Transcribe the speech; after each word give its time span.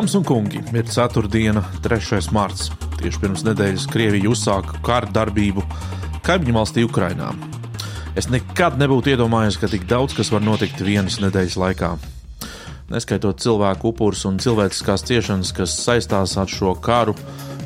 Dāmas 0.00 0.14
un 0.16 0.22
kungi, 0.24 0.62
ir 0.72 0.86
4. 0.88 1.28
diena, 1.28 1.60
3. 1.84 2.30
marts. 2.32 2.70
Tieši 2.96 3.20
pirms 3.20 3.42
nedēļas 3.44 3.82
Krievija 3.92 4.30
uzsāka 4.32 4.78
kara 4.80 5.10
darbību 5.12 5.60
kaimiņu 6.24 6.54
valstī 6.56 6.84
Ukrainā. 6.86 7.26
Es 8.16 8.30
nekad 8.32 8.78
nebūtu 8.80 9.10
iedomājies, 9.12 9.58
ka 9.60 9.68
tik 9.68 9.82
daudz 9.90 10.14
kas 10.16 10.30
var 10.32 10.40
notikt 10.40 10.80
vienas 10.80 11.18
nedēļas 11.20 11.56
laikā. 11.60 11.90
Neskaitot 12.88 13.44
cilvēku 13.44 13.90
upurus 13.92 14.24
un 14.24 14.38
cilvēciskās 14.40 15.04
ciešanas, 15.04 15.50
kas 15.58 15.74
saistās 15.82 16.32
ar 16.40 16.48
šo 16.48 16.72
karu, 16.80 17.12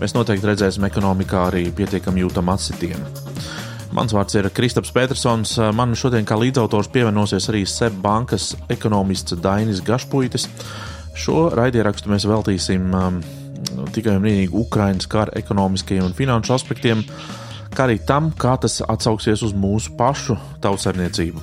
mēs 0.01 0.17
noteikti 0.17 0.49
redzēsim 0.51 0.89
ekonomikā 0.89 1.45
arī 1.53 1.69
pietiekami 1.71 2.25
jūtamu 2.25 2.51
atsitienu. 2.57 3.13
Mans 3.95 4.11
vārds 4.11 4.35
ir 4.35 4.51
Kristaps 4.51 4.91
Petersons. 4.91 5.55
Man 5.71 5.95
šodien 5.95 6.27
kā 6.27 6.35
līdzautors 6.35 6.91
pievienosies 6.91 7.47
arī 7.53 7.63
SEB 7.63 8.03
bankas 8.03 8.57
ekonomists 8.75 9.39
Dainis 9.39 9.85
Gašpuitis 9.87 10.49
Šo 11.15 11.49
raidierakstu 11.55 12.11
mēs 12.11 12.27
veltīsim 12.27 12.91
um, 12.99 13.21
tikai 13.95 14.17
un 14.19 14.25
vienīgi 14.27 14.55
Ukraiņas 14.59 15.09
kara 15.11 15.35
ekonomiskajiem 15.39 16.09
un 16.09 16.17
finanšu 16.17 16.55
aspektiem, 16.57 17.05
kā 17.75 17.87
arī 17.87 18.01
tam, 18.07 18.33
kā 18.39 18.57
tas 18.61 18.81
atsauksies 18.83 19.45
uz 19.47 19.55
mūsu 19.57 19.95
pašu 19.99 20.37
tautsēmniecību. 20.65 21.43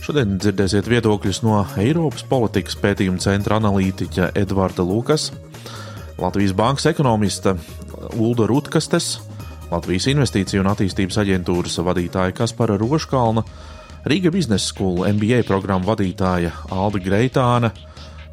Šodien 0.00 0.38
dzirdēsiet 0.40 0.88
viedokļus 0.90 1.42
no 1.44 1.58
Eiropas 1.78 2.24
politikas 2.26 2.78
pētījuma 2.80 3.20
centra 3.22 3.58
analītiķa 3.60 4.32
Edvarda 4.38 4.86
Lukas, 4.86 5.28
Latvijas 6.20 6.54
bankas 6.56 6.88
ekonomista 6.90 7.54
Ulda 8.16 8.46
Rutkastes, 8.48 9.18
Latvijas 9.70 10.08
Investīciju 10.10 10.64
un 10.64 10.70
attīstības 10.72 11.20
aģentūras 11.22 11.78
vadītāja 11.86 12.34
Kaspara 12.40 12.78
Roškalna, 12.80 13.44
Rīga 14.08 14.32
biznesa 14.32 14.70
skolu 14.70 15.04
MBA 15.12 15.42
programmu 15.44 15.90
vadītāja 15.90 16.54
Alda 16.72 17.00
Greitāna, 17.04 17.70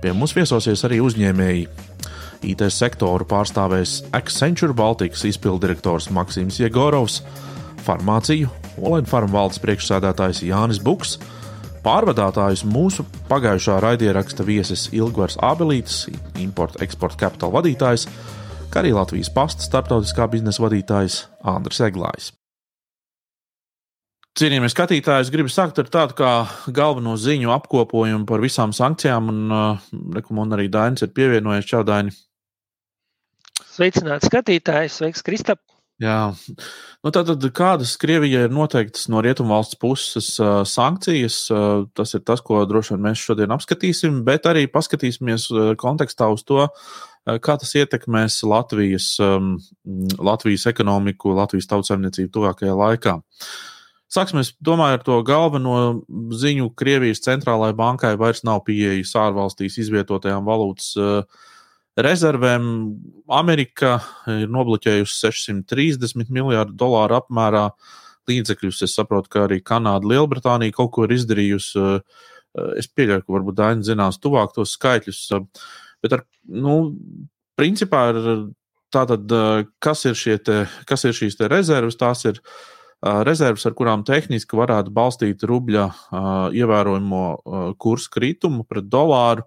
Pie 0.07 0.13
mums 0.15 0.31
viesosies 0.31 0.79
arī 0.87 1.01
uzņēmēji. 1.03 1.65
IT 2.47 2.61
sektoru 2.71 3.25
pārstāvēs 3.27 3.97
Accenture 4.15 4.71
Baltics 4.71 5.25
izpildirektors 5.27 6.07
Maksims 6.15 6.61
Jegorovs, 6.61 7.17
farmāciju, 7.83 8.47
Olaņa 8.79 9.11
farma 9.11 9.35
valdes 9.41 9.59
priekšsēdētājs 9.65 10.45
Jānis 10.47 10.79
Buks, 10.79 11.17
pārvadātājs 11.83 12.63
mūsu 12.63 13.03
pagājušā 13.27 13.81
raidieraksta 13.83 14.47
viesis 14.47 14.87
Ilgvars 14.95 15.35
Abelītis, 15.43 16.05
importa-eksporta 16.39 17.25
kapitāla 17.25 17.59
vadītājs, 17.59 18.07
kā 18.71 18.85
arī 18.85 18.95
Latvijas 18.95 19.35
pasta 19.35 19.67
starptautiskā 19.67 20.31
biznesa 20.31 20.69
vadītājs 20.69 21.25
Andris 21.43 21.83
Eglājs. 21.83 22.36
Cienījamie 24.37 24.67
skatītāji, 24.69 25.25
es 25.25 25.29
gribu 25.33 25.49
sākt 25.49 25.79
ar 25.81 25.87
tādu 25.89 26.13
kā 26.19 26.31
galveno 26.69 27.15
ziņu 27.17 27.49
apkopojumu 27.55 28.27
par 28.29 28.43
visām 28.43 28.69
sankcijām, 28.75 29.31
un 29.31 29.53
uh, 29.55 30.49
arī 30.53 30.67
Dainis 30.69 31.01
ir 31.01 31.09
pievienojies 31.15 31.65
Čaudaini. 31.65 32.11
Sveicināti 33.73 34.29
skatītāji, 34.29 34.91
sveiks 34.93 35.25
Kristap! 35.25 35.63
Jā, 35.97 36.35
nu 37.01 37.11
tātad 37.15 37.41
kādas 37.57 37.95
Krievijai 37.97 38.43
ir 38.45 38.53
noteiktas 38.53 39.07
no 39.09 39.23
rietumvalsts 39.25 39.79
puses 39.81 40.27
uh, 40.37 40.59
sankcijas, 40.69 41.39
uh, 41.49 41.87
tas 41.97 42.13
ir 42.13 42.21
tas, 42.27 42.43
ko 42.45 42.59
droši 42.69 42.93
vien 42.93 43.07
mēs 43.07 43.23
šodien 43.23 43.55
apskatīsim, 43.55 44.19
bet 44.27 44.45
arī 44.45 44.67
paskatīsimies 44.69 45.47
uh, 45.49 45.71
kontekstā 45.81 46.27
uz 46.29 46.43
to, 46.45 46.67
uh, 46.67 47.39
kā 47.41 47.55
tas 47.57 47.73
ietekmēs 47.81 48.37
Latvijas, 48.45 49.15
um, 49.17 49.55
Latvijas 50.21 50.67
ekonomiku, 50.69 51.33
Latvijas 51.41 51.71
tautsēmniecību 51.73 52.31
tuvākajā 52.37 52.77
laikā. 52.83 53.15
Uh, 53.17 53.73
Sāksim, 54.07 54.39
es 54.39 54.53
domāju, 54.63 54.95
ar 54.95 55.01
to 55.03 55.17
galveno 55.27 55.77
ziņu 56.39 56.69
Krievijas 56.79 57.19
centrālajai 57.25 57.75
bankai 57.75 58.13
vairs 58.19 58.39
nav 58.47 58.61
pieejas 58.67 59.11
ārvalstīs 59.19 59.75
izvietotajām 59.83 60.45
valūtas 60.47 60.93
uh, 60.95 61.49
rezervēm. 61.99 62.69
Amerika 63.35 63.97
ir 64.31 64.47
nobloķējusi 64.53 65.17
630 65.25 66.31
miljardu 66.31 66.77
dolāru 66.79 67.17
apmērā 67.17 67.65
līdzekļus. 68.31 68.79
Es 68.87 68.95
saprotu, 68.95 69.33
ka 69.33 69.43
arī 69.49 69.59
Kanāda, 69.59 70.07
Lielbritānija 70.07 70.77
kaut 70.77 70.93
ko 70.95 71.03
ir 71.03 71.17
izdarījusi. 71.17 71.83
Uh, 71.83 72.23
es 72.79 72.87
pieļauju, 72.87 73.25
ka 73.25 73.35
varbūt 73.35 73.59
Dainis 73.59 73.91
zinās 73.91 74.21
tuvāk 74.23 74.55
tos 74.55 74.77
skaitļus. 74.79 75.19
Uh, 75.35 75.67
bet, 75.99 76.15
ar, 76.15 76.23
nu, 76.47 76.77
principā, 77.59 78.07
ir 78.15 78.47
tātad, 78.95 79.27
kas 79.83 80.07
ir, 80.07 80.39
te, 80.47 80.61
kas 80.87 81.03
ir 81.03 81.19
šīs 81.19 81.35
rezerves? 81.51 81.99
Tās 81.99 82.23
ir 82.29 82.39
uh, 82.39 82.57
rezerves, 83.01 83.65
ar 83.67 83.75
kurām 83.77 84.03
tehniski 84.07 84.57
varētu 84.57 84.93
balstīt 84.93 85.43
rubļa 85.45 85.87
ievērojamo 86.57 87.23
kursu 87.81 88.13
kritumu 88.13 88.65
pret 88.67 88.89
dolāru. 88.89 89.45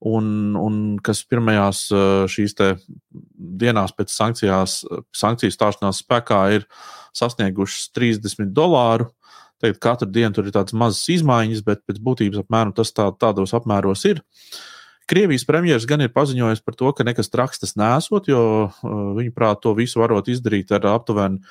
Un, 0.00 0.56
un 0.56 0.76
kas 1.04 1.20
pirmajās 1.28 1.82
šīs 2.32 2.54
dienās 3.60 3.92
pēc 3.92 4.14
sankciju 4.16 5.52
stāšanās 5.52 6.00
spēkā 6.00 6.38
ir 6.56 6.64
sasniegušas 7.12 7.90
30 7.92 8.54
dolāru. 8.56 9.10
Tagad 9.60 9.76
katru 9.84 10.08
dienu 10.08 10.32
tur 10.32 10.46
ir 10.48 10.54
tādas 10.56 10.72
mazas 10.72 11.04
izmaiņas, 11.12 11.60
bet 11.66 11.82
pēc 11.84 11.98
būtības 12.00 12.40
apmēram 12.40 12.72
tas 12.72 12.94
tā, 12.96 13.10
tādos 13.20 13.52
apmēros 13.52 14.06
ir. 14.08 14.22
Krievijas 15.10 15.44
premjerministrs 15.44 15.90
gan 15.90 16.00
ir 16.00 16.12
paziņojis 16.14 16.64
par 16.64 16.78
to, 16.80 16.94
ka 16.96 17.04
nekas 17.04 17.28
traks 17.28 17.60
tas 17.60 17.76
nesot, 17.76 18.30
jo 18.30 18.70
viņuprāt 19.18 19.60
to 19.60 19.74
visu 19.76 20.00
varot 20.00 20.30
izdarīt 20.32 20.72
ar 20.72 20.86
aptuveni 20.94 21.42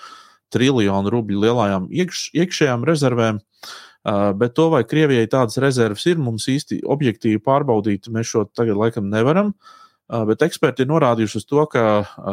triljonu 0.53 1.11
rubļu 1.13 1.43
lielajām 1.43 1.89
iekš, 1.91 2.29
iekšējām 2.37 2.85
rezervēm. 2.87 3.39
Uh, 3.39 4.31
bet 4.39 4.55
to, 4.55 4.69
vai 4.71 4.85
Krievijai 4.87 5.27
tādas 5.31 5.59
rezerves 5.59 6.05
ir, 6.07 6.21
mums 6.23 6.47
īsti 6.49 6.81
objektīvi 6.87 7.41
pārbaudīt, 7.43 8.07
mēs 8.13 8.31
šo 8.31 8.45
tagad 8.55 8.79
laikam 8.79 9.09
nevaram. 9.11 9.53
Uh, 10.09 10.23
bet 10.29 10.45
eksperti 10.45 10.85
ir 10.85 10.91
norādījuši 10.91 11.41
uz 11.41 11.47
to, 11.49 11.65
ka 11.69 11.83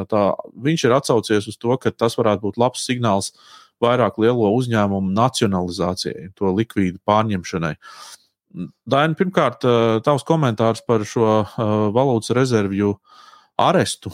tā, 0.09 0.23
viņš 0.69 0.87
ir 0.87 0.97
atsaucies 0.97 1.51
uz 1.51 1.59
to, 1.61 1.75
ka 1.83 1.93
tas 1.93 2.17
varētu 2.17 2.47
būt 2.47 2.61
labs 2.63 2.87
signāls 2.87 3.33
vairāk 3.83 4.17
lielo 4.23 4.49
uzņēmumu 4.57 5.13
nacionalizācijai, 5.13 6.31
to 6.39 6.55
likvīdu 6.55 7.03
pārņemšanai. 7.05 7.75
Daina, 8.89 9.13
pirmkārt, 9.19 9.67
tavs 10.07 10.25
komentārs 10.25 10.81
par 10.87 11.03
šo 11.05 11.43
valūtas 11.93 12.33
rezervju 12.39 12.95
uh, 12.95 13.26
arestu, 13.61 14.13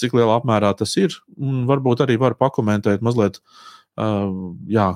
cik 0.00 0.14
lielā 0.16 0.38
apmērā 0.40 0.72
tas 0.78 0.94
ir. 1.00 1.14
Un 1.36 1.64
varbūt 1.68 2.04
arī 2.04 2.16
var 2.20 2.36
pakomentēt 2.40 3.04
mazliet, 3.04 3.40
jā, 4.68 4.86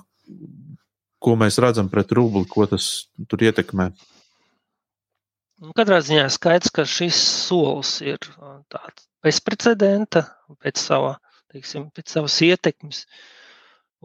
ko 1.18 1.34
mēs 1.38 1.58
redzam 1.62 1.90
pret 1.92 2.12
rubli, 2.16 2.46
ko 2.48 2.66
tas 2.70 3.08
tur 3.28 3.44
ietekmē. 3.44 3.90
Nu, 5.58 5.72
katrā 5.74 5.98
ziņā 6.06 6.28
skaidrs, 6.30 6.70
ka 6.70 6.84
šis 6.86 7.18
solis 7.48 7.96
ir 8.06 8.20
tāds 8.70 9.08
bezprecedenta 9.26 10.22
pēc, 10.62 10.78
sava, 10.78 11.16
teiksim, 11.50 11.88
pēc 11.90 12.14
savas 12.14 12.36
ietekmes. 12.46 13.02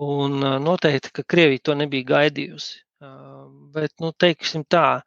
Un 0.01 0.39
noteikti, 0.65 1.11
ka 1.13 1.25
Krievija 1.29 1.61
to 1.69 1.75
nebija 1.77 2.09
gaidījusi. 2.15 2.79
Bet, 3.75 3.93
nu, 4.01 4.09
teiksim 4.17 4.63
tā, 4.65 5.03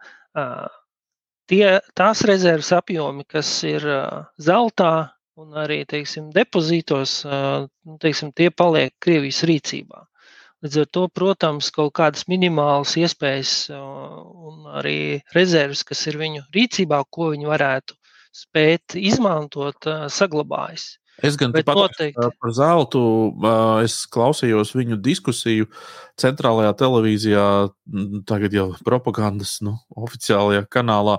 tie, 1.50 1.78
tās 1.98 2.22
rezerves 2.28 2.72
apjomi, 2.76 3.24
kas 3.28 3.50
ir 3.66 3.84
zeltā 4.42 4.92
un 5.36 5.56
arī 5.60 5.82
teiksim, 5.88 6.30
depozītos, 6.34 7.20
nu, 7.28 7.96
teiksim, 8.00 8.32
tie 8.32 8.48
paliek 8.50 8.94
Krievijas 9.02 9.42
rīcībā. 9.48 10.04
Līdz 10.64 10.78
ar 10.80 10.86
to, 10.96 11.02
protams, 11.12 11.68
kaut 11.74 11.92
kādas 11.98 12.24
minimālas 12.32 12.94
iespējas 12.96 13.52
un 13.76 14.64
arī 14.80 15.20
rezerves, 15.36 15.84
kas 15.84 16.06
ir 16.08 16.16
viņu 16.22 16.46
rīcībā, 16.56 17.02
ko 17.12 17.30
viņi 17.34 17.50
varētu 17.50 17.98
spēt 18.36 18.96
izmantot, 18.96 19.88
saglabājas. 20.12 20.94
Es 21.24 21.36
gan 21.40 21.54
pateiktu 21.54 22.28
par 22.40 22.52
zeltu. 22.52 23.02
Es 23.84 24.02
klausījos 24.12 24.74
viņu 24.76 24.98
diskusiju 25.00 25.68
centrālajā 26.20 26.74
televīzijā, 26.82 27.46
tagad 28.28 28.56
jau 28.56 28.70
propagandas 28.84 29.58
nu, 29.64 29.78
oficiālajā 29.96 30.66
kanālā, 30.72 31.18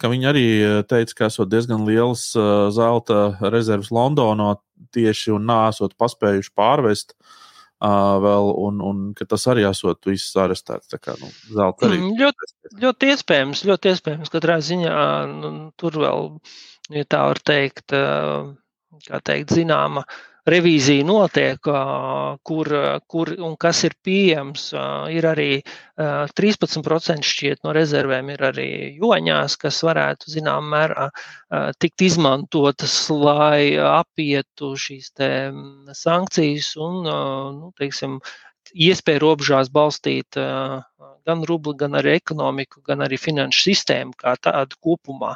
ka 0.00 0.10
viņi 0.12 0.30
arī 0.30 0.46
teica, 0.88 1.18
ka 1.18 1.30
esot 1.30 1.52
diezgan 1.52 1.84
liels 1.88 2.30
zelta 2.76 3.34
rezerves 3.52 3.92
Londonā 3.94 4.54
tieši 4.94 5.34
un 5.36 5.48
nesot 5.50 5.96
paspējuši 6.00 6.54
pārvest. 6.56 7.14
Uh, 7.14 7.40
vēl, 8.22 8.50
un, 8.64 8.80
un 8.80 9.00
ka 9.16 9.26
tas 9.28 9.44
arī 9.50 9.64
esot 9.68 10.06
viss 10.06 10.34
arestēts. 10.36 10.88
Tā 10.88 10.98
kā, 10.98 11.16
nu, 11.20 11.28
zelta 11.52 11.88
arī. 11.88 11.98
Mm, 12.00 12.16
ļoti, 12.20 12.50
ļoti 12.80 13.10
iespējams, 13.12 13.64
ļoti 13.68 13.90
iespējams, 13.92 14.32
katrā 14.32 14.58
ziņā 14.64 14.98
nu, 15.32 15.50
tur 15.80 15.98
vēl, 16.00 16.30
ja 16.94 17.04
tā 17.04 17.24
var 17.28 17.40
teikt, 17.44 17.92
uh, 17.92 18.54
teikt, 19.24 19.54
zināma 19.56 20.04
revīzija 20.48 21.04
notiek, 21.08 21.68
kur, 22.44 22.70
kur 23.08 23.30
un 23.46 23.56
kas 23.60 23.80
ir 23.88 23.94
pieejams. 24.04 24.66
Ir 25.14 25.28
arī 25.30 25.48
13% 25.96 27.24
šķiet 27.24 27.64
no 27.64 27.72
rezervēm 27.76 28.32
ir 28.34 28.44
arī 28.50 28.68
joņās, 29.00 29.56
kas 29.60 29.80
varētu 29.86 30.32
zināmā 30.34 30.68
mērā 30.76 31.08
tikt 31.80 32.04
izmantotas, 32.08 32.96
lai 33.10 33.76
apietu 33.80 34.74
šīs 34.76 35.14
sankcijas 35.96 36.74
un, 36.76 37.00
nu, 37.60 37.72
teiksim, 37.80 38.20
iespēju 38.74 39.22
robežās 39.24 39.70
balstīt 39.72 40.36
gan 41.24 41.44
rubli, 41.48 41.76
gan 41.80 41.96
arī 41.96 42.18
ekonomiku, 42.18 42.82
gan 42.84 43.04
arī 43.06 43.16
finanšu 43.20 43.70
sistēmu 43.70 44.16
kā 44.20 44.36
tādu 44.44 44.76
kopumā. 44.84 45.34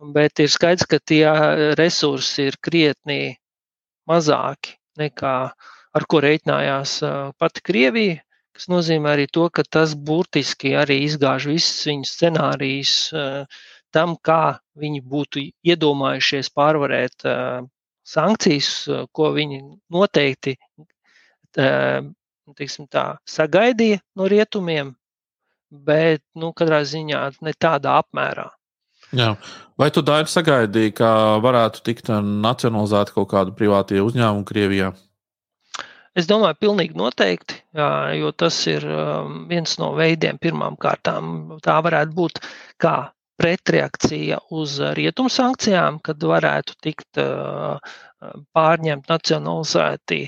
Bet 0.00 0.40
ir 0.40 0.48
skaidrs, 0.48 0.88
ka 0.88 0.98
tie 0.98 1.28
resursi 1.78 2.48
ir 2.48 2.56
krietni 2.64 3.36
mazāki 4.08 4.76
nekā 5.00 5.36
ar 5.96 6.06
ko 6.08 6.20
reiķinājās 6.24 7.00
pati 7.38 7.64
Krievija, 7.66 8.20
kas 8.56 8.68
nozīmē 8.72 9.14
arī 9.14 9.26
to, 9.32 9.48
ka 9.52 9.64
tas 9.64 9.94
burtiski 9.94 10.74
arī 10.78 11.02
izgāž 11.06 11.48
visus 11.50 11.84
viņu 11.88 12.08
scenārijus 12.08 12.94
tam, 13.94 14.16
kā 14.16 14.60
viņi 14.78 15.02
būtu 15.02 15.44
iedomājušies 15.66 16.52
pārvarēt 16.54 17.26
sankcijas, 18.06 18.70
ko 19.12 19.32
viņi 19.36 19.60
noteikti 19.92 20.56
teiksim, 22.56 22.86
tā, 22.90 23.04
sagaidīja 23.28 24.00
no 24.18 24.28
rietumiem, 24.30 24.94
bet 25.70 26.22
nu, 26.34 26.52
katrā 26.56 26.82
ziņā 26.86 27.20
ne 27.46 27.54
tādā 27.58 28.00
apmērā. 28.02 28.48
Jā. 29.16 29.34
Vai 29.80 29.88
tu 29.94 30.02
ir 30.04 30.28
sagaidīji, 30.28 30.92
ka 30.98 31.10
varētu 31.40 31.80
tikt 31.86 32.10
nacionalizēti 32.12 33.14
kaut 33.14 33.30
kādu 33.30 33.54
privātie 33.56 34.02
uzņēmumu 34.04 34.44
Krievijā? 34.48 34.90
Es 36.18 36.26
domāju, 36.26 36.58
pilnīgi 36.60 36.98
noteikti, 36.98 37.60
jo 38.18 38.32
tas 38.34 38.56
ir 38.68 38.84
um, 38.84 39.44
viens 39.48 39.76
no 39.78 39.92
veidiem, 39.94 40.40
pirmām 40.42 40.76
kārtām. 40.80 41.56
Tā 41.62 41.78
varētu 41.86 42.16
būt 42.16 42.42
kā 42.82 43.12
pretreakcija 43.40 44.40
uz 44.52 44.76
rietumu 44.98 45.30
sankcijām, 45.32 46.00
kad 46.04 46.20
varētu 46.20 46.76
tikt 46.82 47.22
uh, 47.22 47.78
pārņemt 48.52 49.08
nacionalizēti 49.08 50.26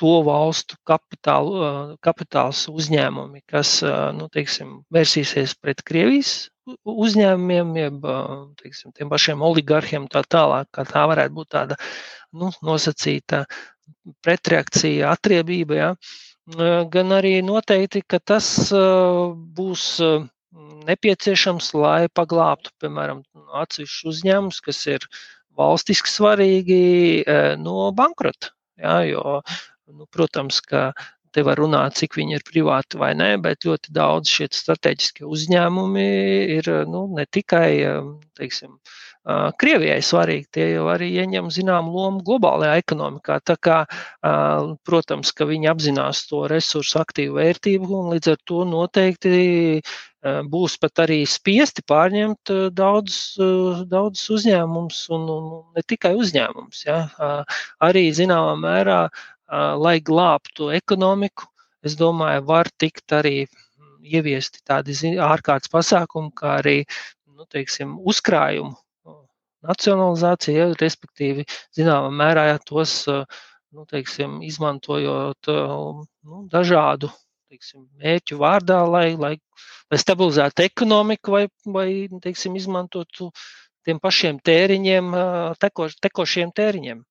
to 0.00 0.18
valstu 0.26 0.76
kapitālu, 0.88 1.96
kapitāls 2.04 2.66
uzņēmumi, 2.72 3.42
kas 3.48 3.78
nu, 4.16 4.28
teiksim, 4.32 4.82
vērsīsies 4.92 5.56
pret 5.60 5.82
Krievijas 5.86 6.50
uzņēmumiem, 6.66 7.74
jeb 7.78 8.06
teiksim, 8.60 8.92
tiem 8.96 9.10
pašiem 9.12 9.42
oligarhiem, 9.46 10.08
tā 10.10 10.24
tālāk, 10.26 10.68
kā 10.74 10.84
tā 10.88 11.04
varētu 11.10 11.34
būt 11.36 11.50
tāda 11.54 11.76
nu, 12.34 12.50
nosacīta 12.66 13.44
pretreakcija, 14.26 15.12
atriebība. 15.14 15.76
Ja? 15.78 15.90
Gan 16.90 17.14
arī 17.14 17.38
noteikti, 17.46 18.02
ka 18.06 18.18
tas 18.18 18.48
būs 18.72 19.86
nepieciešams, 20.86 21.72
lai 21.78 22.08
paglābtu, 22.14 22.74
piemēram, 22.82 23.22
atsevišķus 23.62 24.10
uzņēmumus, 24.12 24.60
kas 24.66 24.82
ir 24.90 25.06
valstiski 25.56 26.10
svarīgi 26.10 26.82
no 27.62 27.90
bankrota. 27.96 28.52
Ja, 28.76 29.00
jo 29.08 29.40
Nu, 29.86 30.06
protams, 30.10 30.60
ka 30.60 30.90
te 31.36 31.44
var 31.46 31.60
runāt, 31.60 31.98
cik 32.00 32.16
viņi 32.18 32.38
ir 32.38 32.44
privāti 32.48 32.98
vai 32.98 33.12
nē, 33.14 33.34
bet 33.44 33.66
ļoti 33.68 33.92
daudz 33.94 34.30
šie 34.32 34.48
strateģiskie 34.56 35.26
uzņēmumi 35.28 36.06
ir 36.56 36.70
nu, 36.90 37.06
ne 37.18 37.26
tikai 37.28 37.68
teiksim, 38.38 38.78
Krievijai 39.58 39.98
svarīgi, 40.06 40.44
tie 40.54 40.64
jau 40.70 40.84
arī 40.92 41.08
ieņem 41.18 41.48
zināmu 41.50 41.90
lomu 41.90 42.20
globālajā 42.28 42.76
ekonomikā. 42.78 43.40
Tā 43.42 43.56
kā, 43.58 43.78
protams, 44.86 45.32
ka 45.34 45.48
viņi 45.48 45.66
apzinās 45.72 46.20
to 46.30 46.44
resursu 46.52 47.00
aktīvu 47.00 47.40
vērtību 47.40 47.90
un 47.90 48.12
līdz 48.14 48.36
ar 48.36 48.38
to 48.46 48.62
noteikti 48.70 49.82
būs 50.46 50.78
pat 50.78 51.02
arī 51.06 51.18
spiesti 51.26 51.82
pārņemt 51.90 52.54
daudz, 52.78 53.18
daudz 53.90 54.22
uzņēmumus 54.38 55.02
un, 55.18 55.26
un 55.34 55.50
ne 55.74 55.82
tikai 55.82 56.14
uzņēmumus. 56.14 56.86
Ja. 56.86 57.00
Arī 57.82 58.06
zināmā 58.14 58.54
mērā 58.62 59.00
lai 59.48 59.98
glābtu 60.00 60.70
ekonomiku, 60.74 61.46
es 61.86 61.96
domāju, 61.98 62.46
var 62.48 62.70
tikt 62.78 63.14
arī 63.14 63.36
mm, 63.46 63.98
ieviesti 64.02 64.64
tādi 64.66 64.96
ārkārtas 65.22 65.70
pasākumi, 65.72 66.32
kā 66.34 66.58
arī 66.62 66.78
nu, 67.36 67.46
teiksim, 67.50 67.98
uzkrājumu 68.02 68.74
nacionalizācija, 69.66 70.70
respektīvi, 70.80 71.46
zināmā 71.74 72.10
mērā 72.14 72.48
tos 72.66 73.04
nu, 73.06 73.84
teiksim, 73.90 74.40
izmantojot 74.46 75.50
nu, 75.50 76.42
dažādu 76.52 77.10
teiksim, 77.50 77.86
mērķu 78.02 78.38
vārdā, 78.40 78.80
lai, 78.90 79.14
lai, 79.14 79.34
lai 79.90 80.00
stabilizētu 80.00 80.64
ekonomiku 80.66 81.34
vai, 81.34 81.44
vai 81.64 81.88
teiksim, 82.22 82.56
izmantotu 82.58 83.30
tiem 83.86 84.00
pašiem 84.02 84.40
tēriņiem, 84.44 85.12
teko, 85.62 85.88
tekošiem 86.02 86.52
tēriņiem. 86.56 87.04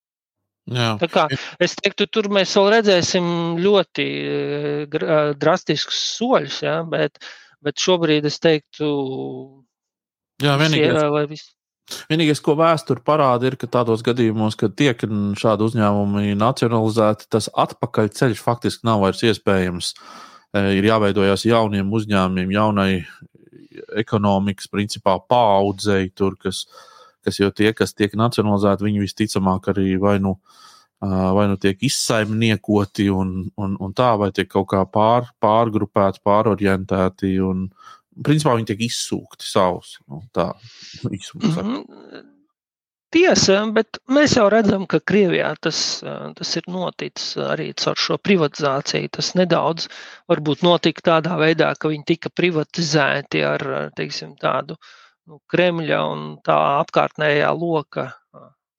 Jā. 0.65 0.95
Tā 0.97 1.07
kā, 1.11 1.25
es 1.61 1.75
teiktu, 1.77 2.07
tur 2.09 2.29
mēs 2.33 2.55
vēl 2.57 2.71
redzēsim 2.73 3.25
ļoti 3.61 4.05
drastiskus 5.37 5.99
soļus, 6.15 6.61
ja, 6.65 6.79
bet, 6.89 7.19
bet 7.61 7.81
šobrīd 7.81 8.25
es 8.25 8.39
teiktu, 8.41 8.87
Jā, 10.41 10.55
vienīgais, 10.59 11.29
vis... 11.29 11.43
vienīgais, 12.09 12.41
ko 12.43 12.57
vēsture 12.57 13.03
parāda, 13.05 13.45
ir, 13.51 13.59
ka 13.61 13.69
tādos 13.77 14.01
gadījumos, 14.05 14.57
kad 14.57 14.73
tiek 14.79 15.05
šādi 15.37 15.67
uzņēmumi 15.69 16.33
nacionalizēti, 16.41 17.29
tas 17.29 17.51
atpakaļceļš 17.53 18.41
faktiski 18.41 18.89
nav 18.89 19.05
vairs 19.05 19.21
iespējams. 19.29 19.93
Ir 20.55 20.87
jāveidojas 20.87 21.45
jauniem 21.45 21.93
uzņēmumiem, 21.93 22.51
jaunai 22.55 22.89
ekonomikas 24.01 24.69
principā 24.71 25.19
paaudzei, 25.29 26.07
tur, 26.15 26.37
kas, 26.41 26.63
uh, 26.63 26.94
kas 27.25 27.41
jau 27.41 27.49
tie, 27.51 27.71
kas 27.77 27.95
tiek 27.97 28.13
nacionalizēti, 28.17 28.87
viņi 28.87 29.03
visticamāk 29.03 29.71
arī 29.73 29.95
vai 30.01 30.15
nu, 30.23 30.37
vai 31.01 31.47
nu 31.51 31.57
tiek 31.61 31.81
izsaimniekoti 31.83 33.09
un, 33.13 33.35
un, 33.61 33.75
un 33.81 33.97
tā, 33.97 34.13
vai 34.21 34.31
tiek 34.35 34.49
kaut 34.51 34.69
kā 34.71 34.85
pār, 34.89 35.27
pārgrupēti, 35.43 36.23
pārorientēti. 36.25 37.35
Un, 37.43 37.67
principā 38.23 38.55
viņi 38.55 38.71
tiek 38.71 38.85
izsūkti 38.87 39.47
savus. 39.49 39.97
Nu, 40.07 40.23
tā 40.35 40.53
īsumā. 41.11 41.51
Mm 41.51 41.53
-hmm. 41.57 42.31
Tiesa, 43.15 43.61
bet 43.71 43.97
mēs 44.11 44.33
jau 44.35 44.49
redzam, 44.49 44.83
ka 44.87 44.99
Krievijā 44.99 45.53
tas, 45.61 46.03
tas 46.35 46.55
ir 46.59 46.63
noticis 46.67 47.37
arī 47.37 47.71
caur 47.83 47.95
šo 47.95 48.17
privatizāciju. 48.17 49.09
Tas 49.11 49.35
nedaudz 49.39 49.87
varbūt 50.27 50.63
notika 50.63 51.01
tādā 51.11 51.37
veidā, 51.39 51.73
ka 51.79 51.87
viņi 51.87 52.03
tika 52.05 52.29
privatizēti 52.29 53.43
ar 53.45 53.91
teiksim, 53.95 54.35
tādu 54.41 54.73
uh, 54.73 55.04
nu, 55.29 55.39
Kremļa 55.51 55.99
un 56.11 56.23
tā 56.45 56.57
apkārtējā 56.83 57.49
loka 57.57 58.09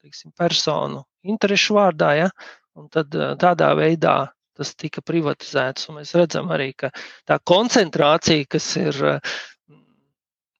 teiksim, 0.03 0.33
personu 0.39 1.03
interešu 1.27 1.77
vārdā. 1.79 2.13
Ja? 2.21 2.31
Un 2.79 2.89
tad 2.93 3.15
tādā 3.41 3.73
veidā 3.79 4.17
tas 4.57 4.73
tika 4.79 5.03
privatizēts. 5.05 5.91
Mēs 5.93 6.15
redzam 6.17 6.51
arī, 6.55 6.71
ka 6.79 6.93
tā 7.29 7.39
koncentrācija, 7.45 8.47
kas 8.57 8.69
ir 8.81 9.01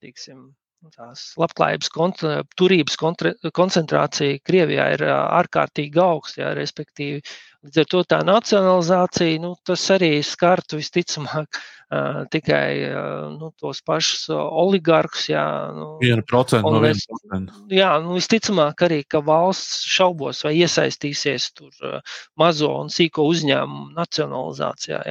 teiksim, 0.03 0.51
tās 0.95 1.33
labklājības, 1.41 1.91
turības 2.59 2.99
koncentrācija 3.57 4.43
Krievijā 4.47 4.91
ir 4.97 5.05
ārkārtīgi 5.11 6.03
augsta. 6.03 6.43
Ja, 6.43 6.53
respektīvi, 6.57 7.23
līdz 7.67 7.81
ar 7.83 7.89
to 7.93 8.03
tā 8.15 8.21
nacionalizācija, 8.27 9.41
nu, 9.43 9.55
tas 9.67 9.85
arī 9.95 10.11
skartu 10.27 10.81
visticamāk 10.81 11.59
uh, 11.59 12.23
tikai 12.33 12.71
uh, 12.91 13.27
nu, 13.35 13.51
tos 13.61 13.83
pašus 13.87 14.29
oligarkus. 14.37 15.29
Jā, 15.33 15.47
nu, 15.77 15.91
1% 16.05 16.63
no 16.63 16.81
1%. 16.85 17.61
Jā, 17.75 17.93
nu, 18.05 18.17
visticamāk 18.21 18.87
arī, 18.89 19.03
ka 19.09 19.25
valsts 19.27 19.85
šaubos 19.97 20.45
vai 20.47 20.57
iesaistīsies 20.63 21.53
tur 21.57 21.73
uh, 21.83 22.19
mazo 22.39 22.73
un 22.83 22.93
sīko 22.93 23.27
uzņēmumu 23.33 23.95
nacionalizācijā. 23.97 25.05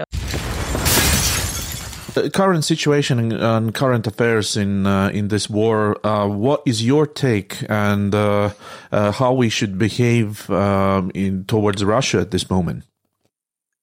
Current 2.33 2.63
situation 2.63 3.31
and 3.33 3.73
current 3.73 4.07
affairs 4.07 4.55
in 4.55 4.85
uh, 4.87 5.09
in 5.09 5.27
this 5.27 5.49
war. 5.49 5.97
Uh, 6.05 6.27
what 6.27 6.61
is 6.65 6.85
your 6.85 7.05
take 7.05 7.57
and 7.69 8.15
uh, 8.15 8.51
uh 8.91 9.11
how 9.11 9.33
we 9.33 9.49
should 9.49 9.77
behave 9.77 10.49
um, 10.49 11.11
in 11.13 11.43
towards 11.45 11.83
Russia 11.83 12.19
at 12.19 12.31
this 12.31 12.49
moment? 12.49 12.85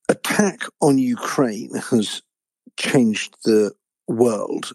Attack 0.09 0.63
on 0.81 0.99
Ukraine 0.99 1.75
has 1.91 2.23
changed 2.79 3.37
the 3.45 3.73
world 4.09 4.73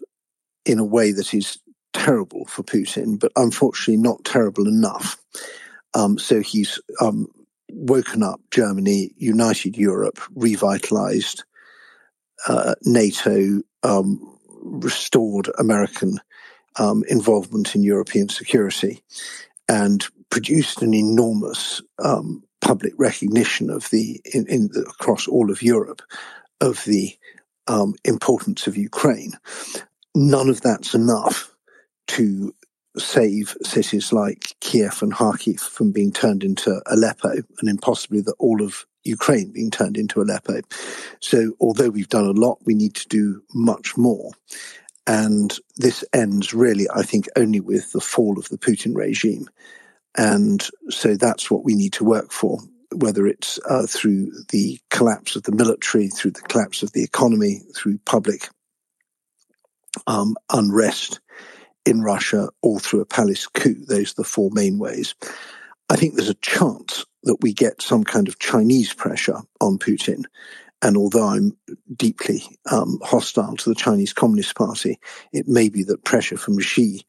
in 0.64 0.78
a 0.78 0.84
way 0.84 1.12
that 1.12 1.34
is 1.34 1.58
terrible 1.92 2.44
for 2.46 2.62
Putin, 2.62 3.18
but 3.18 3.32
unfortunately 3.36 3.96
not 3.96 4.24
terrible 4.24 4.68
enough. 4.68 5.16
Um, 5.94 6.18
so 6.18 6.40
he's 6.40 6.80
um, 7.00 7.26
woken 7.70 8.22
up 8.22 8.40
Germany, 8.50 9.10
united 9.16 9.76
Europe, 9.76 10.20
revitalized 10.34 11.44
uh, 12.46 12.74
NATO, 12.82 13.62
um, 13.82 14.38
restored 14.62 15.50
American 15.58 16.20
um, 16.76 17.02
involvement 17.08 17.74
in 17.74 17.82
European 17.82 18.28
security, 18.28 19.02
and 19.68 20.06
produced 20.30 20.82
an 20.82 20.94
enormous 20.94 21.82
um, 22.02 22.42
public 22.60 22.92
recognition 22.98 23.70
of 23.70 23.88
the, 23.90 24.20
in, 24.34 24.46
in 24.48 24.68
the, 24.68 24.80
across 24.80 25.26
all 25.26 25.50
of 25.50 25.62
Europe 25.62 26.02
of 26.60 26.84
the 26.84 27.16
um, 27.66 27.94
importance 28.04 28.66
of 28.66 28.76
Ukraine. 28.76 29.32
None 30.14 30.48
of 30.48 30.60
that's 30.60 30.94
enough 30.94 31.54
to 32.08 32.54
save 32.96 33.56
cities 33.62 34.12
like 34.12 34.56
Kiev 34.60 35.02
and 35.02 35.12
Kharkiv 35.12 35.60
from 35.60 35.92
being 35.92 36.12
turned 36.12 36.42
into 36.42 36.82
Aleppo, 36.86 37.30
and 37.60 37.68
impossibly 37.68 38.20
that 38.22 38.34
all 38.38 38.62
of 38.62 38.86
Ukraine 39.08 39.50
being 39.50 39.70
turned 39.70 39.96
into 39.96 40.20
Aleppo. 40.20 40.60
So, 41.20 41.52
although 41.60 41.90
we've 41.90 42.08
done 42.08 42.26
a 42.26 42.40
lot, 42.40 42.58
we 42.64 42.74
need 42.74 42.94
to 42.96 43.08
do 43.08 43.42
much 43.54 43.96
more. 43.96 44.30
And 45.06 45.58
this 45.76 46.04
ends 46.12 46.52
really, 46.52 46.86
I 46.94 47.02
think, 47.02 47.26
only 47.34 47.60
with 47.60 47.92
the 47.92 48.00
fall 48.00 48.38
of 48.38 48.48
the 48.50 48.58
Putin 48.58 48.94
regime. 48.94 49.48
And 50.16 50.68
so 50.90 51.16
that's 51.16 51.50
what 51.50 51.64
we 51.64 51.74
need 51.74 51.94
to 51.94 52.04
work 52.04 52.30
for, 52.30 52.58
whether 52.94 53.26
it's 53.26 53.58
uh, 53.70 53.86
through 53.88 54.32
the 54.50 54.78
collapse 54.90 55.34
of 55.34 55.44
the 55.44 55.52
military, 55.52 56.08
through 56.08 56.32
the 56.32 56.42
collapse 56.42 56.82
of 56.82 56.92
the 56.92 57.02
economy, 57.02 57.62
through 57.74 57.98
public 58.04 58.50
um, 60.06 60.36
unrest 60.52 61.20
in 61.86 62.02
Russia, 62.02 62.50
or 62.60 62.78
through 62.78 63.00
a 63.00 63.06
palace 63.06 63.46
coup. 63.46 63.76
Those 63.86 64.12
are 64.12 64.22
the 64.22 64.24
four 64.24 64.50
main 64.52 64.78
ways. 64.78 65.14
I 65.88 65.96
think 65.96 66.14
there's 66.14 66.28
a 66.28 66.34
chance 66.34 67.06
that 67.24 67.38
we 67.40 67.52
get 67.52 67.82
some 67.82 68.04
kind 68.04 68.28
of 68.28 68.38
Chinese 68.38 68.92
pressure 68.92 69.38
on 69.60 69.78
Putin 69.78 70.24
and 70.82 70.96
although 70.96 71.26
I'm 71.26 71.56
deeply 71.96 72.42
um, 72.70 73.00
hostile 73.02 73.56
to 73.56 73.68
the 73.68 73.74
Chinese 73.74 74.12
Communist 74.12 74.54
Party, 74.54 74.98
it 75.32 75.48
may 75.48 75.68
be 75.68 75.82
that 75.84 76.04
pressure 76.04 76.36
from 76.36 76.60
Xi 76.60 77.04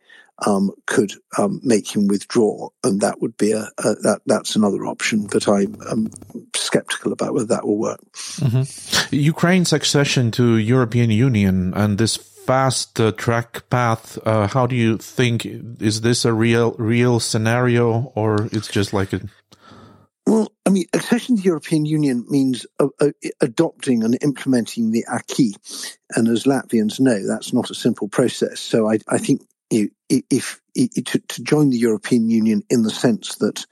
um, 0.48 0.72
could 0.86 1.12
um, 1.38 1.60
make 1.64 1.94
him 1.94 2.08
withdraw, 2.08 2.70
and 2.84 3.02
that 3.02 3.22
would 3.22 3.38
be 3.38 3.52
a, 3.52 3.70
a 3.78 3.96
that 4.02 4.22
that's 4.26 4.56
another 4.56 4.86
option. 4.86 5.28
But 5.28 5.48
I, 5.48 5.68
am 5.92 6.10
skeptical 6.56 7.12
about 7.12 7.34
whether 7.34 7.48
that 7.48 7.68
will 7.68 7.78
work. 7.78 8.00
Mm-hmm. 8.14 9.16
Ukraine's 9.16 9.74
accession 9.74 10.32
to 10.32 10.58
European 10.58 11.12
Union 11.12 11.74
and 11.76 11.98
this 11.98 12.16
fast 12.16 13.00
uh, 13.00 13.12
track 13.12 13.70
path. 13.70 14.18
Uh, 14.26 14.48
how 14.48 14.66
do 14.66 14.76
you 14.76 14.98
think 14.98 15.46
is 15.46 16.02
this 16.02 16.26
a 16.26 16.34
real 16.34 16.72
real 16.80 17.20
scenario, 17.20 18.12
or 18.16 18.48
it's 18.52 18.70
just 18.70 18.94
like 18.94 19.14
a 19.14 19.22
well, 20.30 20.52
I 20.66 20.70
mean, 20.70 20.86
accession 20.94 21.36
to 21.36 21.42
the 21.42 21.48
European 21.48 21.86
Union 21.86 22.24
means 22.30 22.68
uh, 22.80 22.90
uh, 23.02 23.10
adopting 23.42 24.04
and 24.04 24.16
implementing 24.22 24.92
the 24.92 25.04
acquis. 25.08 25.56
And 26.16 26.28
as 26.28 26.44
Latvians 26.44 27.00
know, 27.00 27.26
that's 27.26 27.52
not 27.52 27.72
a 27.72 27.76
simple 27.76 28.08
process. 28.08 28.60
So 28.60 28.90
I, 28.90 29.00
I 29.08 29.18
think 29.18 29.42
you 29.72 29.90
if, 30.08 30.62
if 30.76 31.04
to, 31.06 31.20
to, 31.20 31.44
join 31.44 31.72
the 31.72 31.78
European 31.78 32.30
Union 32.30 32.62
in 32.70 32.84
the 32.84 32.92
sense 32.92 33.36
that 33.38 33.66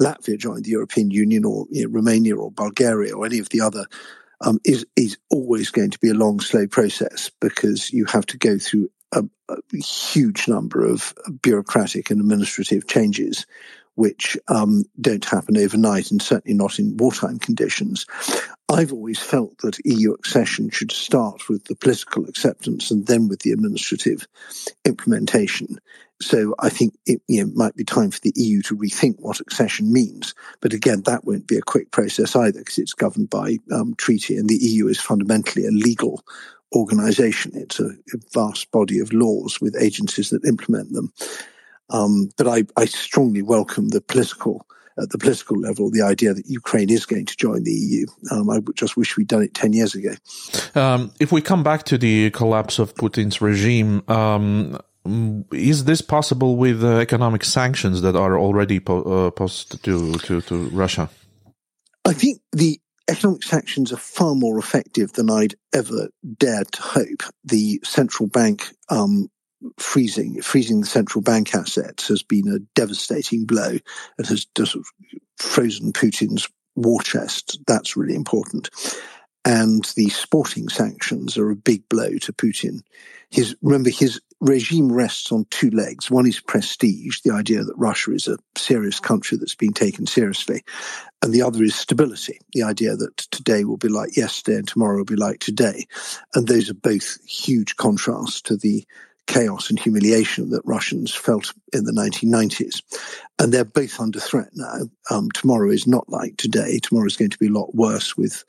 Latvia 0.00 0.38
joined 0.38 0.64
the 0.64 0.70
European 0.70 1.10
Union 1.10 1.44
or 1.44 1.66
you 1.70 1.84
know, 1.84 1.90
Romania 1.90 2.36
or 2.36 2.50
Bulgaria 2.50 3.16
or 3.16 3.26
any 3.26 3.40
of 3.40 3.48
the 3.48 3.60
other 3.60 3.86
um, 4.40 4.60
is 4.64 4.86
is 4.96 5.16
always 5.30 5.70
going 5.70 5.90
to 5.90 5.98
be 5.98 6.10
a 6.10 6.14
long, 6.14 6.38
slow 6.40 6.66
process 6.66 7.30
because 7.40 7.92
you 7.92 8.04
have 8.04 8.26
to 8.26 8.38
go 8.38 8.58
through 8.58 8.88
a, 9.12 9.24
a 9.48 9.76
huge 9.76 10.46
number 10.46 10.84
of 10.84 11.12
bureaucratic 11.42 12.10
and 12.10 12.20
administrative 12.20 12.86
changes 12.86 13.46
which 13.94 14.36
um, 14.48 14.84
don't 15.00 15.24
happen 15.24 15.56
overnight 15.56 16.10
and 16.10 16.20
certainly 16.20 16.56
not 16.56 16.78
in 16.78 16.96
wartime 16.96 17.38
conditions. 17.38 18.06
I've 18.68 18.92
always 18.92 19.18
felt 19.18 19.58
that 19.58 19.78
EU 19.84 20.12
accession 20.12 20.70
should 20.70 20.90
start 20.90 21.48
with 21.48 21.64
the 21.64 21.76
political 21.76 22.24
acceptance 22.26 22.90
and 22.90 23.06
then 23.06 23.28
with 23.28 23.40
the 23.40 23.52
administrative 23.52 24.26
implementation. 24.84 25.78
So 26.20 26.54
I 26.58 26.70
think 26.70 26.94
it 27.06 27.20
you 27.28 27.44
know, 27.44 27.52
might 27.54 27.76
be 27.76 27.84
time 27.84 28.10
for 28.10 28.20
the 28.20 28.32
EU 28.36 28.62
to 28.62 28.76
rethink 28.76 29.16
what 29.18 29.40
accession 29.40 29.92
means. 29.92 30.34
But 30.60 30.72
again, 30.72 31.02
that 31.02 31.24
won't 31.24 31.46
be 31.46 31.56
a 31.56 31.62
quick 31.62 31.90
process 31.90 32.34
either 32.34 32.60
because 32.60 32.78
it's 32.78 32.94
governed 32.94 33.30
by 33.30 33.58
um, 33.72 33.94
treaty 33.96 34.36
and 34.36 34.48
the 34.48 34.56
EU 34.56 34.86
is 34.86 35.00
fundamentally 35.00 35.66
a 35.66 35.70
legal 35.70 36.22
organization. 36.74 37.52
It's 37.54 37.80
a, 37.80 37.86
a 37.86 38.18
vast 38.32 38.70
body 38.70 38.98
of 39.00 39.12
laws 39.12 39.60
with 39.60 39.76
agencies 39.80 40.30
that 40.30 40.44
implement 40.44 40.92
them. 40.92 41.12
Um, 41.90 42.30
but 42.36 42.48
I, 42.48 42.64
I, 42.76 42.86
strongly 42.86 43.42
welcome 43.42 43.88
the 43.88 44.00
political, 44.00 44.66
at 44.98 45.10
the 45.10 45.18
political 45.18 45.58
level, 45.58 45.90
the 45.90 46.02
idea 46.02 46.32
that 46.32 46.46
Ukraine 46.46 46.90
is 46.90 47.04
going 47.04 47.26
to 47.26 47.36
join 47.36 47.64
the 47.64 47.72
EU. 47.72 48.06
Um, 48.30 48.48
I 48.48 48.60
just 48.74 48.96
wish 48.96 49.16
we'd 49.16 49.28
done 49.28 49.42
it 49.42 49.54
10 49.54 49.72
years 49.74 49.94
ago. 49.94 50.14
Um, 50.74 51.12
if 51.20 51.30
we 51.30 51.42
come 51.42 51.62
back 51.62 51.84
to 51.84 51.98
the 51.98 52.30
collapse 52.30 52.78
of 52.78 52.94
Putin's 52.94 53.42
regime, 53.42 54.02
um, 54.08 54.78
is 55.52 55.84
this 55.84 56.00
possible 56.00 56.56
with 56.56 56.82
uh, 56.82 56.96
economic 56.98 57.44
sanctions 57.44 58.00
that 58.00 58.16
are 58.16 58.38
already 58.38 58.80
po- 58.80 59.02
uh, 59.02 59.30
posted 59.30 59.82
to, 59.82 60.14
to, 60.14 60.40
to 60.42 60.68
Russia? 60.70 61.10
I 62.06 62.14
think 62.14 62.40
the 62.52 62.80
economic 63.08 63.42
sanctions 63.42 63.92
are 63.92 63.98
far 63.98 64.34
more 64.34 64.58
effective 64.58 65.12
than 65.12 65.30
I'd 65.30 65.54
ever 65.74 66.08
dared 66.38 66.72
to 66.72 66.82
hope. 66.82 67.22
The 67.44 67.80
central 67.84 68.28
bank 68.28 68.72
um, 68.88 69.28
freezing 69.78 70.40
freezing 70.42 70.80
the 70.80 70.86
central 70.86 71.22
bank 71.22 71.54
assets 71.54 72.08
has 72.08 72.22
been 72.22 72.48
a 72.48 72.58
devastating 72.74 73.44
blow 73.44 73.78
and 74.18 74.26
has 74.26 74.46
frozen 75.36 75.92
Putin's 75.92 76.48
war 76.76 77.02
chest. 77.02 77.58
That's 77.66 77.96
really 77.96 78.14
important. 78.14 78.70
And 79.46 79.84
the 79.96 80.08
sporting 80.08 80.70
sanctions 80.70 81.36
are 81.36 81.50
a 81.50 81.56
big 81.56 81.86
blow 81.88 82.16
to 82.18 82.32
Putin. 82.32 82.80
His 83.30 83.54
remember 83.62 83.90
his 83.90 84.20
regime 84.40 84.90
rests 84.90 85.32
on 85.32 85.46
two 85.50 85.70
legs. 85.70 86.10
One 86.10 86.26
is 86.26 86.40
prestige, 86.40 87.20
the 87.20 87.32
idea 87.32 87.62
that 87.62 87.76
Russia 87.76 88.12
is 88.12 88.28
a 88.28 88.38
serious 88.56 89.00
country 89.00 89.36
that's 89.36 89.54
been 89.54 89.72
taken 89.72 90.06
seriously, 90.06 90.62
and 91.22 91.32
the 91.32 91.42
other 91.42 91.62
is 91.62 91.74
stability, 91.74 92.38
the 92.52 92.62
idea 92.62 92.96
that 92.96 93.16
today 93.16 93.64
will 93.64 93.76
be 93.76 93.88
like 93.88 94.16
yesterday 94.16 94.58
and 94.58 94.68
tomorrow 94.68 94.98
will 94.98 95.04
be 95.04 95.16
like 95.16 95.40
today. 95.40 95.86
And 96.34 96.46
those 96.46 96.70
are 96.70 96.74
both 96.74 97.18
huge 97.26 97.76
contrasts 97.76 98.40
to 98.42 98.56
the 98.56 98.84
chaos 99.26 99.70
and 99.70 99.78
humiliation 99.78 100.50
that 100.50 100.62
Russians 100.64 101.14
felt 101.14 101.52
in 101.72 101.84
the 101.84 101.92
1990s. 101.92 102.82
And 103.38 103.52
they're 103.52 103.64
both 103.64 103.98
under 104.00 104.20
threat 104.20 104.50
now. 104.54 104.80
Um, 105.10 105.30
tomorrow 105.32 105.70
is 105.70 105.86
not 105.86 106.08
like 106.08 106.36
today. 106.36 106.78
Tomorrow 106.78 107.06
is 107.06 107.16
going 107.16 107.30
to 107.30 107.38
be 107.38 107.48
a 107.48 107.52
lot 107.52 107.74
worse 107.74 108.16
with 108.16 108.44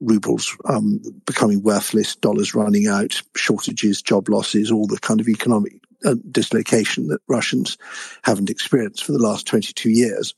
rubles 0.00 0.56
um, 0.64 1.00
becoming 1.26 1.62
worthless, 1.62 2.16
dollars 2.16 2.54
running 2.54 2.88
out, 2.88 3.22
shortages, 3.36 4.02
job 4.02 4.28
losses, 4.28 4.70
all 4.70 4.86
the 4.86 4.98
kind 4.98 5.20
of 5.20 5.28
economic 5.28 5.74
uh, 6.04 6.16
dislocation 6.30 7.08
that 7.08 7.20
Russians 7.28 7.78
haven't 8.24 8.50
experienced 8.50 9.04
for 9.04 9.12
the 9.12 9.18
last 9.18 9.46
22 9.46 9.90
years. 9.90 10.34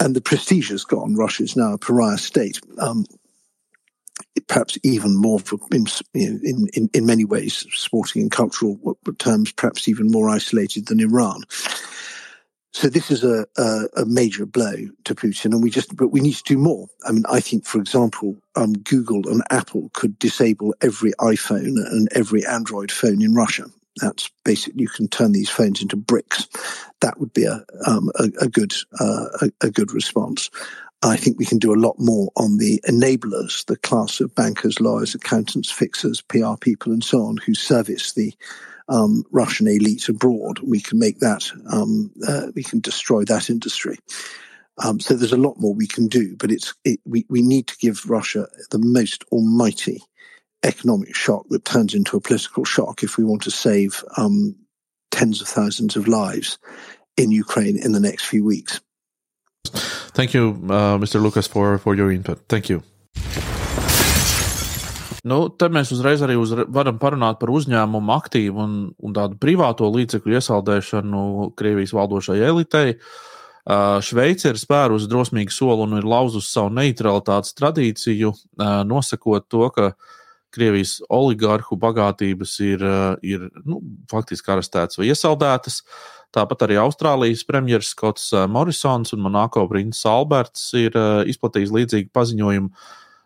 And 0.00 0.16
the 0.16 0.20
prestige 0.20 0.70
has 0.70 0.84
gone. 0.84 1.14
Russia 1.14 1.44
is 1.44 1.56
now 1.56 1.74
a 1.74 1.78
pariah 1.78 2.18
state. 2.18 2.60
Um, 2.78 3.04
perhaps 4.48 4.78
even 4.82 5.16
more 5.16 5.40
in, 5.70 5.86
in, 6.14 6.68
in, 6.72 6.90
in 6.92 7.06
many 7.06 7.24
ways, 7.24 7.66
sporting 7.72 8.22
and 8.22 8.30
cultural 8.30 8.96
terms, 9.18 9.52
perhaps 9.52 9.88
even 9.88 10.10
more 10.10 10.28
isolated 10.28 10.86
than 10.86 11.00
Iran. 11.00 11.42
So 12.74 12.88
this 12.88 13.10
is 13.10 13.22
a, 13.22 13.44
a, 13.58 13.84
a, 13.98 14.06
major 14.06 14.46
blow 14.46 14.74
to 15.04 15.14
Putin, 15.14 15.52
and 15.52 15.62
we 15.62 15.68
just, 15.68 15.94
but 15.94 16.08
we 16.08 16.20
need 16.20 16.34
to 16.36 16.42
do 16.44 16.56
more. 16.56 16.88
I 17.06 17.12
mean, 17.12 17.24
I 17.30 17.38
think, 17.38 17.66
for 17.66 17.78
example, 17.78 18.36
um, 18.56 18.72
Google 18.72 19.28
and 19.28 19.42
Apple 19.50 19.90
could 19.92 20.18
disable 20.18 20.74
every 20.80 21.12
iPhone 21.20 21.76
and 21.76 22.08
every 22.12 22.46
Android 22.46 22.90
phone 22.90 23.20
in 23.20 23.34
Russia. 23.34 23.66
That's 24.00 24.30
basically 24.42 24.82
you 24.82 24.88
can 24.88 25.06
turn 25.08 25.32
these 25.32 25.50
phones 25.50 25.82
into 25.82 25.96
bricks. 25.96 26.48
That 27.02 27.20
would 27.20 27.34
be 27.34 27.44
a 27.44 27.62
um, 27.86 28.10
a, 28.18 28.30
a, 28.40 28.48
good 28.48 28.72
uh, 28.98 29.48
a, 29.60 29.70
good 29.70 29.92
response. 29.92 30.48
I 31.02 31.16
think 31.16 31.38
we 31.38 31.46
can 31.46 31.58
do 31.58 31.74
a 31.74 31.76
lot 31.76 31.96
more 31.98 32.30
on 32.36 32.58
the 32.58 32.80
enablers, 32.88 33.64
the 33.66 33.76
class 33.76 34.20
of 34.20 34.34
bankers, 34.34 34.80
lawyers, 34.80 35.14
accountants, 35.14 35.70
fixers, 35.70 36.20
PR 36.22 36.54
people, 36.60 36.92
and 36.92 37.02
so 37.02 37.22
on, 37.22 37.38
who 37.38 37.54
service 37.54 38.12
the 38.12 38.32
um, 38.88 39.24
Russian 39.32 39.66
elite 39.66 40.08
abroad. 40.08 40.60
We 40.60 40.80
can 40.80 40.98
make 41.00 41.18
that, 41.18 41.50
um, 41.70 42.12
uh, 42.26 42.48
we 42.54 42.62
can 42.62 42.80
destroy 42.80 43.24
that 43.24 43.50
industry. 43.50 43.98
Um, 44.82 45.00
so 45.00 45.14
there's 45.14 45.32
a 45.32 45.36
lot 45.36 45.58
more 45.58 45.74
we 45.74 45.86
can 45.86 46.06
do, 46.06 46.36
but 46.36 46.50
it's 46.50 46.72
it, 46.84 47.00
we 47.04 47.26
we 47.28 47.42
need 47.42 47.66
to 47.68 47.76
give 47.76 48.08
Russia 48.08 48.46
the 48.70 48.78
most 48.78 49.24
almighty 49.30 50.02
economic 50.62 51.14
shock 51.14 51.44
that 51.50 51.64
turns 51.64 51.94
into 51.94 52.16
a 52.16 52.20
political 52.20 52.64
shock 52.64 53.02
if 53.02 53.18
we 53.18 53.24
want 53.24 53.42
to 53.42 53.50
save 53.50 54.02
um, 54.16 54.56
tens 55.10 55.42
of 55.42 55.48
thousands 55.48 55.96
of 55.96 56.08
lives 56.08 56.58
in 57.16 57.30
Ukraine 57.30 57.76
in 57.76 57.92
the 57.92 58.00
next 58.00 58.24
few 58.24 58.44
weeks. 58.44 58.80
Thank 60.12 60.34
you, 60.34 60.58
uh, 60.68 60.98
Mr. 60.98 61.22
Lucas, 61.22 61.46
for, 61.46 61.78
for 61.78 61.94
your 61.94 62.12
input. 62.12 62.38
Thank 62.48 62.68
you. 62.68 62.82
Nu, 65.22 65.46
te 65.54 65.68
mēs 65.70 65.92
uzreiz 65.94 66.22
arī 66.24 66.34
uz, 66.34 66.50
varam 66.74 66.96
parunāt 66.98 67.38
par 67.38 67.52
uzņēmumu 67.54 68.10
aktīvu 68.16 68.58
un, 68.58 68.72
un 68.98 69.12
tādu 69.14 69.38
privāto 69.38 69.86
līdzekļu 69.86 70.34
iesaldēšanu 70.34 71.52
Krievijas 71.58 71.94
valdošajai 71.94 72.48
elitei. 72.48 72.96
Uh, 73.62 74.00
Šveice 74.02 74.50
ir 74.50 74.58
spērusi 74.58 75.06
drosmīgu 75.06 75.54
soli 75.54 75.86
un 75.86 76.00
ir 76.00 76.08
lauzusi 76.10 76.50
savu 76.50 76.72
neutralitātes 76.74 77.54
tradīciju, 77.54 78.32
uh, 78.34 78.80
nosakot 78.82 79.46
to, 79.46 79.68
ka 79.70 79.92
Krievijas 80.52 80.98
oligarhu 81.12 81.78
bagātības 81.80 82.56
ir, 82.64 82.82
uh, 82.84 83.14
ir 83.24 83.48
nu, 83.64 83.80
faktiski 84.12 84.52
arestētas 84.54 85.00
vai 85.00 85.10
iesaldētas. 85.10 85.82
Uh, 85.82 86.22
Tāpat 86.32 86.64
arī 86.64 86.78
Austrālijas 86.80 87.44
premjerministrs 87.44 87.92
Skots 87.92 88.30
eh, 88.32 88.46
Morrisons 88.48 89.12
un 89.12 89.20
Monako 89.24 89.66
princis 89.68 90.06
Alberts 90.08 90.70
ir 90.78 90.96
uh, 90.96 91.20
izplatījis 91.28 91.72
līdzīgu 91.76 92.12
paziņojumu. 92.16 92.70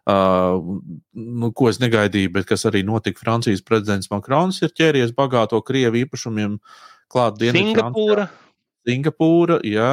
Uh, 0.07 0.81
nu, 1.15 1.51
ko 1.55 1.69
es 1.71 1.79
negaidīju, 1.83 2.33
bet 2.35 2.47
kas 2.51 2.67
arī 2.69 2.83
notika. 2.87 3.23
Francijas 3.23 3.63
prezidents 3.67 4.11
Makrons 4.11 4.59
ir 4.63 4.75
ķēries 4.75 5.15
bagāto 5.15 5.59
krievu 5.67 6.03
īpašumiem 6.03 6.59
klāt 7.11 7.39
dienas 7.43 7.59
Singapūra. 7.59 8.27
Singapūra, 8.87 9.61
jā. 9.67 9.93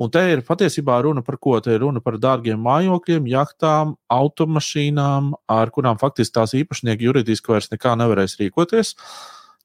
Un 0.00 0.10
te 0.10 0.22
ir 0.32 0.40
patiesībā 0.46 0.96
runa 1.04 1.20
par 1.24 1.36
ko? 1.36 1.58
Te 1.60 1.74
ir 1.76 1.82
runa 1.84 2.00
par 2.00 2.16
dārgiem 2.20 2.60
mājokļiem, 2.64 3.28
jachtām, 3.28 3.94
automašīnām, 4.10 5.32
ar 5.52 5.72
kurām 5.74 6.00
faktiski 6.00 6.38
tās 6.38 6.54
īpašnieki 6.56 7.08
juridiski 7.10 7.52
vairs 7.52 7.68
nekā 7.72 7.94
nevarēs 8.00 8.38
rīkoties. 8.40 8.96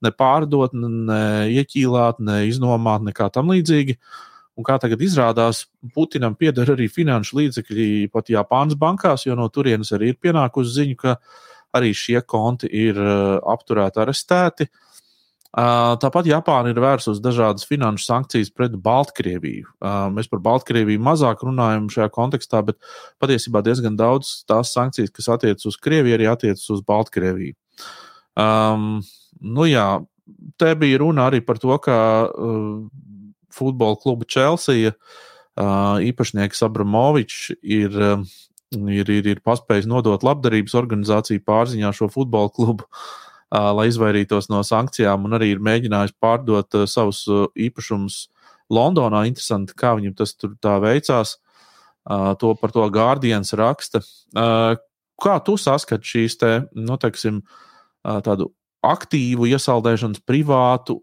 ne 0.05 0.11
pārdot, 0.13 0.75
ne 0.77 1.49
ieķīlāt, 1.57 2.19
ne 2.21 2.43
iznomāt, 2.45 3.01
nekā 3.07 3.31
tam 3.33 3.49
līdzīga. 3.49 3.95
Un 4.57 4.65
kā 4.65 4.77
tagad 4.81 5.01
izrādās, 5.01 5.65
Putinam 5.93 6.35
pieder 6.37 6.69
arī 6.73 6.87
finanšu 6.89 7.37
līdzekļi 7.37 8.09
pat 8.13 8.29
Japānas 8.33 8.77
bankās, 8.77 9.25
jo 9.25 9.35
no 9.37 9.47
turienes 9.53 9.93
arī 9.93 10.11
ir 10.11 10.19
pienākusi 10.21 10.73
ziņa, 10.79 10.97
ka 11.01 11.15
arī 11.77 11.93
šie 11.97 12.21
konti 12.25 12.69
ir 12.69 12.97
apturēti, 12.97 14.01
arestēti. 14.01 14.69
Tāpat 15.57 16.27
Japāna 16.29 16.69
ir 16.69 16.77
vērsusi 16.77 17.21
dažādas 17.23 17.65
finanšu 17.65 18.05
sankcijas 18.05 18.51
pret 18.53 18.75
Baltkrieviju. 18.77 19.71
Mēs 20.13 20.29
par 20.29 20.43
Baltkrieviju 20.45 21.01
mazāk 21.01 21.41
runājam 21.47 21.87
šajā 21.89 22.11
kontekstā, 22.13 22.61
bet 22.67 22.77
patiesībā 23.17 23.63
diezgan 23.65 23.97
daudz 23.97 24.43
tās 24.45 24.75
sankcijas, 24.75 25.09
kas 25.15 25.31
attiecas 25.33 25.65
uz 25.65 25.79
Krieviju, 25.81 26.19
arī 26.19 26.29
attiecas 26.29 26.67
uz 26.69 26.85
Baltkrieviju. 26.85 27.57
Um, 28.37 29.01
nu 29.41 29.65
jā, 29.65 29.87
te 30.61 30.75
bija 30.77 31.01
runa 31.01 31.31
arī 31.31 31.41
par 31.41 31.57
to, 31.57 31.73
ka 31.81 31.97
uh, 32.29 32.85
futbola 33.49 33.97
kluba 33.97 34.29
Chelsea 34.29 34.93
uh, 34.93 35.97
īpašnieks 36.05 36.61
Abramovičs 36.69 37.55
ir, 37.65 37.97
uh, 37.97 38.21
ir, 38.77 39.09
ir, 39.09 39.33
ir 39.33 39.41
paspējis 39.41 39.89
nodot 39.89 40.21
labdarības 40.21 40.77
organizāciju 40.77 41.41
pārziņā 41.49 41.97
šo 41.97 42.13
futbola 42.13 42.53
klubu. 42.53 42.85
Uh, 42.85 43.26
lai 43.51 43.87
izvairītos 43.87 44.49
no 44.51 44.63
sankcijām, 44.65 45.27
un 45.27 45.37
arī 45.37 45.53
ir 45.53 45.63
mēģinājis 45.63 46.17
pārdot 46.19 46.83
savus 46.89 47.23
īpašumus 47.55 48.27
Londonā. 48.73 49.23
Interesanti, 49.29 49.75
kā 49.77 49.93
viņam 49.95 50.17
tas 50.19 50.35
tur 50.35 50.57
tā 50.59 50.77
veicās. 50.83 51.37
To 52.07 52.53
par 52.59 52.71
to 52.75 52.89
Guardians 52.91 53.53
raksta. 53.55 54.03
Kā 55.17 55.39
tu 55.43 55.55
saskati 55.57 56.07
šīs 56.07 56.37
te, 56.39 56.51
nu, 56.75 56.99
teiksim, 56.99 57.41
tādu 58.03 58.51
aktīvu 58.87 59.47
iesaldēšanas 59.49 60.21
privātu, 60.27 60.99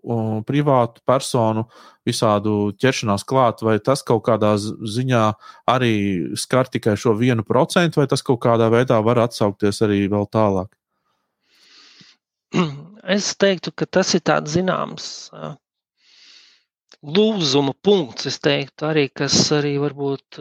privātu 0.46 1.02
personu, 1.04 1.66
visādu 2.06 2.70
ķeršanās 2.80 3.24
klāt, 3.28 3.64
vai 3.66 3.80
tas 3.82 4.04
kaut 4.06 4.22
kādā 4.28 4.54
ziņā 4.60 5.24
arī 5.68 5.96
skar 6.38 6.70
tikai 6.70 6.94
šo 7.00 7.16
vienu 7.18 7.44
procentu, 7.44 8.00
vai 8.00 8.08
tas 8.08 8.22
kaut 8.24 8.40
kādā 8.44 8.70
veidā 8.72 9.00
var 9.04 9.24
atsaukties 9.26 9.82
arī 9.84 10.04
vēl 10.12 10.28
tālāk? 10.32 10.70
Es 13.14 13.34
teiktu, 13.36 13.72
ka 13.76 13.86
tas 13.98 14.14
ir 14.16 14.22
tāds 14.24 14.54
zināms 14.54 15.06
lūzuma 17.04 17.74
punkts, 17.84 18.28
es 18.30 18.38
teiktu, 18.40 18.86
arī 18.88 19.08
kas 19.12 19.36
arī 19.52 19.74
varbūt 19.82 20.38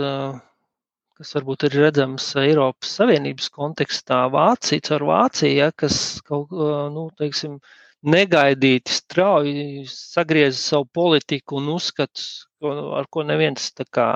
kas 1.17 1.33
varbūt 1.37 1.65
ir 1.67 1.77
redzams 1.77 2.29
Eiropas 2.39 2.95
Savienības 2.99 3.49
kontekstā, 3.53 4.23
Vācija 4.33 4.95
ar 4.95 5.05
Vāciju, 5.09 5.55
ja, 5.59 5.71
kas 5.75 5.97
kaut 6.25 6.53
nu, 6.95 7.07
teiksim, 7.19 7.57
negaidīti 8.03 8.91
strauji 8.91 9.83
sagrieza 9.91 10.59
savu 10.59 10.87
politiku 10.99 11.59
un 11.61 11.69
uzskats, 11.75 12.45
ar 12.63 13.07
ko 13.11 13.23
neviens 13.27 13.69
kā, 13.93 14.07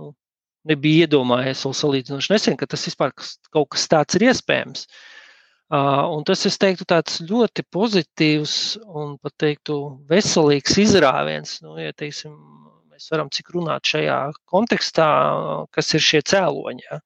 nu, 0.00 0.14
nebija 0.70 1.08
iedomājies 1.08 1.66
vēl 1.66 1.76
salīdzinoši 1.80 2.32
nesen, 2.34 2.58
ka 2.58 2.70
tas 2.70 2.86
vispār 2.88 3.14
kaut 3.54 3.70
kas 3.74 3.86
tāds 3.90 4.18
ir 4.18 4.30
iespējams. 4.30 4.86
Uh, 4.88 5.13
un 6.14 6.24
tas, 6.26 6.44
es 6.48 6.58
teiktu, 6.60 6.86
ļoti 7.30 7.64
pozitīvs 7.72 8.54
un 8.84 9.16
pat 9.22 9.34
teiktu 9.40 9.78
veselīgs 10.10 10.78
izrāviens. 10.82 11.58
Nu, 11.64 11.76
ja, 11.80 11.92
teiksim, 11.96 12.34
mēs 12.92 13.10
varam 13.12 13.30
cik 13.32 13.50
runāt 13.56 13.88
šajā 13.88 14.18
kontekstā, 14.50 15.08
kas 15.74 15.94
ir 15.94 16.04
šie 16.04 16.22
cēloņi. 16.30 16.86
Ja? 16.90 17.00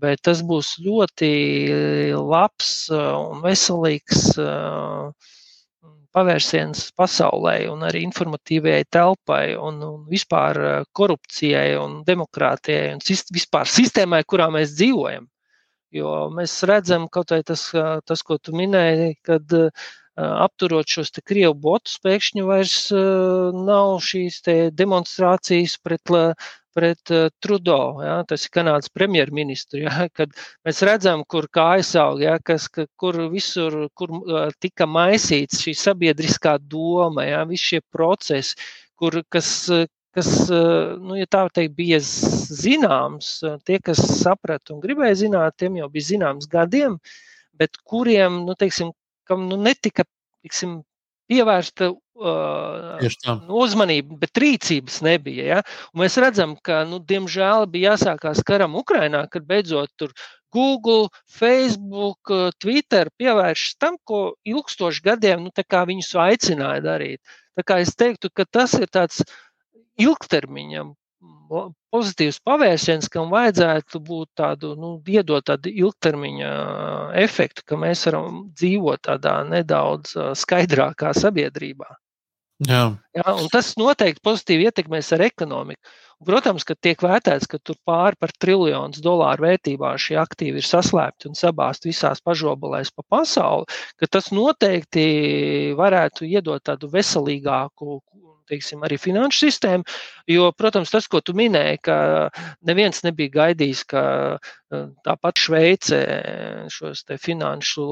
Bet 0.00 0.22
tas 0.26 0.42
būs 0.46 0.76
ļoti 0.84 1.30
labs 2.14 2.90
un 2.94 3.42
veselīgs 3.42 4.36
pavērsiens 6.10 6.88
pasaulē, 6.98 7.56
un 7.70 7.84
arī 7.86 8.02
informatīvajai 8.06 8.86
telpai, 8.90 9.44
un, 9.54 9.82
un 9.86 10.06
vispār 10.10 10.84
korupcijai, 10.96 11.76
un 11.78 12.00
demokrātijai, 12.06 12.96
un 12.96 13.02
vispār 13.34 13.70
sistēmai, 13.70 14.24
kurā 14.26 14.50
mēs 14.54 14.74
dzīvojam. 14.78 15.28
Jo 15.94 16.28
mēs 16.34 16.52
redzam, 16.70 17.08
kaut 17.10 17.32
vai 17.34 17.42
tas, 17.46 17.64
tas 18.06 18.22
ko 18.22 18.38
tu 18.38 18.54
minēji, 18.54 19.16
kad 19.26 19.56
apturot 20.20 20.90
šos 20.90 21.12
krievu 21.26 21.54
botus, 21.64 21.98
pēkšņi 22.04 22.46
vairs 22.46 22.78
nav 22.92 23.98
šīs 24.04 24.40
demonstrācijas 24.76 25.78
pret, 25.82 26.12
pret 26.76 27.12
Trudo. 27.42 27.78
Ja, 28.04 28.20
tas 28.28 28.46
ir 28.46 28.54
Kanādas 28.54 28.92
premjerministrs. 28.94 29.82
Ja, 29.86 30.06
kad 30.14 30.34
mēs 30.66 30.82
redzam, 30.86 31.24
kur 31.26 31.48
kājas 31.50 31.94
aug, 31.98 32.22
ja, 32.22 32.36
kas, 32.38 32.68
ka, 32.68 32.86
kur 33.00 33.18
visur 33.32 33.88
kur 33.98 34.14
tika 34.60 34.86
maisīts 34.86 35.64
šī 35.64 35.74
sabiedriskā 35.74 36.58
doma, 36.60 37.26
ja, 37.26 37.42
visi 37.48 37.74
šie 37.74 37.82
procesi, 37.90 38.54
kur, 39.00 39.22
kas, 39.32 39.50
kas, 40.16 40.30
nu, 40.50 41.16
ja 41.18 41.28
tā 41.30 41.44
teikt, 41.54 41.74
bija 41.78 42.00
zināms, 42.02 43.32
tie, 43.68 43.78
kas 43.84 44.02
saprata 44.20 44.74
un 44.74 44.82
gribēja 44.82 45.22
zināt, 45.26 45.58
tiem 45.60 45.78
jau 45.80 45.90
bija 45.92 46.10
zināms 46.12 46.50
gadiem, 46.50 46.98
bet 47.60 47.78
kuriem, 47.84 48.42
nu, 48.46 48.56
teiksim, 48.58 48.94
kam 49.28 49.46
nu, 49.50 49.58
netika 49.60 50.06
tiksim, 50.42 50.80
pievērsta 51.30 51.92
uh, 51.92 53.04
uzmanība, 53.62 54.18
bet 54.24 54.40
rīcības 54.42 54.98
nebija. 55.06 55.46
Ja? 55.46 55.60
Un 55.94 56.02
mēs 56.02 56.18
redzam, 56.20 56.56
ka, 56.66 56.82
nu, 56.88 56.98
diemžēl, 57.06 57.68
bija 57.70 57.94
jāsākās 57.94 58.42
karam 58.46 58.74
Ukrainā, 58.80 59.22
kad 59.30 59.46
beidzot 59.46 59.92
tur 60.00 60.14
Google, 60.50 61.12
Facebook, 61.30 62.32
Twitter 62.58 63.12
pievēršas 63.20 63.78
tam, 63.78 64.00
ko 64.02 64.34
ilgstoši 64.42 65.04
gadiem 65.04 65.46
nu, 65.46 65.52
viņus 65.54 66.10
aicināja 66.18 66.82
darīt. 66.82 67.20
Tā 67.54 67.66
kā 67.66 67.78
es 67.84 67.94
teiktu, 67.94 68.32
ka 68.34 68.46
tas 68.50 68.74
ir 68.74 68.90
tāds 68.90 69.22
ilgtermiņa 69.98 70.84
pozitīvs 71.90 72.38
pavērsiens, 72.46 73.08
kam 73.12 73.32
vajadzētu 73.34 74.00
būt 74.06 74.28
tādu, 74.38 74.74
nu, 74.78 74.92
iedot 75.06 75.44
tādu 75.50 75.72
ilgtermiņa 75.72 76.50
efektu, 77.20 77.64
ka 77.66 77.78
mēs 77.80 78.06
varam 78.06 78.44
dzīvot 78.54 79.02
tādā 79.08 79.40
nedaudz 79.48 80.14
skaidrākā 80.38 81.12
sabiedrībā. 81.18 81.90
Jā. 82.68 82.84
Jā, 83.16 83.32
tas 83.52 83.72
noteikti 83.80 84.20
pozitīvi 84.24 84.68
ietekmēs 84.68 85.08
ar 85.16 85.24
ekonomiku. 85.24 85.80
Protams, 86.28 86.66
ka 86.68 86.74
tiek 86.76 87.00
vērtēts, 87.00 87.48
ka 87.48 87.56
tur 87.64 87.78
pāri 87.88 88.18
par 88.20 88.34
triljonus 88.36 89.00
dolāru 89.00 89.46
vērtībā 89.46 89.94
šie 89.96 90.18
aktīvi 90.20 90.60
ir 90.60 90.66
saslēpti 90.68 91.30
un 91.30 91.38
sabāzti 91.38 91.88
visās 91.88 92.20
pašobalēs 92.20 92.92
pa 92.92 93.06
pasauli, 93.16 93.64
ka 93.96 94.10
tas 94.18 94.28
noteikti 94.36 95.06
varētu 95.78 96.28
iedot 96.28 96.60
tādu 96.68 96.92
veselīgāku 96.92 98.02
teiksim, 98.50 98.84
arī 98.86 98.98
finanšu 99.00 99.46
sistēmu. 99.46 99.96
Jo, 100.30 100.50
protams, 100.56 100.92
tas, 100.92 101.08
ko 101.10 101.22
tu 101.24 101.34
minēji, 101.38 101.82
ka 101.88 101.96
neviens 102.66 103.02
nebija 103.06 103.34
gaidījis, 103.38 103.82
ka 103.90 104.04
e, 104.36 104.84
tāpat 105.06 105.42
Šveice 105.42 106.00
šos 106.74 107.04
finanšu 107.22 107.88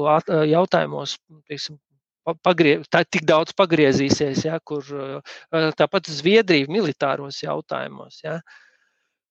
jautājumos 0.51 1.17
teiksim, 1.49 1.79
pagrie, 2.45 2.79
tā 2.91 3.03
tik 3.07 3.25
daudz 3.27 3.55
pagriezīsies, 3.57 4.45
ja, 4.45 4.59
kur 4.59 4.85
e, 4.93 5.21
tāpat 5.79 6.11
Zviedrija 6.13 6.69
militāros 6.71 7.43
jautājumos. 7.45 8.23
Ja. 8.25 8.39
Uh, 8.39 8.65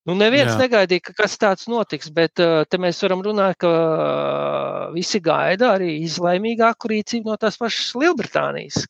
Nu, 0.09 0.15
neviens 0.17 0.55
Jā. 0.55 0.57
negaidīja, 0.63 1.03
ka 1.05 1.13
kas 1.19 1.35
tāds 1.37 1.67
notiks, 1.69 2.09
bet 2.17 2.41
uh, 2.41 2.63
te 2.65 2.79
mēs 2.81 3.03
varam 3.05 3.21
runāt, 3.27 3.59
ka 3.61 3.69
uh, 3.69 4.95
visi 4.95 5.21
gaida 5.21 5.75
arī 5.75 5.91
izlaimīgāku 6.07 6.89
rīcību 6.95 7.29
no 7.29 7.37
tās 7.41 7.61
pašas 7.61 7.91
Lielbritānijas. 8.01 8.87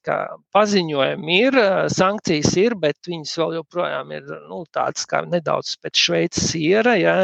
Paziņojumi 0.54 1.40
ir, 1.40 1.58
uh, 1.58 1.88
sankcijas 1.90 2.54
ir, 2.62 2.78
bet 2.78 3.10
viņas 3.10 3.34
vēl 3.42 3.58
joprojām 3.58 4.14
ir 4.14 4.30
nu, 4.46 4.62
tādas 4.70 5.10
kā 5.10 5.24
nedaudz 5.26 5.74
pēc 5.82 6.06
Šveices 6.06 6.52
siera. 6.52 6.94
Ja? 6.94 7.18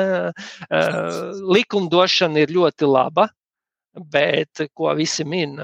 Likumdošana 1.55 2.43
ir 2.43 2.55
ļoti 2.59 2.91
laba, 2.91 3.29
bet 3.95 4.67
ko 4.75 4.91
visi 4.99 5.23
min, 5.23 5.55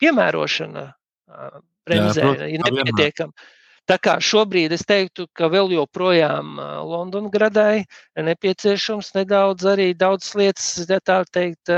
piemērošana 0.00 0.90
bremzē 1.90 2.36
ir 2.54 2.62
nepietiekama. 2.62 3.50
Tā 3.90 3.96
kā 3.98 4.12
šobrīd 4.22 4.70
es 4.76 4.84
teiktu, 4.86 5.24
ka 5.34 5.48
vēl 5.50 5.72
joprojām 5.74 6.60
Londongradai 6.86 7.80
ir 7.82 8.26
nepieciešams 8.28 9.08
nedaudz 9.16 9.66
arī 9.66 9.88
daudz 9.98 10.28
lietas, 10.38 10.68
tā 10.86 11.16
teikt, 11.34 11.72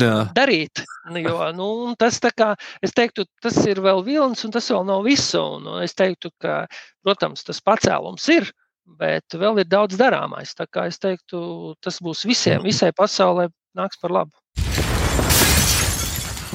Jā. 0.00 0.14
darīt. 0.32 0.80
Jo, 1.12 1.36
nu, 1.52 1.68
tas, 2.00 2.16
kā, 2.32 2.54
es 2.80 2.96
teiktu, 2.96 3.26
tas 3.44 3.58
ir 3.68 3.82
vēl 3.84 4.00
vilnis, 4.06 4.46
un 4.48 4.56
tas 4.56 4.70
vēl 4.72 4.88
nav 4.88 5.04
viss. 5.04 5.36
Es 5.84 5.96
teiktu, 5.98 6.32
ka, 6.40 6.62
protams, 7.04 7.44
tas 7.44 7.60
pacēlums 7.60 8.32
ir, 8.32 8.48
bet 8.96 9.36
vēl 9.36 9.60
ir 9.60 9.68
daudz 9.68 10.00
darāmais. 10.00 10.56
Es 10.86 11.02
teiktu, 11.04 11.74
tas 11.84 12.00
būs 12.00 12.24
visiem, 12.24 12.64
visai 12.64 12.94
pasaulē 12.96 13.50
nāks 13.76 14.00
par 14.00 14.22
labu 14.22 14.69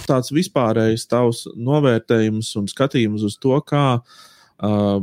tāds 0.07 0.33
vispārējs 0.35 1.07
tavs 1.11 1.45
novērtējums 1.55 2.53
un 2.61 2.69
skatījums 2.71 3.25
uz 3.27 3.37
to, 3.41 3.57
kā 3.65 3.85
uh, 3.99 4.97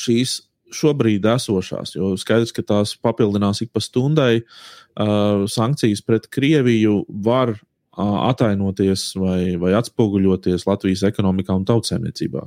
šīs 0.00 0.40
šobrīd 0.76 1.26
esošās, 1.30 1.94
jo 1.94 2.14
skaidrs, 2.18 2.52
ka 2.52 2.64
tās 2.66 2.96
papildinās 2.98 3.62
ik 3.62 3.70
pa 3.74 3.80
stundai, 3.84 4.42
uh, 4.42 5.46
sankcijas 5.50 6.02
pret 6.06 6.26
Krieviju 6.32 7.04
var 7.26 7.54
atainoties 7.96 9.14
vai, 9.16 9.56
vai 9.60 9.72
atspoguļoties 9.78 10.66
Latvijas 10.68 11.04
ekonomikā 11.08 11.54
un 11.56 11.64
tautsēmniecībā? 11.68 12.42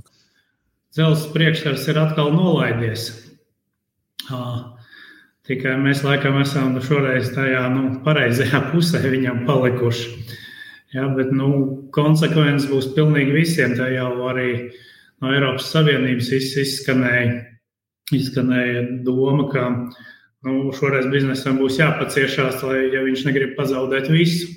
Zelsa 0.94 1.32
priekšstats 1.34 1.88
ir 1.90 2.00
atkal 2.02 2.32
nolaidies. 2.34 3.10
Tikai 5.50 5.76
mēs 5.82 6.04
laikam 6.06 6.38
esam 6.42 6.76
šoreiz 6.86 7.32
tajā 7.34 7.64
nu, 7.74 7.84
pareizajā 8.06 8.62
pusē 8.70 9.02
viņam 9.06 9.44
palikuši. 9.50 10.38
Ja, 10.96 11.06
bet 11.14 11.30
nu, 11.36 11.50
konsekvences 11.94 12.70
būs 12.72 12.92
pilnīgi 12.96 13.36
visiem. 13.36 13.76
Tā 13.78 13.92
jau 13.94 14.10
arī 14.32 14.52
no 15.22 15.34
Eiropas 15.36 15.70
Savienības 15.74 16.32
izskanēja, 16.34 17.36
izskanēja 18.16 18.86
doma, 19.06 19.46
ka 19.52 19.68
nu, 20.48 20.56
šoreiz 20.74 21.10
biznesam 21.14 21.60
būs 21.62 21.78
jāpaciešās, 21.82 22.64
lai 22.66 22.88
ja 22.96 23.04
viņš 23.06 23.28
negrib 23.28 23.54
pazaudēt 23.60 24.10
visu. 24.10 24.50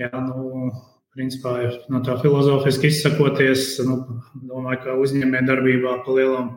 Jā, 0.00 0.10
nu, 0.26 0.72
principā, 1.14 1.54
no 1.88 2.02
tā 2.04 2.18
filozofiski 2.20 2.90
izsakoties, 2.90 3.78
nu, 3.86 4.00
domāju, 4.50 4.82
ka 4.84 4.98
uzņēmē 5.00 5.44
darbībā 5.46 6.00
pa 6.04 6.16
lielam 6.18 6.56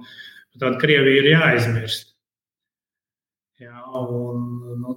tāda 0.57 0.75
Krievija 0.81 1.21
ir 1.21 1.31
jāaizmirst. 1.35 2.15
Jā, 3.61 3.77
un, 3.97 4.36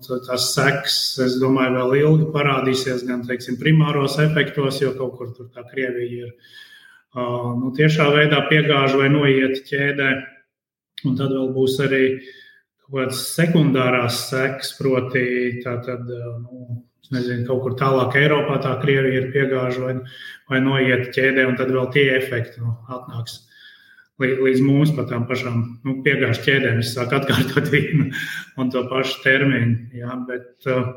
tas 0.07 0.51
seks, 0.55 0.97
es 1.25 1.39
domāju, 1.43 1.77
vēl 1.77 1.95
ilgi 2.01 2.29
parādīsies 2.35 3.05
gan 3.09 3.25
teiksim, 3.29 3.59
primāros 3.61 4.19
efektos, 4.23 4.81
jo 4.83 4.93
kaut 4.99 5.17
kur 5.19 5.33
tur 5.37 5.49
tā 5.55 5.65
Krievija 5.69 6.27
ir 6.27 6.31
uh, 6.31 7.51
nu, 7.59 7.73
tiešā 7.77 8.11
veidā 8.15 8.43
piegāžu 8.51 9.03
vai 9.03 9.11
noiet 9.13 9.65
ķēdē. 9.69 10.13
Un 11.09 11.17
tad 11.17 11.33
vēl 11.33 11.51
būs 11.57 11.79
arī 11.85 12.05
kaut 12.85 12.97
kādas 12.97 13.21
sekundārās 13.35 14.25
sekas, 14.29 14.75
proti, 14.79 15.25
tā 15.65 15.79
tad, 15.87 16.09
nu, 16.09 16.81
nezinu, 17.15 17.47
kaut 17.49 17.63
kur 17.65 17.77
tālāk 17.81 18.19
Eiropā 18.21 18.59
tā 18.65 18.75
Krievija 18.83 19.25
ir 19.25 19.31
piegāžu 19.35 19.87
vai, 19.87 19.95
vai 20.51 20.65
noiet 20.65 21.09
ķēdē, 21.15 21.47
un 21.49 21.57
tad 21.61 21.73
vēl 21.73 21.89
tie 21.95 22.11
efekti 22.19 22.61
nu, 22.63 22.77
atnāks 22.93 23.41
līdz 24.21 24.61
mums 24.67 24.93
pat 24.97 25.09
tām 25.13 25.25
pašām 25.29 25.63
nu, 25.87 26.01
piegāžu 26.05 26.45
ķēdēm. 26.49 26.83
Es 26.85 26.93
sāku 26.97 27.19
atkārtot 27.21 27.73
vienu 27.73 28.11
un 28.61 28.75
to 28.75 28.85
pašu 28.91 29.23
terminu. 29.25 29.89
Jā, 29.97 30.19
bet, 30.29 30.53
uh, 30.69 30.93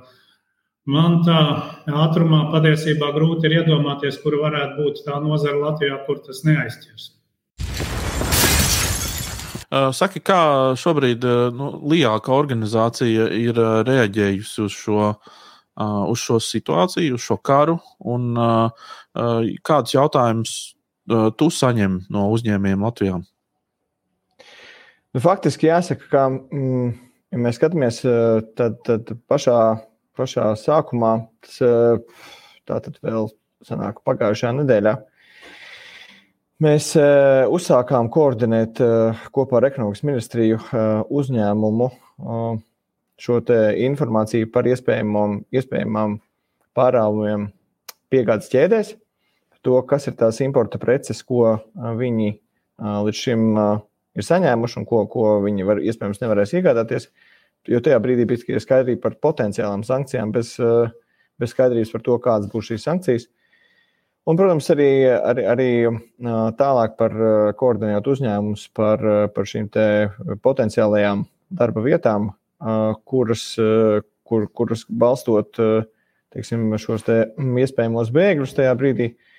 Man 0.83 1.21
tā 1.23 1.39
ātrumā 1.87 2.49
patiesībā 2.51 3.13
grūti 3.15 3.47
ir 3.47 3.61
iedomāties, 3.61 4.17
kur 4.19 4.35
varētu 4.41 4.81
būt 4.81 4.97
tā 5.05 5.15
nozara 5.23 5.55
Latvijā, 5.61 5.95
kur 6.03 6.17
tas 6.25 6.41
neaizķers. 6.43 7.05
Uh, 9.71 9.93
saki, 9.95 10.19
kā 10.19 10.75
šobrīd 10.75 11.23
uh, 11.23 11.47
nu, 11.55 11.69
Lijāka 11.87 12.35
organizācija 12.35 13.29
ir 13.31 13.55
uh, 13.55 13.79
reaģējusi 13.87 14.59
uz 14.65 14.75
šo, 14.75 15.13
uz 16.11 16.19
šo 16.19 16.41
situāciju, 16.43 17.15
uz 17.15 17.23
šo 17.23 17.39
karu, 17.41 17.79
un 18.05 18.35
kādus 19.65 19.95
jautājumus 19.95 20.51
tu 21.09 21.49
saņem 21.51 22.01
no 22.13 22.27
uzņēmējiem 22.35 22.85
Latvijā? 22.85 23.19
Nu, 25.13 25.21
faktiski 25.21 25.69
jāsaka, 25.69 26.07
ka, 26.09 26.25
mm, 26.31 26.93
ja 27.33 27.41
mēs 27.45 27.59
skatāmies 27.59 28.01
tad, 28.57 28.79
tad 28.87 29.13
pašā, 29.29 29.57
pašā 30.17 30.53
sākumā, 30.57 31.15
tas 31.45 31.59
tātad 32.65 32.97
vēl 33.03 33.29
sanāk 33.67 34.01
pagājušajā 34.07 34.53
nedēļā. 34.61 34.95
Mēs 36.63 36.93
uzsākām 37.51 38.07
koordinēt 38.13 38.79
kopā 39.35 39.59
ar 39.59 39.67
ekonomikas 39.67 40.03
ministriju 40.07 40.59
uzņēmumu 41.11 41.89
šo 43.23 43.39
informāciju 43.87 44.49
par 44.53 44.69
iespējamām 44.71 46.17
pārāvumiem 46.77 47.49
piegādes 48.13 48.49
ķēdēs 48.53 48.93
to, 49.63 49.79
kas 49.87 50.07
ir 50.09 50.17
tās 50.19 50.41
importa 50.43 50.79
preces, 50.81 51.23
ko 51.25 51.57
viņi 51.79 52.35
līdz 52.77 53.19
šim 53.19 53.45
ir 54.13 54.25
saņēmuši 54.27 54.81
un 54.81 54.87
ko, 54.89 55.03
ko 55.09 55.37
viņi 55.43 55.67
var, 55.67 55.81
iespējams 55.81 56.21
nevarēs 56.21 56.55
iegādāties. 56.57 57.07
Jo 57.69 57.79
tajā 57.83 57.99
brīdī 58.03 58.27
bija 58.27 58.59
skaidrība 58.59 59.05
par 59.05 59.15
potenciālām 59.23 59.85
sankcijām, 59.87 60.33
bez, 60.35 60.57
bez 61.39 61.53
skaidrības 61.55 61.93
par 61.93 62.03
to, 62.03 62.19
kādas 62.25 62.51
būs 62.51 62.73
šīs 62.73 62.87
sankcijas. 62.89 63.29
Un, 64.27 64.37
protams, 64.39 64.69
arī, 64.71 64.89
arī, 65.15 65.45
arī 65.51 65.69
tālāk 66.59 66.95
par 66.99 67.15
koordinējot 67.59 68.07
uzņēmumus 68.13 68.69
par, 68.75 69.03
par 69.35 69.49
šīm 69.49 69.67
potenciālajām 70.43 71.25
darba 71.53 71.83
vietām, 71.83 72.29
kuras, 73.07 73.49
kur, 74.27 74.47
kuras 74.55 74.85
balstot 74.87 75.59
teiksim, 76.33 76.71
šos 76.79 77.03
te 77.05 77.17
iespējamos 77.37 78.09
bēgļus 78.15 78.55
tajā 78.57 78.71
brīdī, 78.79 79.11
uh, 79.11 79.32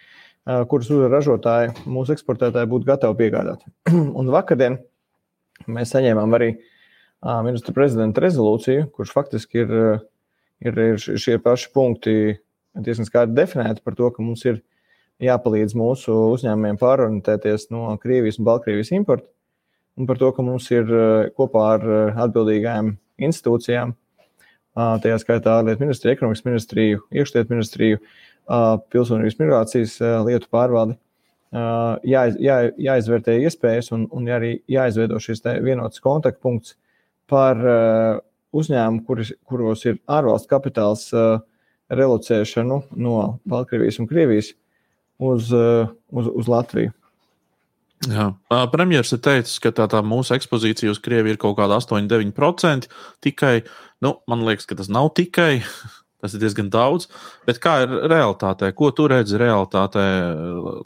kuras 0.44 0.90
ražotāji, 1.12 1.72
mūsu 1.88 2.14
eksportētāji 2.14 2.70
būtu 2.70 2.88
gatavi 2.88 3.18
piegādāt. 3.22 3.64
Un 4.18 4.30
vakardien 4.32 4.78
mēs 5.70 5.94
saņēmām 5.94 6.36
arī 6.36 6.52
ministra 7.46 7.72
prezidenta 7.76 8.20
rezolūciju, 8.24 8.90
kurš 8.92 9.14
faktiski 9.16 9.62
ir, 9.64 9.74
ir, 10.64 10.80
ir 10.90 11.00
šie 11.00 11.38
paši 11.42 11.70
punkti 11.72 12.16
diezgan 12.74 13.08
skaidri 13.08 13.38
definēti 13.38 13.84
par 13.84 13.96
to, 13.96 14.10
ka 14.12 14.22
mums 14.22 14.44
ir 14.48 14.60
jāpalīdz 15.22 15.76
mūsu 15.78 16.14
uzņēmumiem 16.34 16.78
pārorientēties 16.80 17.70
no 17.72 17.94
Krievijas 18.02 18.40
un 18.40 18.48
Baltkrievijas 18.48 18.92
importa, 18.96 19.28
un 19.96 20.08
par 20.10 20.18
to, 20.20 20.30
ka 20.34 20.44
mums 20.44 20.66
ir 20.74 20.90
kopā 21.38 21.66
ar 21.76 21.86
atbildīgajām 22.26 22.96
institūcijām, 23.24 23.94
tajā 24.74 25.18
skaitā 25.22 25.60
ārlietu 25.60 25.84
ministriju, 25.84 26.16
ekonomikas 26.16 26.46
ministriju, 26.48 27.04
iekšlietu 27.14 27.54
ministriju, 27.54 28.00
pilsonības 28.92 29.38
migrācijas 29.40 29.98
lietu 30.26 30.50
pārvaldi. 30.52 30.98
Jā, 31.54 32.24
jā, 32.42 32.56
jāizvērtē 32.82 33.36
iespējas 33.46 33.92
un, 33.94 34.08
un 34.10 34.26
arī 34.32 34.56
jāizveido 34.70 35.20
šis 35.22 35.44
vienots 35.62 36.02
kontaktpunkts 36.02 36.74
par 37.30 37.60
uzņēmumu, 38.54 39.04
kuris, 39.06 39.30
kuros 39.46 39.84
ir 39.86 40.00
ārvalstu 40.10 40.50
kapitāls 40.50 41.06
relocēšanu 41.94 42.80
no 42.98 43.16
Baltkrievijas 43.46 44.00
un 44.02 44.10
Krievijas 44.10 44.50
uz, 45.22 45.52
uz, 45.54 46.30
uz 46.34 46.50
Latviju. 46.50 46.92
Jā. 48.10 48.28
Premjerministrs 48.72 49.16
ir 49.16 49.22
teicis, 49.24 49.58
ka 49.62 49.72
tā, 49.74 49.86
tā 49.90 50.00
mūsu 50.04 50.34
ekspozīcija 50.36 50.92
uz 50.92 51.00
Krieviju 51.02 51.36
ir 51.36 51.40
kaut 51.40 51.56
kāda 51.60 51.78
8-9%. 51.80 52.90
Tikai, 53.24 53.54
nu, 54.04 54.16
man 54.30 54.44
liekas, 54.48 54.68
ka 54.68 54.76
tas 54.78 54.90
nav 54.92 55.12
tikai. 55.16 55.62
Tas 56.24 56.32
ir 56.32 56.40
diezgan 56.40 56.70
daudz. 56.72 57.04
Bet 57.44 57.58
kā 57.60 57.82
ir 57.84 57.90
realitātē? 58.08 58.70
Ko 58.72 58.88
tu 58.96 59.04
redzi 59.12 59.36
realitātē 59.36 60.04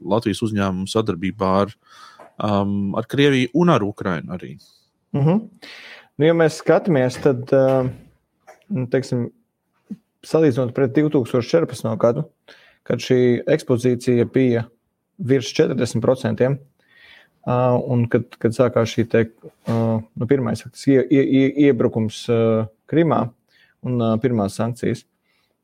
Latvijas 0.03 0.41
uzņēmumu 0.43 0.91
sadarbībā 0.91 1.51
ar, 1.61 1.75
um, 2.43 2.97
ar 2.99 3.07
Krieviju 3.07 3.53
un 3.63 3.71
ar 3.71 3.85
Ukrajinu? 3.87 4.35
Uh 4.35 4.49
mhm. 5.13 5.29
-huh. 5.29 5.69
nu, 6.19 6.27
ja 6.27 6.35
mēs 6.35 6.59
skatāmies, 6.59 7.21
tad, 7.23 7.53
uh, 7.55 7.87
teiksim, 8.91 9.29
salīdzinot 10.27 10.75
pret 10.75 10.97
2014. 10.97 11.97
gadu, 11.97 12.25
kad 12.83 12.99
šī 12.99 13.45
ekspozīcija 13.47 14.27
bija 14.35 14.65
virs 15.19 15.53
40%. 15.55 16.57
Uh, 17.49 17.79
un 17.87 18.09
kad, 18.11 18.27
kad 18.43 18.53
sākās 18.53 18.91
šī 18.91 19.07
te, 19.09 19.23
uh, 19.71 20.03
nu, 20.03 20.27
pirmais 20.27 20.65
ie, 20.87 20.99
ie, 21.01 21.47
iebrukums 21.69 22.27
uh, 22.29 22.67
Krimā 22.91 23.23
un 23.87 24.03
uh, 24.03 24.17
pirmās 24.21 24.59
sankcijas, 24.59 25.07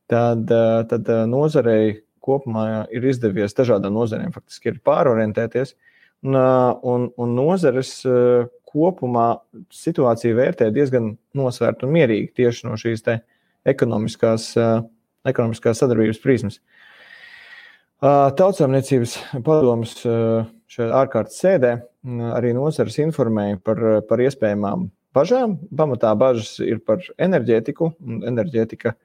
tad, 0.06 0.50
eh, 0.50 0.84
tad 0.88 1.08
eh, 1.08 1.24
nozarei 1.30 2.00
kopumā 2.24 2.86
ir 2.94 3.04
izdevies 3.08 3.56
dažādām 3.56 3.96
nozarēm 3.96 4.32
faktiski 4.34 4.72
ir 4.72 4.80
pārorientēties. 4.84 5.74
Un, 6.24 6.38
eh, 6.40 6.70
un, 6.82 7.08
un 7.20 7.34
nozares 7.36 7.96
kopumā 8.74 9.28
situāciju 9.70 10.38
vērtē 10.40 10.70
diezgan 10.74 11.14
nosvērta 11.36 11.86
un 11.86 11.94
mierīgi 11.94 12.32
tieši 12.40 12.66
no 12.66 12.78
šīs 12.80 13.04
ekonomiskās, 13.64 14.48
ekonomiskās 15.24 15.78
sadarbības 15.78 16.18
prizmas. 16.20 16.58
Tautsāmniecības 18.02 19.14
padomus 19.46 19.94
šajā 20.02 20.90
ārkārtas 20.98 21.38
sēdē 21.38 21.70
arī 22.34 22.50
nozares 22.52 22.98
informēja 22.98 23.62
par, 23.62 23.80
par 24.10 24.24
iespējamām 24.26 24.88
bažām. 25.16 25.54
Pamatā 25.70 26.10
bažas 26.18 26.58
ir 26.66 26.82
par 26.84 27.06
enerģētiku, 27.22 27.92
un 28.02 28.20
enerģētika 28.26 28.92
uh, 28.92 28.98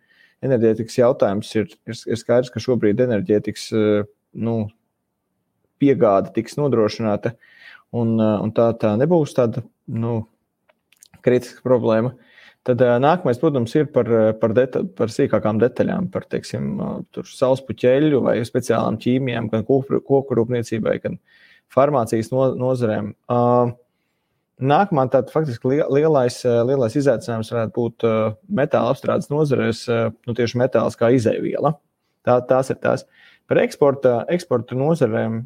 enerģētikas 0.46 0.98
jautājums 1.00 1.52
ir, 1.58 1.70
ir, 1.90 1.98
ir 1.98 2.20
skaidrs, 2.20 2.52
ka 2.54 2.62
šobrīd 2.64 3.02
enerģētikas 3.06 3.66
eh, 3.76 4.08
nu, 4.46 4.56
piegāde 5.80 6.34
tiks 6.36 6.58
nodrošināta, 6.60 7.36
un, 7.96 8.16
eh, 8.18 8.36
un 8.46 8.54
tā, 8.56 8.72
tā 8.80 8.96
nebūs 9.00 9.36
tāda 9.38 9.64
nu, 9.88 10.22
kritiska 11.26 11.66
problēma. 11.66 12.16
Tad 12.68 12.82
uh, 12.84 12.98
nākamais, 13.00 13.38
protams, 13.40 13.72
ir 13.80 13.86
par, 13.96 14.10
par, 14.38 14.52
deta 14.54 14.82
par 14.98 15.10
sīkākām 15.10 15.62
detaļām, 15.62 16.10
par 16.12 16.26
teiksim, 16.30 16.74
saules 17.26 17.64
puķeļu 17.66 18.20
vai 18.26 18.36
speciālām 18.46 18.98
ķīmijām, 19.00 19.48
gan 19.50 19.64
koku 19.66 20.38
rūpniecībai, 20.38 20.98
gan 21.06 21.16
farmācijas 21.72 22.34
no, 22.34 22.50
nozarēm. 22.60 23.14
Uh, 23.32 23.72
Nākamā 24.60 25.06
tāda 25.08 25.32
faktiski 25.32 25.78
lielais, 25.88 26.42
eh, 26.44 26.58
lielais 26.68 26.96
izaicinājums 27.00 27.52
varētu 27.54 27.72
būt 27.78 28.04
eh, 28.04 28.34
metāla 28.52 28.92
apstrādes 28.92 29.30
nozarēs, 29.32 29.86
eh, 29.88 30.10
nu, 30.28 30.36
tieši 30.36 30.60
metāls 30.60 31.00
kā 31.00 31.14
izēviela. 31.16 31.78
Tā, 32.28 32.42
tās 32.44 32.72
ir 32.74 32.80
tās. 32.84 33.06
Par 33.48 33.62
eksporta, 33.64 34.26
eksporta 34.28 34.76
nozarēm, 34.76 35.46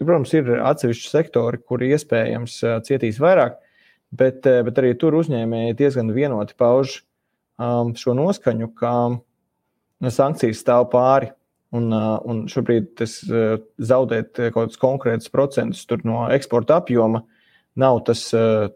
protams, 0.00 0.32
ir 0.32 0.48
atsevišķi 0.64 1.10
sektori, 1.10 1.60
kuri 1.60 1.92
iespējams 1.92 2.56
cietīs 2.88 3.20
vairāk, 3.20 3.60
bet, 4.10 4.40
bet 4.42 4.80
arī 4.80 4.94
tur 4.98 5.14
uzņēmēji 5.20 5.76
diezgan 5.78 6.10
vienoti 6.16 6.56
pauž 6.58 6.96
um, 7.60 7.92
šo 7.94 8.16
noskaņu, 8.16 8.70
ka 8.80 8.94
nu, 9.12 10.10
sankcijas 10.10 10.64
stāv 10.64 10.88
pāri. 10.92 11.30
Un, 11.74 11.90
un 11.90 12.44
šobrīd 12.46 12.92
tas 13.00 13.16
zaudēt 13.82 14.36
kaut 14.38 14.56
kādus 14.56 14.78
konkrētus 14.78 15.30
procentus 15.32 16.04
no 16.06 16.20
eksporta 16.30 16.78
apjoma 16.78 17.24
nav 17.80 18.02
tas, 18.06 18.26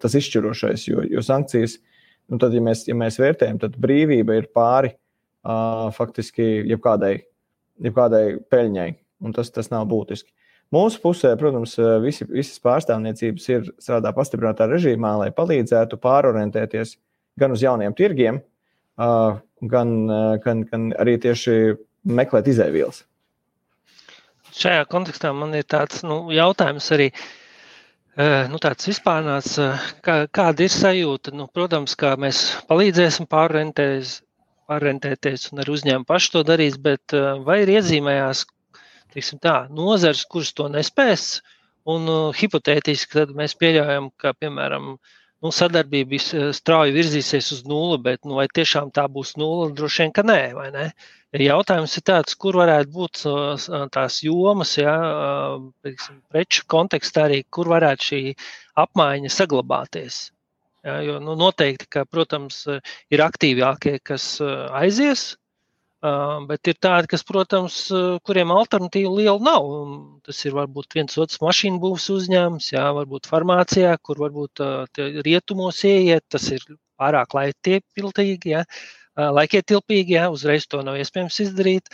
tas 0.02 0.16
izšķirošais, 0.18 0.88
jo, 0.88 1.04
jo 1.06 1.22
sankcijas, 1.24 1.78
nu 2.28 2.40
tad, 2.42 2.56
ja 2.56 2.62
mēs, 2.64 2.86
ja 2.88 2.96
mēs 2.98 3.20
vērtējam, 3.22 3.60
tad 3.62 3.76
brīvība 3.80 4.38
ir 4.40 4.48
pāri 4.54 4.90
uh, 4.92 5.88
faktiski 5.94 6.48
jebkādai, 6.68 7.14
jebkādai 7.84 8.24
peļņai, 8.50 8.88
un 9.24 9.36
tas, 9.36 9.52
tas 9.54 9.70
nav 9.72 9.86
būtiski. 9.90 10.32
Mūsu 10.74 11.00
pusē, 11.00 11.30
protams, 11.40 11.78
visi, 12.04 12.26
visas 12.28 12.60
pārstāvniecības 12.60 13.46
ir 13.48 13.68
strādā 13.80 14.12
pastiprinātā 14.12 14.66
režīmā, 14.68 15.14
lai 15.22 15.30
palīdzētu 15.32 15.96
pārorientēties 16.02 16.98
gan 17.40 17.54
uz 17.54 17.62
jauniem 17.64 17.94
tirgiem, 17.96 18.42
gan, 18.98 19.94
gan, 20.44 20.64
gan 20.68 20.88
arī 21.00 21.16
tieši 21.22 21.54
meklēt 22.04 22.50
izēvielas. 22.52 23.06
Šajā 24.58 24.84
kontekstā 24.90 25.32
man 25.36 25.54
ir 25.56 25.64
tāds 25.68 26.02
nu, 26.04 26.26
jautājums 26.34 26.88
arī. 26.96 27.10
Nu, 28.18 28.58
tāds 28.58 28.88
vispārnāts, 28.88 29.52
kā, 30.02 30.14
kāda 30.34 30.64
ir 30.66 30.72
sajūta? 30.74 31.30
Nu, 31.38 31.44
protams, 31.54 31.92
kā 31.94 32.16
mēs 32.18 32.40
palīdzēsim 32.66 33.28
pārorientēties, 33.30 34.16
pārorientēties 34.66 35.52
un 35.52 35.62
ar 35.62 35.70
uzņēmumu 35.70 36.08
pašu 36.08 36.32
to 36.32 36.42
darīs, 36.48 36.80
bet 36.82 37.14
vai 37.46 37.60
ir 37.62 37.76
iezīmējās 37.76 38.42
tā, 39.38 39.54
nozars, 39.70 40.24
kuras 40.26 40.50
to 40.50 40.66
nespēs? 40.74 41.28
Un 41.88 42.10
hipotētiski 42.34 43.20
tad 43.20 43.30
mēs 43.38 43.54
pieļaujam, 43.60 44.10
ka, 44.18 44.34
piemēram, 44.34 44.96
nu, 44.98 45.54
sadarbība 45.54 46.18
strauji 46.58 46.98
virzīsies 46.98 47.52
uz 47.54 47.62
nulli, 47.70 48.02
bet 48.02 48.26
nu, 48.26 48.40
vai 48.40 48.48
tiešām 48.50 48.90
tā 48.98 49.06
būs 49.06 49.36
nulle? 49.38 49.70
Droši 49.78 50.08
vien, 50.08 50.16
ka 50.18 50.26
nē, 50.26 50.40
vai 50.58 50.72
ne? 50.74 50.90
Jautājums 51.36 51.92
ir 51.98 52.02
tāds, 52.08 52.32
kur 52.40 52.56
varētu 52.56 52.88
būt 52.88 53.20
tās 53.92 54.22
jomas, 54.24 54.70
ja, 54.78 54.94
preču 56.32 56.62
kontekstā 56.64 57.26
arī, 57.28 57.42
kur 57.52 57.68
varētu 57.68 58.06
šī 58.06 58.20
apmaiņa 58.80 59.28
saglabāties. 59.34 60.30
Ja, 60.86 61.02
jo 61.04 61.18
nu, 61.20 61.34
noteikti, 61.36 61.84
ka, 61.92 62.06
protams, 62.08 62.62
ir 63.12 63.20
aktīvākie, 63.20 63.98
kas 64.00 64.38
aizies, 64.40 65.34
bet 66.48 66.70
ir 66.72 66.78
tādi, 66.80 67.10
kas, 67.12 67.26
protams, 67.28 67.76
kuriem 68.24 68.54
alternatīva 68.54 69.12
liela 69.18 69.42
nav. 69.50 69.68
Tas 70.24 70.40
ir 70.48 70.56
varbūt 70.56 70.96
viens 70.96 71.18
otrs 71.20 71.42
mašīnu 71.44 71.82
būvs 71.82 72.08
uzņēmums, 72.14 72.70
jā, 72.72 72.86
varbūt 73.02 73.28
farmācijā, 73.28 73.98
kur 74.00 74.24
varbūt 74.24 74.64
rietumos 75.28 75.84
ieiet, 75.84 76.24
tas 76.32 76.48
ir 76.56 76.64
pārāk 76.96 77.36
laiptilpīgi. 77.36 78.54
Ja 78.56 78.64
laikietilpīgi, 79.18 80.16
ja 80.18 80.28
uzreiz 80.32 80.68
to 80.70 80.84
nav 80.86 80.98
iespējams 81.00 81.42
izdarīt. 81.46 81.90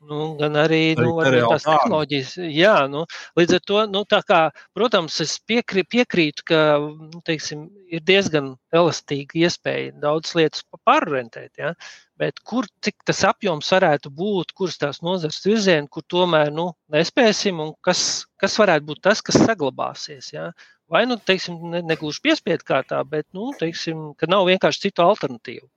Nu, 0.00 0.30
gan 0.40 0.54
arī, 0.56 0.94
nu, 0.96 1.10
arī 1.20 1.42
tās 1.44 1.66
tehnoloģijas. 1.66 2.30
Jā, 2.56 2.86
nu, 2.88 3.02
līdz 3.36 3.56
ar 3.58 3.62
to, 3.68 3.80
nu, 3.92 4.00
kā, 4.08 4.38
protams, 4.76 5.18
es 5.20 5.34
piekrī, 5.44 5.82
piekrītu, 5.84 6.44
ka 6.48 6.60
nu, 6.80 7.20
teiksim, 7.26 7.66
ir 7.92 8.00
diezgan 8.08 8.54
elastīga 8.72 9.36
iespēja 9.42 9.92
daudz 10.00 10.32
lietas 10.38 10.64
pārorientēt. 10.88 11.50
Ja? 11.60 11.74
Bet 12.20 12.40
kur 12.48 12.64
tas 12.80 13.20
apjoms 13.28 13.68
varētu 13.76 14.12
būt, 14.16 14.54
kuras 14.56 14.80
tās 14.80 15.02
nozares 15.04 15.42
virzieni, 15.44 15.88
kur 15.92 16.06
tomēr 16.08 16.48
nu, 16.56 16.70
nespēsim, 16.96 17.60
un 17.60 17.74
kas, 17.84 18.24
kas 18.40 18.56
varētu 18.60 18.88
būt 18.88 19.02
tas, 19.04 19.20
kas 19.20 19.36
saglabāsies. 19.44 20.32
Ja? 20.32 20.48
Vai 20.88 21.04
nu, 21.12 21.20
teiksim, 21.20 21.60
ne, 21.74 21.84
negluži 21.84 22.24
piespiedu 22.24 22.64
kārtā, 22.72 23.04
bet, 23.04 23.28
nu, 23.36 23.52
teiksim, 23.60 24.14
ka 24.16 24.32
nav 24.32 24.48
vienkārši 24.48 24.88
citu 24.88 25.04
alternatīvu. 25.04 25.68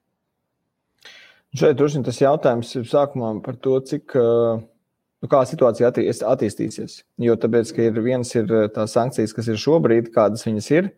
Šeit 1.53 1.77
droši 1.77 1.99
vien 1.99 2.05
tas 2.07 2.21
jautājums 2.21 2.71
ir 2.79 2.87
sākumā 2.89 3.35
par 3.45 3.57
to, 3.61 3.75
cik, 3.85 4.15
nu, 4.17 5.29
kā 5.29 5.43
situācija 5.45 5.91
attīstīsies. 5.93 7.03
Jo 7.21 7.35
tāpēc, 7.37 7.73
ka 7.75 7.85
ir 7.89 7.99
viens 8.01 8.33
ir 8.33 8.49
tās 8.73 8.95
sankcijas, 8.97 9.35
kas 9.37 9.51
ir 9.53 9.61
šobrīd, 9.61 10.09
kādas 10.15 10.47
viņas 10.47 10.71
ir, 10.73 10.89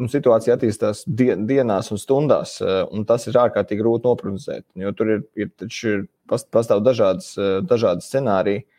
un 0.00 0.08
situācija 0.08 0.56
attīstās 0.56 1.04
dienās 1.04 1.92
un 1.92 2.00
stundās, 2.00 2.56
un 2.64 3.04
tas 3.08 3.28
ir 3.28 3.36
ārkārtīgi 3.42 3.82
grūti 3.82 4.08
noprognozēt. 4.08 4.64
Jo 4.80 4.94
tur 4.96 5.12
ir, 5.18 5.22
ir, 5.36 5.52
ir 5.68 6.06
pastāv 6.30 6.80
dažādas, 6.86 7.34
dažādas 7.68 8.08
scenārijas 8.08 8.69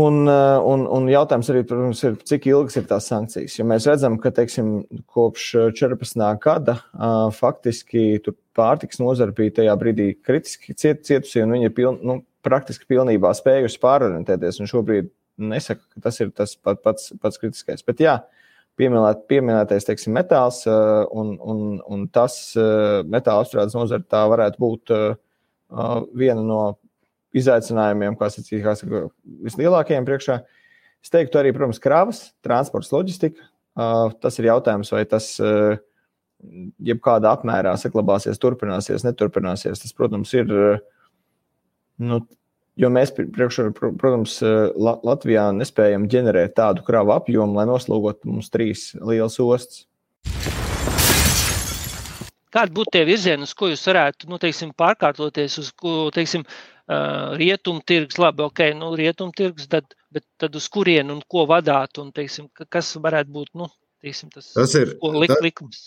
Un, 0.00 0.22
eh, 0.28 0.58
un, 0.64 0.84
un 0.86 1.08
jautājums 1.10 1.48
arī, 1.52 1.64
protams, 1.66 2.00
ir, 2.06 2.16
cik 2.28 2.46
ilgas 2.48 2.78
ir 2.78 2.86
tās 2.88 3.08
sankcijas. 3.10 3.56
Jo 3.58 3.66
mēs 3.68 3.88
redzam, 3.90 4.16
ka 4.22 4.30
teiksim, 4.34 4.72
kopš 5.10 5.46
14. 5.76 6.20
Eh, 6.24 6.36
gada 6.40 6.76
uh, 6.78 7.28
faktiski 7.34 8.04
pārtiks 8.56 9.00
nozara 9.02 9.34
bija 9.36 9.58
tajā 9.58 9.74
brīdī 9.80 10.12
kritiski 10.24 10.76
ciet, 10.78 11.02
cietusi, 11.08 11.42
un 11.44 11.56
viņi 11.56 11.68
ir 11.68 11.74
piln, 11.76 11.98
nu, 12.06 12.20
praktiski 12.46 12.88
pilnībā 12.92 13.32
spējusi 13.36 13.80
pārorientēties. 13.82 14.62
Šobrīd 14.70 15.10
nesaku, 15.50 15.84
ka 15.94 16.06
tas 16.06 16.20
ir 16.22 16.30
tas 16.36 16.54
pat, 16.56 16.80
pats, 16.86 17.10
pats 17.20 17.42
kritiskais. 17.42 17.84
Bet 17.84 18.00
jā, 18.04 18.20
pieminēt, 18.80 19.26
pieminētais 19.28 19.88
teiksim, 19.90 20.14
metāls 20.16 20.62
uh, 20.70 21.02
un, 21.10 21.34
un, 21.42 21.64
un 21.82 22.06
tas 22.14 22.38
metāla 22.56 23.44
apstrādes 23.44 23.76
nozara 23.76 24.06
tā 24.06 24.22
varētu 24.30 24.62
būt 24.62 24.94
viena 26.18 26.42
no 26.42 26.62
izaicinājumiem, 27.36 28.16
kas 28.18 28.40
ir 28.40 28.64
vislielākajiem 29.46 30.08
priekšā. 30.08 30.40
Es 31.00 31.12
teiktu, 31.12 31.38
arī, 31.40 31.52
protams, 31.56 31.80
kravas, 31.82 32.24
transports, 32.44 32.90
loģistika. 32.92 33.46
Tas 34.20 34.36
ir 34.40 34.50
jautājums, 34.50 34.90
vai 34.92 35.04
tas 35.08 35.30
jebkādā 36.90 37.34
apmērā 37.36 37.76
saglabāsies, 37.80 38.40
turpināsies, 38.40 39.06
neturpināsies. 39.06 39.80
Tas, 39.84 39.94
protams, 39.96 40.32
ir. 40.36 40.50
Nu, 42.00 42.22
jo 42.80 42.88
mēs, 42.92 43.12
priekšā, 43.16 43.70
protams, 43.76 44.38
Latvijā 44.76 45.50
nespējam 45.56 46.08
ģenerēt 46.10 46.56
tādu 46.56 46.84
kravu 46.86 47.14
apjomu, 47.16 47.58
lai 47.60 47.68
noslogotu 47.68 48.32
mums 48.32 48.48
trīs 48.52 48.90
lielas 48.96 49.36
ostas. 49.44 49.86
Kādi 52.50 52.74
būtu 52.74 52.96
tie 52.96 53.04
virzieni, 53.06 53.46
uz 53.46 53.52
ko 53.54 53.68
jūs 53.70 53.84
varētu 53.86 54.26
nu, 54.26 54.40
teiksim, 54.42 54.72
pārkārtoties, 54.74 55.60
uz 55.62 55.68
ko 55.78 56.08
teiksim, 56.14 56.42
rietumtirgs, 57.40 58.18
labi, 58.20 58.44
ok, 58.46 58.64
nu, 58.78 58.90
rietumtirgs, 58.98 59.68
tad, 59.70 59.94
bet 60.14 60.24
tad 60.40 60.56
uz 60.58 60.66
kurienu 60.72 61.18
un 61.18 61.22
ko 61.30 61.46
vadāt, 61.50 62.00
un 62.02 62.10
teiksim, 62.16 62.48
kas 62.68 62.92
varētu 62.98 63.34
būt 63.36 63.52
nu, 63.60 63.70
teiksim, 64.02 64.32
tas, 64.34 64.52
tas 64.56 64.74
ir, 64.78 64.96
lik, 65.14 65.30
tas, 65.32 65.44
likums? 65.44 65.84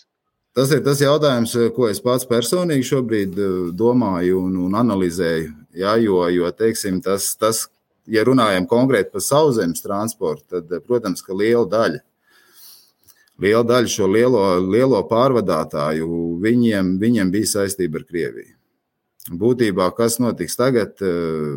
Tas 0.54 0.70
ir 0.70 0.84
tas 0.86 1.02
jautājums, 1.02 1.56
ko 1.74 1.90
es 1.90 2.00
pats 2.02 2.28
personīgi 2.30 2.86
šobrīd 2.86 3.38
domāju 3.74 4.44
un, 4.46 4.56
un 4.68 4.76
analizēju. 4.78 5.52
Ja, 5.74 5.96
jo, 5.98 6.20
jo 6.30 6.50
teiksim, 6.54 7.00
tas, 7.02 7.32
tas, 7.36 7.66
ja 8.06 8.22
runājam 8.24 8.68
konkrēti 8.70 9.10
par 9.16 9.24
sauszemes 9.26 9.82
transportu, 9.82 10.60
tad, 10.60 10.76
protams, 10.86 11.24
ka 11.26 11.34
liela 11.34 11.66
daļa 11.68 12.04
liela 13.42 13.64
daļa 13.66 13.90
šo 13.90 14.08
lielo, 14.10 14.42
lielo 14.62 15.00
pārvadātāju, 15.10 16.08
viņiem, 16.42 16.96
viņiem 17.02 17.32
bija 17.34 17.50
saistība 17.56 18.00
ar 18.00 18.06
Krieviju. 18.08 18.54
Būtībā, 19.32 19.88
kas 19.96 20.18
notiks 20.20 20.56
tagad, 20.56 21.00
eh, 21.00 21.56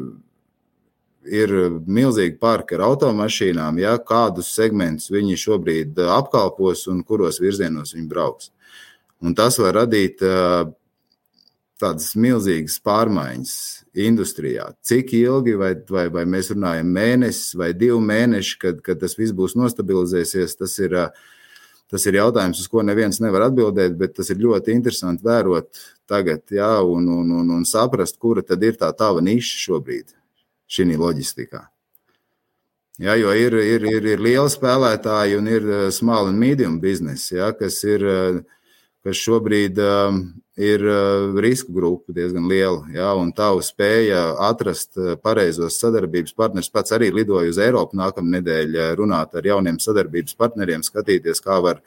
ir 1.28 1.50
milzīgi 1.84 2.40
parki 2.40 2.76
ar 2.76 2.86
automašīnām, 2.88 3.80
ja, 3.80 3.98
kādus 3.98 4.54
segmentus 4.56 5.12
viņi 5.12 5.36
šobrīd 5.36 6.00
eh, 6.00 6.08
apkalpos 6.08 6.88
un 6.88 7.04
kuros 7.04 7.42
virzienos 7.44 7.94
viņi 7.94 8.08
brauks. 8.08 8.52
Un 9.22 9.36
tas 9.36 9.58
var 9.60 9.76
radīt 9.82 10.24
eh, 10.24 10.72
tādas 11.78 12.16
milzīgas 12.16 12.80
pārmaiņas 12.80 13.56
industrijā. 13.94 14.72
Cik 14.82 15.12
ilgi, 15.14 15.58
vai, 15.60 15.76
vai, 15.90 16.08
vai 16.10 16.24
mēs 16.26 16.54
runājam 16.56 16.88
mēnesis 16.88 17.58
vai 17.60 17.74
divi 17.74 18.00
mēneši, 18.00 18.60
kad, 18.64 18.80
kad 18.82 19.04
tas 19.04 19.18
viss 19.20 19.36
būs 19.36 19.58
nostabilizēsies, 19.60 20.56
tas 20.58 20.80
ir 20.80 20.96
uh, 20.96 21.12
Tas 21.88 22.04
ir 22.10 22.18
jautājums, 22.20 22.60
uz 22.60 22.68
ko 22.68 22.84
neviens 22.84 23.22
nevar 23.24 23.46
atbildēt, 23.46 23.96
bet 24.00 24.18
tas 24.18 24.28
ir 24.34 24.42
ļoti 24.44 24.74
interesanti 24.76 25.24
vērot 25.24 25.70
tagad, 26.10 26.44
jā, 26.52 26.74
un, 26.84 27.08
un, 27.08 27.32
un, 27.40 27.54
un 27.56 27.64
saprast, 27.68 28.20
kura 28.20 28.44
tad 28.44 28.64
ir 28.68 28.76
tā 28.80 28.92
tava 28.96 29.24
niša 29.24 29.62
šobrīd 29.64 30.12
šī 30.68 30.90
loģistikā. 31.00 31.64
Jā, 32.98 33.14
jo 33.22 33.32
ir, 33.38 33.54
ir, 33.62 33.84
ir, 33.86 34.06
ir 34.16 34.22
liela 34.26 34.50
spēlētāji 34.50 35.38
un 35.38 35.48
ir 35.48 35.66
uh, 35.70 35.82
small 35.94 36.32
and 36.32 36.42
medium 36.42 36.80
biznesa, 36.82 37.52
kas 37.56 37.78
ir 37.86 38.04
uh, 38.04 38.40
kas 39.08 39.22
šobrīd 39.24 39.80
um, 39.80 40.22
ir 40.58 40.82
uh, 40.82 41.38
riska 41.38 41.72
grupa 41.74 42.14
diezgan 42.14 42.48
liela. 42.50 42.82
Ja, 42.94 43.12
un 43.16 43.30
tavu 43.36 43.62
spēja 43.66 44.34
atrast 44.48 44.98
uh, 44.98 45.14
pareizos 45.22 45.78
sadarbības 45.78 46.34
partnerus. 46.38 46.72
Pats 46.74 46.96
arī 46.98 47.12
lidoju 47.14 47.54
uz 47.54 47.60
Eiropu 47.62 48.00
nākamā 48.00 48.40
nedēļa, 48.40 48.90
runāt 48.98 49.38
ar 49.38 49.46
jauniem 49.46 49.78
sadarbības 49.84 50.38
partneriem, 50.40 50.86
skatīties, 50.86 51.44
kā 51.46 51.60
var, 51.64 51.84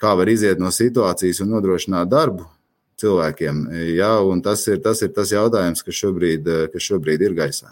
kā 0.00 0.14
var 0.18 0.30
iziet 0.32 0.58
no 0.58 0.74
situācijas 0.74 1.44
un 1.44 1.54
nodrošināt 1.54 2.10
darbu 2.10 2.48
cilvēkiem. 3.00 3.62
Jā, 3.94 4.10
tas 4.42 4.66
ir, 4.70 4.82
tas 4.82 5.02
ir 5.06 5.14
tas 5.14 5.30
jautājums, 5.34 5.82
kas 5.86 6.02
šobrīd, 6.02 6.50
kas 6.74 6.90
šobrīd 6.90 7.22
ir 7.22 7.38
gaisā. 7.38 7.70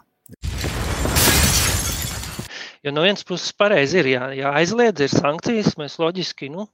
Jo 2.82 2.90
no 2.90 3.04
vienas 3.04 3.22
puses 3.22 3.52
pareizi 3.54 4.00
ir 4.00 4.08
jā, 4.10 4.24
jāaizliedz, 4.34 5.04
ir 5.04 5.12
sankcijas, 5.12 5.76
mēs 5.78 6.00
loģiski 6.02 6.48
nu, 6.50 6.66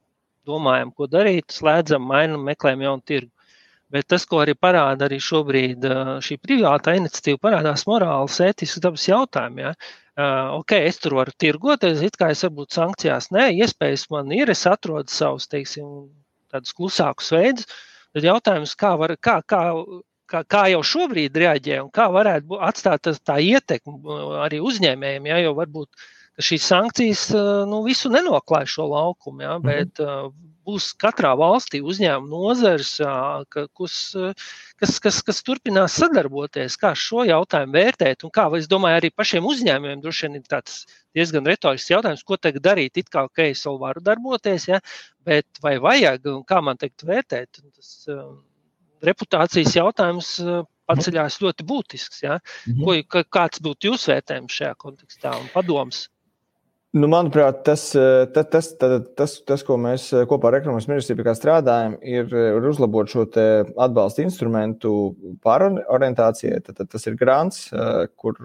domājam, 0.48 0.92
ko 0.96 1.08
darīt, 1.10 1.52
slēdzam, 1.52 2.06
mainām, 2.08 2.46
meklējam 2.48 2.86
jaunu 2.86 3.04
tirgu. 3.04 3.37
Bet 3.94 4.08
tas, 4.12 4.26
ko 4.28 4.42
arī 4.42 4.52
parāda 4.52 5.06
arī 5.06 5.16
šobrīd 5.24 5.86
šī 6.24 6.36
privātā 6.44 6.92
iniciatīva, 6.98 7.40
parādās 7.46 7.86
morāls, 7.88 8.36
ētisks 8.44 8.82
dabas 8.84 9.06
jautājumi. 9.08 9.64
Ja? 9.64 9.72
Ok, 10.58 10.74
es 10.76 10.98
tur 11.00 11.16
varu 11.20 11.32
tirgoties, 11.38 12.02
it 12.04 12.18
kā 12.20 12.32
es 12.34 12.44
varbūt 12.44 12.76
sankcijās, 12.76 13.30
nē, 13.32 13.46
iespējas 13.62 14.08
man 14.12 14.32
ir, 14.34 14.52
es 14.52 14.66
atrodu 14.68 15.14
savus, 15.14 15.46
teiksim, 15.48 16.10
tādus 16.52 16.74
klusākus 16.76 17.32
veidus. 17.32 17.68
Tad 18.12 18.26
jautājums, 18.26 18.74
kā, 18.76 18.92
var, 19.00 19.14
kā, 19.22 19.38
kā, 19.48 19.62
kā, 20.28 20.42
kā 20.44 20.62
jau 20.72 20.82
šobrīd 20.92 21.36
reaģē 21.38 21.80
un 21.84 21.90
kā 21.94 22.08
varētu 22.12 22.60
atstāt 22.68 23.08
tā 23.24 23.38
ietekmi 23.40 24.18
arī 24.44 24.60
uzņēmējiem, 24.64 25.28
ja, 25.32 25.40
jo 25.46 25.54
varbūt 25.56 26.08
šīs 26.38 26.68
sankcijas 26.70 27.24
nu, 27.68 27.82
visu 27.86 28.10
nenoklāj 28.12 28.68
šo 28.70 28.86
laukumu, 28.92 29.42
ja, 29.42 29.56
mhm. 29.58 29.66
bet 29.68 30.02
būs 30.68 30.90
katrā 31.00 31.32
valstī 31.38 31.80
uzņēmuma 31.80 32.28
nozars, 32.28 32.96
kas, 33.54 33.96
kas, 34.80 34.96
kas, 35.04 35.20
kas 35.24 35.42
turpinās 35.46 35.96
sadarboties, 36.00 36.76
kā 36.80 36.92
šo 36.98 37.24
jautājumu 37.28 37.76
vērtēt. 37.78 38.26
Un 38.26 38.32
kā 38.34 38.44
es 38.58 38.68
domāju, 38.70 39.00
arī 39.00 39.10
pašiem 39.14 39.48
uzņēmumiem 39.48 40.02
droši 40.04 40.26
vien 40.26 40.40
ir 40.40 40.48
tāds 40.50 40.82
diezgan 41.16 41.48
retorisks 41.48 41.92
jautājums, 41.94 42.24
ko 42.28 42.36
tagad 42.36 42.66
darīt. 42.68 43.00
It 43.00 43.08
kā 43.12 43.24
ok, 43.28 43.46
es 43.48 43.64
vēl 43.64 43.80
varu 43.80 44.04
darboties, 44.04 44.68
ja, 44.68 44.82
bet 45.24 45.62
vai 45.64 45.78
vajag 45.82 46.28
un 46.34 46.44
kā 46.48 46.60
man 46.64 46.80
teikt 46.80 47.06
vērtēt? 47.08 47.62
Tas 47.78 47.94
reputācijas 49.08 49.76
jautājums 49.78 50.34
paceļās 50.88 51.40
ļoti 51.42 51.64
būtisks. 51.68 52.22
Ja? 52.26 52.38
Mhm. 52.68 52.84
Ko, 52.84 53.24
kāds 53.38 53.64
būtu 53.64 53.92
jūsu 53.92 54.12
vērtējums 54.12 54.60
šajā 54.60 54.76
kontekstā 54.84 55.36
un 55.40 55.50
padoms? 55.54 56.06
Nu, 56.96 57.04
manuprāt, 57.04 57.58
tas, 57.66 57.82
eh, 57.92 58.24
tas, 58.32 58.46
tas, 58.48 58.68
tas, 59.12 59.32
tas, 59.44 59.62
ko 59.62 59.74
mēs 59.76 60.06
eh, 60.16 60.22
kopā 60.24 60.48
ar 60.48 60.54
ekonomikas 60.56 60.86
ministriju 60.88 61.34
strādājam, 61.36 61.98
ir, 62.00 62.30
eh, 62.32 62.54
ir 62.56 62.64
uzlabot 62.64 63.10
šo 63.12 63.26
atbalsta 63.76 64.24
instrumentu 64.24 64.92
pārorientācijai. 65.44 66.62
Tad 66.64 66.88
tas 66.88 67.04
ir 67.06 67.18
grants, 67.20 67.68
kur, 68.16 68.40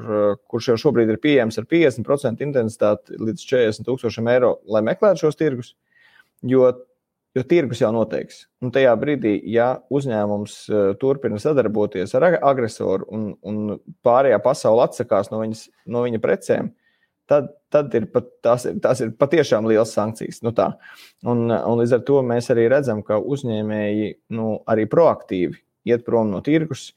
kurš 0.51 0.73
jau 0.73 0.75
šobrīd 0.75 1.13
ir 1.13 1.21
pieejams 1.23 1.57
ar 1.57 1.69
50% 1.71 2.43
intensitāti 2.43 3.15
līdz 3.15 3.47
40 3.47 3.87
tūkstošiem 3.87 4.27
eiro, 4.35 4.57
lai 4.67 4.83
meklētu 4.83 5.23
šos 5.23 5.39
tirgus. 5.39 5.71
Jo, 6.43 6.73
jo 7.31 7.47
tirgus 7.47 7.79
jau 7.79 7.93
noteiks. 7.95 8.47
Un 8.59 8.75
tajā 8.75 8.91
brīdī, 8.99 9.37
ja 9.55 9.77
uzņēmums 9.87 10.59
turpina 10.99 11.39
sadarboties 11.39 12.11
ar 12.19 12.33
agresoru 12.41 13.07
un, 13.07 13.27
un 13.39 13.79
pārējā 14.03 14.43
pasaule 14.43 14.83
atsakās 14.83 15.31
no, 15.31 15.39
viņas, 15.45 15.69
no 15.87 16.03
viņa 16.03 16.19
precēm, 16.19 16.73
tad, 17.29 17.49
tad 17.73 17.93
ir 17.97 18.07
pat, 18.11 18.27
tās, 18.43 18.65
ir, 18.69 18.77
tās 18.83 19.01
ir 19.03 19.13
patiešām 19.19 19.67
liels 19.69 19.93
sankcijas. 19.95 20.41
Nu 20.45 20.53
tā. 20.55 20.73
un, 21.25 21.47
un 21.51 21.79
līdz 21.79 21.97
ar 21.97 22.03
to 22.07 22.21
mēs 22.25 22.51
arī 22.53 22.67
redzam, 22.71 23.03
ka 23.05 23.19
uzņēmēji 23.19 24.11
nu, 24.37 24.57
arī 24.69 24.87
proaktīvi 24.91 25.59
iet 25.89 26.05
prom 26.07 26.31
no 26.31 26.39
tirgus, 26.43 26.91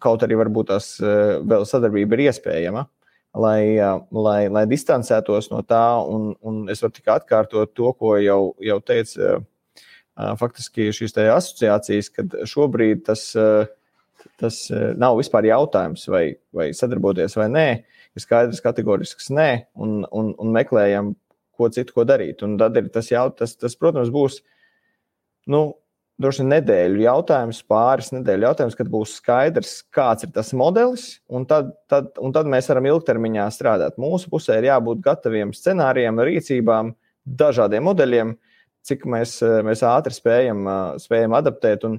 kaut 0.00 0.22
arī 0.24 0.38
varbūt 0.38 0.70
tās 0.70 0.94
vēl 1.00 1.66
sadarbība 1.68 2.16
ir 2.16 2.28
iespējama. 2.28 2.86
Lai, 3.38 3.76
lai, 4.10 4.48
lai 4.48 4.62
distancētos 4.66 5.50
no 5.52 5.60
tā, 5.62 6.00
un, 6.00 6.30
un 6.48 6.62
es 6.72 6.80
varu 6.82 6.94
tikai 6.96 7.18
atkārtot 7.20 7.74
to, 7.76 7.90
ko 8.00 8.14
jau, 8.18 8.40
jau 8.64 8.78
teica 8.80 9.36
faktiski 10.40 10.88
šīs 10.96 11.14
asociācijas, 11.28 12.08
kad 12.16 12.38
šobrīd 12.48 13.04
tas, 13.06 13.28
tas 14.40 14.62
nav 14.72 15.20
vispār 15.20 15.50
jautājums, 15.50 16.08
vai, 16.10 16.24
vai 16.56 16.70
sadarboties 16.74 17.36
vai 17.38 17.50
nē. 17.52 17.68
Uh, 17.76 17.97
ir 18.18 18.24
skaidrs, 18.24 18.62
kategorisks 18.64 19.30
nē, 19.34 19.48
un, 19.78 20.02
un, 20.10 20.34
un 20.36 20.54
meklējam, 20.54 21.14
ko 21.58 21.68
citu, 21.74 21.94
ko 21.96 22.06
darīt. 22.06 22.44
Un 22.46 22.56
tad 22.60 22.76
ir 22.78 22.90
tas 22.94 23.10
jautājums, 23.10 23.56
tas, 23.56 23.58
tas, 23.58 23.76
protams, 23.78 24.10
būs. 24.14 24.40
Nu, 25.50 25.62
droši 26.22 26.42
vien 26.42 26.52
nedēļu 26.56 27.02
jautājums, 27.04 27.60
pāris 27.70 28.10
nedēļu 28.14 28.48
jautājums, 28.48 28.76
kad 28.78 28.90
būs 28.92 29.16
skaidrs, 29.20 29.74
kāds 29.94 30.26
ir 30.26 30.32
tas 30.34 30.52
modelis, 30.58 31.06
un 31.30 31.46
tad, 31.50 31.72
tad, 31.90 32.10
un 32.22 32.34
tad 32.34 32.50
mēs 32.50 32.70
varam 32.70 32.90
ilgtermiņā 32.90 33.48
strādāt. 33.54 33.98
Mūsu 34.02 34.30
pusē 34.32 34.58
ir 34.58 34.68
jābūt 34.70 35.02
gataviem 35.04 35.54
scenārijiem, 35.56 36.22
rīcībām, 36.28 36.92
dažādiem 37.38 37.86
modeļiem, 37.86 38.34
cik 38.88 39.04
mēs, 39.10 39.38
mēs 39.66 39.84
ātri 39.86 40.14
spējam, 40.16 40.66
spējam 41.02 41.34
adaptēt 41.38 41.86
un, 41.88 41.98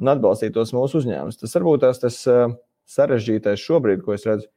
un 0.00 0.12
atbalstīt 0.14 0.54
tos 0.56 0.72
mūsu 0.76 1.02
uzņēmumus. 1.02 1.40
Tas 1.40 1.56
varbūt 1.58 1.84
tas, 1.84 2.00
tas 2.04 2.20
sarežģītais 2.88 3.60
šobrīd, 3.60 4.04
ko 4.04 4.16
es 4.16 4.24
redzu 4.28 4.48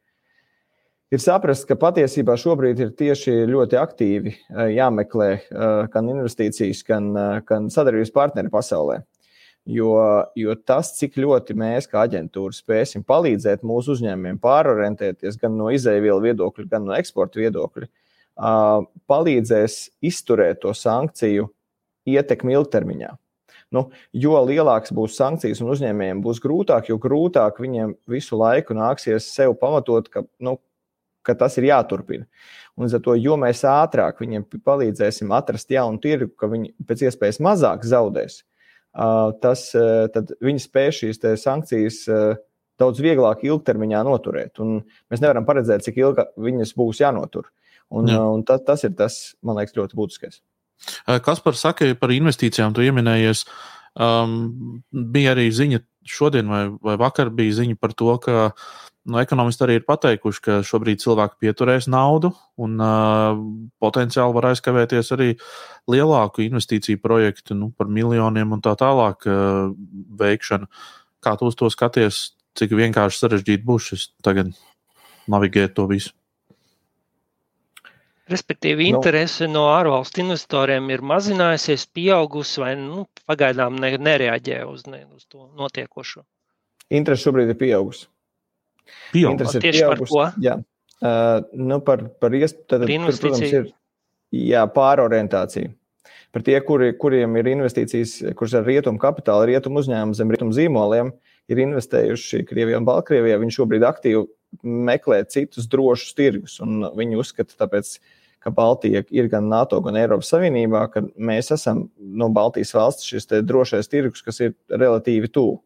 ir 1.12 1.20
saprast, 1.22 1.66
ka 1.68 1.76
patiesībā 1.78 2.36
šobrīd 2.40 2.80
ir 2.80 2.92
tieši 2.96 3.42
ļoti 3.50 3.78
aktīvi 3.80 4.32
eh, 4.32 4.68
jāmeklē 4.78 5.30
eh, 5.32 5.72
gan 5.92 6.10
investīcijas, 6.14 6.82
gan, 6.88 7.10
eh, 7.16 7.40
gan 7.48 7.68
sadarbības 7.72 8.12
partneri 8.14 8.52
pasaulē. 8.52 9.02
Jo, 9.70 9.94
jo 10.34 10.56
tas, 10.66 10.90
cik 10.98 11.20
ļoti 11.22 11.54
mēs, 11.54 11.86
kā 11.86 12.00
aģentūra, 12.08 12.56
spēsim 12.56 13.04
palīdzēt 13.06 13.62
mūsu 13.62 13.94
uzņēmumiem 13.94 14.40
pārorientēties 14.42 15.38
gan 15.38 15.54
no 15.54 15.68
izēvielu 15.70 16.18
viedokļa, 16.24 16.66
gan 16.72 16.88
no 16.88 16.96
eksporta 16.96 17.38
viedokļa, 17.38 17.86
palīdzēs 19.06 19.76
izturēt 20.02 20.64
to 20.64 20.72
sankciju 20.74 21.46
ietekmi 22.10 22.56
ilgtermiņā. 22.58 23.12
Nu, 23.72 23.86
jo 24.12 24.34
lielākas 24.48 24.90
būs 24.96 25.14
sankcijas 25.16 25.62
un 25.62 25.70
uzņēmējiem 25.76 26.26
būs 26.26 26.42
grūtāk, 26.42 26.90
jo 26.90 26.98
grūtāk 27.00 27.62
viņiem 27.62 27.94
visu 28.10 28.36
laiku 28.40 28.74
nāksies 28.76 29.30
sev 29.30 29.54
pamatot, 29.62 30.10
ka 30.10 30.26
nu, 30.42 30.58
ka 31.26 31.36
tas 31.38 31.56
ir 31.58 31.68
jāturpina. 31.70 32.26
Un 32.76 32.86
līdz 32.86 32.96
ar 32.98 33.02
to, 33.04 33.16
jo 33.20 33.36
mēs 33.40 33.64
ātrāk 33.68 34.22
viņiem 34.22 34.46
palīdzēsim 34.64 35.32
atrast 35.36 35.72
jaunu 35.72 36.00
tirgu, 36.02 36.32
ka 36.40 36.48
viņi 36.52 36.72
pēc 36.88 37.06
iespējas 37.08 37.40
mazāk 37.44 37.84
zaudēs, 37.88 38.42
tas, 39.42 39.66
viņi 40.42 40.62
spēs 40.62 41.02
šīs 41.02 41.22
sankcijas 41.42 42.00
daudz 42.80 43.02
vieglāk 43.04 43.44
ilgtermiņā 43.46 44.00
noturēt. 44.08 44.58
Un 44.64 44.80
mēs 45.12 45.22
nevaram 45.22 45.46
paredzēt, 45.48 45.84
cik 45.86 46.00
ilgi 46.00 46.26
viņas 46.40 46.74
būs 46.78 47.02
jānotur. 47.04 47.50
Un, 47.92 48.08
Jā. 48.08 48.22
un 48.24 48.42
tas, 48.48 48.62
tas 48.64 48.86
ir 48.88 48.94
tas, 48.96 49.20
man 49.44 49.58
liekas, 49.60 49.76
ļoti 49.76 49.98
būtiskais. 49.98 50.40
Kas 51.22 51.42
par 51.44 51.58
saka 51.58 51.92
par 51.98 52.10
investīcijām? 52.14 52.72
Tu 52.74 52.86
pieminējies, 52.86 53.44
um, 54.00 54.80
bija 54.90 55.36
arī 55.36 55.50
ziņa 55.54 55.82
šodien 56.08 56.48
vai, 56.50 56.64
vai 56.82 56.96
vakar 56.98 57.30
bija 57.34 57.60
ziņa 57.60 57.78
par 57.78 57.92
to, 57.94 58.16
ka 58.24 58.50
nu, 59.08 59.18
ekonomisti 59.18 59.64
arī 59.66 59.78
ir 59.80 59.86
pateikuši, 59.88 60.42
ka 60.44 60.58
šobrīd 60.66 61.02
cilvēki 61.02 61.40
pieturēs 61.42 61.88
naudu 61.90 62.32
un 62.62 62.78
uh, 62.82 63.38
potenciāli 63.82 64.36
var 64.36 64.50
aizkavēties 64.52 65.12
arī 65.16 65.28
lielāku 65.90 66.44
investīciju 66.46 67.02
projektu 67.02 67.56
nu, 67.58 67.72
par 67.76 67.90
miljoniem 67.90 68.54
un 68.54 68.62
tā 68.64 68.76
tālāk 68.78 69.26
uh, 69.26 69.72
veikšanu. 70.22 70.70
Kā 71.22 71.36
tu 71.38 71.50
uz 71.50 71.58
to 71.58 71.70
skaties, 71.72 72.24
cik 72.58 72.74
vienkārši 72.78 73.24
sarežģīti 73.24 73.66
būs 73.66 73.92
šis 73.92 74.08
tagad 74.24 74.52
navigēt 75.30 75.74
to 75.78 75.86
visu? 75.90 76.14
Respektīvi, 78.30 78.86
nu. 78.86 79.00
interese 79.00 79.48
no, 79.48 79.66
no 79.66 79.72
ārvalstu 79.74 80.22
investoriem 80.22 80.86
ir 80.94 81.02
mazinājusies, 81.04 81.88
pieaugusi 81.92 82.62
vai 82.62 82.72
nu, 82.78 83.08
pagaidām 83.28 83.76
ne, 83.82 83.96
nereaģē 83.98 84.62
uz, 84.70 84.86
ne, 84.88 85.02
uz 85.10 85.26
to 85.26 85.50
notiekošo. 85.58 86.22
Interese 86.92 87.26
šobrīd 87.26 87.50
ir 87.52 87.58
pieaugusi. 87.58 88.06
Interesi 89.34 89.58
ir 89.58 89.66
tieši 89.66 89.82
pieaugusi. 89.82 90.14
par 90.16 90.32
ko? 90.34 90.44
Jā, 90.44 90.56
uh, 91.02 91.52
nu 91.58 91.78
par, 91.84 92.06
par 92.22 92.34
iespēju. 92.36 92.88
Protams, 92.88 93.46
ir 93.48 93.70
jā, 94.52 94.64
pārorientācija. 94.72 95.72
Par 96.32 96.44
tie, 96.46 96.56
kuri, 96.64 96.94
kuriem 96.96 97.36
ir 97.36 97.50
investīcijas, 97.52 98.14
kuras 98.38 98.54
ar 98.56 98.64
rietumu 98.64 99.00
kapitālu, 99.00 99.50
rietumu 99.50 99.82
uzņēmumu 99.82 100.16
zem 100.16 100.32
rietumu 100.32 100.56
zīmoliem, 100.56 101.10
ir 101.52 101.60
investējuši 101.66 102.46
Krievijā 102.48 102.78
un 102.80 102.86
Baltkrievijā. 102.88 103.36
Viņi 103.42 103.56
šobrīd 103.58 103.84
aktīvi 103.84 104.24
meklē 104.88 105.22
citus 105.28 105.68
drošus 105.70 106.16
tirgus. 106.16 106.56
Viņi 106.96 107.18
uzskata, 107.20 107.56
tāpēc, 107.60 107.98
ka 108.42 108.52
Baltija 108.54 109.04
ir 109.14 109.28
gan 109.32 109.50
NATO, 109.52 109.82
gan 109.84 109.98
Eiropas 110.00 110.32
Savienībā, 110.32 110.86
ka 110.94 111.04
mēs 111.20 111.52
esam 111.54 111.84
no 112.00 112.30
Baltijas 112.32 112.72
valsts 112.74 113.06
šis 113.12 113.28
drošais 113.44 113.92
tirgus, 113.92 114.24
kas 114.24 114.40
ir 114.40 114.56
relatīvi 114.72 115.30
tuvu. 115.30 115.60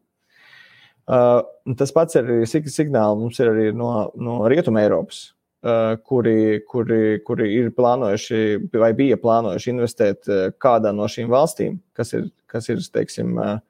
Uh, 1.07 1.39
tas 1.79 1.93
pats 1.95 2.17
ir 2.19 2.27
signāls 2.51 3.15
mums 3.15 3.37
ir 3.39 3.47
arī 3.47 3.69
no, 3.71 4.09
no 4.19 4.41
Rietumē 4.51 4.81
Eiropas, 4.83 5.21
uh, 5.63 5.93
kuri, 6.03 6.59
kuri, 6.67 7.19
kuri 7.23 7.45
ir 7.61 7.69
plānojuši 7.77 8.39
vai 8.75 8.89
bija 8.97 9.15
plānojuši 9.21 9.71
investēt 9.71 10.27
uh, 10.27 10.41
kādā 10.59 10.91
no 10.91 11.07
šīm 11.07 11.29
valstīm, 11.31 11.77
kas 11.95 12.11
ir, 12.17 12.25
kas 12.51 12.67
ir 12.73 12.81
teiksim, 12.91 13.37
uh, 13.39 13.61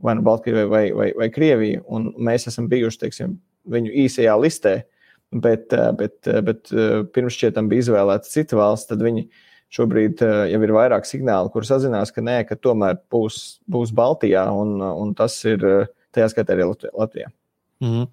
vai 0.00 0.14
nu 0.16 0.24
Baltkrievija 0.24 0.70
vai, 0.72 0.86
vai, 0.96 1.10
vai 1.20 1.28
Krievija. 1.34 1.82
Mēs 2.16 2.48
esam 2.48 2.70
bijuši 2.72 3.02
teiksim, 3.02 3.34
viņu 3.68 3.92
īsajā 4.06 4.38
listē, 4.40 4.72
bet, 5.36 5.68
uh, 5.76 5.90
bet, 6.00 6.16
uh, 6.30 6.40
bet 6.48 6.72
uh, 6.72 7.02
pirms 7.12 7.36
šķietam 7.36 7.68
bija 7.68 7.84
izvēlēta 7.84 8.32
cita 8.32 8.56
valsts, 8.56 8.88
tad 8.88 9.04
viņi, 9.04 9.26
šobrīd 9.76 10.22
jau 10.22 10.58
ir 10.62 10.72
vairāk 10.72 11.04
signāli, 11.04 11.50
kur 11.52 11.64
sazinās, 11.66 12.12
ka 12.14 12.22
nē, 12.24 12.36
ka 12.48 12.56
tomēr 12.56 13.00
būs, 13.12 13.58
būs 13.68 13.90
Baltijā, 13.92 14.46
un, 14.54 14.78
un 14.78 15.10
tas 15.18 15.34
ir 15.44 15.60
tajā 16.16 16.30
skaitā 16.32 16.56
arī 16.56 16.70
Latvijā. 16.72 17.30
Mm. 17.84 18.06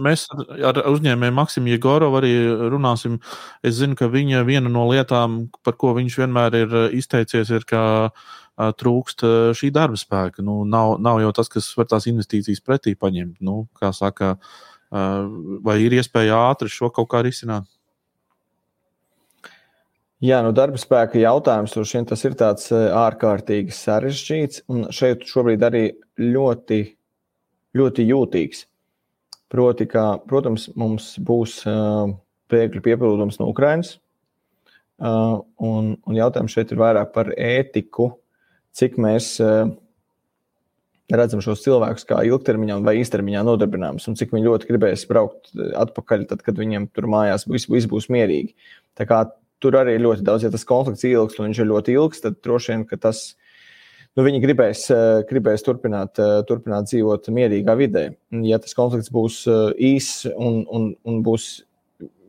Mēs 0.00 0.24
ar 0.64 0.78
uzņēmēju 0.88 1.34
Maksimu 1.36 1.68
Jegorovu 1.74 2.16
arī 2.22 2.32
runāsim. 2.72 3.18
Es 3.60 3.76
zinu, 3.76 3.96
ka 3.98 4.08
viņa 4.08 4.40
viena 4.48 4.72
no 4.72 4.86
lietām, 4.88 5.50
par 5.66 5.76
ko 5.76 5.92
viņš 5.98 6.16
vienmēr 6.22 6.56
ir 6.62 6.76
izteicies, 6.96 7.52
ir, 7.52 7.68
ka 7.68 8.08
trūkst 8.56 9.26
šī 9.58 9.70
darba 9.74 10.00
spēka. 10.00 10.40
Nu, 10.44 10.62
nav, 10.64 10.96
nav 11.04 11.20
jau 11.20 11.34
tas, 11.36 11.52
kas 11.52 11.68
var 11.76 11.90
tās 11.92 12.08
investīcijas 12.08 12.64
pretī 12.64 12.96
paņemt. 12.96 13.36
Nu, 13.44 13.66
kā 13.76 13.92
saka, 13.92 14.38
vai 14.90 15.80
ir 15.84 15.98
iespēja 15.98 16.40
ātri 16.48 16.72
šo 16.72 16.88
kaut 16.88 17.10
kā 17.12 17.20
risināt? 17.26 17.68
Jā, 20.24 20.40
nu 20.40 20.54
darba 20.56 20.80
spēka 20.80 21.20
jautājums 21.20 21.74
droši 21.76 21.98
vien 21.98 22.06
tas 22.08 22.22
ir 22.24 22.34
tāds 22.40 22.70
ārkārtīgi 22.72 23.74
sarežģīts 23.76 24.62
un 24.72 24.86
šeit 24.88 25.26
šobrīd 25.28 25.66
arī 25.68 25.82
ļoti, 26.16 26.78
ļoti 27.76 28.06
jūtīgs. 28.08 28.66
Proti, 29.52 29.86
ka, 29.90 30.16
protams, 30.26 30.68
mums 30.78 31.12
būs 31.22 31.60
uh, 31.70 32.10
bēgļu 32.50 32.82
piepildījums 32.82 33.38
no 33.40 33.50
Ukrainas. 33.52 33.96
Uh, 34.96 35.42
un, 35.60 35.94
un 36.08 36.16
jautājums 36.16 36.54
šeit 36.56 36.72
ir 36.72 36.80
vairāk 36.80 37.12
par 37.14 37.30
ētiku, 37.36 38.14
cik 38.76 38.96
mēs 39.02 39.34
uh, 39.44 39.68
redzam 41.12 41.42
šos 41.44 41.62
cilvēkus 41.62 42.08
kā 42.08 42.22
ilgtermiņā 42.26 42.80
vai 42.84 42.96
īstermiņā 43.02 43.44
nodarbināmus, 43.46 44.08
un 44.10 44.16
cik 44.18 44.32
viņi 44.34 44.48
ļoti 44.48 44.70
gribēs 44.70 45.06
braukt 45.10 45.52
atpakaļ, 45.54 46.26
tad, 46.32 46.42
kad 46.46 46.58
viņiem 46.58 46.88
tur 46.96 47.10
mājās 47.12 47.46
viss, 47.46 47.68
viss 47.70 47.90
būs 47.90 48.08
mierīgi. 48.10 48.56
Tā 48.98 49.06
kā 49.06 49.22
tur 49.62 49.78
arī 49.78 49.96
ir 49.96 50.06
ļoti 50.08 50.26
daudz, 50.26 50.46
ja 50.46 50.52
tas 50.52 50.66
konflikts 50.66 51.06
ilgs 51.06 51.38
un 51.38 51.50
viņš 51.50 51.60
ir 51.62 51.70
ļoti 51.70 51.94
ilgs, 51.94 52.24
tad 52.24 52.40
droši 52.42 52.74
vien 52.74 52.88
tas 52.96 53.28
ir 53.30 53.45
nu, 54.16 54.24
viņi 54.24 54.40
gribēs, 54.42 54.86
eh, 54.92 55.22
gribēs 55.28 55.64
turpināt, 55.66 56.18
eh, 56.18 56.40
turpināt 56.48 56.88
dzīvot 56.88 57.28
mierīgā 57.28 57.76
vidē. 57.76 58.08
Ja 58.48 58.58
tas 58.58 58.74
konflikts 58.74 59.12
būs 59.12 59.44
eh, 59.46 59.94
īss 59.94 60.26
un, 60.32 60.64
un, 60.72 60.94
un 61.04 61.22
būs 61.22 61.62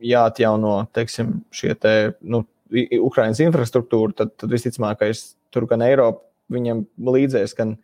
jāatjauno 0.04 0.88
teiksim, 0.94 1.42
šie 1.50 1.74
te, 1.74 1.94
nu, 2.22 2.44
Ukraiņas 2.68 3.40
infrastruktūra, 3.46 4.12
tad, 4.14 4.34
tad 4.36 4.52
visticamākais 4.52 5.32
tur 5.50 5.64
gan 5.66 5.80
Eiropa 5.86 6.20
viņam 6.52 6.82
līdzēs, 7.00 7.54
gan, 7.56 7.78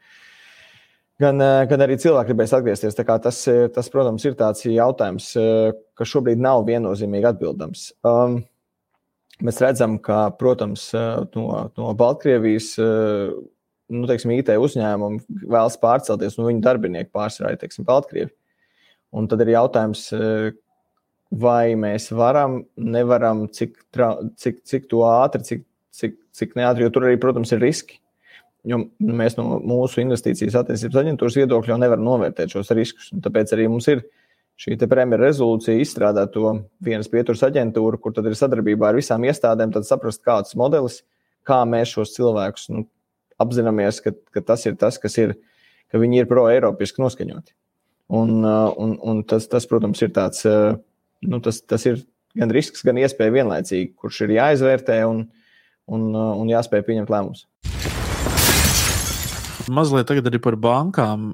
gan, 1.21 1.41
gan 1.41 1.85
arī 1.85 1.97
cilvēki 2.01 2.33
gribēs 2.33 2.53
atgriezties. 2.53 2.97
Tas, 2.97 3.39
tas, 3.73 3.89
protams, 3.93 4.25
ir 4.29 4.37
tāds 4.37 4.67
jautājums, 4.69 5.31
kas 5.97 6.13
šobrīd 6.13 6.41
nav 6.41 6.67
viennozīmīgi 6.69 7.31
atbildams. 7.33 7.87
Um, 8.05 8.43
mēs 9.41 9.63
redzam, 9.65 9.97
ka, 10.05 10.27
protams, 10.37 10.91
no, 10.93 11.47
no 11.81 11.97
Baltkrievijas 11.97 12.75
nu, 13.93 14.07
teiksim, 14.09 14.33
IT 14.37 14.53
uzņēmumi 14.61 15.45
vēlas 15.45 15.77
pārcelties, 15.83 16.39
un 16.39 16.45
nu, 16.45 16.51
viņu 16.53 16.65
darbinieki 16.65 17.13
pārsvarā 17.15 17.55
ir 17.55 17.85
Baltkrievi. 17.89 18.33
Un 19.15 19.29
tad 19.31 19.45
ir 19.45 19.53
jautājums, 19.55 20.09
e, 20.13 20.55
vai 21.31 21.75
mēs 21.79 22.11
varam, 22.15 22.65
nevaram, 22.77 23.47
cik, 23.49 23.77
cik, 24.41 24.65
cik 24.67 24.89
to 24.91 25.05
ātri, 25.07 25.45
cik, 25.47 25.63
cik, 25.95 26.19
cik 26.35 26.57
neātri, 26.59 26.87
jo 26.87 26.91
tur 26.95 27.07
arī, 27.07 27.21
protams, 27.21 27.53
ir 27.55 27.63
riski. 27.63 28.01
Jo 28.65 28.81
mēs 28.99 29.37
no 29.37 29.59
mūsu 29.61 30.01
investīcijas 30.01 30.57
attīstības 30.63 31.03
aģentūras 31.03 31.37
viedokļa 31.37 31.75
jau 31.75 31.81
nevaram 31.83 32.07
novērtēt 32.07 32.55
šos 32.55 32.73
riskus. 32.73 33.11
Tāpēc 33.13 33.53
arī 33.53 33.67
mums 33.69 33.91
ir 33.93 34.01
šī 34.61 34.79
premjera 34.89 35.27
rezolūcija 35.27 35.83
izstrādāt 35.83 36.33
to 36.33 36.55
vienas 36.85 37.11
pieturas 37.13 37.45
aģentūru, 37.45 38.01
kur 38.01 38.15
tad 38.17 38.31
ir 38.31 38.39
sadarbībā 38.39 38.89
ar 38.89 38.99
visām 38.99 39.27
iestādēm, 39.29 39.75
tad 39.75 39.85
saprast, 39.85 40.23
kāds 40.25 40.57
modelis, 40.57 41.03
kā 41.45 41.61
mēs 41.69 41.93
šos 41.93 42.15
cilvēkus 42.17 42.71
nu, 42.73 42.87
apzināmies, 43.43 44.01
ka, 44.05 44.15
ka 44.35 44.43
tas 44.53 44.65
ir 44.69 44.77
tas, 44.81 44.99
kas 45.01 45.17
ir, 45.21 45.37
ka 45.93 46.01
viņi 46.03 46.23
ir 46.23 46.29
pro-eiropieši 46.31 47.01
noskaņoti. 47.03 47.55
Un, 48.15 48.37
uh, 48.45 48.69
un, 48.81 48.99
un 49.01 49.23
tas, 49.29 49.47
tas, 49.51 49.67
protams, 49.69 50.03
ir 50.05 50.13
tāds, 50.17 50.45
uh, 50.49 50.77
nu, 51.25 51.41
tas, 51.45 51.63
tas 51.65 51.87
ir 51.89 52.03
gan 52.37 52.53
risks, 52.53 52.85
gan 52.85 53.01
iespēja 53.01 53.33
vienlaicīgi, 53.39 53.95
kurš 53.97 54.25
ir 54.27 54.37
jāizvērtē 54.37 55.01
un, 55.09 55.25
un, 55.89 56.07
uh, 56.13 56.35
un 56.37 56.53
jāspēj 56.53 56.85
pieņemt 56.85 57.13
lēmumus. 57.15 57.47
Mazliet 59.73 60.11
arī 60.13 60.37
par 60.45 60.59
bankām, 60.61 61.31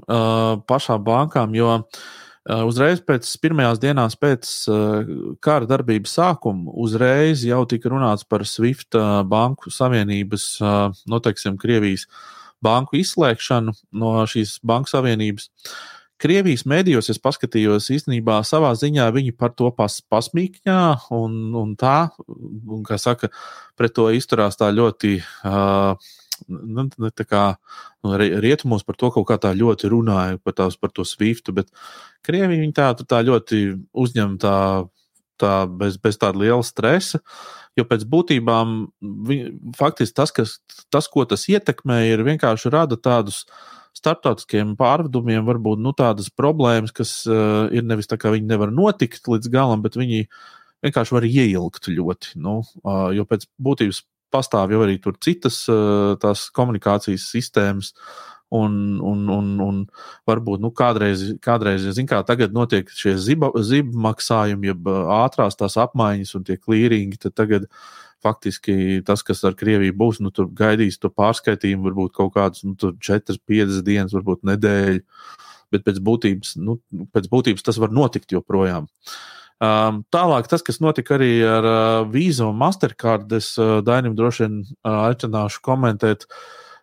pašām 0.70 1.03
bankām, 1.03 1.57
jo 1.59 1.80
Uh, 1.80 2.19
uzreiz 2.66 3.01
pēc 3.05 3.28
pirmajās 3.42 3.80
dienās 3.82 4.16
pēc 4.18 4.51
uh, 4.70 5.14
kara 5.44 5.68
darbības 5.70 6.16
sākuma, 6.18 6.72
uzreiz 6.84 7.44
jau 7.46 7.62
tika 7.68 7.92
runāts 7.92 8.26
par 8.28 8.46
SWIFT 8.48 8.98
uh, 8.98 9.22
banku 9.28 9.72
savienības, 9.74 10.51
noteiksim, 11.11 11.57
nu, 11.57 11.62
Krievijas 11.62 12.07
banku 12.64 12.98
izslēgšanu 13.01 13.74
no 14.01 14.12
šīs 14.28 14.59
banku 14.66 14.92
savienības. 14.92 15.48
Krievijas 16.20 16.66
mēdījos 16.68 17.09
es 17.14 17.20
paskatījos, 17.22 17.86
īstenībā 17.94 18.42
savā 18.44 18.74
ziņā 18.76 19.07
viņi 19.16 19.32
par 19.40 19.55
to 19.57 19.70
pas, 19.72 19.94
pasmīkņā 20.12 20.80
un, 21.16 21.38
un 21.57 21.72
tā, 21.80 22.11
un, 22.28 22.82
kā 22.84 22.98
saka, 23.01 23.30
pret 23.80 23.94
to 23.96 24.11
izturās 24.12 24.61
tā 24.61 24.68
ļoti 24.76 25.14
uh, 25.22 26.11
nu, 26.49 26.86
tā 27.12 27.26
kā 27.28 27.45
nu, 28.05 28.14
rietumos 28.16 28.86
par 28.86 28.99
to 29.01 29.11
kaut 29.14 29.26
kā 29.28 29.36
tā 29.43 29.53
ļoti 29.57 29.91
runāja 29.93 30.41
par, 30.45 30.57
tās, 30.57 30.78
par 30.80 30.95
to 30.95 31.05
Swiftu, 31.09 31.55
bet 31.57 31.72
Krievija 32.26 32.70
tā, 32.76 32.93
tā 33.05 33.22
ļoti 33.26 33.62
uzņem 33.93 34.38
tā, 34.43 34.57
tā 35.41 35.55
bez, 35.66 35.99
bez 36.01 36.20
tāda 36.20 36.41
liela 36.43 36.62
stresa. 36.66 37.20
Jo 37.78 37.86
pēc 37.88 38.05
būtībām 38.11 38.78
viņ, 39.28 39.43
faktiski 39.78 40.16
tas, 40.18 40.32
kas, 40.34 40.57
tas, 40.93 41.09
ko 41.09 41.24
tas 41.28 41.47
ietekmē, 41.49 42.03
ir 42.11 42.24
vienkārši 42.26 42.72
rada 42.72 42.99
tādus 42.99 43.45
starptautiskiem 43.97 44.76
pārvedumiem, 44.78 45.43
varbūt 45.47 45.80
nu, 45.82 45.93
tādas 45.97 46.30
problēmas, 46.34 46.93
kas 46.95 47.14
uh, 47.28 47.66
ir 47.74 47.86
nevis 47.86 48.11
tā, 48.11 48.18
ka 48.20 48.32
viņi 48.34 48.49
nevar 48.51 48.72
notikt 48.74 49.26
līdz 49.30 49.51
galam, 49.53 49.82
bet 49.86 49.99
viņi 49.99 50.26
vienkārši 50.84 51.16
var 51.16 51.26
ieilgt 51.26 51.91
ļoti. 51.91 52.36
Nu, 52.43 52.61
uh, 52.82 53.09
jo 53.14 53.26
pēc 53.28 53.47
būtības 53.62 54.05
pastāv 54.32 54.74
jau 54.74 54.82
arī 54.84 54.98
tur 55.02 55.16
citas 55.22 55.62
tās 56.22 56.48
komunikācijas 56.56 57.30
sistēmas. 57.32 57.94
Un, 58.50 58.98
un, 59.06 59.28
un, 59.30 59.50
un 59.62 59.76
varbūt 60.26 60.58
nu, 60.58 60.72
kādreiz, 60.74 61.20
kādreiz 61.38 61.84
zin, 61.94 62.08
kā 62.10 62.18
tagad 62.26 62.50
notiek 62.50 62.88
šie 62.90 63.12
zibu 63.14 63.52
maksājumi, 64.02 64.72
jeb 64.72 64.90
ātrās 64.90 65.54
tās 65.54 65.78
apmaiņas 65.78 66.34
un 66.34 66.48
tie 66.48 66.56
klīringi. 66.58 67.20
Tad 67.22 67.36
tagad 67.38 67.68
faktiski 68.26 69.04
tas, 69.06 69.22
kas 69.22 69.44
ar 69.46 69.54
Krieviju 69.54 69.94
būs, 70.02 70.18
nu, 70.18 70.34
tur 70.34 70.50
gaidīs 70.50 70.98
to 70.98 71.12
pārskaitījumu, 71.14 71.86
varbūt 71.92 72.16
kaut 72.18 72.34
kādas 72.34 72.66
nu, 72.66 72.74
4, 72.74 73.38
5 73.38 73.84
dienas, 73.86 74.18
varbūt 74.18 74.42
nedēļu. 74.50 75.06
Bet 75.70 75.86
pēc 75.86 76.02
būtības, 76.02 76.56
nu, 76.58 76.80
pēc 77.14 77.30
būtības 77.30 77.62
tas 77.62 77.78
var 77.78 77.94
notikt 77.94 78.34
joprojām. 78.34 78.90
Uh, 78.90 79.39
Um, 79.61 79.98
tālāk, 80.08 80.46
tas, 80.48 80.62
kas 80.64 80.78
notika 80.80 81.18
arī 81.18 81.34
ar 81.44 81.66
uh, 81.68 82.08
Visa 82.08 82.46
un 82.48 82.56
Mastercard, 82.56 83.28
es 83.36 83.52
uh, 83.61 83.82
Dainim 83.84 84.14
droši 84.16 84.46
vien 84.46 84.54
uh, 84.64 85.02
aicināšu 85.11 85.61
komentēt. 85.66 86.24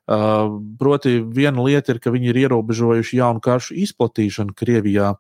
Uh, 0.07 0.59
proti, 0.77 1.17
viena 1.19 1.63
lieta 1.65 1.95
ir, 1.95 1.99
ka 1.99 2.13
viņi 2.13 2.29
ir 2.29 2.37
ierobežojuši 2.45 3.17
jaunu 3.17 3.41
karšu 3.43 3.79
izplatīšanu 3.81 4.53
Krievijā. 4.55 5.15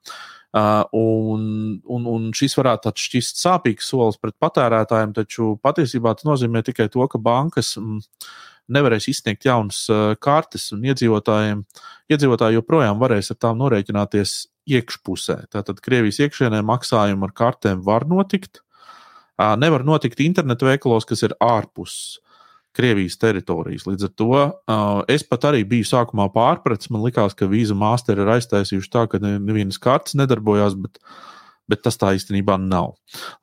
Uh, 0.53 0.83
un, 0.95 1.47
un, 1.83 2.05
un 2.07 2.27
šis 2.37 2.55
varētu 2.59 2.93
šķist 2.93 3.41
sāpīgs 3.41 3.89
solis 3.89 4.21
pret 4.21 4.37
patērētājiem, 4.39 5.15
taču 5.17 5.55
patiesībā 5.65 6.13
tas 6.13 6.27
nozīmē 6.29 6.61
tikai 6.65 6.87
to, 6.93 7.03
ka 7.09 7.17
bankas 7.17 7.73
mm, 7.81 8.03
nevarēs 8.77 9.09
izsniegt 9.09 9.49
jaunas 9.49 9.81
uh, 9.89 10.13
kartes, 10.21 10.69
un 10.77 10.85
iedzīvotājiem, 10.87 11.65
iedzīvotāji 12.13 12.61
joprojām 12.61 13.01
varēs 13.01 13.33
ar 13.33 13.41
tām 13.41 13.59
norēķināties 13.65 14.37
iekšpusē. 14.67 15.39
Tātad 15.53 15.81
Krievijas 15.83 16.19
iekšienē 16.25 16.61
maksājumi 16.67 17.27
ar 17.27 17.33
kartēm 17.37 17.83
var 17.85 18.07
notikt. 18.09 18.61
Nevar 19.37 19.85
notikt 19.85 20.21
internetu 20.25 20.67
veikalos, 20.67 21.05
kas 21.05 21.23
ir 21.27 21.35
ārpus 21.43 22.17
Krievijas 22.77 23.17
teritorijas. 23.17 23.87
Līdz 23.89 24.05
ar 24.05 24.11
to 24.17 24.41
es 25.13 25.23
pat 25.25 25.47
arī 25.49 25.63
biju 25.65 25.87
sākumā 25.87 26.27
pārpratis. 26.33 26.91
Man 26.93 27.05
liekas, 27.05 27.33
ka 27.37 27.49
vīza 27.49 27.77
māsteri 27.77 28.21
ir 28.21 28.29
aiztaisījuši 28.35 28.91
tā, 28.93 29.07
ka 29.09 29.21
nevienas 29.23 29.79
kartes 29.81 30.17
nedarbojās, 30.19 30.77
bet, 30.83 30.99
bet 31.69 31.81
tas 31.85 31.97
tā 31.97 32.13
īstenībā 32.17 32.59
nav. 32.61 32.93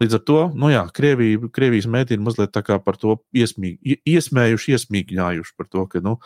Līdz 0.02 0.18
ar 0.20 0.24
to, 0.30 0.40
nu 0.54 0.70
jā, 0.70 0.84
Krievija, 0.94 1.50
Krievijas 1.54 1.90
mēdīni 1.90 2.26
mazliet 2.26 2.54
tā 2.54 2.62
kā 2.66 2.78
par 2.82 2.98
to 3.00 3.18
iesmīg, 3.34 3.80
iesmējuši, 4.06 4.76
iesmīgņājuši 4.78 5.56
par 5.58 5.70
to, 5.72 5.86
ka 5.90 6.04
nu, 6.04 6.18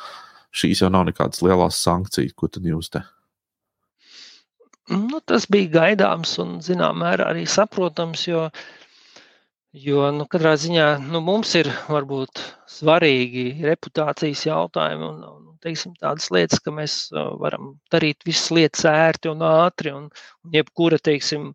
šīs 0.53 0.85
jau 0.85 0.93
nav 0.93 1.09
nekādas 1.09 1.41
lielas 1.45 1.81
sankcijas, 1.81 2.37
ko 2.37 2.53
tad 2.53 2.69
jūs 2.69 2.93
te. 2.93 3.05
Nu, 4.89 5.21
tas 5.21 5.45
bija 5.53 5.69
gaidāms 5.75 6.39
un, 6.43 6.59
zināmā 6.65 6.97
mērā, 7.03 7.33
arī 7.33 7.45
saprotams, 7.49 8.23
jo, 8.29 8.47
jo 9.77 10.07
nu, 10.17 10.25
katrā 10.33 10.55
ziņā 10.61 10.87
nu, 11.05 11.21
mums 11.25 11.53
ir 11.61 11.69
varbūt 11.91 12.41
svarīgi 12.79 13.51
reputācijas 13.69 14.47
jautājumi 14.49 15.05
un, 15.11 15.21
un 15.29 15.49
teiksim, 15.65 15.93
tādas 16.01 16.31
lietas, 16.33 16.63
ka 16.65 16.73
mēs 16.73 16.97
varam 17.13 17.75
darīt 17.93 18.25
visas 18.25 18.49
lietas 18.55 18.87
ērti 18.89 19.29
un 19.33 19.45
ātri, 19.45 19.93
un, 19.93 20.09
un 20.47 20.57
jebkura, 20.57 21.01
teiksim, 21.05 21.51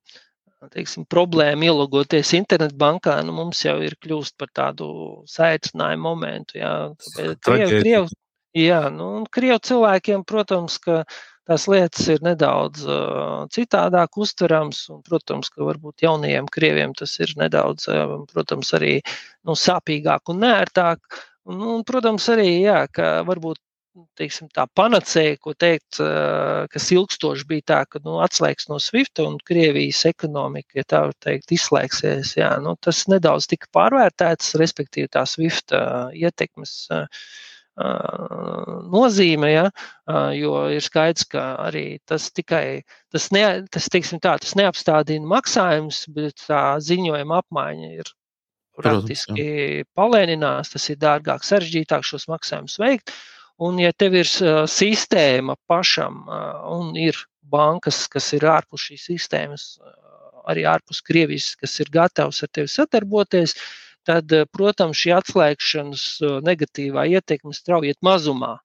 teiksim, 0.74 1.08
problēma 1.10 1.72
ielogoties 1.72 2.36
internetbankā, 2.38 3.18
nu, 3.26 3.34
mums 3.40 3.66
jau 3.66 3.80
ir 3.84 3.98
kļūst 4.04 4.38
par 4.38 4.54
tādu 4.54 4.88
saicinājumu 5.32 6.06
momentu. 6.06 6.62
Jā, 6.62 6.74
Krievi, 7.18 7.82
Krievi, 7.82 8.18
jā 8.62 8.84
nu, 8.94 9.10
un 9.22 9.30
Krievu 9.34 9.62
cilvēkiem, 9.72 10.26
protams, 10.30 10.78
ka 10.84 11.02
tās 11.50 11.68
lietas 11.72 12.08
ir 12.14 12.24
nedaudz 12.26 12.86
uh, 12.88 13.44
citādāk 13.54 14.18
uztverams, 14.22 14.86
un, 14.94 15.02
protams, 15.08 15.52
ka 15.54 15.66
varbūt 15.68 16.06
jaunajiem 16.06 16.48
Krieviem 16.54 16.96
tas 16.98 17.18
ir 17.20 17.36
nedaudz, 17.40 17.90
uh, 17.92 18.16
protams, 18.34 18.74
arī 18.78 18.96
nu, 19.48 19.58
sāpīgāk 19.60 20.34
un 20.34 20.44
nērtāk. 20.46 21.22
Un, 21.50 21.60
un, 21.60 21.84
protams, 21.88 22.30
arī, 22.32 22.50
jā, 22.64 22.86
ka 22.92 23.20
varbūt 23.28 23.60
teiksim, 24.18 24.48
tā 24.54 24.66
panacēja, 24.78 25.38
ko 25.44 25.54
teikt, 25.58 26.00
kas 26.74 26.88
ilgstoši 26.96 27.46
bija 27.50 27.66
tā, 27.72 27.80
ka 27.90 28.02
nu, 28.06 28.18
atslēgs 28.26 28.66
no 28.72 28.80
SWIFT 28.82 29.22
un 29.22 29.38
Krievijas 29.46 30.04
ekonomika, 30.10 30.80
ja 30.80 30.86
tā 30.90 31.02
var 31.08 31.16
teikt, 31.22 31.54
izslēgsies. 31.54 32.34
Jā, 32.40 32.56
nu, 32.64 32.74
tas 32.82 33.04
nedaudz 33.12 33.48
tika 33.52 33.70
pārvērtēts, 33.78 34.56
respektīvi 34.62 35.12
tā 35.14 35.26
SWIFT 35.30 35.76
ietekmes 36.24 36.76
nozīme, 37.78 39.50
ja, 39.50 39.70
jo 40.38 40.70
ir 40.70 40.84
skaidrs, 40.86 41.26
ka 41.26 41.46
arī 41.66 42.00
tas 42.06 42.30
tikai, 42.32 42.84
tas, 43.12 43.32
ne, 43.34 43.66
tas, 43.72 43.90
tā, 43.90 44.36
tas 44.38 44.56
neapstādina 44.56 45.26
maksājumus, 45.26 46.06
bet 46.14 46.46
tā 46.48 46.78
ziņojuma 46.80 47.42
apmaiņa 47.42 47.90
ir 47.98 48.12
praktiski 48.78 49.84
palēninās, 49.98 50.74
tas 50.74 50.90
ir 50.90 50.98
dārgāk, 51.02 51.46
sarežģītāk 51.46 52.06
šos 52.06 52.28
maksājumus 52.30 52.80
veikt. 52.82 53.14
Un, 53.62 53.78
ja 53.78 53.94
tev 53.94 54.16
ir 54.18 54.28
sistēma 54.28 55.56
pašam 55.70 56.24
un 56.74 56.96
ir 56.98 57.18
bankas, 57.54 58.08
kas 58.10 58.32
ir 58.34 58.46
ārpus 58.50 58.90
šīs 58.90 59.06
sistēmas, 59.12 59.68
arī 60.50 60.66
ārpus 60.68 61.04
Krievijas, 61.06 61.54
kas 61.60 61.78
ir 61.80 61.92
gatavs 61.94 62.42
ar 62.44 62.50
tevi 62.52 62.72
sadarboties, 62.72 63.54
tad, 64.08 64.34
protams, 64.56 65.00
šī 65.00 65.14
atslēgšanas 65.18 66.06
negatīvā 66.46 67.08
ietekme 67.18 67.56
strauji 67.56 67.94
iet 67.94 68.00
mazumā. 68.06 68.58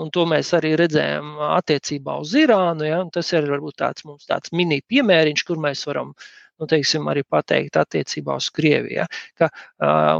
Un 0.00 0.10
to 0.14 0.24
mēs 0.28 0.52
arī 0.56 0.74
redzējām 0.78 1.32
attiecībā 1.58 2.14
uz 2.22 2.34
Irānu. 2.38 2.86
Ja? 2.86 3.00
Tas 3.12 3.32
ir 3.34 3.48
varbūt 3.50 3.80
tāds 3.82 4.06
mums 4.06 4.28
tāds 4.30 4.52
mini 4.56 4.80
piemēriņš, 4.92 5.44
kur 5.48 5.60
mēs 5.60 5.82
varam 5.88 6.14
nu, 6.60 6.68
teiksim, 6.70 7.08
arī 7.10 7.24
pateikt 7.24 7.78
attiecībā 7.80 8.36
uz 8.40 8.50
Krieviju. 8.54 9.00
Ja? 9.00 9.06
Ka, 9.38 9.48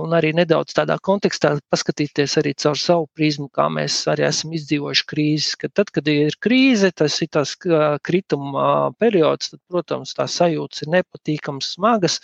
un 0.01 0.15
arī 0.17 0.33
nedaudz 0.37 0.75
tādā 0.77 0.97
kontekstā 1.05 1.53
paskatīties 1.73 2.39
arī 2.41 2.55
caur 2.65 2.79
savu 2.81 3.09
prizmu, 3.17 3.51
kā 3.53 3.69
mēs 3.73 4.01
arī 4.11 4.27
esam 4.29 4.55
izdzīvojuši 4.57 5.07
krīzes. 5.13 5.59
Ka 5.61 5.71
tad, 5.81 5.93
kad 5.95 6.09
ir 6.11 6.39
krīze, 6.43 6.93
tas 6.97 7.21
ir 7.23 7.31
tas 7.37 7.55
krituma 8.07 8.71
periods, 8.99 9.53
tad, 9.53 9.63
protams, 9.71 10.17
tā 10.17 10.27
sajūtas 10.31 10.87
ir 10.87 10.95
nepatīkamas, 10.97 11.75
smagas, 11.77 12.21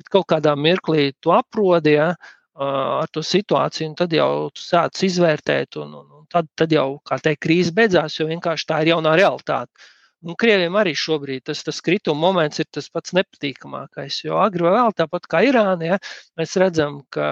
bet 0.00 0.12
kaut 0.12 0.28
kādā 0.34 0.56
mirklī 0.58 1.10
tu 1.20 1.34
aprodi. 1.36 1.96
Ja? 2.00 2.12
ar 2.60 3.08
to 3.08 3.22
situāciju, 3.24 3.88
un 3.88 3.94
tad 3.96 4.12
jau 4.12 4.50
tu 4.52 4.60
sāc 4.60 4.98
izvērtēt, 5.06 5.78
un, 5.80 5.94
un, 5.96 6.06
un 6.18 6.26
tad, 6.28 6.48
tad 6.58 6.72
jau, 6.74 6.98
kā 7.06 7.16
teikt, 7.22 7.40
krīze 7.46 7.72
beidzās, 7.72 8.18
jo 8.18 8.26
vienkārši 8.28 8.66
tā 8.68 8.82
ir 8.82 8.92
jaunā 8.92 9.14
realitāte. 9.16 9.70
Un 10.20 10.36
Krievijam 10.36 10.76
arī 10.76 10.92
šobrīd 10.98 11.46
tas, 11.48 11.62
tas 11.64 11.78
krituma 11.84 12.20
moments 12.20 12.60
ir 12.60 12.66
tas 12.68 12.90
pats 12.92 13.14
nepatīkamākais. 13.16 14.18
Jo 14.26 14.40
agri 14.42 14.66
vai 14.66 14.74
vēl 14.76 14.92
tāpat 14.98 15.28
kā 15.32 15.40
Irāna, 15.48 15.94
ja, 15.94 16.00
mēs 16.36 16.56
redzam, 16.60 17.00
ka 17.12 17.28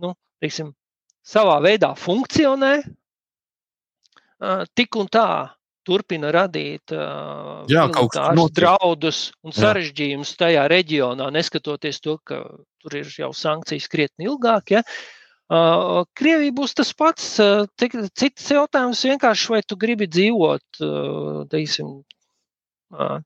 nu, 0.00 0.14
teiksim, 0.40 0.72
savā 1.26 1.58
veidā 1.64 1.92
funkcionē, 1.98 2.72
tik 4.76 4.96
un 4.96 5.10
tā 5.12 5.28
turpina 5.86 6.32
radīt 6.34 6.90
Jā, 6.90 7.84
draudus 8.56 9.20
un 9.46 9.54
sarežģījumus 9.54 10.32
tajā 10.40 10.64
reģionā, 10.72 11.28
neskatoties 11.34 12.00
to, 12.02 12.16
ka 12.26 12.40
tur 12.82 12.96
ir 12.98 13.12
jau 13.12 13.30
sankcijas 13.36 13.86
krietni 13.92 14.26
ilgāk. 14.30 14.74
Ja. 14.78 14.82
Krievija 15.46 16.52
būs 16.52 16.74
tas 16.74 16.92
pats. 16.96 17.36
Cits 17.78 18.50
jautājums 18.50 19.04
vienkārši, 19.06 19.52
vai 19.54 19.62
tu 19.62 19.76
gribi 19.78 20.08
dzīvot, 20.10 20.80
teiksim, 21.52 21.92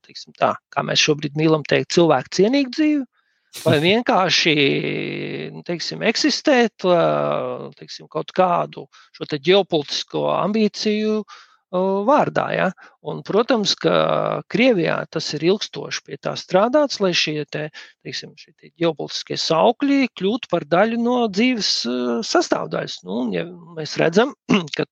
teiksim 0.05 0.35
tā, 0.37 0.53
kā 0.69 0.83
mēs 0.85 1.01
šobrīd 1.01 1.39
mīlam 1.39 1.65
teikt, 1.65 1.93
cilvēku 1.97 2.35
cienīgu 2.37 2.75
dzīvi, 2.77 3.05
vai 3.65 3.77
vienkārši 3.87 4.55
teiksim, 5.65 6.05
eksistēt 6.05 6.85
teiksim, 7.79 8.07
kaut 8.11 8.33
kādu 8.37 8.85
šo 9.17 9.25
ģeopolitisko 9.31 10.27
ambīciju 10.35 11.23
vārdā. 11.71 12.47
Ja? 12.55 12.67
Un, 13.07 13.21
protams, 13.27 13.75
ka 13.79 13.93
Krievijā 14.51 14.97
tas 15.11 15.31
ir 15.37 15.45
ilgstoši 15.51 16.03
pie 16.07 16.19
tā 16.21 16.35
strādāts, 16.39 16.99
lai 17.03 17.13
šie, 17.17 17.45
te, 17.49 17.69
teiksim, 18.05 18.35
šie 18.39 18.53
te 18.53 18.73
ģeopolitiskie 18.81 19.39
saukļi 19.39 20.11
kļūtu 20.17 20.51
par 20.51 20.67
daļu 20.67 20.99
no 21.01 21.17
dzīves 21.31 21.71
sastāvdaļas. 22.27 23.01
Nu, 23.07 23.23
ja 23.35 23.47
mēs 23.77 23.97
redzam, 24.01 24.35
ka 24.77 24.87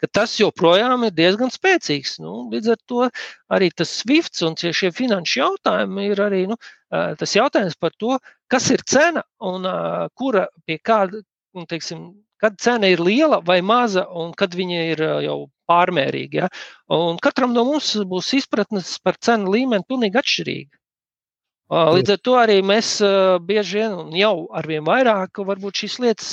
ka 0.00 0.08
tas 0.20 0.34
joprojām 0.40 1.04
ir 1.06 1.14
diezgan 1.16 1.52
spēcīgs. 1.52 2.18
Nu, 2.24 2.46
līdz 2.52 2.72
ar 2.74 2.80
to 2.88 3.06
arī 3.52 3.70
tas 3.76 3.92
SWIFT 4.00 4.42
un 4.48 4.56
šie 4.56 4.92
finanšu 4.96 5.42
jautājumi 5.42 6.08
ir 6.10 6.22
arī 6.24 6.42
nu, 6.50 6.56
tas 6.90 7.36
jautājums 7.36 7.76
par 7.80 7.94
to, 8.00 8.16
kas 8.50 8.70
ir 8.74 8.84
cena 8.88 9.24
un 9.44 9.68
kura 10.16 10.46
pie 10.64 10.80
kāda, 10.82 11.22
teiksim, 11.68 12.10
kad 12.40 12.56
cena 12.62 12.88
ir 12.88 13.02
liela 13.04 13.42
vai 13.44 13.60
maza, 13.60 14.06
un 14.08 14.32
kad 14.32 14.56
viņa 14.56 14.84
ir 14.94 15.04
jau 15.26 15.38
pārmērīga. 15.70 16.44
Ja? 16.44 16.50
Un 16.98 17.22
katram 17.22 17.54
no 17.54 17.64
mums 17.70 17.94
būs 18.10 18.34
izpratnes 18.42 18.96
par 19.04 19.18
cenu 19.22 19.54
līmeni 19.54 19.86
pilnīgi 19.88 20.20
atšķirīga. 20.20 20.74
Līdz 21.70 22.16
ar 22.16 22.24
to 22.26 22.32
arī 22.34 22.56
mēs 22.66 22.96
bieži 23.46 23.78
vien, 23.78 23.92
un 23.94 24.16
jau 24.18 24.48
arvien 24.58 24.82
vairāk, 24.82 25.38
varbūt 25.46 25.84
šīs 25.84 26.00
lietas 26.02 26.32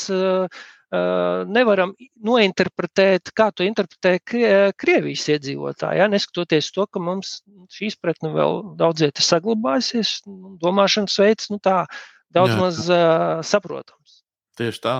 nevaram 1.53 1.91
nointerpretēt, 2.25 3.29
kā 3.37 3.51
to 3.53 3.67
interpretē 3.67 4.15
Krievijas 4.23 5.27
iedzīvotāji. 5.35 5.99
Ja? 6.01 6.07
Neskatoties 6.09 6.71
to, 6.73 6.87
ka 6.89 7.03
mums 7.03 7.41
šī 7.75 7.91
izpratne 7.91 8.31
vēl 8.33 8.63
daudz 8.79 9.03
vietā 9.05 9.25
saglabājusies, 9.27 10.21
domāšanas 10.63 11.19
veids 11.21 11.51
nu, 11.53 11.59
tā 11.61 11.83
daudz 12.33 12.55
Jā. 12.55 12.59
maz 12.63 12.79
saprotams. 13.51 14.06
Tieši 14.57 14.83
tā. 14.83 14.97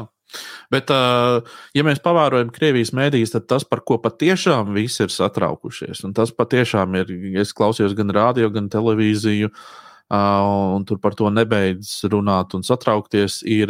Bet, 0.73 0.91
ja 0.91 1.83
mēs 1.87 2.01
pavērojam 2.03 2.51
Krievijas 2.51 2.91
mēdīs, 2.95 3.31
tad 3.31 3.45
tas, 3.47 3.63
par 3.63 3.79
ko 3.87 3.95
patiešām 4.03 4.73
visi 4.75 5.05
ir 5.05 5.13
satraukušies, 5.13 6.03
un 6.03 6.15
tas 6.17 6.33
patiešām 6.35 6.97
ir, 6.99 7.13
es 7.39 7.55
klausījos 7.55 7.95
gan 7.95 8.11
rādio, 8.11 8.49
gan 8.51 8.67
televīziju, 8.73 9.47
uh, 9.47 9.87
un 10.09 10.85
tur 10.87 10.99
par 11.03 11.15
to 11.15 11.27
nebeidz 11.29 12.05
runāt 12.07 12.55
un 12.55 12.63
satraukties, 12.63 13.41
ir 13.43 13.67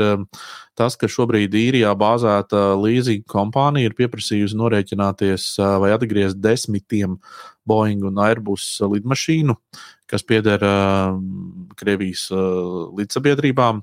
tas, 0.77 0.95
ka 0.95 1.09
šobrīd 1.09 1.53
īrijā 1.53 1.93
bāzēta 1.97 2.77
leasing 2.77 3.25
kompānija 3.25 3.89
ir 3.89 3.97
pieprasījusi 3.97 4.57
norēķināties 4.57 5.57
vai 5.81 5.91
atgriezt 5.95 6.37
desmitiem 6.37 7.17
Boeing 7.65 8.05
un 8.05 8.21
Airbus 8.21 8.77
lidmašīnu, 8.81 9.57
kas 10.07 10.23
pieder 10.23 10.61
Krievijas 11.77 12.29
līdzsabiedrībām, 12.31 13.81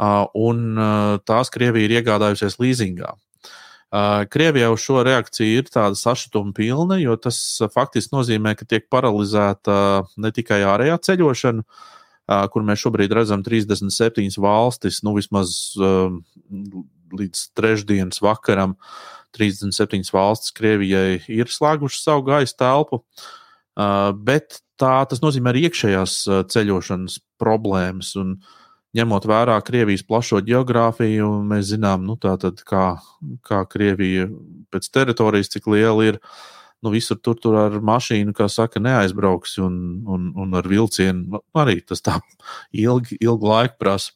un 0.00 0.80
tās 1.28 1.52
Krievija 1.52 1.88
ir 1.88 1.98
iegādājusies 2.00 2.58
leasingā. 2.60 3.14
Krievijā 4.30 4.68
uz 4.70 4.84
šo 4.84 5.00
reakciju 5.02 5.60
ir 5.60 5.70
tāda 5.70 5.98
sašutuma 5.98 6.54
pilna, 6.54 7.00
jo 7.02 7.16
tas 7.18 7.36
faktiski 7.74 8.14
nozīmē, 8.14 8.54
ka 8.54 8.68
tiek 8.68 8.86
paralizēta 8.92 10.04
ne 10.16 10.30
tikai 10.30 10.60
ārējā 10.62 11.00
ceļošana, 11.08 11.64
kur 12.54 12.66
mēs 12.66 12.84
šobrīd 12.84 13.16
redzam 13.18 13.42
37 13.42 14.38
valstis, 14.38 15.02
nu 15.02 15.16
vismaz 15.16 15.74
līdz 17.10 17.42
trešdienas 17.58 18.22
vakaram 18.22 18.76
37 19.34 20.14
valstis 20.14 20.54
Krievijai 20.54 21.18
ir 21.26 21.50
slēgušas 21.50 22.06
savu 22.06 22.28
gaisa 22.30 22.54
telpu, 22.62 23.02
bet 24.22 24.62
tā, 24.78 24.94
tas 25.10 25.18
nozīmē 25.18 25.50
arī 25.50 25.66
iekšējās 25.66 26.16
ceļošanas 26.54 27.18
problēmas. 27.42 28.14
Un, 28.22 28.36
uh, 28.38 28.59
ņemot 28.96 29.26
vērā 29.30 29.56
Krievijas 29.66 30.04
plašo 30.06 30.40
geogrāfiju, 30.46 31.28
mēs 31.46 31.70
zinām, 31.74 32.06
nu, 32.08 32.16
tātad, 32.20 32.62
kā, 32.66 32.94
kā 33.46 33.62
Krievija 33.70 34.28
pēc 34.72 34.88
teritorijas, 34.94 35.52
cik 35.54 35.68
liela 35.70 36.08
ir. 36.12 36.22
Nu, 36.80 36.88
visur 36.94 37.18
tur, 37.20 37.36
tur 37.36 37.58
ar 37.60 37.74
mašīnu, 37.84 38.32
kā 38.32 38.46
saka, 38.48 38.80
neaizbrauks, 38.80 39.58
un, 39.60 39.74
un, 40.08 40.30
un 40.32 40.56
ar 40.56 40.64
vilcienu 40.64 41.36
nu, 41.36 41.40
arī 41.60 41.82
tas 41.84 42.00
tā 42.00 42.16
ilgi, 42.72 43.18
ilgu 43.20 43.50
laiku 43.50 43.76
prasa. 43.82 44.14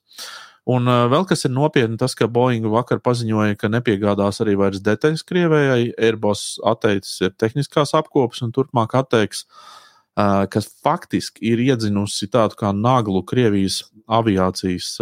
Un 0.65 0.89
vēl 0.89 1.27
kas 1.29 1.45
ir 1.45 1.53
nopietni, 1.53 1.99
tas, 2.01 2.15
ka 2.17 2.25
Boeing 2.25 2.65
vakar 2.73 3.03
paziņoja, 3.05 3.59
ka 3.61 3.69
nepiegādās 3.69 4.41
arī 4.41 4.55
vairs 4.57 4.81
detaļas 4.81 5.27
Krievijai. 5.29 5.91
Airbus 6.01 6.55
atteicis 6.65 7.21
ir 7.27 7.35
tehniskās 7.37 7.93
apkopes 7.99 8.41
un 8.47 8.55
turpmāk 8.57 8.97
atteiks 8.97 9.45
uh, 9.45 9.84
kas 10.15 10.69
faktiski 10.85 11.43
ir 11.51 11.63
iedzinusi 11.65 12.29
tādu 12.31 12.55
kā 12.61 12.71
naglu 12.77 13.25
Krievijas 13.27 13.81
aviācijas 14.07 14.93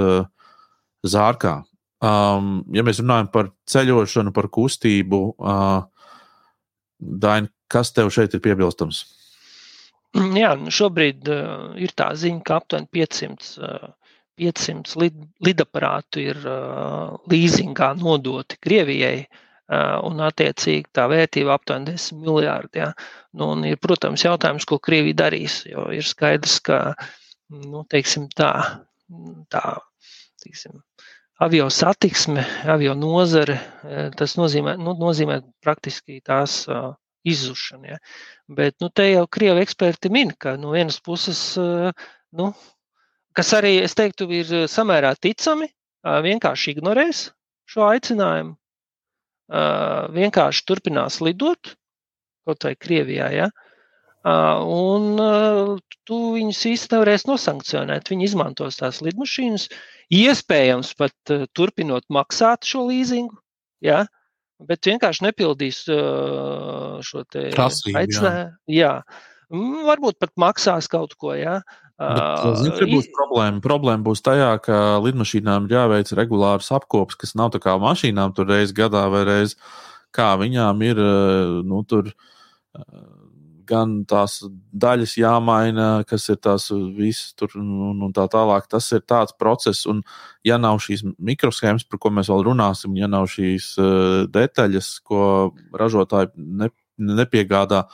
zārkā. 1.05 1.59
Um, 2.03 2.65
ja 2.75 2.83
mēs 2.83 2.99
runājam 2.99 3.29
par 3.31 3.53
ceļošanu, 3.71 4.33
par 4.35 4.49
kustību, 4.51 5.21
uh, 5.39 5.85
Daina, 6.99 7.51
kas 7.71 7.93
tev 7.95 8.11
šeit 8.15 8.35
ir 8.35 8.43
piebilstams? 8.43 9.05
Jā, 10.13 10.53
nu 10.59 10.73
šobrīd 10.75 11.31
uh, 11.31 11.71
ir 11.79 11.95
tā 11.97 12.11
ziņa, 12.19 12.43
ka 12.47 12.59
aptuveni 12.59 12.91
500, 12.99 13.53
uh, 13.63 14.19
500 14.43 14.99
lid, 14.99 15.23
lidaparātu 15.47 16.25
ir 16.27 16.43
uh, 16.43 17.15
līzingā 17.31 17.93
nodoti 18.01 18.59
Krievijai. 18.63 19.29
Uh, 19.73 20.03
un, 20.05 20.19
attiecīgi, 20.21 20.91
tā 20.93 21.07
vērtība 21.09 21.55
aptuveni 21.55 21.95
10 21.95 22.19
miljardi. 22.21 22.83
Ja? 22.83 22.91
Nu, 23.39 23.53
un 23.55 23.63
ir, 23.65 23.79
protams, 23.81 24.21
jautājums, 24.27 24.67
ko 24.69 24.77
Krievija 24.83 25.23
darīs. 25.23 25.63
Jo 25.65 25.87
ir 25.97 26.05
skaidrs, 26.05 26.59
ka 26.67 26.81
nu, 27.71 27.81
teiksim, 27.89 28.27
tā, 28.37 28.51
tā 29.55 29.63
teiksim, 30.43 30.83
avio 31.41 31.71
satiksme, 31.73 32.45
avio 32.75 32.93
nozare, 32.99 33.57
tas 34.19 34.37
nozīmē, 34.37 34.77
nu, 34.83 34.93
nozīmē 34.99 35.41
praktiski 35.65 36.21
tās 36.27 36.67
uh, 36.69 36.93
izzušanu. 37.25 37.95
Ja. 37.95 38.01
Bet 38.53 38.77
nu, 38.85 38.91
te 38.93 39.09
jau 39.09 39.25
krievi 39.31 39.65
eksperti 39.65 40.13
min, 40.13 40.35
ka 40.37 40.59
no 40.61 40.75
vienas 40.77 41.01
puses, 41.01 41.41
nu, 42.37 42.53
kas 43.33 43.55
arī, 43.57 43.79
es 43.87 43.97
teiktu, 43.97 44.29
ir 44.37 44.67
samērā 44.69 45.15
ticami, 45.17 45.71
vienkārši 46.03 46.77
ignorēs 46.77 47.31
šo 47.73 47.87
aicinājumu, 47.89 48.59
vienkārši 49.53 50.65
turpinās 50.69 51.21
lidot, 51.25 51.75
kaut 52.47 52.65
vai 52.67 52.75
Krievijā. 52.79 53.29
Ja. 53.35 53.51
Un 54.23 55.19
tu 56.07 56.19
viņus 56.37 56.63
īstenībā 56.71 57.01
nevarēsi 57.01 57.29
nosankcionēt. 57.29 58.11
Viņi 58.13 58.29
izmantos 58.29 58.79
tās 58.79 59.01
lidmašīnas, 59.03 59.69
iespējams, 60.15 60.95
pat 60.99 61.35
turpinot 61.59 62.07
maksāt 62.13 62.69
šo 62.69 62.87
līzingu. 62.89 63.37
Ja? 63.83 64.05
Bet 64.63 64.87
vienkārši 64.87 65.27
nepildīs 65.27 65.83
šo 65.89 67.25
aicinājumu. 67.99 68.55
Jā. 68.71 68.93
jā, 68.93 68.93
varbūt 69.89 70.21
pat 70.23 70.33
maksās 70.39 70.89
kaut 70.91 71.17
ko. 71.19 71.35
Jā. 71.35 71.61
Bet, 72.03 72.59
zin, 72.61 72.75
kur 72.77 72.91
būs 72.91 73.09
problēma? 73.15 73.63
Problēma 73.65 74.07
būs 74.07 74.25
tajā, 74.27 74.51
ka 74.65 74.77
lidmašīnām 75.05 75.71
jāveic 75.71 76.13
regulārs 76.19 76.73
apkops, 76.75 77.19
kas 77.21 77.37
nav 77.39 77.53
tā 77.55 77.63
kā 77.63 77.77
mašīnām 77.81 78.35
tur 78.37 78.51
reizes 78.51 78.75
gadā 78.77 79.07
vai 79.13 79.25
reizes, 79.29 79.59
kā 80.15 80.33
viņām 80.41 80.83
ir 80.89 81.03
nu, 81.69 81.83
tur 81.89 82.11
gan 83.69 83.95
tās 84.09 84.41
daļas 84.85 85.15
jāmaina, 85.21 85.89
kas 86.09 86.29
ir 86.33 86.39
tās 86.43 86.69
visas 86.97 87.33
tur 87.39 87.55
un, 87.61 88.03
un 88.09 88.15
tā 88.15 88.27
tālāk. 88.33 88.67
Tas 88.71 88.89
ir 88.95 89.05
tāds 89.09 89.37
process, 89.39 89.87
un 89.91 90.03
ja 90.47 90.59
nav 90.61 90.81
šīs 90.85 91.05
mikroshēmas, 91.17 91.87
par 91.89 92.03
ko 92.03 92.13
mēs 92.15 92.31
vēl 92.33 92.47
runāsim, 92.51 92.97
ja 92.99 93.09
nav 93.11 93.29
šīs 93.33 93.73
uh, 93.81 94.25
detaļas, 94.33 94.95
ko 95.07 95.23
ražotāji 95.79 96.33
ne, 96.37 96.73
nepiegādā, 96.99 97.87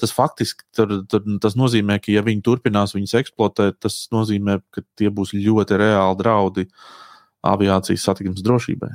tas 0.00 0.12
faktiski 0.14 0.66
tur, 0.74 1.00
tur, 1.10 1.24
tas 1.42 1.56
nozīmē, 1.58 2.00
ka 2.02 2.12
ja 2.14 2.24
viņi 2.26 2.44
turpinās 2.44 2.94
viņus 2.96 3.16
eksploatēt, 3.22 3.80
tas 3.84 4.04
nozīmē, 4.14 4.58
ka 4.74 4.84
tie 4.98 5.10
būs 5.14 5.34
ļoti 5.36 5.80
reāli 5.80 6.20
draudi 6.20 6.68
aviācijas 7.44 8.06
satiksmes 8.08 8.44
drošībai. 8.44 8.92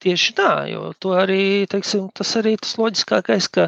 Tieši 0.00 0.32
tā, 0.32 0.52
jo 0.70 0.94
arī, 1.12 1.66
teiksim, 1.68 2.06
tas 2.16 2.30
arī 2.40 2.54
tas 2.56 2.78
loģiskākais, 2.80 3.50
ka 3.52 3.66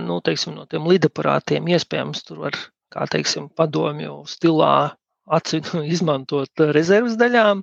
nu, 0.00 0.16
teiksim, 0.24 0.54
no 0.56 0.64
tiem 0.64 0.88
lidaparātiem 0.88 1.68
iespējams 1.68 2.24
tur 2.24 2.46
var, 2.46 2.56
kā 2.94 3.04
teiksim, 3.12 3.50
padomju 3.52 4.22
stilā 4.30 4.94
atsevišķi 5.28 5.82
izmantot 5.94 6.64
rezerves 6.72 7.18
daļām. 7.20 7.60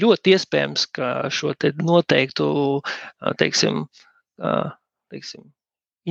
Ļoti 0.00 0.34
iespējams, 0.34 0.88
ka 0.96 1.10
šo 1.30 1.52
te 1.60 1.74
noteiktu, 1.76 2.48
teiksim, 3.38 3.84
teiksim, 5.12 5.44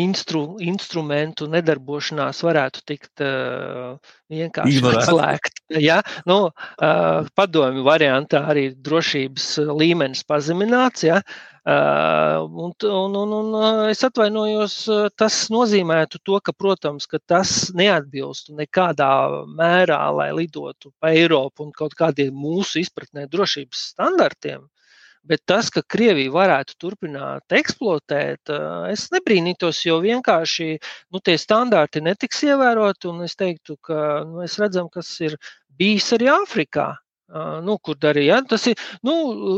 instru, 0.04 0.43
instrumentu 0.64 1.48
nedarbošanās 1.52 2.41
varētu 2.45 2.84
tikt 2.88 3.24
uh, 3.26 3.98
vienkārši 4.32 4.84
atslēgt. 4.91 5.62
Ja? 5.84 6.02
Nu, 6.30 6.48
uh, 6.52 7.28
padomju 7.38 7.86
variantā 7.88 8.45
arī 8.52 8.70
drošības 8.74 9.50
līmenis 9.68 10.24
pazemināts. 10.28 11.06
Ja? 11.08 11.22
Uh, 11.68 12.45
un, 12.48 12.72
un, 12.88 13.18
un, 13.20 13.34
un 13.41 13.89
es 13.89 14.04
atvainojos, 14.08 14.78
tas 15.20 15.41
nozīmētu 15.52 16.22
to, 16.24 16.39
ka, 16.39 16.56
protams, 16.56 17.10
ka 17.12 17.20
tas 17.20 17.74
neatbilstu 17.76 18.56
nekādā 18.56 19.12
mērā, 19.52 20.00
lai 20.16 20.30
lidotu 20.38 20.93
pa 21.02 21.12
Eiropu 21.12 21.68
un 21.68 21.76
kaut 21.76 21.98
kādiem 22.00 22.32
mūsu 22.32 22.80
izpratnē 22.86 23.28
drošības 23.32 23.84
standartiem. 23.91 24.64
Bet 25.28 25.41
tas, 25.49 25.69
ka 25.73 25.82
Krievija 25.84 26.32
varētu 26.32 26.78
turpināt 26.80 27.55
eksploatēt, 27.57 28.51
es 28.91 29.07
nebrīnītos, 29.11 29.82
jo 29.88 29.97
vienkārši 30.03 30.67
nu, 30.78 31.19
tie 31.19 31.36
standarti 31.41 32.03
netiks 32.05 32.45
ievēroti. 32.47 33.11
Es 33.28 33.36
teiktu, 33.39 33.75
ka 33.84 34.23
nu, 34.28 34.41
mēs 34.43 34.55
redzam, 34.61 34.88
kas 34.93 35.11
ir 35.28 35.36
bijis 35.80 36.07
arī 36.15 36.32
Āfrikā. 36.32 36.93
Nu, 37.28 37.75
kur 37.84 37.97
darīja? 37.99 38.38
Ja? 38.38 38.43
Tas 38.47 38.63
ir 38.71 38.80
nu, 39.03 39.13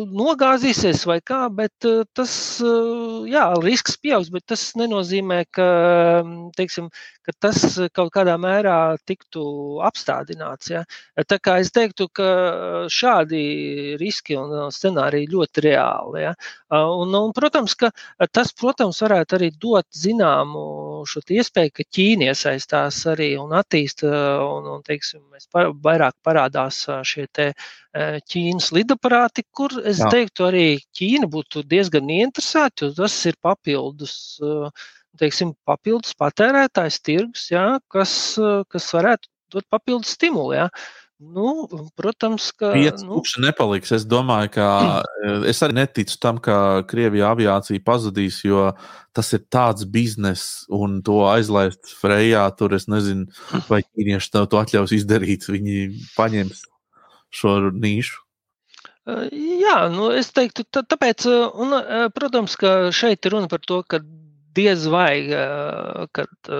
nogāzīsies 0.10 1.04
vai 1.06 1.20
kā, 1.22 1.44
bet 1.54 1.86
tas 2.18 2.34
jā, 3.30 3.44
risks 3.62 4.00
pieaugs. 4.02 4.32
Bet 4.34 4.48
tas 4.50 4.64
nenozīmē, 4.80 5.44
ka, 5.54 5.68
teiksim, 6.58 6.88
ka 7.28 7.36
tas 7.46 7.62
kaut 7.94 8.10
kādā 8.16 8.40
mērā 8.42 8.98
tiktu 9.06 9.44
apstādināts. 9.86 10.72
Ja? 10.74 10.82
Tā 11.30 11.38
kā 11.38 11.60
es 11.62 11.70
teiktu, 11.76 12.10
ka 12.10 12.30
šādi 12.90 13.44
riski 14.02 14.40
un 14.40 14.74
scenāriji 14.74 15.30
ļoti 15.36 15.66
reāli. 15.70 16.26
Ja? 16.26 16.34
Un, 16.74 17.14
un, 17.14 17.30
protams, 17.38 17.78
ka 17.78 17.94
tas, 18.34 18.50
protams, 18.58 19.04
varētu 19.06 19.38
arī 19.38 19.52
dot 19.62 19.86
zināmu 19.94 20.66
šo 21.08 21.22
iespēju, 21.36 21.72
ka 21.76 21.86
Ķīna 21.96 22.30
iesaistās 22.32 23.00
arī 23.12 23.30
un 23.40 23.54
attīsta, 23.58 24.10
un, 24.44 24.68
un 24.76 24.84
teiksim, 24.86 25.22
vairāk 25.86 26.18
parādās 26.26 26.82
šie 27.08 27.28
te 27.32 27.52
Ķīnas 27.96 28.72
lidaparāti, 28.76 29.46
kur 29.56 29.74
es 29.84 30.02
Jā. 30.04 30.12
teiktu, 30.14 30.48
arī 30.50 30.68
Ķīna 30.98 31.30
būtu 31.32 31.64
diezgan 31.70 32.12
interesēta, 32.20 32.88
jo 32.88 32.94
tas 33.02 33.18
ir 33.30 33.40
papildus, 33.42 34.14
teiksim, 35.20 35.56
papildus 35.68 36.16
patērētājs 36.20 37.02
tirgus, 37.06 37.50
jā, 37.54 37.68
kas, 37.92 38.14
kas 38.70 38.90
varētu 38.96 39.32
dot 39.56 39.66
papildus 39.70 40.16
stimulu. 40.18 40.56
Jā. 40.58 40.70
Nu, 41.20 41.68
protams, 42.00 42.46
ka. 42.56 42.72
Pieci 42.72 43.04
nu... 43.04 43.18
tūkstoši 43.18 43.44
nepaliks. 43.44 43.92
Es 43.98 44.06
domāju, 44.08 44.54
ka 44.56 44.68
es 45.52 45.60
arī 45.66 45.76
neticu 45.82 46.16
tam, 46.24 46.40
ka 46.40 46.86
Krievija 46.88 47.34
aviācija 47.36 47.84
pazudīs, 47.84 48.40
jo 48.48 48.70
tas 49.16 49.34
ir 49.36 49.44
tāds 49.52 49.84
bizness, 49.84 50.64
un 50.72 51.02
to 51.04 51.20
aizlaist 51.28 51.92
Frejā, 52.00 52.46
tur 52.56 52.78
es 52.78 52.88
nezinu, 52.88 53.28
vai 53.68 53.82
ķīnieši 53.84 54.32
to, 54.32 54.46
to 54.48 54.64
atļaus 54.64 54.96
izdarīt. 54.96 55.50
Viņi 55.52 55.92
paņems 56.16 56.64
šo 57.36 57.58
nīšu. 57.76 58.24
Jā, 59.60 59.78
nu 59.92 60.12
es 60.14 60.30
teiktu, 60.32 60.64
tāpēc, 60.72 61.26
un, 61.60 61.76
protams, 62.16 62.56
ka 62.60 62.94
šeit 62.96 63.26
ir 63.26 63.36
runa 63.36 63.50
par 63.52 63.64
to, 63.66 63.82
ka 63.84 64.00
diez 64.60 64.86
vai 64.92 65.14
kad 66.16 66.54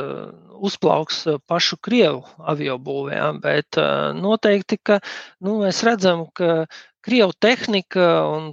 uzplauks 0.60 1.24
pašu 1.48 1.78
krievu 1.84 2.24
avio 2.52 2.78
būvēm, 2.84 3.40
bet 3.44 3.80
noteikti, 4.20 4.80
ka 4.84 5.00
nu, 5.46 5.60
mēs 5.64 5.84
redzam, 5.88 6.26
ka 6.36 6.66
krievu 7.06 7.34
tehnika 7.40 8.06
un 8.28 8.50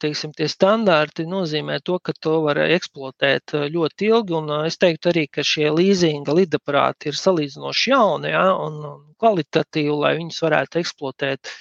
teiksim, 0.00 0.32
tie 0.36 0.48
standarti 0.50 1.26
nozīmē 1.28 1.80
to, 1.84 1.98
ka 1.98 2.14
to 2.14 2.38
var 2.46 2.60
eksploatēt 2.64 3.56
ļoti 3.74 4.10
ilgi. 4.12 4.36
Un 4.38 4.52
es 4.68 4.78
teiktu 4.80 5.12
arī, 5.12 5.26
ka 5.30 5.44
šie 5.46 5.68
līzinga 5.74 6.36
lidaparāti 6.38 7.10
ir 7.10 7.18
salīdzinoši 7.18 7.92
jauni 7.92 8.32
ja, 8.32 8.46
un 8.54 8.80
kvalitatīvi, 9.20 9.96
lai 10.04 10.14
viņus 10.20 10.42
varētu 10.46 10.82
eksploatēt 10.82 11.52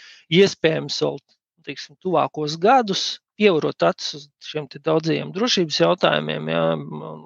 iespējams 0.42 1.02
vēl 1.04 1.20
teiksim, 1.68 1.98
tuvākos 2.04 2.56
gadus 2.62 3.18
pievarot 3.38 3.88
acis 3.88 4.18
uz 4.18 4.28
šiem 4.50 4.68
daudzajiem 4.76 5.32
drošības 5.36 5.80
jautājumiem, 5.84 6.52
jā, 6.52 6.62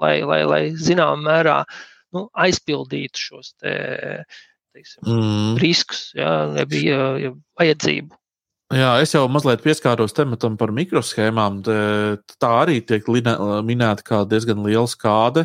lai, 0.01 0.15
lai, 0.27 0.41
lai 0.47 0.61
zināmā 0.75 1.19
mērā 1.23 1.57
nu, 2.15 2.27
aizpildītu 2.45 3.27
šos 3.29 3.53
te, 3.61 3.75
teiksim, 4.75 5.05
mm. 5.07 5.53
riskus, 5.61 6.09
ja 6.17 6.47
nebija 6.51 7.13
ja 7.21 7.35
vajadzību. 7.59 8.17
Jā, 8.71 8.93
es 9.03 9.11
jau 9.11 9.25
mazliet 9.27 9.59
pieskāros 9.65 10.13
tematam 10.15 10.53
par 10.55 10.71
mikroshēmām. 10.71 11.57
Tā 12.39 12.51
arī 12.61 12.77
tiek 12.87 13.09
minēta 13.67 14.05
kā 14.07 14.21
diezgan 14.23 14.61
liela 14.63 14.87
skāde. 14.87 15.43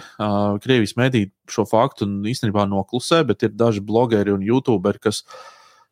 Krievijas 0.62 0.94
mediji 0.94 1.32
šo 1.50 1.64
faktu 1.66 2.06
īstenībā 2.30 2.68
noklusē, 2.70 3.24
bet 3.26 3.42
ir 3.42 3.56
daži 3.58 3.82
blogeri 3.82 4.30
un 4.30 4.46
youtuberi, 4.46 5.02
kas, 5.08 5.24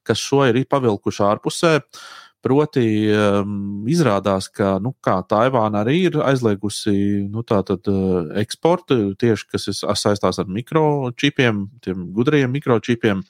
kas 0.07 0.22
šo 0.22 0.45
ir 0.47 0.61
pavilkuši 0.70 1.27
ārpusē. 1.27 1.72
Uh, 1.81 2.24
Proti, 2.45 3.09
um, 3.09 3.87
izrādās, 3.89 4.51
ka 4.53 4.75
nu, 4.85 4.91
Taivāna 5.01 5.81
arī 5.81 6.11
ir 6.11 6.19
aizliegusi 6.21 7.25
nu, 7.33 7.41
tātad, 7.41 7.89
uh, 7.89 8.27
eksportu 8.37 9.15
tieši 9.17 9.47
kas 9.55 9.71
saistās 10.03 10.41
ar 10.43 10.51
mikročipiem, 10.53 11.63
tiem 11.81 12.11
gudrajiem 12.13 12.53
mikročipiem. 12.53 13.23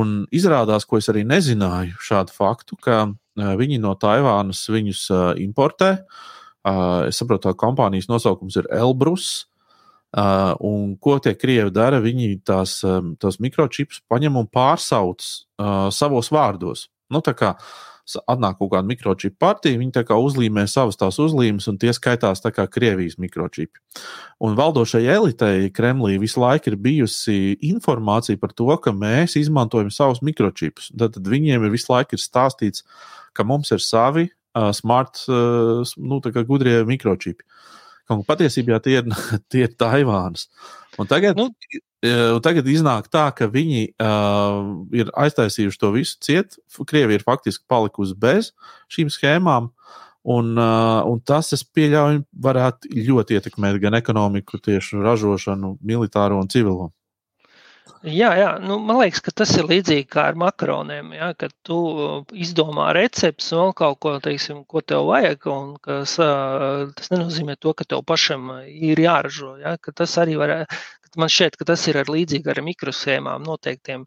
Un 0.00 0.14
izrādās, 0.32 0.88
ko 0.88 0.96
es 0.96 1.10
arī 1.12 1.26
nezināju, 1.28 1.98
šādu 2.00 2.32
faktu, 2.32 2.78
ka 2.80 3.02
uh, 3.04 3.50
viņi 3.60 3.82
no 3.84 3.92
Taivānas 4.00 4.64
viņus 4.72 5.02
uh, 5.12 5.26
importē. 5.42 5.90
Uh, 6.64 7.04
es 7.10 7.20
saprotu, 7.20 7.52
ka 7.52 7.66
kompānijas 7.66 8.08
nosaukums 8.08 8.56
ir 8.56 8.70
Elbrus. 8.72 9.44
Uh, 10.16 10.56
un 10.64 10.94
ko 10.96 11.18
tie 11.20 11.34
krievi 11.36 11.68
dara? 11.74 12.00
Viņi 12.00 12.38
tās, 12.48 12.78
um, 12.88 13.12
tos 13.20 13.36
mikročipus 13.44 14.00
paņem 14.08 14.40
un 14.40 14.48
pārsauc 14.48 15.20
uh, 15.20 15.92
savos 15.92 16.32
vārdos. 16.32 16.86
Nu, 17.12 17.20
tā 17.20 17.36
kā 17.36 17.52
atnāk 18.14 18.60
kaut 18.60 18.70
kāda 18.74 18.86
mikročipa 18.86 19.36
partija, 19.42 19.78
viņi 19.80 19.94
tā 19.96 20.04
kā 20.06 20.16
uzlīmē 20.22 20.66
savas 20.70 20.98
tās 21.00 21.18
uzlīmes, 21.22 21.66
un 21.70 21.78
tie 21.82 21.92
skaitās 21.96 22.42
tā 22.44 22.52
kā 22.54 22.68
Krievijas 22.70 23.18
mikročipi. 23.22 23.82
Un 24.46 24.54
valdošai 24.58 25.02
elitei 25.16 25.70
Kremlī 25.74 26.20
visu 26.22 26.40
laiku 26.42 26.70
ir 26.70 26.78
bijusi 26.80 27.56
informācija 27.66 28.38
par 28.38 28.54
to, 28.54 28.70
ka 28.82 28.94
mēs 28.94 29.38
izmantojam 29.40 29.90
savus 29.94 30.22
mikročipus. 30.22 30.92
Tad, 30.94 31.16
tad 31.18 31.30
viņiem 31.32 31.66
ir 31.66 31.74
visu 31.74 31.90
laiku 31.92 32.16
ir 32.16 32.22
stāstīts, 32.22 32.86
ka 33.34 33.44
mums 33.44 33.72
ir 33.74 33.82
savi 33.82 34.28
uh, 34.30 34.70
smart, 34.76 35.24
uh, 35.28 35.82
nu, 35.98 36.20
gudrie 36.22 36.78
mikročipi. 36.86 37.44
Un 38.14 38.22
patiesībā 38.26 38.78
tie 38.84 39.00
ir, 39.00 39.06
tie 39.50 39.66
ir 39.66 39.76
Taivānas. 39.78 40.46
Un 41.00 41.08
tagad, 41.10 41.36
nu, 41.36 41.50
un 42.06 42.42
tagad 42.44 42.68
iznāk 42.70 43.10
tā, 43.12 43.26
ka 43.36 43.48
viņi 43.52 43.82
uh, 44.00 44.60
ir 44.96 45.10
aiztaisījuši 45.12 45.80
to 45.82 45.92
visu 45.92 46.20
ciet. 46.24 46.56
Krievija 46.88 47.20
ir 47.20 47.26
faktiski 47.26 47.66
palikusi 47.68 48.16
bez 48.18 48.52
šīm 48.92 49.10
schēmām. 49.12 49.70
Un, 50.26 50.56
uh, 50.58 51.04
un 51.06 51.20
tas, 51.22 51.52
es 51.54 51.62
pieļauju, 51.62 52.24
varētu 52.42 52.90
ļoti 53.06 53.36
ietekmēt 53.36 53.76
gan 53.82 53.94
ekonomiku, 53.94 54.58
tieši 54.58 54.98
ražošanu, 55.04 55.76
militāro 55.86 56.40
un 56.42 56.50
civilo. 56.50 56.90
Jā, 58.06 58.28
jā. 58.38 58.50
Nu, 58.62 58.76
man 58.78 59.00
liekas, 59.00 59.18
ka 59.24 59.32
tas 59.34 59.50
ir 59.58 59.66
līdzīgi 59.66 60.04
kā 60.14 60.28
ar 60.30 60.36
makaroniem. 60.38 61.08
Ja, 61.16 61.32
kad 61.34 61.50
tu 61.66 61.78
izdomā 62.30 62.92
recepti 62.94 63.48
un 63.58 63.72
kaut 63.74 63.98
ko, 64.04 64.12
teiksim, 64.22 64.60
ko 64.70 64.78
tev 64.78 65.08
vajag, 65.08 65.48
un 65.50 65.72
kas, 65.82 66.14
tas 66.20 67.10
nenozīmē 67.10 67.56
to, 67.58 67.74
ka 67.74 67.86
tev 67.88 68.04
pašam 68.06 68.52
ir 68.62 69.02
jāražo. 69.02 69.56
Ja, 69.58 69.74
tas 69.90 70.14
arī 70.22 70.38
var, 70.38 70.54
man 71.18 71.32
šķiet, 71.34 71.58
ka 71.58 71.66
tas 71.72 71.88
ir 71.90 71.98
ar 72.04 72.12
līdzīgi 72.14 72.54
ar 72.54 72.62
mikroshēmām, 72.68 73.42
noteiktiem 73.48 74.06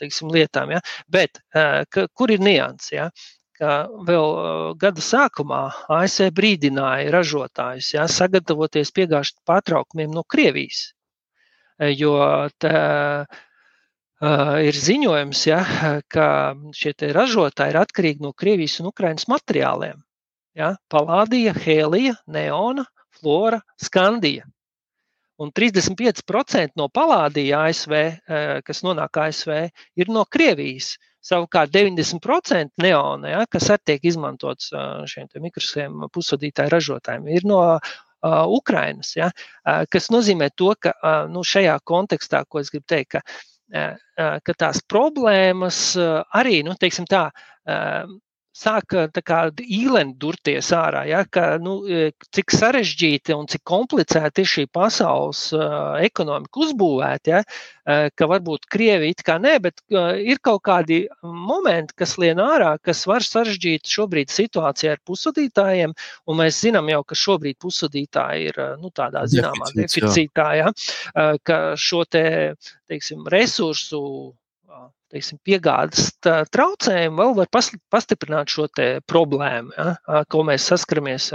teiksim, 0.00 0.34
lietām. 0.34 0.74
Ja. 0.74 0.82
Bet 1.06 1.38
ka, 1.54 2.08
kur 2.10 2.34
ir 2.34 2.42
nianses? 2.42 2.90
Ja? 2.96 3.10
ka 3.56 3.86
vēl 4.04 4.74
gada 4.76 5.00
sākumā 5.00 5.62
ASV 5.88 6.28
brīdināja 6.36 7.08
ražotājus 7.14 7.94
ja, 7.94 8.04
sagatavoties 8.04 8.92
piegāžu 8.92 9.38
pārtraukumiem 9.48 10.12
no 10.12 10.26
Krievijas 10.28 10.90
jo 11.78 12.16
tā, 12.62 12.80
ir 14.64 14.80
ziņojums, 14.80 15.46
ja, 15.50 15.60
ka 16.08 16.28
šie 16.72 16.94
ražotāji 17.12 17.74
ir 17.74 17.80
atkarīgi 17.82 18.24
no 18.24 18.32
Krievijas 18.32 18.80
un 18.80 18.90
Ukrainas 18.92 19.28
materiāliem. 19.28 20.02
Ja, 20.56 20.76
Palādija, 20.88 21.52
Hēlija, 21.52 22.14
Neona, 22.32 22.86
Flora, 23.12 23.60
Skandija. 23.76 24.46
Un 25.36 25.50
35% 25.52 26.80
no 26.80 26.86
palādija 26.88 27.66
ASV, 27.68 27.92
kas 28.64 28.80
nonāk 28.86 29.20
ASV, 29.20 29.52
ir 30.00 30.08
no 30.08 30.24
Krievijas. 30.24 30.94
Savukārt 31.26 31.72
90% 31.74 32.78
neona, 32.78 33.28
ja, 33.32 33.40
kas 33.50 33.66
arī 33.74 33.82
tiek 33.90 34.04
izmantots 34.06 34.68
šiem 35.10 35.26
mikroshēmu 35.42 36.06
pusvadītāju 36.14 36.70
ražotājiem, 36.70 37.26
ir 37.34 37.46
no 37.50 37.58
uh, 38.22 38.44
Ukrainas. 38.52 39.14
Ja? 39.18 39.30
Uh, 39.64 39.84
kas 39.90 40.10
nozīmē 40.14 40.50
to, 40.56 40.72
ka 40.80 40.94
uh, 40.96 41.24
nu, 41.32 41.44
šajā 41.46 41.78
kontekstā, 41.84 42.44
ko 42.48 42.62
es 42.62 42.72
gribu 42.72 42.86
teikt, 42.92 43.16
ka, 43.16 43.24
uh, 43.76 44.38
ka 44.44 44.56
tās 44.58 44.82
problēmas 44.88 45.80
uh, 46.00 46.22
arī, 46.36 46.62
nu, 46.66 46.76
teiksim 46.80 47.08
tā, 47.10 47.28
uh, 47.32 48.06
sāk 48.56 48.94
īleni 48.96 50.14
durties 50.20 50.70
ārā. 50.74 51.04
Ja, 51.08 51.22
ka, 51.28 51.56
nu, 51.62 51.78
cik 52.34 52.54
sarežģīti 52.54 53.34
un 53.36 53.48
cik 53.50 53.62
komplicēti 53.68 54.44
ir 54.44 54.50
šī 54.50 54.64
pasaules 54.72 55.42
uh, 55.56 55.96
ekonomika 56.04 56.62
uzbūvēta, 56.64 57.32
ja, 57.34 57.42
uh, 57.42 58.06
ka 58.16 58.28
varbūt 58.30 58.68
Krievija 58.72 59.12
it 59.12 59.22
kā 59.26 59.36
nē, 59.42 59.58
bet 59.66 59.82
uh, 59.92 60.14
ir 60.16 60.40
kaut 60.44 60.64
kādi 60.68 61.04
momenti, 61.22 61.96
kas 62.00 62.16
lien 62.22 62.40
ārā, 62.42 62.76
kas 62.82 63.04
var 63.08 63.24
sarežģīt 63.26 63.88
šobrīd 63.92 64.32
situāciju 64.32 64.94
ar 64.94 65.02
pusvadītājiem. 65.06 65.94
Un 66.26 66.40
mēs 66.40 66.62
zinām 66.64 66.88
jau, 66.92 67.02
ka 67.04 67.18
šobrīd 67.18 67.60
pusvadītāji 67.62 68.50
ir 68.52 68.62
nu, 68.80 68.92
tādā 68.94 69.26
zināmā 69.30 69.70
deficītā, 69.76 70.48
ja, 70.62 70.72
ka 71.46 71.60
šo 71.80 72.04
te, 72.08 72.26
teiksim, 72.88 73.26
resursu 73.32 74.02
teiksim, 75.14 75.38
piegādes 75.46 76.10
traucējumi 76.22 77.20
vēl 77.20 77.34
var 77.40 77.50
pastiprināt 77.94 78.52
šo 78.52 78.68
problēmu, 79.06 79.74
ja, 79.76 80.22
ko 80.32 80.44
mēs 80.46 80.68
saskaramies 80.72 81.30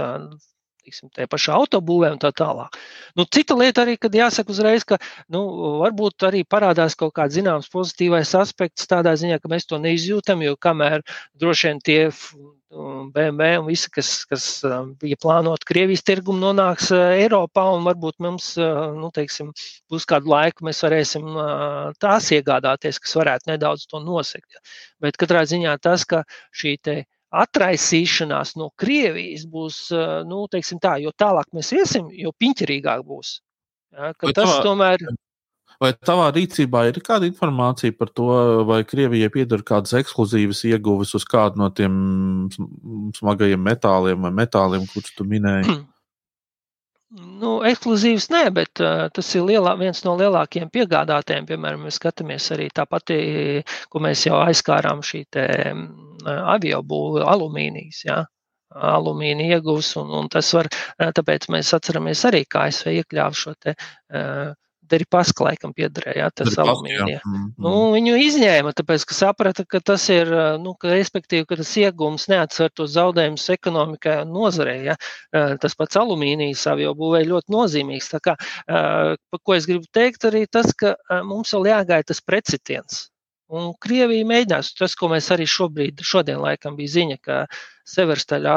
teiksim, 0.82 1.10
tajā 1.14 1.28
pašā 1.30 1.56
autobūvē 1.56 2.12
un 2.14 2.20
tā 2.22 2.32
tālāk. 2.36 2.78
Nu, 3.18 3.26
cita 3.26 3.56
lieta 3.58 3.84
arī, 3.84 3.98
kad 4.00 4.14
jāsaka 4.14 4.52
uzreiz, 4.54 4.86
ka 4.88 4.98
nu, 5.32 5.42
varbūt 5.82 6.26
arī 6.28 6.42
parādās 6.44 6.96
kaut 6.98 7.14
kāds 7.18 7.38
zināms 7.38 7.70
pozitīvais 7.72 8.34
aspekts 8.38 8.90
tādā 8.90 9.14
ziņā, 9.18 9.38
ka 9.42 9.52
mēs 9.52 9.68
to 9.70 9.78
neizjūtam, 9.82 10.42
jo 10.46 10.56
kamēr 10.60 11.06
droši 11.38 11.70
vien 11.70 11.80
tie 11.86 12.00
BMW 12.72 13.60
un 13.60 13.66
visi, 13.68 13.90
kas, 13.92 14.10
kas 14.28 14.44
bija 15.00 15.18
plānoti 15.20 15.68
Krievijas 15.68 16.04
tirgumu, 16.08 16.40
nonāks 16.40 16.88
Eiropā 16.96 17.66
un 17.76 17.84
varbūt 17.84 18.16
mums, 18.24 18.54
nu, 18.56 19.10
teiksim, 19.12 19.52
būs 19.92 20.08
kādu 20.08 20.32
laiku 20.32 20.64
mēs 20.64 20.80
varēsim 20.86 21.36
tās 22.00 22.30
iegādāties, 22.32 23.00
kas 23.02 23.16
varētu 23.20 23.52
nedaudz 23.52 23.84
to 23.90 24.00
nosegt. 24.00 24.62
Bet 25.04 25.20
katrā 25.20 25.44
ziņā 25.48 25.76
tas, 25.84 26.06
ka 26.08 26.24
šī 26.56 26.78
te 26.80 26.96
atraisīšanās 27.32 28.56
no 28.60 28.70
Krievijas 28.78 29.46
būs, 29.48 29.82
nu, 30.28 30.44
teiksim 30.52 30.80
tā, 30.82 30.98
jo 31.02 31.12
tālāk 31.16 31.48
mēs 31.56 31.72
iesim, 31.76 32.10
jo 32.12 32.34
piņķerīgāk 32.36 33.04
būs. 33.08 33.38
Ja, 33.92 34.12
tas 34.36 34.58
tomēr 34.64 35.04
Vai 35.82 35.90
tavā 35.98 36.28
rīcībā 36.30 36.84
ir 36.90 37.00
kāda 37.02 37.26
informācija 37.26 37.94
par 37.98 38.10
to, 38.14 38.28
vai 38.68 38.82
Krievijai 38.86 39.30
pieder 39.34 39.64
kādas 39.66 39.96
ekskluzīvas 39.98 40.60
ieguves 40.68 41.14
uz 41.18 41.24
kādu 41.26 41.58
no 41.58 41.70
tiem 41.74 41.96
smagajiem 43.16 43.64
metāliem 43.66 44.28
vai 44.28 44.30
metāliem, 44.44 44.86
kurus 44.92 45.10
tu 45.16 45.26
minēji? 45.26 45.80
Nu, 47.12 47.58
ekskluzīvs 47.68 48.30
nē, 48.32 48.42
bet 48.56 48.80
uh, 48.80 49.06
tas 49.12 49.28
ir 49.36 49.44
lielā, 49.44 49.74
viens 49.76 49.98
no 50.06 50.14
lielākajiem 50.16 50.70
piegādātājiem. 50.72 51.48
Piemēram, 51.50 51.82
mēs 51.84 51.98
skatāmies 52.00 52.46
arī 52.54 52.70
tā 52.72 52.86
pati, 52.88 53.18
ko 53.92 54.00
mēs 54.00 54.24
jau 54.28 54.38
aizskārām, 54.40 55.02
šī 55.04 55.24
te, 55.36 55.44
um, 55.72 55.82
avio 56.54 56.80
būve, 56.82 57.26
alumīnijas. 57.34 58.04
Ja? 58.08 58.22
alumīnija 58.72 59.58
iegūs, 59.58 59.90
un, 60.00 60.12
un 60.16 60.28
tas 60.32 60.48
var, 60.56 60.68
tāpēc 60.96 61.50
mēs 61.52 61.74
atceramies 61.76 62.24
arī, 62.28 62.46
kā 62.48 62.66
ASV 62.70 62.94
iekļāva 63.02 63.36
šo 63.36 63.52
te 63.60 63.74
uh, 63.76 64.54
Deripaska 64.92 65.46
laikam 65.48 65.72
piederēja, 65.76 66.26
ja, 66.26 66.30
tas 66.36 66.56
alumīnija. 66.60 67.20
Mm, 67.24 67.36
mm. 67.38 67.52
Nu, 67.64 67.74
viņu 67.94 68.16
izņēma, 68.26 68.74
tāpēc, 68.78 69.06
ka 69.08 69.16
saprata, 69.16 69.64
ka 69.68 69.80
tas 69.92 70.06
ir, 70.12 70.30
nu, 70.62 70.74
ka 70.78 70.92
respektīvi, 70.92 71.46
ka 71.48 71.58
tas 71.60 71.72
iegums 71.80 72.28
neatsver 72.32 72.72
tos 72.76 72.92
zaudējumus 72.96 73.48
ekonomikai 73.56 74.18
un 74.24 74.34
nozarei, 74.36 74.80
ja. 74.90 74.98
Tas 75.62 75.78
pats 75.78 76.00
alumīnijas 76.00 76.66
avio 76.72 76.92
būvēja 76.98 77.30
ļoti 77.32 77.56
nozīmīgs. 77.56 78.12
Tā 78.12 78.22
kā, 78.24 78.36
pa 78.66 79.42
ko 79.42 79.56
es 79.56 79.68
gribu 79.70 79.88
teikt, 79.94 80.28
arī 80.28 80.44
tas, 80.50 80.72
ka 80.76 80.96
mums 81.26 81.54
vēl 81.56 81.72
jāgaida 81.72 82.12
tas 82.12 82.22
precitiens. 82.24 83.06
Un 83.52 83.74
Krievija 83.84 84.24
mēģinās, 84.24 84.70
tas, 84.78 84.94
ko 84.96 85.10
mēs 85.12 85.26
arī 85.34 85.44
šobrīd, 85.50 86.00
šodien 86.08 86.40
laikam 86.40 86.76
bija 86.78 86.94
ziņa, 86.94 87.18
ka 87.20 87.42
Severstaļā 87.92 88.54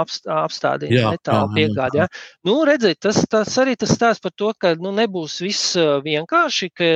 apstādīja 0.00 1.10
metāla 1.12 1.50
piegādi. 1.52 2.00
Ja? 2.00 2.06
Nu, 2.46 2.54
redziet, 2.64 3.00
tas, 3.04 3.18
tas 3.28 3.52
arī 3.60 3.74
tas 3.76 3.92
stāsts 3.92 4.24
par 4.24 4.32
to, 4.38 4.54
ka 4.56 4.72
nu, 4.80 4.94
nebūs 4.96 5.40
viss 5.44 5.74
vienkārši, 6.06 6.70
ka, 6.72 6.90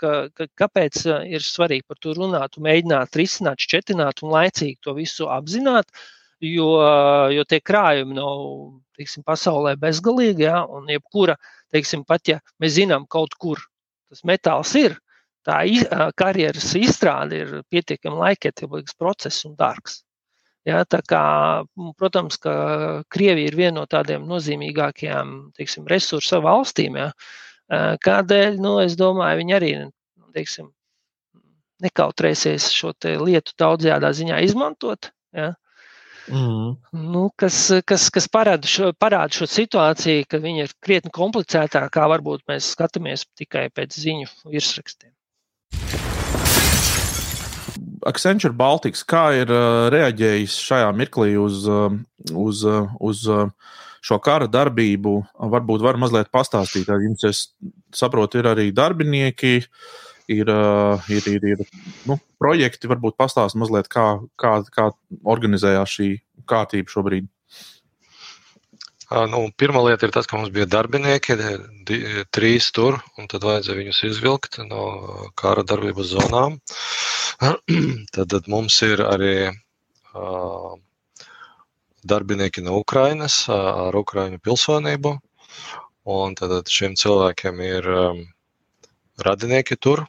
ka, 0.00 0.12
ka, 0.34 0.48
kāpēc 0.64 1.04
ir 1.28 1.44
svarīgi 1.44 1.86
par 1.86 2.00
to 2.02 2.16
runāt 2.18 2.58
un 2.58 2.66
mēģināt 2.66 3.20
risināt, 3.20 3.62
šķetināt 3.62 4.24
un 4.24 4.34
laicīgi 4.34 4.80
to 4.82 4.96
visu 4.98 5.30
apzināt, 5.30 5.92
jo, 6.42 6.72
jo 7.36 7.46
tie 7.46 7.62
krājumi 7.62 8.18
nav, 8.18 8.46
teiksim, 8.98 9.22
pasaulē 9.28 9.76
bezgalīgi, 9.78 10.48
ja? 10.48 10.64
un 10.66 10.90
jebkura, 10.90 11.38
teiksim, 11.70 12.02
pat 12.08 12.34
ja 12.34 12.42
mēs 12.58 12.80
zinām 12.80 13.06
kaut 13.06 13.38
kur 13.38 13.62
tas 14.08 14.24
metāls 14.26 14.74
ir, 14.80 14.98
tā 15.48 15.62
karjeras 16.18 16.74
izstrāde 16.78 17.42
ir 17.42 17.56
pietiekami 17.72 18.20
laikietilīgs 18.24 18.96
process 19.00 19.46
un 19.48 19.56
dārgs. 19.58 20.02
Ja, 20.68 20.82
kā, 20.84 21.24
protams, 21.96 22.36
ka 22.42 22.54
Krievija 23.08 23.48
ir 23.48 23.56
viena 23.56 23.78
no 23.78 23.84
tādiem 23.88 24.26
nozīmīgākajām 24.28 25.30
teiksim, 25.56 25.86
resursu 25.88 26.42
valstīm. 26.44 26.98
Ja, 27.00 27.12
kādēļ, 28.04 28.58
nu, 28.60 28.74
es 28.82 28.98
domāju, 29.00 29.40
viņi 29.40 29.56
arī 29.56 29.70
teiksim, 30.36 30.68
nekautrēsies 31.84 32.68
šo 32.74 32.92
lietu 33.24 33.56
daudzajā 33.58 34.12
ziņā 34.20 34.42
izmantot. 34.44 35.12
Ja. 35.32 35.54
Mm. 36.28 36.74
Nu, 36.92 37.28
kas, 37.40 37.70
kas, 37.88 38.10
kas 38.12 38.28
parāda, 38.28 38.68
šo, 38.68 38.90
parāda 38.92 39.32
šo 39.32 39.48
situāciju, 39.48 40.26
ka 40.28 40.40
viņi 40.42 40.66
ir 40.66 40.74
krietni 40.84 41.12
komplicētāki, 41.14 41.94
kā 41.94 42.08
varbūt 42.12 42.44
mēs 42.50 42.74
skatāmies 42.74 43.24
tikai 43.38 43.70
pēc 43.72 43.96
ziņu 43.96 44.28
virsrakstiem. 44.52 45.14
Accenture 48.08 48.54
Baltics, 48.56 49.02
kā 49.04 49.24
ir 49.36 49.50
uh, 49.52 49.88
reaģējis 49.92 50.54
šajā 50.64 50.88
mirklī 50.96 51.34
uz, 51.40 51.64
uh, 51.68 51.92
uz, 52.32 52.62
uh, 52.64 52.88
uz 53.04 53.24
uh, 53.28 53.50
šo 54.04 54.18
kara 54.24 54.48
darbību 54.48 55.14
varbūt 55.52 55.84
var 55.84 55.98
mazliet 56.00 56.30
pastāstīt. 56.34 56.88
Jums, 56.88 57.24
es 57.28 57.42
saprotu, 57.94 58.40
ir 58.40 58.48
arī 58.52 58.68
darbinieki, 58.72 59.54
ir, 60.32 60.52
ir, 61.12 61.28
ir, 61.34 61.48
ir 61.54 61.64
nu, 62.08 62.18
projekti, 62.40 62.90
varbūt 62.90 63.18
pastāstīt 63.20 63.60
mazliet, 63.60 63.90
kā, 63.92 64.06
kā, 64.40 64.60
kā 64.74 64.90
organizējās 65.28 65.98
šī 65.98 66.10
kārtība 66.48 66.94
šobrīd. 66.94 67.28
Nu, 69.08 69.38
pirmā 69.56 69.80
lieta 69.86 70.04
ir 70.04 70.12
tas, 70.12 70.26
ka 70.28 70.36
mums 70.36 70.50
bija 70.52 70.66
darbinieki, 70.68 71.34
di, 71.88 71.96
trīs 72.36 72.66
tur, 72.76 72.98
un 73.16 73.28
tad 73.32 73.46
vajadzēja 73.46 73.78
viņus 73.78 74.00
izvilkt 74.04 74.58
no 74.68 74.82
kara 75.32 75.64
darbības 75.64 76.10
zonām. 76.10 76.58
tad, 78.14 78.26
tad 78.34 78.50
mums 78.52 78.76
ir 78.84 79.00
arī 79.00 79.32
uh, 79.48 80.74
darbinieki 82.04 82.66
no 82.66 82.76
Ukrainas 82.82 83.38
ar 83.54 83.96
Ukraiņu 83.96 84.42
pilsonību, 84.44 85.14
un 86.18 86.36
tad 86.36 86.68
šiem 86.68 86.98
cilvēkiem 87.00 87.64
ir 87.64 87.90
um, 87.94 88.22
radinieki 89.24 89.80
tur. 89.80 90.04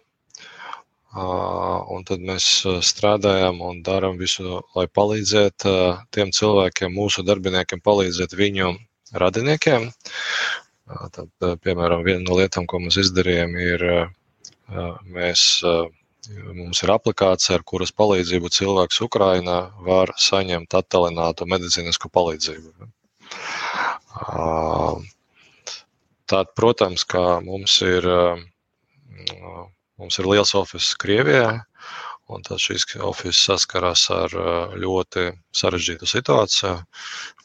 Uh, 1.15 1.87
un 1.95 2.03
tad 2.05 2.19
mēs 2.19 2.51
strādājam 2.85 3.63
un 3.65 3.79
darām 3.81 4.19
visu, 4.19 4.59
lai 4.75 4.85
palīdzētu 4.91 5.71
uh, 5.71 6.05
tiem 6.11 6.35
cilvēkiem, 6.35 6.91
mūsu 6.99 7.23
darbiniekiem, 7.25 7.79
palīdzēt 7.79 8.35
viņu 8.35 8.75
radiniekiem. 9.13 9.89
Tad, 11.13 11.29
piemēram, 11.63 12.03
viena 12.05 12.23
no 12.25 12.39
lietām, 12.39 12.65
ko 12.69 12.79
mēs 12.81 12.97
izdarījām, 13.03 13.53
ir, 13.61 13.83
mēs, 15.05 15.43
mums 16.57 16.81
ir 16.83 16.93
aplikācija, 16.93 17.59
ar 17.59 17.65
kuras 17.71 17.93
palīdzību 17.93 18.49
cilvēks 18.55 19.01
Ukrainā 19.05 19.59
var 19.85 20.13
saņemt 20.17 20.73
attālinātu 20.81 21.45
medicīnisku 21.49 22.09
palīdzību. 22.09 22.89
Tātad, 26.29 26.53
protams, 26.57 27.05
ka 27.09 27.39
mums 27.45 27.79
ir, 27.85 28.05
mums 29.97 30.19
ir 30.21 30.29
liels 30.29 30.55
oficiāls 30.57 30.97
Krievijā, 31.01 31.47
un 32.29 32.45
tad 32.45 32.61
šīs 32.61 32.85
oficiāls 32.95 33.41
saskarās 33.49 34.05
ar 34.13 34.35
ļoti 34.77 35.29
sarežģītu 35.61 36.09
situāciju. 36.09 36.75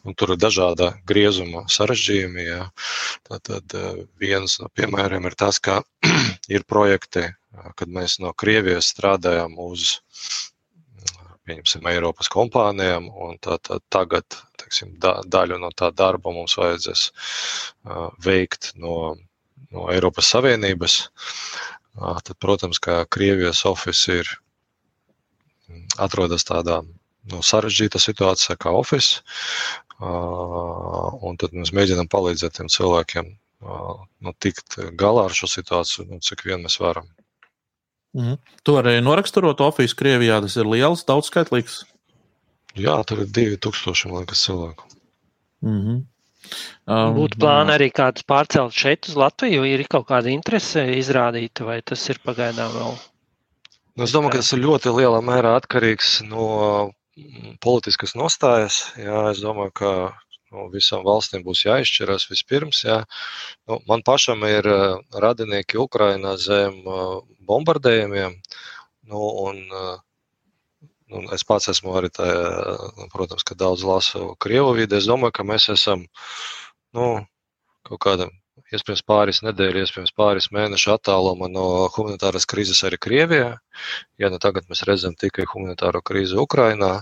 Un 0.05 0.16
tur 0.20 0.35
ir 0.35 0.41
dažāda 0.41 0.91
griezuma 1.09 1.64
sarežģījumi. 1.72 2.45
Ja. 2.45 2.66
Tad 3.24 3.76
viens 4.20 4.59
no 4.61 4.68
piemēriem 4.76 5.30
ir 5.30 5.37
tas, 5.41 5.61
ka 5.64 5.80
ir 6.57 6.66
projekti, 6.68 7.24
kad 7.78 7.89
mēs 7.89 8.18
no 8.20 8.35
Krievijas 8.37 8.93
strādājam 8.93 9.57
uz 9.64 9.95
pieņemsim, 11.45 11.85
Eiropas 11.93 12.30
kompānijām, 12.32 13.11
tā, 13.45 13.59
tā, 13.64 13.78
tagad 13.93 14.37
teiksim, 14.61 14.95
da, 15.01 15.18
daļu 15.28 15.59
no 15.61 15.70
tā 15.76 15.91
darba 15.93 16.32
mums 16.32 16.57
vajadzēs 16.61 17.03
uh, 17.11 18.09
veikt 18.24 18.72
no, 18.80 19.14
no 19.74 19.89
Eiropas 19.93 20.30
Savienības. 20.32 20.97
Uh, 21.95 22.16
tad, 22.24 22.35
protams, 22.43 22.80
ka 22.82 23.03
Krievijas 23.12 23.64
oficiāls 23.68 24.24
ir 24.24 24.32
atrodas 26.03 26.47
tādā 26.49 26.82
nu, 27.30 27.40
sarežģītā 27.42 28.01
situācijā 28.03 28.57
kā 28.61 28.72
oficiāls. 28.74 29.22
Un 30.05 31.36
tad 31.40 31.55
mēs 31.55 31.72
mēģinām 31.72 32.11
palīdzēt 32.11 32.59
tiem 32.59 32.70
cilvēkiem 32.72 33.30
nu, 33.64 34.32
tikt 34.42 34.78
galā 34.99 35.28
ar 35.28 35.36
šo 35.36 35.49
situāciju, 35.49 36.09
nu, 36.11 36.20
cik 36.24 36.45
vien 36.49 36.64
mēs 36.64 36.76
varam. 36.82 37.07
Mm. 38.14 38.38
Tu 38.62 38.74
arī 38.78 38.99
noraksturot 39.03 39.62
oficiālu 39.64 40.01
Krievijā, 40.01 40.40
tas 40.45 40.59
ir 40.61 40.68
liels, 40.70 41.07
daudzskaitlīgs. 41.09 41.80
Jā, 42.78 42.99
tur 43.07 43.22
ir 43.24 43.30
2000 43.30 44.18
liekas, 44.18 44.42
cilvēku. 44.47 44.90
Mm 45.62 45.80
-hmm. 45.80 46.03
Um, 46.84 47.14
Būtu 47.16 47.40
plāni 47.40 47.72
arī 47.72 47.88
kādus 47.95 48.26
pārcelt 48.28 48.72
šeit 48.76 49.09
uz 49.09 49.16
Latviju, 49.16 49.64
ir 49.64 49.86
kaut 49.88 50.09
kāda 50.11 50.28
interese 50.28 50.84
izrādīta, 50.99 51.64
vai 51.64 51.80
tas 51.82 52.03
ir 52.12 52.20
pagaidām 52.24 52.74
vēl? 52.74 52.99
Es 53.95 54.11
domāju, 54.11 54.32
ka 54.34 54.38
tas 54.42 54.49
ir 54.57 54.59
ļoti 54.59 54.90
lielā 54.90 55.20
mērā 55.22 55.53
atkarīgs 55.55 56.16
no 56.26 56.47
politiskas 57.62 58.16
nostājas. 58.18 58.80
Jā, 58.99 59.20
es 59.30 59.38
domāju, 59.38 59.70
ka 59.78 59.90
nu, 60.51 60.64
visām 60.72 61.05
valstīm 61.07 61.45
būs 61.47 61.62
jāizšķirās 61.62 62.26
vispirms. 62.26 62.82
Jā. 62.88 62.97
Nu, 63.70 63.78
man 63.86 64.03
pašam 64.03 64.42
ir 64.49 64.66
uh, 64.66 64.99
radinieki 65.22 65.78
Ukrainā 65.78 66.34
zem 66.42 66.80
uh, 66.82 67.20
bombardējumiem. 67.47 68.34
Nu, 69.14 69.22
un, 69.47 69.62
uh, 69.70 70.90
un 71.14 71.30
es 71.38 71.47
pats 71.47 71.70
esmu 71.70 71.95
arī, 72.01 72.11
tā, 72.18 72.26
nu, 72.99 73.07
protams, 73.14 73.47
ka 73.47 73.55
daudz 73.55 73.86
lasu 73.86 74.32
Krievu 74.42 74.74
vidi. 74.80 74.99
Es 74.99 75.07
domāju, 75.07 75.38
ka 75.38 75.47
mēs 75.47 75.70
esam 75.76 76.03
nu, 76.99 77.12
kaut 77.86 78.03
kādā 78.09 78.26
iespējams 78.77 79.03
pāris 79.09 79.43
nedēļu, 79.47 79.83
iespējams 79.85 80.14
pāris 80.18 80.51
mēnešu 80.55 80.95
attālumā 80.95 81.49
no 81.53 81.66
humanitāras 81.95 82.47
krīzes 82.51 82.85
arī 82.87 82.99
Krievijā. 83.01 83.51
Ja 84.20 84.31
nu 84.33 84.41
tagad 84.43 84.68
mēs 84.70 84.85
redzam 84.89 85.16
tikai 85.18 85.47
humanitāro 85.51 86.03
krīzi 86.05 86.39
Ukrainā, 86.41 86.93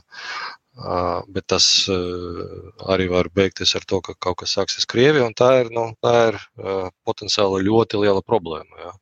bet 1.29 1.47
tas 1.53 1.69
arī 1.91 3.09
var 3.13 3.29
beigties 3.35 3.75
ar 3.77 3.85
to, 3.89 4.01
ka 4.05 4.17
kaut 4.17 4.41
kas 4.43 4.57
sāksies 4.57 4.89
Krievijā, 4.89 5.27
un 5.29 5.37
tā 5.37 5.53
ir, 5.63 5.73
nu, 5.75 5.91
tā 6.01 6.15
ir 6.33 6.43
potenciāli 7.09 7.65
ļoti 7.69 8.05
liela 8.05 8.25
problēma. 8.25 8.87
Jā. 8.87 8.93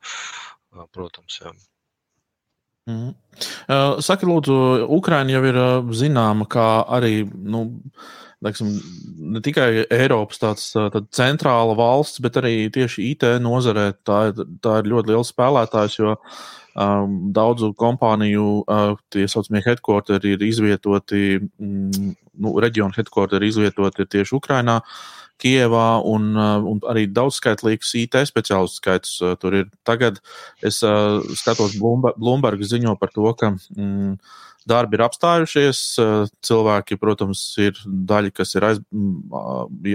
Protams, 0.95 1.41
jā. 1.43 1.53
Mm. 2.91 3.13
Saki, 4.03 4.27
lūdzu, 4.27 4.55
Ukraiņa 4.97 5.37
jau 5.37 5.43
ir 5.47 5.59
zināma 5.95 6.47
kā 6.51 6.67
arī 6.97 7.23
nu, 7.29 7.67
teiksim, 8.45 8.73
ne 9.35 9.43
tikai 9.45 9.85
Eiropas 9.93 10.41
tāds, 10.41 10.71
centrāla 11.17 11.77
valsts, 11.79 12.23
bet 12.25 12.39
arī 12.41 12.55
tieši 12.73 13.11
IT 13.13 13.27
nozarē 13.45 13.91
tā, 14.07 14.21
tā 14.65 14.81
ir 14.81 14.91
ļoti 14.95 15.13
liels 15.13 15.33
spēlētājs, 15.35 15.99
jo 16.01 16.15
um, 16.17 17.17
daudzu 17.37 17.73
kompāniju 17.81 18.49
uh, 18.65 18.95
tie 19.13 19.29
saucamie 19.29 19.63
headquarteri 19.67 20.37
ir 20.37 20.45
izvietoti, 20.49 21.41
mm, 21.41 22.13
nu, 22.41 22.55
reģionu 22.65 22.97
headquarteri 22.97 23.45
ir 23.45 23.55
izvietoti 23.55 24.09
tieši 24.09 24.37
Ukrainā. 24.41 24.81
Kievā 25.41 25.89
un, 26.07 26.35
un 26.37 26.83
arī 26.91 27.07
daudzskaitlīgs 27.09 27.95
IT 28.03 28.19
speciālistu 28.29 28.83
skaits 28.83 29.17
uh, 29.25 29.35
tur 29.41 29.57
ir. 29.63 29.67
Tagad 29.89 30.21
es 30.67 30.83
uh, 30.87 31.21
skatos, 31.39 31.77
Bloomberg 31.81 32.63
ziņo 32.67 32.97
par 33.01 33.13
to, 33.15 33.27
ka 33.39 33.55
mm, 33.55 34.19
darbi 34.69 34.99
ir 34.99 35.05
apstājušies. 35.07 35.85
Cilvēki, 36.47 36.99
protams, 37.01 37.45
ir 37.63 37.79
daļa, 37.87 38.35
kas 38.37 38.55
ir 38.59 38.67
aiz, 38.69 38.83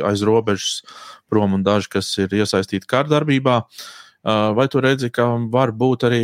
aiz 0.10 0.26
robežas 0.26 0.82
prom, 1.32 1.56
un 1.58 1.66
daži, 1.66 1.92
kas 1.98 2.10
ir 2.22 2.34
iesaistīti 2.42 2.90
kārdarbībā. 2.90 3.62
Vai 4.26 4.66
tu 4.74 4.82
redzi, 4.82 5.12
ka 5.14 5.28
var 5.54 5.70
būt 5.78 6.08
arī 6.08 6.24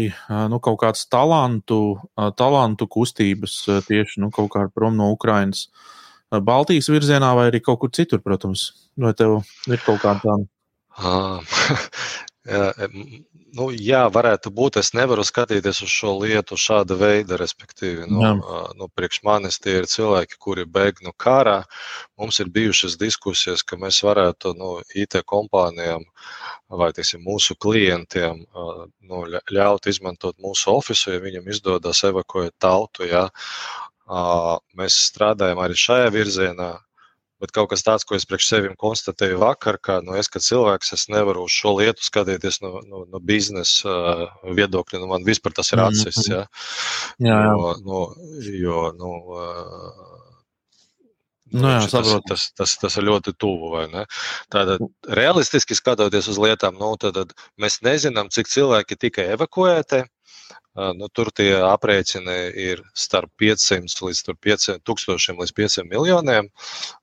nu, 0.50 0.58
kaut 0.64 0.80
kāds 0.82 1.06
talantu, 1.06 2.00
talantu 2.38 2.88
kustības 2.90 3.60
tieši 3.86 4.24
nu, 4.24 4.32
kaut 4.34 4.50
kā 4.56 4.66
prom 4.74 4.98
no 4.98 5.12
Ukrainas, 5.14 5.68
Baltijas 6.32 6.88
virzienā 6.92 7.34
vai 7.36 7.50
arī 7.50 7.60
kaut 7.64 7.82
kur 7.84 7.92
citur, 7.92 8.22
protams? 8.24 8.70
Vai 9.00 9.14
tev 9.18 9.42
ir 9.68 9.84
kaut 9.84 10.00
kāda 10.04 10.22
tāda? 10.24 10.46
Nu, 13.52 13.68
jā, 13.76 14.06
varētu 14.08 14.50
būt. 14.56 14.78
Es 14.80 14.94
nevaru 14.96 15.26
skatīties 15.28 15.82
uz 15.84 15.92
šo 15.92 16.14
lietu 16.22 16.56
šāda 16.58 16.96
veida, 16.98 17.36
respektīvi. 17.40 18.08
Nu, 18.08 18.32
nu, 18.80 18.88
priekš 18.96 19.20
manis 19.28 19.60
tie 19.60 19.82
ir 19.82 19.88
cilvēki, 19.92 20.40
kuri 20.40 20.66
bēg 20.66 21.04
no 21.04 21.12
kara. 21.12 21.58
Mums 22.20 22.40
ir 22.40 22.50
bijušas 22.56 22.96
diskusijas, 23.02 23.66
ka 23.68 23.76
mēs 23.82 24.00
varētu 24.08 24.56
nu, 24.58 24.72
IT 24.96 25.20
kompānijām 25.28 26.08
vai 26.82 26.90
teiksim, 26.96 27.26
mūsu 27.28 27.58
klientiem 27.60 28.46
nu, 28.48 29.24
ļaut 29.52 29.92
izmantot 29.92 30.40
mūsu 30.40 30.72
ofisu, 30.78 31.12
ja 31.12 31.24
viņam 31.24 31.52
izdodas 31.52 32.06
evakuēt 32.08 32.56
tautu. 32.64 33.04
Ja. 33.12 33.28
Mēs 34.78 34.98
strādājam 35.10 35.62
arī 35.64 35.78
šajā 35.80 36.10
virzienā 36.14 36.72
Bet 37.42 37.50
kaut 37.56 37.72
kas 37.72 37.82
tāds, 37.82 38.06
ko 38.06 38.14
es 38.14 38.28
priekš 38.30 38.52
sevim 38.52 38.74
konstatēju 38.78 39.40
vakar, 39.42 39.80
ka 39.82 39.98
nu, 40.06 40.14
es, 40.20 40.28
kā 40.30 40.38
cilvēks, 40.46 40.94
es 40.94 41.08
nevaru 41.10 41.48
uz 41.48 41.56
šo 41.56 41.74
lietu 41.80 42.06
skatīties 42.06 42.62
no, 42.62 42.76
no, 42.86 43.02
no 43.10 43.22
biznesa 43.32 43.90
uh, 43.90 44.52
viedokļa. 44.60 45.02
Nu, 45.02 45.10
man 45.10 45.26
vispār 45.26 45.56
tas 45.58 45.74
ir 45.74 45.82
mhm. 45.82 45.88
atsis. 45.90 46.30
Ja? 46.30 46.44
Jā, 47.18 47.40
jā. 47.42 47.50
Jo, 47.50 47.72
nu, 47.88 48.04
jo, 48.62 48.88
nu, 49.00 49.14
uh, 49.40 50.10
Nu, 51.52 51.68
jā, 51.68 51.82
tas, 51.92 52.08
tas, 52.30 52.44
tas, 52.56 52.74
tas 52.80 52.94
ir 52.96 53.04
ļoti 53.10 53.34
tuvu. 53.36 53.82
Tātad, 54.54 54.86
realistiski 55.20 55.76
skatoties 55.76 56.30
uz 56.32 56.38
lietām, 56.40 56.78
nu, 56.80 56.94
tad 56.96 57.34
mēs 57.60 57.82
nezinām, 57.84 58.30
cik 58.32 58.48
cilvēki 58.48 58.96
tika 58.96 59.26
evakuēti. 59.34 60.06
Nu, 60.72 61.10
tur 61.12 61.28
tie 61.36 61.50
aprēķini 61.68 62.36
ir 62.64 62.82
starp 62.96 63.34
500 63.42 64.06
līdz 64.08 64.22
5 64.48 64.68
tūkstošiem 64.88 65.42
līdz 65.42 65.54
5 65.58 65.82
miljoniem. 65.90 66.48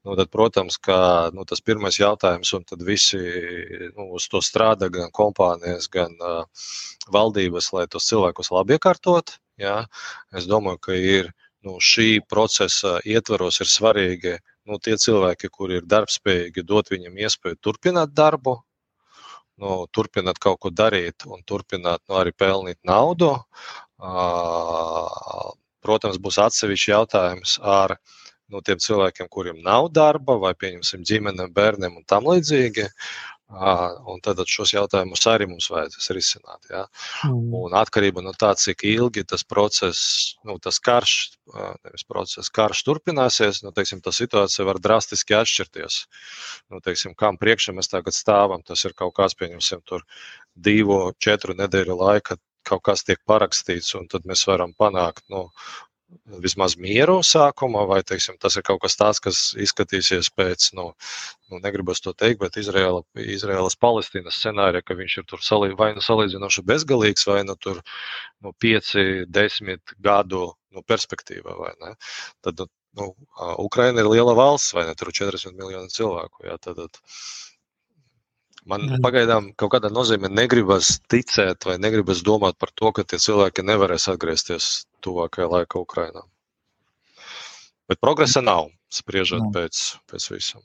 Nu, 0.07 0.17
tad, 0.17 0.31
protams, 0.33 0.79
ka 0.81 1.01
nu, 1.37 1.45
tas 1.45 1.61
pirmais 1.61 1.99
jautājums, 2.01 2.55
un 2.57 2.65
tad 2.65 2.85
visi 2.87 3.21
nu, 3.93 4.09
uz 4.17 4.29
to 4.33 4.41
strādā 4.41 4.89
gan 4.95 5.13
kompānijas, 5.13 5.91
gan 5.93 6.17
uh, 6.25 6.47
valdības, 7.13 7.69
lai 7.77 7.85
tos 7.93 8.09
cilvēkus 8.09 8.49
labi 8.57 8.79
iekārtot. 8.79 9.37
Ja? 9.61 9.83
Es 10.33 10.49
domāju, 10.49 10.81
ka 10.89 10.97
ir 10.97 11.29
nu, 11.67 11.77
šī 11.77 12.23
procesa 12.31 12.99
ietvaros 13.05 13.61
ir 13.61 13.69
svarīgi 13.69 14.39
nu, 14.69 14.81
tie 14.81 14.97
cilvēki, 14.97 15.53
kuri 15.53 15.83
ir 15.83 15.89
darbspējīgi, 15.89 16.65
dot 16.65 16.89
viņam 16.93 17.21
iespēju 17.21 17.61
turpināt 17.61 18.17
darbu, 18.17 18.59
nu, 19.63 19.87
turpināt 19.95 20.39
kaut 20.43 20.61
ko 20.63 20.71
darīt 20.71 21.27
un 21.27 21.43
turpināt 21.47 22.03
nu, 22.09 22.19
arī 22.21 22.33
pelnīt 22.37 22.79
naudu. 22.87 23.35
Protams, 25.85 26.19
būs 26.23 26.39
atsevišķi 26.43 26.93
jautājums 26.93 27.59
ar 27.63 27.97
nu, 28.49 28.63
tiem 28.65 28.81
cilvēkiem, 28.81 29.29
kuriem 29.31 29.59
nav 29.65 29.91
darba, 29.93 30.39
vai 30.41 30.55
pieņemsim 30.59 31.05
ģimenēm, 31.09 31.53
bērniem 31.55 31.99
un 32.01 32.07
tam 32.09 32.29
līdzīgi. 32.31 32.89
Un 33.49 34.21
tad 34.21 34.43
šos 34.45 34.75
jautājumus 34.75 35.23
arī 35.31 35.47
mums 35.49 35.71
vajadzēs 35.73 36.11
risināt. 36.13 36.67
Ja? 36.69 36.83
Mm. 37.25 37.55
Un 37.57 37.77
atkarībā 37.81 38.21
no 38.25 38.35
tā, 38.37 38.51
cik 38.61 38.85
ilgi 38.85 39.25
tas 39.25 39.45
process, 39.49 40.03
nu, 40.45 40.59
tas 40.61 40.77
karš, 40.85 41.15
nevis 41.87 42.05
process, 42.05 42.53
karš 42.53 42.83
turpināsies, 42.85 43.63
nu, 43.65 43.73
teiksim, 43.73 44.03
tā 44.05 44.13
situācija 44.13 44.67
var 44.69 44.83
drastiski 44.85 45.39
atšķirties. 45.39 45.97
Nu, 46.69 46.83
teiksim, 46.85 47.17
kam 47.17 47.41
priekšā 47.41 47.73
mēs 47.73 47.89
tagad 47.89 48.17
stāvam, 48.17 48.61
tas 48.69 48.85
ir 48.85 48.93
kaut 48.99 49.17
kāds, 49.17 49.39
pieņemsim, 49.41 49.81
tur 49.89 50.05
divu, 50.53 51.01
četru 51.17 51.57
nedēļu 51.57 51.97
laika 52.03 52.37
kaut 52.69 52.85
kas 52.85 53.05
tiek 53.07 53.21
parakstīts, 53.29 53.95
un 53.97 54.09
tad 54.13 54.27
mēs 54.29 54.45
varam 54.49 54.75
panākt 54.77 55.25
nu, 55.33 55.47
vismaz 56.45 56.77
mieru 56.81 57.19
sākumā, 57.27 57.83
vai 57.89 57.99
teiksim, 58.07 58.37
tas 58.41 58.57
ir 58.57 58.65
kaut 58.67 58.81
kas 58.85 58.97
tāds, 59.01 59.21
kas 59.25 59.41
izskatīsies 59.61 60.31
pēc, 60.37 60.71
nu, 60.79 60.87
nu 61.53 61.61
negribas 61.65 62.03
to 62.05 62.15
teikt, 62.17 62.41
bet 62.43 62.57
Izraela, 62.61 63.03
Izraēlas 63.37 63.77
Palestīnas 63.81 64.39
scenārija, 64.41 64.85
ka 64.85 64.97
viņš 64.99 65.19
ir 65.21 65.29
tur 65.29 65.45
salī, 65.45 65.73
vai 65.79 65.91
nu 65.97 66.05
salīdzinoši 66.05 66.65
bezgalīgs, 66.69 67.27
vai 67.29 67.43
nu 67.49 67.57
tur 67.61 67.83
nu, 68.45 68.55
5, 68.65 68.95
10 69.39 69.97
gadu 70.05 70.45
nu, 70.77 70.85
perspektīvā, 70.89 71.57
vai 71.61 71.75
ne? 71.85 71.95
Tad, 72.45 72.65
nu, 72.99 73.11
Ukraina 73.65 74.05
ir 74.05 74.11
liela 74.13 74.37
valsts, 74.39 74.75
vai 74.77 74.89
ne, 74.89 74.97
tur 74.99 75.13
ir 75.13 75.21
40 75.21 75.57
miljoni 75.61 75.93
cilvēku, 75.93 76.49
jā, 76.49 76.57
tad, 76.65 76.81
tad 76.85 77.03
Man 78.69 78.85
mm. 78.85 79.03
pagaidām 79.05 79.53
kaut 79.57 79.73
kādā 79.73 79.89
nozīmē 79.93 80.29
negribas 80.29 80.99
ticēt 81.09 81.65
vai 81.69 81.79
negribas 81.81 82.21
domāt 82.27 82.59
par 82.61 82.73
to, 82.77 82.93
ka 82.93 83.05
tie 83.09 83.21
cilvēki 83.25 83.65
nevarēs 83.65 84.11
atgriezties 84.13 84.67
tuvākajā 85.05 85.49
laikā 85.55 85.81
Ukrajinā. 85.81 86.25
Bet 87.89 88.01
progresa 88.05 88.43
nav, 88.45 88.69
spriežot 88.93 89.47
mm. 89.47 89.55
pēc, 89.57 89.85
pēc 90.13 90.29
visam. 90.35 90.65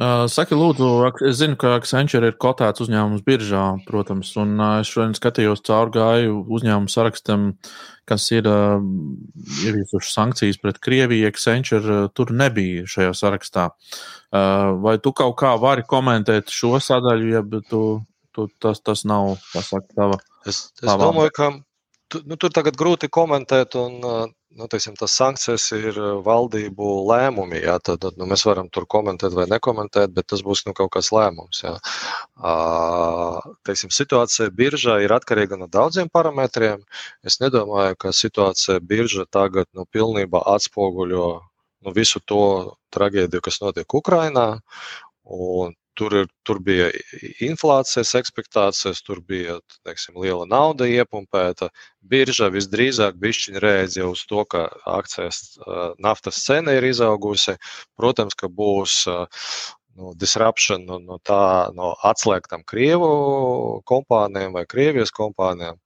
Uh, 0.00 0.24
saki, 0.30 0.54
lūdzu, 0.56 0.86
es 1.28 1.40
zinu, 1.40 1.56
ka 1.60 1.74
Accenture 1.76 2.30
ir 2.30 2.36
kotēts 2.40 2.80
uzņēmums 2.84 3.24
biržā, 3.26 3.64
protams, 3.88 4.30
un 4.40 4.54
uh, 4.56 4.78
es 4.80 4.88
šodien 4.88 5.16
skatījos 5.18 5.64
cauri 5.66 5.92
gāju 5.98 6.38
uzņēmumu 6.46 6.92
sarakstam, 6.92 7.50
kas 8.08 8.28
ir 8.32 8.48
uh, 8.48 8.78
ieviesuši 9.66 10.14
sankcijas 10.14 10.60
pret 10.62 10.80
Krieviju. 10.82 11.28
Accenture 11.28 11.96
uh, 12.06 12.08
tur 12.14 12.32
nebija 12.32 12.86
šajā 12.88 13.12
sarakstā. 13.18 13.66
Uh, 14.30 14.78
vai 14.80 14.96
tu 15.02 15.12
kaut 15.16 15.36
kā 15.42 15.56
vari 15.60 15.84
komentēt 15.90 16.54
šo 16.54 16.78
sadaļu, 16.80 17.32
ja 17.34 17.44
tu, 17.68 17.84
tu, 18.32 18.46
tas, 18.62 18.80
tas 18.86 19.04
nav, 19.04 19.34
kas 19.50 19.72
saka, 19.74 19.90
tava? 19.98 20.20
Es, 20.46 20.68
es 20.78 20.86
tava. 20.86 21.10
domāju, 21.10 21.34
ka 21.36 21.50
tu, 22.08 22.22
nu, 22.24 22.38
tur 22.40 22.54
tagad 22.54 22.78
grūti 22.78 23.10
komentēt, 23.12 23.76
un 23.80 23.98
uh, 24.00 24.28
nu, 24.58 24.66
teiksim, 24.70 24.96
tas 24.98 25.14
sankcijas 25.14 25.66
ir 25.76 25.98
uh, 26.00 26.20
valdību 26.26 26.88
lēmumi. 27.08 27.60
Jā, 27.64 27.76
tad 27.86 28.04
nu, 28.18 28.26
mēs 28.30 28.44
varam 28.48 28.70
tur 28.72 28.86
komentēt 28.90 29.34
vai 29.36 29.46
nekomentēt, 29.50 30.12
bet 30.16 30.30
tas 30.32 30.42
būs 30.46 30.64
nu, 30.66 30.74
kaut 30.76 30.90
kāds 30.96 31.12
lēmums. 31.14 31.62
Jā. 31.64 31.76
Teiksim, 33.68 33.92
situācija 33.94 34.50
biržā 34.56 34.98
ir 35.04 35.14
atkarīga 35.14 35.58
no 35.60 35.70
daudziem 35.70 36.10
parametriem. 36.12 36.82
Es 37.26 37.38
nedomāju, 37.42 37.98
ka 38.00 38.14
situācija 38.16 38.80
birža 38.82 39.26
tagad 39.30 39.70
nu, 39.76 39.86
pilnībā 39.86 40.42
atspoguļo 40.56 41.28
nu, 41.86 41.94
visu 41.96 42.22
to 42.26 42.44
traģēdiju, 42.94 43.44
kas 43.46 43.60
notiek 43.62 44.00
Ukrajinā. 44.02 44.48
Un 45.30 45.76
Tur, 46.00 46.14
ir, 46.16 46.28
tur 46.48 46.62
bija 46.64 46.86
inflācijas 47.44 48.14
expectācijas, 48.16 49.02
tur 49.04 49.18
bija 49.20 49.58
teiksim, 49.84 50.14
liela 50.22 50.46
nauda 50.48 50.86
iepumpēta. 50.88 51.68
Birža 52.00 52.48
visdrīzāk 52.54 53.18
bišķiņa 53.20 53.60
rēģē 53.60 54.06
uz 54.08 54.22
to, 54.30 54.46
ka 54.48 54.62
akcijas 54.88 55.58
naftas 56.00 56.40
cena 56.46 56.78
ir 56.78 56.86
izaugusi. 56.88 57.58
Protams, 58.00 58.38
ka 58.40 58.48
būs 58.48 59.02
nu, 60.00 60.14
disruption 60.16 60.86
no, 60.88 60.96
no, 61.04 61.18
tā, 61.20 61.68
no 61.76 61.92
atslēgtām 62.10 62.64
Krievu 62.72 63.10
kompānijām 63.88 64.56
vai 64.56 64.64
Krievijas 64.70 65.12
kompānijām. 65.12 65.76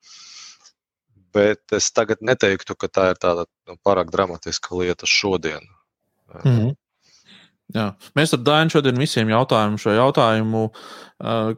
Bet 1.34 1.74
es 1.74 1.90
tagad 1.90 2.22
neteiktu, 2.22 2.78
ka 2.78 2.86
tā 2.86 3.10
ir 3.16 3.18
tāda 3.18 3.48
nu, 3.66 3.74
pārāk 3.82 4.14
dramatiska 4.14 4.78
lieta 4.78 5.10
šodien. 5.10 5.66
Mm 6.44 6.50
-hmm. 6.50 6.74
Jā. 7.72 7.86
Mēs 8.18 8.34
ar 8.36 8.42
Dānu 8.44 8.74
šodien 8.74 8.98
visiem 9.00 9.30
jautājām 9.32 9.78
šo 9.80 9.94
jautājumu, 9.96 10.66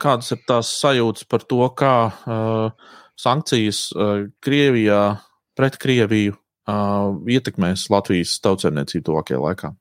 kādas 0.02 0.30
ir 0.36 0.44
tās 0.46 0.70
sajūtas 0.78 1.26
par 1.26 1.42
to, 1.50 1.64
kā 1.76 1.96
sankcijas 3.18 3.88
Krievijā 4.44 5.00
pret 5.58 5.80
Krieviju 5.82 6.36
ietekmēs 7.36 7.88
Latvijas 7.90 8.36
tautsēmniecību 8.44 9.08
tuvākajā 9.10 9.42
laikā. 9.42 9.72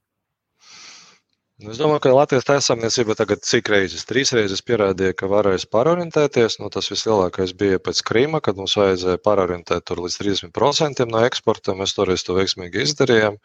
Nu, 1.56 1.70
es 1.72 1.78
domāju, 1.80 2.02
ka 2.04 2.12
Latvijas 2.12 2.44
tēsāmniecība 2.50 3.16
tagad 3.16 3.46
cik 3.48 3.70
reizes, 3.72 4.02
trīs 4.10 4.34
reizes 4.36 4.60
pierādīja, 4.68 5.14
ka 5.16 5.30
varēs 5.32 5.64
pārorientēties. 5.72 6.58
Nu, 6.60 6.68
tas 6.74 6.90
vislielākais 6.92 7.54
bija 7.56 7.80
pēc 7.80 8.02
Krīma, 8.10 8.42
kad 8.44 8.58
mums 8.60 8.74
vajadzēja 8.76 9.22
pārorientēt 9.24 9.94
līdz 9.96 10.18
30% 10.20 11.06
no 11.08 11.22
eksporta. 11.24 11.78
Mēs 11.80 11.96
toreiz 11.96 12.26
to 12.28 12.36
veiksmīgi 12.36 12.84
izdarījām. 12.84 13.38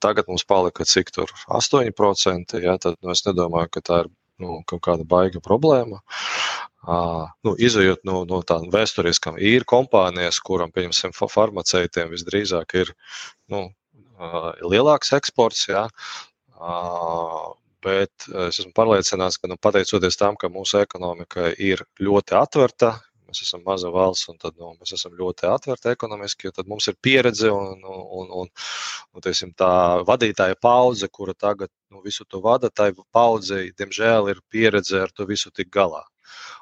Tagad 0.00 0.30
mums 0.32 0.46
palika 0.48 0.86
cik 0.88 1.12
tur 1.12 1.34
8%. 1.60 2.56
Jā, 2.64 2.78
tad 2.80 2.96
nu, 3.04 3.12
es 3.12 3.22
nedomāju, 3.28 3.68
ka 3.76 3.84
tā 3.84 3.98
ir 4.06 4.08
nu, 4.40 4.62
kaut 4.72 4.80
kāda 4.88 5.04
baiga 5.04 5.44
problēma. 5.44 6.00
Uh, 6.80 7.28
nu, 7.44 7.52
izējot 7.60 8.00
no, 8.08 8.22
no 8.24 8.40
tādām 8.40 8.72
vēsturiskām 8.72 9.36
īru 9.36 9.68
kompānijas, 9.68 10.40
kurām, 10.40 10.72
pieņemsim, 10.72 11.12
farmaceitiem 11.12 12.08
visdrīzāk 12.16 12.78
ir 12.80 12.94
nu, 13.52 13.66
lielāks 14.64 15.12
eksports. 15.16 15.66
Jā, 15.68 15.86
Bet 17.80 18.26
es 18.48 18.58
esmu 18.60 18.74
pārliecināts, 18.76 19.38
ka 19.40 19.48
nu, 19.48 19.56
pateicoties 19.56 20.18
tam, 20.20 20.36
ka 20.36 20.50
mūsu 20.52 20.82
ekonomika 20.82 21.48
ir 21.56 21.80
ļoti 22.00 22.36
atvērta, 22.36 22.90
mēs 23.30 23.44
esam 23.46 23.62
maza 23.64 23.90
valsts 23.94 24.28
un 24.28 24.38
tad, 24.42 24.56
nu, 24.60 24.74
mēs 24.80 24.92
esam 24.96 25.14
ļoti 25.16 25.48
atvērti 25.48 25.92
ekonomiski, 25.94 26.52
tad 26.56 26.68
mums 26.68 26.90
ir 26.90 26.98
pieredze 27.00 27.50
un, 27.54 27.80
un, 27.80 28.30
un, 28.42 28.50
un 29.14 29.24
teiksim, 29.24 29.54
tā 29.56 29.70
vadītāja 30.08 30.58
paudze, 30.60 31.08
kura 31.08 31.34
tagad 31.34 31.70
nu, 31.88 32.02
visu 32.04 32.26
to 32.28 32.42
vada, 32.44 32.68
tai 32.68 32.90
paudzei, 33.14 33.70
diemžēl, 33.78 34.32
ir 34.34 34.42
pieredze 34.52 35.04
ar 35.06 35.14
to 35.14 35.28
visu 35.30 35.52
tik 35.54 35.70
galā. 35.72 36.02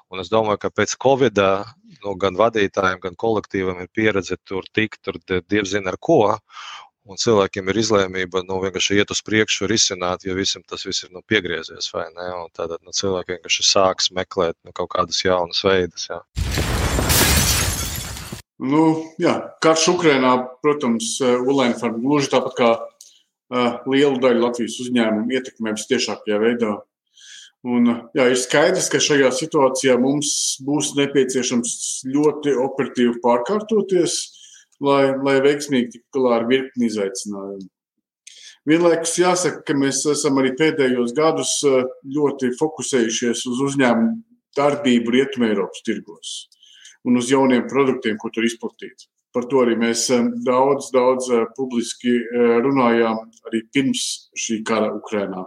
Un 0.09 0.23
es 0.23 0.31
domāju, 0.33 0.61
ka 0.63 0.71
pēc 0.73 0.95
Covid 1.03 1.41
nu, 2.05 2.15
gan 2.21 2.37
vadītājiem, 2.39 3.01
gan 3.03 3.17
kolektīvam 3.19 3.83
ir 3.83 3.91
pieredze 3.93 4.39
tur 4.49 4.65
tikt, 4.73 5.03
tur 5.05 5.19
dievs 5.27 5.75
zina 5.75 5.93
ar 5.93 5.99
ko 6.01 6.23
un 7.09 7.21
cilvēkiem 7.21 7.71
ir 7.73 7.81
izlēmība 7.81 8.43
nu, 8.47 8.59
vienkārši 8.63 9.01
iet 9.01 9.13
uz 9.15 9.23
priekšu, 9.25 9.69
risināt, 9.71 10.27
jo 10.29 10.37
visam 10.37 10.65
tas 10.69 10.85
viss 10.87 11.07
ir 11.07 11.13
nu, 11.15 11.23
piegriezies. 11.27 11.91
Tad 11.93 12.75
nu, 12.83 12.93
cilvēki 12.95 13.37
vienkārši 13.37 13.67
sāks 13.67 14.13
meklēt 14.15 14.57
nu, 14.67 14.75
kaut 14.77 14.93
kādus 14.95 15.23
jaunus 15.25 15.65
veidus. 15.65 16.09
Jā. 16.11 16.21
Nu, 18.59 18.85
jā, 19.23 19.37
karš 19.63 19.87
Ukrainā, 19.95 20.35
protams, 20.65 21.17
Ulēnfarm 21.23 22.01
gluži 22.03 22.33
tāpat 22.33 22.57
kā 22.59 22.71
uh, 22.75 23.79
lielu 23.87 24.19
daļu 24.23 24.43
Latvijas 24.43 24.81
uzņēmumu 24.83 25.39
ietekmē 25.39 25.77
visciešākajā 25.79 26.41
veidā. 26.43 26.75
Un, 27.67 27.91
jā, 28.15 28.29
ir 28.31 28.39
skaidrs, 28.39 28.87
ka 28.91 29.01
šajā 29.03 29.31
situācijā 29.35 29.97
mums 29.99 30.31
būs 30.67 30.93
nepieciešams 30.99 31.73
ļoti 32.07 32.55
operatīvi 32.67 33.17
pārkārtoties, 33.23 34.19
lai, 34.85 35.03
lai 35.25 35.41
veiksmīgi 35.45 35.97
tiktu 35.97 36.19
galā 36.19 36.39
ar 36.39 36.49
virkni 36.51 36.89
izaicinājumu. 36.89 37.69
Vienlaikus 38.69 39.15
jāsaka, 39.17 39.63
ka 39.65 39.75
mēs 39.79 40.03
esam 40.13 40.41
arī 40.43 40.53
pēdējos 40.59 41.15
gadus 41.17 41.55
eh, 41.65 41.85
ļoti 42.17 42.53
fokusējušies 42.59 43.47
uz 43.49 43.61
uzņēmumu 43.71 44.19
darbību 44.59 45.15
Rietumē 45.15 45.53
Eiropas 45.53 45.85
tirgos 45.87 46.33
un 47.07 47.17
uz 47.17 47.31
jauniem 47.31 47.63
produktiem, 47.71 48.19
ko 48.21 48.29
tur 48.35 48.45
izplatīt. 48.45 49.07
Par 49.33 49.47
to 49.49 49.63
arī 49.63 49.79
mēs 49.81 50.09
eh, 50.13 50.27
daudz, 50.45 50.91
daudz 50.93 51.31
eh, 51.33 51.47
publiski 51.57 52.13
runājām 52.67 53.23
arī 53.49 53.63
pirms 53.73 54.05
šī 54.37 54.61
kara 54.69 54.91
Ukrainā. 54.99 55.47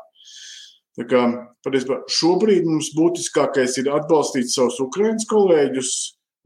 Tā 0.97 1.05
kā, 1.07 1.21
patiesībā, 1.63 2.01
šobrīd 2.11 2.65
mums 2.67 2.89
būtiskākais 2.97 3.77
ir 3.79 3.91
atbalstīt 3.95 4.49
savus 4.51 4.82
ukraiņus 4.84 5.29
kolēģus, 5.29 5.91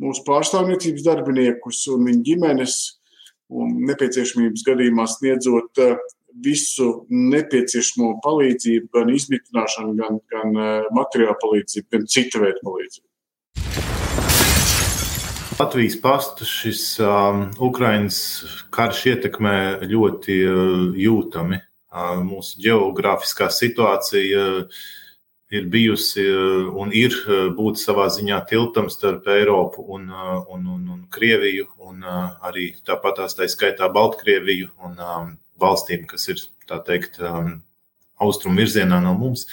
mūsu 0.01 0.25
pārstāvniecības 0.27 1.05
darbiniekus 1.05 1.85
un 1.93 2.05
viņu 2.09 2.23
ģimenes, 2.29 2.75
un 3.55 3.73
nepieciešamības 3.89 4.65
gadījumā 4.67 5.07
sniedzot 5.09 5.83
eh, 5.83 5.97
visu 6.45 7.05
nepieciešamo 7.09 8.17
palīdzību, 8.25 8.89
gan 8.95 9.11
izmitināšanu, 9.13 9.95
gan, 9.99 10.21
gan 10.31 10.55
eh, 10.59 10.89
materiālu 10.95 11.37
palīdzību, 11.43 11.91
gan 11.95 12.09
cita 12.11 12.41
veida 12.43 12.63
palīdzību. 12.65 13.09
Latvijas 15.55 15.95
pastu 16.03 16.43
šis 16.43 16.81
um, 16.99 17.45
Ukraiņas 17.63 18.17
karš 18.75 19.05
ietekmē 19.13 19.55
ļoti 19.87 20.35
uh, 20.43 20.97
jūtami. 20.99 21.61
mūsu 22.27 22.59
geogrāfiskā 22.59 23.47
situācija 23.47 24.41
ir 25.53 25.67
bijusi 25.69 26.25
un 26.73 26.93
ir 26.95 27.13
būt 27.57 27.77
savā 27.81 28.07
ziņā 28.13 28.39
tiltam 28.49 28.89
starp 28.89 29.27
Eiropu 29.29 29.85
un, 29.93 30.09
un, 30.09 30.65
un, 30.65 30.81
un 30.95 31.03
Krieviju, 31.13 31.67
un 31.85 32.01
arī 32.05 32.71
tāpat 32.85 33.21
tā 33.37 33.49
skaitā 33.51 33.89
Baltkrieviju 33.93 34.71
un 34.87 34.97
valstīm, 35.61 36.07
kas 36.09 36.27
ir, 36.33 36.41
tā 36.69 36.81
teikt, 36.85 37.21
austrumu 38.21 38.63
virzienā 38.63 38.99
no 39.03 39.13
mums. 39.17 39.45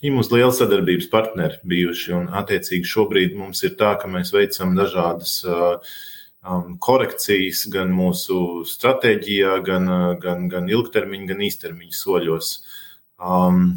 Viņi 0.00 0.14
mums 0.16 0.30
liela 0.32 0.52
sadarbības 0.56 1.10
partneri 1.12 1.60
bijuši, 1.68 2.14
un 2.16 2.30
attiecīgi 2.40 2.88
šobrīd 2.88 3.36
mums 3.36 3.60
ir 3.66 3.76
tā, 3.80 3.94
ka 4.00 4.08
mēs 4.10 4.32
veicam 4.32 4.72
dažādas 4.78 5.34
um, 5.44 6.78
korekcijas 6.80 7.66
gan 7.72 7.92
mūsu 7.94 8.64
stratēģijā, 8.68 9.58
gan, 9.66 9.92
gan, 10.22 10.48
gan 10.52 10.72
ilgtermiņa, 10.72 11.28
gan 11.34 11.44
īstermiņa 11.50 11.98
soļos. 12.00 12.54
Um, 13.20 13.74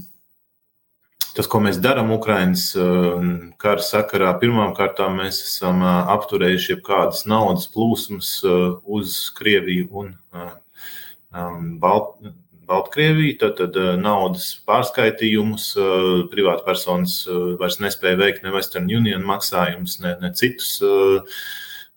tas, 1.38 1.48
ko 1.50 1.62
mēs 1.64 1.80
darām 1.84 2.12
Ukraiņas 2.16 2.66
kara 3.62 3.84
sakarā, 3.84 4.34
pirmkārt, 4.42 5.02
mēs 5.16 5.42
esam 5.48 5.82
apturējuši 5.86 6.76
jebkādas 6.76 7.26
naudas 7.30 7.68
plūsmas 7.74 8.36
uz 8.84 9.18
Krieviju 9.38 9.90
un 10.04 10.16
um, 11.34 11.76
Baltu. 11.84 12.34
Baltkrieviju, 12.64 13.34
tad, 13.42 13.58
tad 13.60 13.76
naudas 14.00 14.46
pārskaitījumus 14.64 15.66
privātpersonas 16.32 17.18
vairs 17.60 17.76
nespēja 17.84 18.16
veikt 18.22 18.46
ne 18.46 18.54
Western 18.56 18.88
Union 18.88 19.26
maksājumus, 19.28 19.98
ne, 20.00 20.14
ne 20.22 20.32
citus. 20.38 20.78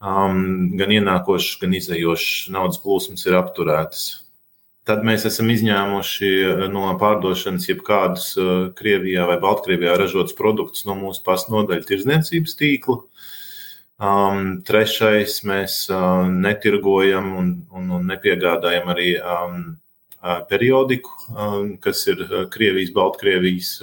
Um, 0.03 0.75
gan 0.77 0.93
ienākošas, 0.93 1.61
gan 1.63 1.79
izējošas 1.79 2.51
naudas 2.53 2.83
plūsmas 2.83 3.23
ir 3.31 3.39
apturētas. 3.39 4.09
Tad 4.87 5.03
mēs 5.07 5.25
esam 5.27 5.49
izņēmuši 5.51 6.29
no 6.71 6.93
pārdošanas 7.01 7.67
jebkādus 7.67 8.27
Krievijā 8.79 9.25
vai 9.27 9.41
Baltkrievijā 9.43 9.97
ražotus 9.99 10.37
produktus 10.39 10.87
no 10.87 10.95
mūsu 10.99 11.25
pasnodaļu 11.27 11.89
tirdzniecības 11.89 12.55
tīkla. 12.61 13.01
Um, 13.97 14.61
trešais, 14.69 15.41
mēs 15.49 15.87
uh, 15.89 16.29
netirgojam 16.29 17.33
un, 17.41 17.51
un, 17.73 17.91
un 17.97 18.07
nepiegādājam 18.13 18.93
arī 18.93 19.15
um, 19.17 19.63
periodiku, 20.49 21.11
kas 21.81 22.07
ir 22.11 22.23
Krievijas, 22.51 22.93
Baltkrievijas. 22.95 23.81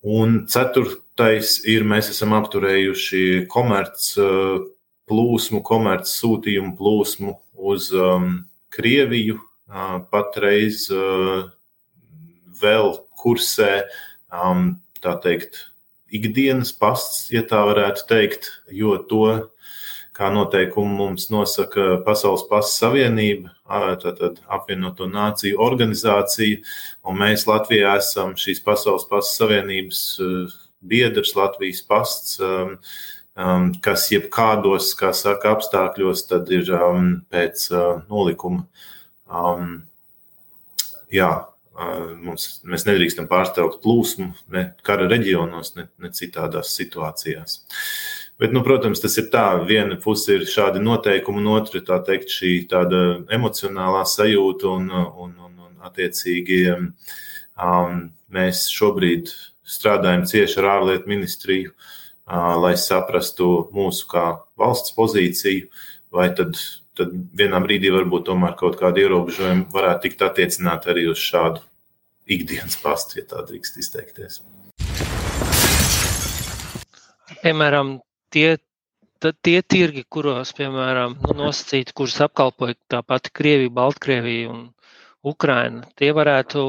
Un 0.00 0.34
ceturtais 0.50 1.54
ir, 1.68 1.86
mēs 1.86 2.10
esam 2.10 2.34
apturējuši 2.38 3.46
komerc 3.50 4.08
plūsmu, 5.10 5.62
komerc 5.66 6.10
sūtījumu 6.10 6.74
plūsmu 6.78 7.36
uz 7.60 7.90
Krieviju. 8.72 9.38
Patreiz 10.10 10.88
vēl 12.60 12.88
kursē, 13.20 13.84
tā 15.04 15.12
teikt, 15.22 15.60
ikdienas 16.10 16.72
pasts, 16.74 17.28
ja 17.30 17.44
tā 17.46 17.60
varētu 17.68 18.06
teikt, 18.10 18.50
jo 18.74 18.96
to 19.06 19.26
kā 20.16 20.28
noteikumu 20.34 20.96
mums 20.98 21.28
nosaka 21.30 22.00
Pasaules 22.04 22.42
Pasas 22.50 22.74
Savienība, 22.82 23.54
tātad 24.02 24.42
apvienoto 24.50 25.06
nāciju 25.08 25.62
organizācija, 25.62 26.58
un 27.06 27.22
mēs 27.22 27.46
Latvijā 27.48 27.94
esam 28.02 28.34
šīs 28.36 28.60
Pasaules 28.66 29.06
Pasas 29.08 29.38
Savienības 29.38 30.02
biedrs, 30.82 31.36
Latvijas 31.38 31.80
pasts, 31.86 32.36
kas 33.84 34.08
jebkādos, 34.12 34.92
kā 34.98 35.12
saka, 35.16 35.54
apstākļos, 35.56 36.26
tad 36.30 36.50
ir 36.54 36.68
pēc 37.32 37.68
nolikuma. 38.10 38.66
Jā, 41.10 41.30
mums, 42.20 42.48
mēs 42.66 42.86
nedrīkstam 42.86 43.26
pārtraukt 43.30 43.80
plūsmu 43.82 44.32
ne 44.54 44.64
kara 44.86 45.08
reģionos, 45.10 45.74
ne, 45.78 45.88
ne 46.02 46.10
citādās 46.14 46.74
situācijās. 46.76 47.60
Uh, 47.60 48.20
Bet, 48.40 48.54
nu, 48.56 48.62
protams, 48.64 49.02
tas 49.04 49.18
ir 49.20 49.26
tā, 49.28 49.44
viena 49.68 49.98
puse 50.00 50.38
ir 50.38 50.46
šādi 50.48 50.80
noteikumi, 50.80 51.42
un 51.42 51.48
otra 51.58 51.82
tā 51.84 51.98
teikt, 52.06 52.30
šī 52.32 52.52
tāda 52.70 53.00
emocionālā 53.36 54.06
sajūta, 54.08 54.70
un, 54.78 54.86
un, 54.96 55.34
un, 55.44 55.50
un 55.66 55.84
attiecīgi 55.84 56.60
um, 56.72 57.98
mēs 58.32 58.62
šobrīd 58.72 59.28
strādājam 59.68 60.24
cieši 60.30 60.56
ar 60.62 60.70
ārlietu 60.78 61.12
ministriju, 61.12 61.74
uh, 61.74 61.99
lai 62.30 62.76
saprastu 62.78 63.48
mūsu 63.74 64.06
kā 64.10 64.26
valsts 64.60 64.94
pozīciju, 64.96 65.66
vai 66.14 66.28
tad, 66.36 66.58
tad 66.98 67.12
vienā 67.36 67.60
brīdī 67.64 67.90
varbūt 67.94 68.28
tomēr 68.28 68.54
kaut 68.58 68.78
kādi 68.80 69.04
ierobežojumi 69.04 69.68
varētu 69.74 70.06
tikt 70.06 70.24
attiecināti 70.28 70.92
arī 70.92 71.08
uz 71.10 71.18
šādu 71.22 71.64
ikdienas 72.30 72.78
pastu, 72.82 73.20
ja 73.20 73.26
tā 73.26 73.42
drīkst 73.46 73.80
izteikties. 73.82 74.40
Piemēram, 77.40 77.96
tie, 78.34 78.58
tie 79.42 79.60
tirgi, 79.62 80.04
kuros, 80.04 80.52
piemēram, 80.58 81.16
nu, 81.24 81.36
nosacīti, 81.46 81.94
kurus 81.96 82.18
apkalpoja 82.26 82.76
tā 82.90 83.00
pati 83.06 83.32
Krievija, 83.34 83.72
Baltkrievija 83.80 84.50
un 84.52 84.68
Ukraina, 85.26 85.84
tie 86.00 86.10
varētu 86.16 86.62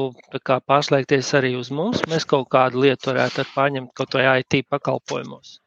kā, 0.44 0.58
pārslēgties 0.68 1.32
arī 1.38 1.54
uz 1.56 1.70
mums. 1.72 2.02
Mēs 2.12 2.26
kaut 2.28 2.50
kādu 2.52 2.82
lietu 2.84 3.08
varētu 3.12 3.46
pārņemt 3.54 3.92
kaut 3.96 4.16
vai 4.18 4.42
IT 4.42 4.66
pakalpojumos. 4.68 5.58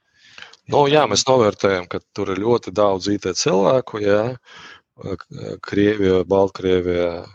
Nu, 0.70 0.86
jā, 0.90 1.06
mēs 1.10 1.26
novērtējam, 1.26 1.88
ka 1.90 2.00
tur 2.14 2.34
ir 2.34 2.42
ļoti 2.42 2.74
daudz 2.74 3.10
IT 3.14 3.28
cilvēku. 3.38 4.02
Jā. 4.06 4.22
Krievijā, 5.66 6.22
Baltkrievijā, 6.30 7.26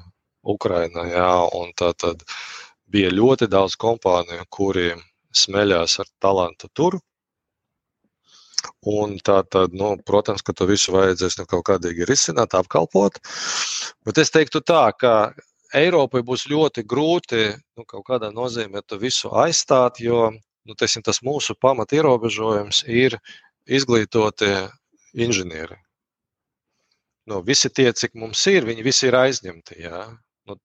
Ukrainā. 0.55 1.05
Jā, 1.11 1.29
tā 1.79 1.93
tad 1.99 2.23
bija 2.91 3.11
ļoti 3.13 3.51
daudz 3.51 3.77
kompāniju, 3.79 4.47
kuri 4.51 4.89
smeļās 5.37 5.99
ar 6.03 6.11
talantu 6.23 6.71
tur, 6.75 6.99
Un 8.91 9.17
tā 9.25 9.41
tad, 9.49 9.75
nu, 9.77 9.95
protams, 10.07 10.45
ka 10.45 10.55
to 10.57 10.67
visu 10.69 10.93
vajadzēs 10.95 11.39
nu, 11.41 11.47
kaut 11.49 11.67
kādīgi 11.69 12.09
risināt, 12.09 12.57
apkalpot. 12.57 13.21
Bet 14.07 14.21
es 14.21 14.33
teiktu 14.35 14.63
tā, 14.65 14.85
ka 14.97 15.33
Eiropai 15.77 16.23
būs 16.27 16.49
ļoti 16.51 16.85
grūti 16.89 17.43
nu, 17.53 17.85
kaut 17.87 18.07
kādā 18.09 18.33
nozīmē 18.35 18.83
to 18.87 18.99
visu 18.99 19.31
aizstāt, 19.39 20.01
jo 20.03 20.31
nu, 20.31 20.75
teiksim, 20.75 21.05
tas 21.07 21.23
mūsu 21.27 21.55
pamat 21.61 21.95
ierobežojums 21.97 22.83
ir 22.91 23.17
izglītoti 23.71 24.51
inženieri. 25.15 25.79
Nu, 27.31 27.41
visi 27.47 27.71
tie, 27.71 27.91
cik 27.95 28.17
mums 28.19 28.43
ir, 28.51 28.67
viņi 28.67 28.83
visi 28.83 29.07
ir 29.07 29.17
aizņemti. 29.19 29.79
Jā. 29.85 30.07
Nu, 30.49 30.57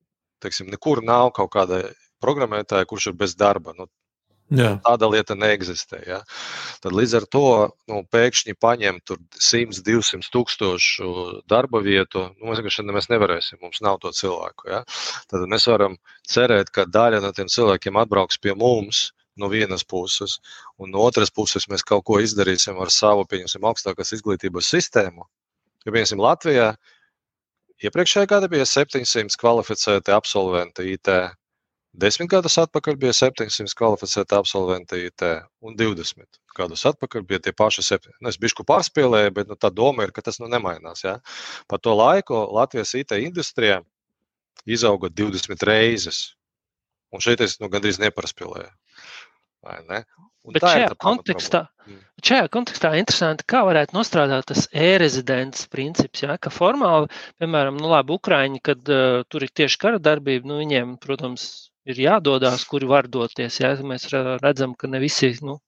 teiksim, 0.41 0.71
nekur 0.73 1.03
nav 1.05 1.29
kaut 1.37 1.51
kāda 1.53 1.83
programmētāja, 2.23 2.87
kurš 2.89 3.11
ir 3.11 3.19
bez 3.19 3.35
darba. 3.37 3.75
Nu, 3.77 3.85
Jā. 4.53 4.75
Tāda 4.85 5.07
lieta 5.09 5.33
neeksistē. 5.33 6.03
Ja? 6.05 6.19
Tad 6.83 6.93
līdz 6.93 7.15
ar 7.17 7.25
to 7.33 7.45
nu, 7.89 8.03
pēkšņi 8.13 8.53
paņemt 8.61 9.13
100, 9.41 9.81
200 9.87 10.29
tūkstošu 10.33 11.13
darba 11.49 11.81
vietu. 11.81 12.27
Nu, 12.37 12.51
mēs 12.51 12.61
vienkārši 12.61 12.85
mēs 12.93 13.09
nevarēsim, 13.09 13.57
mums 13.63 13.81
nav 13.81 13.97
to 14.03 14.13
cilvēku. 14.13 14.69
Ja? 14.69 14.83
Tad 15.31 15.47
mēs 15.49 15.65
varam 15.71 15.97
cerēt, 16.29 16.69
ka 16.69 16.85
daļa 16.85 17.23
no 17.23 17.31
tiem 17.33 17.49
cilvēkiem 17.49 17.97
atbrauks 18.03 18.41
pie 18.41 18.53
mums. 18.57 19.09
No 19.35 19.49
vienas 19.51 19.81
puses, 19.83 20.37
un 20.79 20.93
no 20.93 21.01
otras 21.03 21.27
puses 21.27 21.65
mēs 21.67 21.81
kaut 21.83 22.05
ko 22.07 22.21
izdarīsim 22.23 22.77
ar 22.79 22.87
savu, 22.87 23.25
pieņemsim, 23.27 23.65
augstākās 23.67 24.13
izglītības 24.15 24.69
sistēmu. 24.71 25.25
Ja, 25.83 25.91
piemēram, 25.91 26.21
Latvijā 26.23 26.69
iepriekšējā 27.83 28.29
gada 28.31 28.47
bija 28.47 28.63
700 28.63 29.35
kvalificēti 29.41 30.15
absolventi 30.15 30.87
IT 30.93 31.11
Desmit 31.95 32.27
gadus 32.31 32.57
atpakaļ 32.59 32.97
bija 32.99 33.13
700 33.15 33.71
kvalificēti 33.79 34.35
absolventi 34.35 34.97
IT, 35.07 35.23
un 35.63 35.77
20 35.79 36.39
gadus 36.57 36.83
atpakaļ 36.89 37.23
bija 37.27 37.39
tie 37.45 37.53
paši 37.55 37.85
7. 37.87 38.15
Nu, 38.19 38.31
es 38.31 38.39
bišku 38.41 38.65
pārspīlēju, 38.67 39.31
bet 39.37 39.51
nu, 39.51 39.55
tā 39.59 39.71
doma 39.71 40.03
ir, 40.03 40.11
ka 40.15 40.23
tas 40.25 40.41
nu 40.41 40.49
nemainās. 40.51 41.05
Ja? 41.05 41.19
Pa 41.71 41.79
to 41.79 41.93
laiku 41.95 42.41
Latvijas 42.55 42.91
IT 42.99 43.15
industrijā 43.23 43.79
izauga 44.67 45.07
20 45.07 45.63
reizes, 45.69 46.19
un 47.15 47.23
šeit 47.23 47.43
es 47.45 47.59
nu, 47.61 47.69
gandrīz 47.71 48.01
neparspīlēju. 48.03 48.71
Ne? 49.87 50.01
Bet 50.51 50.61
šajā 50.61 50.89
kontekstā, 51.01 51.61
mm. 51.87 52.01
šajā 52.27 52.49
kontekstā 52.53 52.91
interesanti, 52.99 53.47
kā 53.49 53.63
varētu 53.65 53.95
nostrādāt 53.95 54.49
tas 54.51 54.67
e-rezidents 54.75 55.65
princips. 55.71 56.21
Ja? 56.25 56.35
Ka 56.37 56.51
formāli, 56.53 57.07
piemēram, 57.41 57.79
nu, 57.79 57.87
labi, 57.93 58.13
Ukraiņi, 58.19 58.61
kad 58.67 58.91
uh, 58.93 59.23
tur 59.31 59.47
ir 59.47 59.55
tieši 59.55 59.79
kara 59.81 60.01
darbība, 60.03 60.51
nu, 60.51 60.59
viņiem, 60.61 60.99
protams, 61.01 61.47
ir 61.85 62.01
jādodas, 62.07 62.65
kuri 62.69 62.89
var 62.89 63.09
doties. 63.11 63.61
Ja? 63.61 63.75
Mēs 63.93 64.09
redzam, 64.11 64.75
ka 64.77 64.89
ne 64.91 65.01
visi 65.03 65.33
nu, 65.45 65.59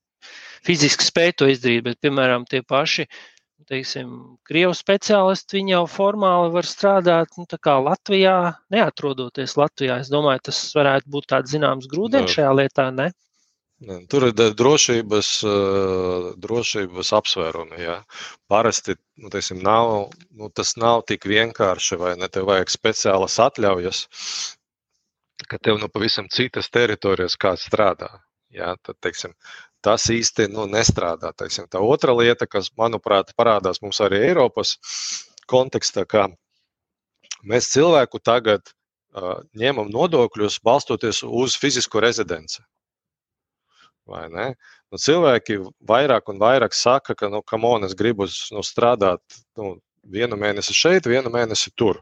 fiziski 0.65 1.06
spēj 1.06 1.34
to 1.41 1.49
izdarīt, 1.53 1.85
bet, 1.88 1.99
piemēram, 2.03 2.48
tie 2.49 2.64
paši 2.65 3.07
teiksim, 3.68 4.10
krievu 4.48 4.72
speciālisti, 4.77 5.64
jau 5.72 5.84
formāli 5.91 6.53
var 6.53 6.68
strādāt 6.68 7.38
nu, 7.39 7.45
Latvijā, 7.88 8.38
neatrodoties 8.72 9.57
Latvijā. 9.60 9.99
Es 10.03 10.11
domāju, 10.14 10.45
tas 10.49 10.61
varētu 10.77 11.11
būt 11.11 11.27
tāds 11.34 11.52
zināms 11.52 11.89
grūdienis 11.91 12.38
šajā 12.38 12.53
lietā. 12.61 12.89
Ne? 12.95 13.10
Tur 14.10 14.30
ir 14.30 14.34
drošības, 14.57 15.27
drošības 16.41 17.11
apsvērumi. 17.19 17.81
Ja. 17.84 17.99
Parasti 18.49 18.95
nu, 19.22 19.30
teiksim, 19.34 19.60
nav, 19.61 20.14
nu, 20.31 20.49
tas 20.49 20.73
nav 20.81 21.03
tik 21.10 21.27
vienkārši, 21.30 21.99
vai 22.02 22.15
ne? 22.18 22.31
Tev 22.31 22.48
vajag 22.49 22.72
speciālas 22.73 23.38
atļaujas, 23.44 24.07
ka 25.50 25.60
tev 25.62 25.80
nu 25.82 25.90
pavisam 25.94 26.28
citas 26.34 26.70
teritorijas 26.74 27.38
kāds 27.40 27.68
strādā. 27.70 28.10
Ja, 28.54 28.76
tad, 28.82 28.96
teiksim, 29.04 29.34
tas 29.84 30.08
īsti 30.10 30.48
nu, 30.54 30.66
nestrādā. 30.72 31.34
Teiksim, 31.38 31.68
tā 31.72 31.82
otra 31.84 32.16
lieta, 32.16 32.48
kas, 32.48 32.72
manuprāt, 32.80 33.34
parādās 33.38 33.82
mums 33.84 34.00
arī 34.02 34.24
Eiropas 34.30 34.78
kontekstā, 35.52 36.06
ka 36.08 36.30
mēs 37.44 37.70
cilvēku 37.74 38.22
tagad 38.24 38.64
uh, 38.72 39.44
ņemam 39.60 39.92
nodokļus 39.94 40.62
balstoties 40.64 41.22
uz 41.28 41.60
fizisko 41.60 42.02
rezidenci. 42.04 42.64
Nu, 44.08 45.00
cilvēki 45.04 45.60
vairāk 45.84 46.30
un 46.32 46.40
vairāk 46.40 46.74
saka, 46.74 47.16
ka, 47.16 47.28
nu, 47.28 47.44
on, 47.68 47.84
es 47.84 47.96
gribu 48.00 48.28
nu, 48.56 48.64
strādāt 48.64 49.22
nu, 49.60 49.76
vienu 50.08 50.40
mēnesi 50.40 50.74
šeit, 50.74 51.10
vienu 51.12 51.32
mēnesi 51.34 51.74
tur. 51.76 52.00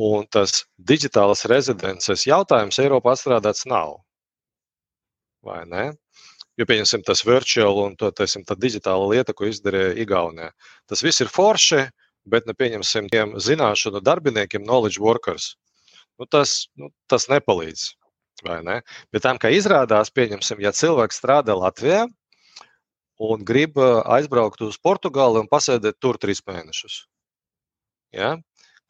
Un 0.00 0.24
tas 0.32 0.62
digitālas 0.78 1.44
rezidences 1.50 2.24
jautājums 2.24 2.78
Eiropā 2.80 3.12
atstrādāts 3.12 3.66
nav. 3.68 3.98
Vai 5.44 5.64
ne? 5.68 5.90
Jo, 6.56 6.66
pieņemsim, 6.68 7.02
tas 7.04 7.24
virtuāli 7.24 7.86
un 7.88 7.96
to, 7.96 8.10
tiesim, 8.12 8.44
tā 8.48 8.56
digitāla 8.56 9.08
lieta, 9.10 9.34
ko 9.36 9.48
izdarīja 9.48 9.96
Igaunijā. 10.04 10.50
Tas 10.88 11.02
viss 11.04 11.20
ir 11.24 11.30
forši, 11.32 11.86
bet, 12.28 12.46
nu, 12.48 12.54
pieņemsim, 12.56 13.08
tiem 13.12 13.34
zināšanu 13.40 14.02
darbiniekiem, 14.04 14.64
knowledge 14.64 15.00
workers, 15.00 15.54
nu, 16.20 16.28
tas, 16.28 16.68
nu, 16.76 16.92
tas 17.08 17.28
nepalīdz. 17.32 17.90
Bet 18.42 19.22
tam, 19.22 19.38
kā 19.38 19.52
izrādās, 19.54 20.10
pieņemsim, 20.10 20.60
ja 20.64 20.72
cilvēks 20.74 21.20
strādā 21.20 21.54
Latvijā 21.56 22.06
un 23.22 23.44
grib 23.46 23.78
aizbraukt 23.78 24.64
uz 24.66 24.78
Portugāli 24.82 25.40
un 25.42 25.50
pasēdēt 25.50 26.00
tur 26.02 26.18
trīs 26.18 26.42
mēnešus. 26.48 27.04
Ja? 28.12 28.34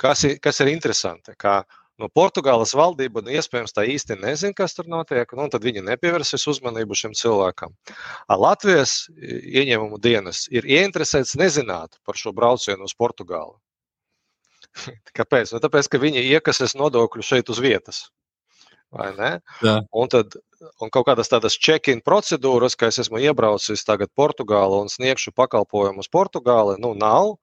Kas, 0.02 0.24
ir, 0.26 0.36
kas 0.42 0.58
ir 0.62 0.72
interesanti? 0.72 1.34
Kā 1.38 1.60
no 2.02 2.08
Portugāles 2.10 2.74
valdība 2.74 3.22
nu, 3.22 3.30
iespējams 3.36 3.74
tā 3.76 3.84
īsti 3.86 4.18
nezina, 4.22 4.56
kas 4.58 4.74
tur 4.74 4.88
notiek, 4.90 5.34
nu, 5.38 5.46
tad 5.52 5.62
viņi 5.62 5.84
nepievērsīs 5.86 6.48
uzmanību 6.50 6.98
šim 6.98 7.14
cilvēkam. 7.18 7.74
Latvijas 8.28 9.04
ieņēmumu 9.22 10.00
dienas 10.02 10.46
ir 10.50 10.66
ieinteresēts 10.66 11.36
nezināt 11.38 12.00
par 12.06 12.18
šo 12.18 12.34
braucienu 12.34 12.88
uz 12.88 12.96
Portugāli. 12.98 13.54
Kāpēc? 15.18 15.54
Nu, 15.54 15.62
tāpēc, 15.62 15.90
ka 15.92 16.02
viņi 16.02 16.24
iekasēs 16.32 16.74
nodokļu 16.80 17.26
šeit 17.26 17.52
uz 17.52 17.62
vietas. 17.62 18.06
Un, 18.92 20.08
tad, 20.12 20.34
un 20.84 20.90
kaut 20.92 21.06
kādas 21.08 21.30
tādas 21.32 21.54
check-in 21.56 22.02
procedūras, 22.04 22.76
ka 22.76 22.90
es 22.92 22.98
esmu 23.00 23.22
iebraucis 23.24 23.86
tagad 23.88 24.12
Portugālē 24.18 24.82
un 24.84 24.92
sniegšu 24.92 25.32
pakalpojumus 25.32 26.10
Portugālē, 26.12 26.76
nu 26.82 26.92
nav. 26.98 27.36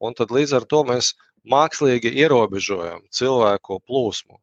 Un 0.00 0.16
tad 0.16 0.32
līdz 0.34 0.56
ar 0.58 0.64
to 0.68 0.80
mēs 0.88 1.12
mākslīgi 1.50 2.14
ierobežojam 2.22 3.02
cilvēku 3.12 3.80
plūsmu. 3.88 4.38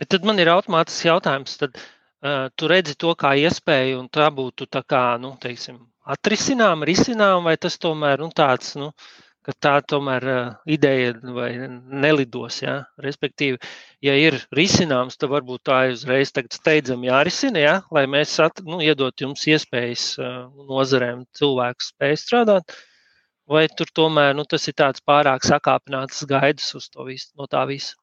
Bet 0.00 0.10
tad 0.12 0.26
man 0.28 0.40
ir 0.42 0.50
automātisks 0.52 1.06
jautājums. 1.08 1.56
Tad, 1.60 1.78
uh, 1.78 2.48
tu 2.56 2.68
redzi 2.70 2.96
to 3.00 3.14
kā 3.18 3.34
iespēju, 3.40 4.00
un 4.02 4.10
tā 4.12 4.28
būtu 4.34 4.68
tā 4.68 4.82
kā, 4.84 5.04
nu, 5.22 5.36
teiksim, 5.40 5.78
atrisinām, 6.04 6.84
risinām, 6.84 7.46
vai 7.48 7.56
tas 7.56 7.78
tomēr 7.80 8.20
nu, 8.20 8.28
tāds, 8.36 8.74
nu, 8.76 8.90
uh, 8.90 9.26
ka 9.46 9.54
tā 9.62 9.74
tomēr 9.92 10.26
uh, 10.26 10.46
ideja 10.66 11.14
nelidos. 11.22 12.60
Ja? 12.64 12.80
Respektīvi, 13.02 13.60
ja 14.04 14.16
ir 14.18 14.40
risināms, 14.56 15.18
tad 15.20 15.30
varbūt 15.34 15.66
tā 15.70 15.82
ir 15.86 15.94
uzreiz 15.94 16.32
steidzami 16.34 17.10
jārisina, 17.10 17.62
ja? 17.62 17.76
lai 17.94 18.06
mēs 18.10 18.34
at, 18.42 18.64
nu, 18.66 18.80
iedot 18.82 19.22
jums 19.22 19.46
iespējas 19.46 20.08
uh, 20.18 20.34
nozarēm, 20.70 21.24
cilvēku 21.38 21.90
spēju 21.90 22.22
strādāt. 22.24 22.76
Vai 23.46 23.66
tur 23.70 23.90
tomēr 23.94 24.34
nu, 24.34 24.44
tas 24.44 24.66
ir 24.66 24.74
tāds 24.74 25.02
pārāk 25.06 25.46
sakāpināts 25.46 26.24
gaidas 26.26 26.72
uz 26.74 26.88
to 26.90 27.06
visu, 27.06 27.30
no 27.38 27.46
tā 27.50 27.62
visa? 27.68 27.94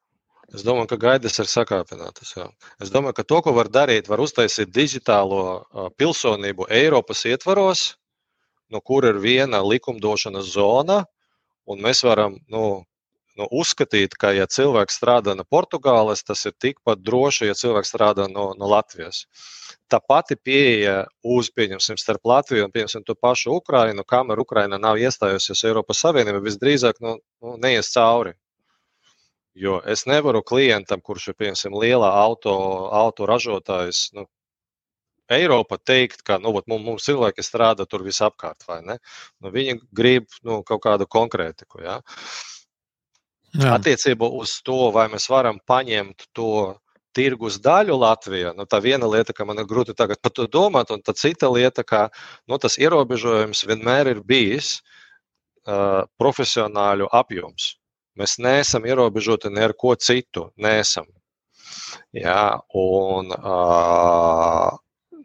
Es 0.54 0.62
domāju, 0.64 0.90
ka 0.92 1.00
gaidas 1.00 1.36
ir 1.40 1.48
sakāpinātas. 1.50 2.34
Jā. 2.36 2.46
Es 2.80 2.92
domāju, 2.92 3.18
ka 3.18 3.24
to, 3.28 3.40
ko 3.44 3.52
var 3.56 3.68
darīt, 3.72 4.08
var 4.08 4.22
uztaisīt 4.24 4.72
digitālo 4.72 5.64
pilsonību 5.98 6.68
Eiropas 6.72 7.24
ietvaros, 7.28 7.84
no 8.72 8.80
kur 8.80 9.08
ir 9.08 9.20
viena 9.20 9.60
likumdošanas 9.64 10.52
zona, 10.52 11.02
Un 11.64 11.80
mēs 11.80 12.02
varam 12.04 12.36
nu, 12.52 12.84
nu, 13.38 13.46
uzskatīt, 13.50 14.14
ka, 14.20 14.30
ja 14.36 14.46
cilvēks 14.50 14.98
strādā 15.00 15.34
no 15.38 15.44
Portugāles, 15.50 16.22
tas 16.26 16.44
ir 16.48 16.54
tikpat 16.60 17.02
droši, 17.02 17.48
ja 17.50 17.56
cilvēks 17.58 17.92
strādā 17.94 18.28
no, 18.30 18.52
no 18.58 18.70
Latvijas. 18.70 19.24
Tā 19.90 20.00
pati 20.00 20.36
pieeja 20.36 21.04
uz, 21.22 21.50
pieņemsim, 21.54 21.98
starp 22.00 22.24
Latviju 22.30 22.68
un, 22.68 22.72
pieņemsim, 22.74 23.04
to 23.06 23.16
pašu 23.18 23.58
Ukrainu, 23.58 24.06
kamēr 24.06 24.42
Ukraina 24.44 24.78
nav 24.80 25.00
iestājusies 25.02 25.64
Eiropas 25.66 26.02
Savienībā, 26.04 26.42
visdrīzāk 26.44 27.02
nu, 27.04 27.18
nu, 27.42 27.56
neies 27.62 27.90
cauri. 27.94 28.36
Jo 29.54 29.78
es 29.86 30.02
nevaru 30.10 30.42
klientam, 30.42 31.02
kurš 31.02 31.28
ir, 31.30 31.38
piemēram, 31.38 31.76
liela 31.78 32.10
auto, 32.18 32.54
auto 32.90 33.26
ražotājs, 33.30 34.08
nu, 34.16 34.26
Eiropa 35.32 35.78
teikt, 35.80 36.20
ka 36.22 36.36
nu, 36.38 36.52
vat, 36.52 36.66
mums 36.68 37.06
cilvēki 37.06 37.42
strādā 37.42 37.86
tur 37.88 38.02
visapkārt, 38.04 38.66
vai 38.68 38.82
ne? 38.84 38.98
Nu, 39.40 39.48
viņi 39.54 39.78
grib 39.96 40.26
nu, 40.44 40.58
kaut 40.68 40.82
kādu 40.84 41.06
konkrētiku. 41.08 41.80
Ja? 41.80 42.00
Jā. 43.54 43.76
Attiecībā 43.76 44.26
uz 44.34 44.56
to, 44.66 44.88
vai 44.94 45.06
mēs 45.12 45.28
varam 45.30 45.60
paņemt 45.68 46.26
to 46.34 46.74
tirgus 47.14 47.60
daļu 47.62 47.94
Latvijā, 48.00 48.50
nu, 48.58 48.66
tā 48.66 48.80
viena 48.82 49.06
lieta, 49.06 49.32
ka 49.36 49.46
man 49.46 49.62
ir 49.62 49.68
grūti 49.70 49.94
tagad 49.94 50.18
par 50.22 50.34
to 50.34 50.48
domāt, 50.50 50.90
un 50.90 51.02
tā 51.04 51.14
cita 51.14 51.46
lieta, 51.52 51.84
ka 51.86 52.08
nu, 52.50 52.58
tas 52.58 52.74
ierobežojums 52.82 53.62
vienmēr 53.68 54.10
ir 54.10 54.22
bijis 54.26 54.80
uh, 54.80 56.02
profesionāļu 56.18 57.06
apjoms. 57.14 57.76
Mēs 58.18 58.38
neesam 58.42 58.86
ierobežoti 58.86 59.50
ne 59.50 59.68
ar 59.68 59.74
ko 59.78 59.94
citu. 59.98 60.48
Neesam. 60.58 61.06
Jā, 62.14 62.58
un 62.74 63.30
uh, 63.34 64.74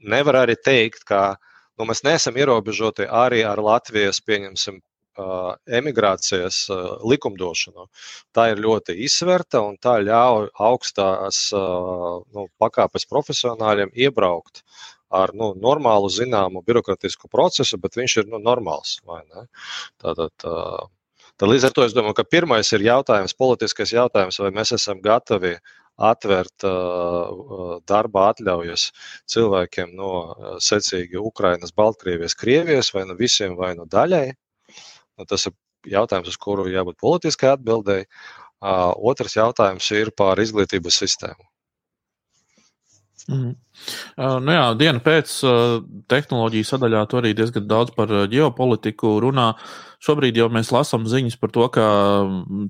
nevar 0.01 0.43
arī 0.43 0.56
teikt, 0.57 1.06
ka 1.10 1.38
nu, 1.77 1.85
mēs 1.89 2.01
neesam 2.06 2.38
ierobežoti 2.38 3.06
arī 3.06 3.43
ar 3.45 3.61
Latvijas, 3.61 4.22
pieņemsim, 4.26 4.81
emigrācijas 5.80 6.62
likumdošanu. 7.06 7.88
Tā 8.36 8.50
ir 8.54 8.62
ļoti 8.64 8.96
izsverta 9.06 9.64
un 9.66 9.78
tā 9.82 9.98
ļauj 10.04 10.50
augstās 10.70 11.41
nu, 11.54 12.48
pakāpes 12.62 13.08
profesionāļiem 13.10 13.94
iebraukt 13.96 14.64
ar 15.10 15.34
nu, 15.34 15.54
normālu, 15.58 16.10
zināmu 16.14 16.62
birokrātisku 16.66 17.30
procesu, 17.32 17.80
bet 17.82 17.98
viņš 17.98 18.18
ir 18.22 18.30
nu, 18.30 18.40
normāls. 18.46 19.00
Tātad, 20.02 20.34
tad 20.40 21.50
līdz 21.50 21.70
ar 21.70 21.76
to 21.76 21.86
es 21.88 21.96
domāju, 21.98 22.20
ka 22.20 22.30
pirmais 22.30 22.70
ir 22.78 22.86
jautājums, 22.86 23.38
politiskais 23.38 23.94
jautājums, 23.96 24.40
vai 24.44 24.54
mēs 24.56 24.76
esam 24.78 25.02
gatavi 25.02 25.58
atvērt 26.00 26.64
darba 27.90 28.28
atļaujas 28.32 28.86
cilvēkiem 29.34 29.96
no 29.98 30.12
secīgi 30.64 31.20
Ukrainas, 31.20 31.74
Baltkrievijas, 31.76 32.38
Krievijas 32.40 32.94
vai 32.96 33.04
no 33.10 33.18
visiem 33.20 33.58
vai 33.60 33.74
no 33.76 33.90
daļai. 33.90 34.30
Nu, 35.20 35.28
tas 35.28 35.50
ir 35.50 35.56
jautājums, 35.91 36.32
uz 36.32 36.40
kuru 36.40 36.70
jābūt 36.72 37.00
politiskai 37.02 37.54
atbildēji. 37.58 38.08
Otrs 38.60 39.36
jautājums 39.36 39.88
ir 39.96 40.12
par 40.16 40.40
izglītības 40.40 41.00
sistēmu. 41.04 41.50
Mm. 43.30 43.52
Uh, 44.18 44.40
nu 44.41 44.54
jā, 44.56 44.64
diena 44.80 45.02
pēc 45.04 45.32
uh, 45.46 45.76
tehnoloģiju 46.10 46.66
sadaļā 46.66 47.02
tur 47.12 47.22
arī 47.22 47.36
diezgan 47.38 47.68
daudz 47.70 47.91
par 47.94 48.10
uh, 48.10 48.24
ģeopolitiku 48.32 49.12
runā. 49.22 49.52
Šobrīd 50.02 50.40
jau 50.40 50.48
mēs 50.50 50.72
lasām 50.74 51.06
ziņas 51.10 51.36
par 51.38 51.52
to, 51.54 51.68
ka 51.76 51.86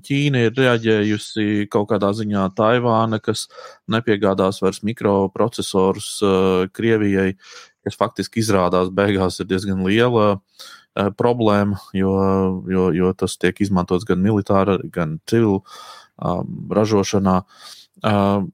Ķīna 0.04 0.44
ir 0.48 0.58
reaģējusi 0.58 1.70
kaut 1.72 1.88
kādā 1.94 2.10
ziņā 2.18 2.48
Taivāna, 2.58 3.22
kas 3.22 3.46
nepiegādās 3.90 4.60
vairs 4.60 4.82
mikroprocesorus 4.84 6.10
Krievijai, 6.74 7.30
kas 7.86 7.96
faktiski 7.96 8.42
izrādās 8.42 8.90
beigās 8.92 9.38
ir 9.40 9.48
diezgan 9.48 9.86
liela 9.86 10.34
problēma, 11.18 11.80
jo, 11.96 12.14
jo, 12.70 12.88
jo 12.96 13.12
tas 13.16 13.36
tiek 13.40 13.60
izmantots 13.60 14.06
gan 14.08 14.22
militāra, 14.24 14.78
gan 14.92 15.18
civilu 15.30 15.60
um, 15.60 16.56
ražošanā. 16.72 17.40
Uh, 18.00 18.48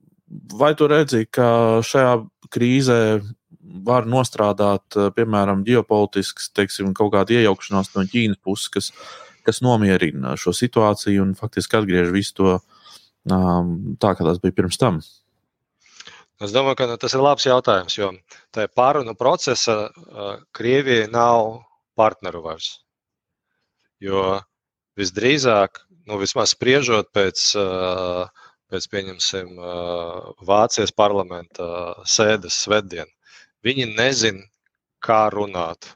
vai 0.59 0.74
tu 0.78 0.89
redzi, 0.90 1.24
ka 1.31 1.82
šajā 1.86 2.14
krīzē 2.52 3.01
var 3.86 4.06
nostrādāt, 4.09 4.97
eh, 4.97 5.10
piemēram, 5.14 5.64
ģeopolitisks, 5.66 6.51
teiksim, 6.56 6.94
kaut 6.94 7.12
kāda 7.14 7.36
iejaukšanās 7.36 7.93
no 7.94 8.06
Ķīnas 8.09 8.40
puses, 8.43 8.68
kas, 8.73 8.90
kas 9.47 9.62
nomierina 9.62 10.36
šo 10.40 10.55
situāciju 10.56 11.23
un 11.23 11.35
faktiski 11.39 11.78
atgriež 11.78 12.10
visu 12.14 12.35
to 12.35 12.51
um, 13.31 13.97
tā, 14.01 14.14
kā 14.16 14.27
tas 14.27 14.40
bija 14.43 14.56
pirms 14.56 14.81
tam? 14.81 15.01
Es 16.43 16.52
domāju, 16.52 16.77
ka 16.77 16.97
tas 17.01 17.14
ir 17.16 17.23
labs 17.24 17.47
jautājums, 17.48 17.97
jo 17.97 18.10
tajā 18.52 18.68
pārunu 18.77 19.14
procesa 19.16 19.86
uh, 19.89 20.36
Krievijai 20.52 21.09
nav 21.09 21.62
partneru 21.97 22.43
vairs. 22.44 22.70
Jo 24.02 24.40
visdrīzāk, 25.01 25.81
nu, 26.09 26.20
vismaz 26.20 26.52
spriežot 26.55 27.09
pēc 27.16 27.48
pēc 28.73 28.86
pieņemsim 28.90 29.59
Vācijas 30.47 30.93
parlamenta 30.94 31.66
sēdes 32.09 32.59
svētdien. 32.64 33.06
Viņi 33.66 33.86
nezina, 33.94 34.43
kā 35.02 35.27
runāt 35.35 35.93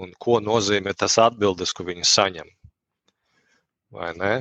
un 0.00 0.12
ko 0.22 0.38
nozīmē 0.42 0.94
tas 0.98 1.18
atbildes, 1.22 1.74
ko 1.76 1.86
viņi 1.86 2.06
saņem. 2.06 2.48
Vai 3.94 4.10
ne? 4.18 4.34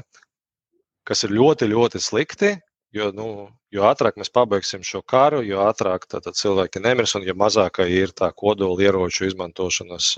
Kas 1.06 1.26
ir 1.26 1.34
ļoti, 1.34 1.70
ļoti 1.74 2.02
slikti, 2.02 2.54
jo, 2.96 3.10
nu, 3.16 3.28
jo 3.74 3.86
ātrāk 3.90 4.18
mēs 4.20 4.32
pabeigsim 4.34 4.84
šo 4.86 5.02
karu, 5.14 5.42
jo 5.46 5.62
ātrāk 5.66 6.08
tātad, 6.10 6.38
cilvēki 6.40 6.82
nemirs 6.84 7.16
un 7.20 7.28
jo 7.28 7.36
mazākai 7.38 7.88
ir 7.94 8.14
tā 8.18 8.32
kodola 8.36 8.82
ieroču 8.84 9.28
izmantošanas 9.30 10.12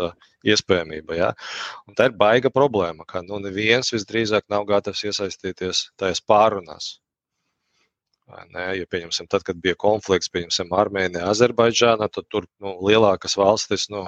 iespējamība. 0.48 1.18
Ja? 1.20 1.30
Un 1.88 1.98
tā 1.98 2.10
ir 2.10 2.18
baiga 2.18 2.52
problēma, 2.54 3.08
ka 3.08 3.24
nu, 3.26 3.42
neviens 3.44 3.94
visdrīzāk 3.94 4.48
nav 4.54 4.68
gatavs 4.70 5.04
iesaistīties 5.10 5.90
tajās 6.00 6.24
pārunās. 6.24 6.96
Ne, 8.52 8.66
ja 8.80 8.88
pieņemsim, 8.88 9.28
tad, 9.28 9.44
kad 9.44 9.58
bija 9.60 9.76
konflikts, 9.76 10.32
pieņemsim, 10.32 10.72
Armēnija, 10.72 11.28
Azerbaidžāna, 11.34 12.08
tad 12.08 12.30
tur 12.32 12.48
nu, 12.64 12.78
lielākas 12.88 13.36
valstis 13.36 13.90
nu, 13.92 14.06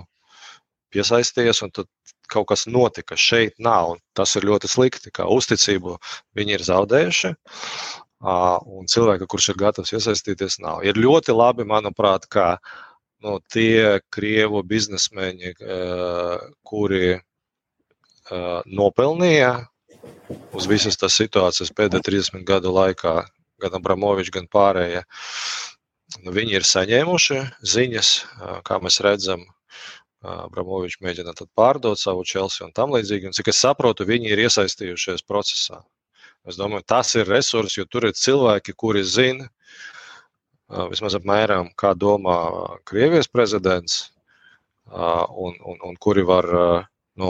piesaistījās, 0.93 1.59
un 1.65 1.73
tad 1.75 1.89
kaut 2.31 2.47
kas 2.51 2.65
notika. 2.69 3.17
Šeit 3.19 3.57
nav, 3.59 3.95
un 3.95 4.01
tas 4.17 4.35
ir 4.39 4.47
ļoti 4.47 4.69
slikti, 4.71 5.11
kā 5.13 5.27
uzticību 5.29 5.97
viņi 6.39 6.57
ir 6.57 6.65
zaudējuši. 6.69 7.33
Un 8.23 8.87
cilvēka, 8.87 9.27
kurš 9.27 9.49
ir 9.51 9.59
gatavs 9.59 9.91
iesaistīties, 9.97 10.61
nav. 10.63 10.83
Ir 10.87 10.99
ļoti 10.99 11.35
labi, 11.35 11.65
manuprāt, 11.67 12.29
ka 12.31 12.55
nu, 13.23 13.37
tie 13.51 13.99
krievu 14.13 14.63
biznesmeņi, 14.67 15.55
kuri 16.63 17.17
nopelnīja 18.79 19.53
uz 20.55 20.67
visas 20.71 20.95
tās 20.99 21.17
situācijas 21.19 21.73
pēdējo 21.75 22.07
30 22.07 22.45
gadu 22.47 22.71
laikā, 22.75 23.15
gan 23.63 23.75
Abramovičs, 23.79 24.31
gan 24.31 24.47
pārējie. 24.51 25.03
Nu, 26.23 26.31
viņi 26.35 26.59
ir 26.59 26.67
saņēmuši 26.67 27.41
ziņas, 27.73 28.13
kā 28.67 28.79
mēs 28.83 29.01
redzam, 29.03 29.43
Abramovičs 30.23 31.01
mēģina 31.03 31.35
pārdot 31.57 31.99
savu 31.99 32.23
Chelsea 32.23 32.63
un 32.67 32.71
tam 32.71 32.93
līdzīgi. 32.95 33.27
Un, 33.27 33.35
cik 33.35 33.51
es 33.51 33.59
saprotu, 33.59 34.07
viņi 34.07 34.31
ir 34.31 34.45
iesaistījušies 34.45 35.25
procesā. 35.27 35.81
Es 36.47 36.57
domāju, 36.59 36.83
tas 36.87 37.13
ir 37.15 37.29
resurs, 37.29 37.77
jo 37.77 37.85
tur 37.87 38.09
ir 38.09 38.17
cilvēki, 38.19 38.75
kuri 38.75 39.03
zina, 39.07 39.47
vismaz 40.91 41.15
apmēram, 41.15 41.69
kā 41.79 41.93
domā 41.95 42.37
Krievijas 42.89 43.29
prezidents, 43.31 44.11
un, 44.91 45.55
un, 45.63 45.79
un 45.87 45.95
kuri 46.03 46.25
var 46.27 46.49
nu, 47.15 47.29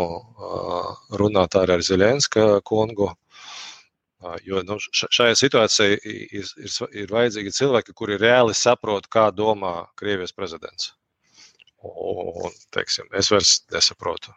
runāt 1.21 1.59
arī 1.59 1.77
ar 1.77 1.85
Zelenska 1.85 2.47
kungu. 2.65 3.11
Jo 4.47 4.61
nu, 4.63 4.77
šajā 4.79 5.35
situācijā 5.35 5.97
ir, 5.99 6.27
ir, 6.39 6.75
ir 7.03 7.11
vajadzīgi 7.11 7.51
cilvēki, 7.59 7.93
kuri 7.93 8.17
reāli 8.21 8.55
saprot, 8.55 9.09
kā 9.11 9.27
domā 9.35 9.89
Krievijas 9.99 10.31
prezidents. 10.31 10.93
Un, 11.83 12.53
teiksim, 12.71 13.09
es 13.11 13.27
vairs 13.29 13.57
nesaprotu. 13.73 14.31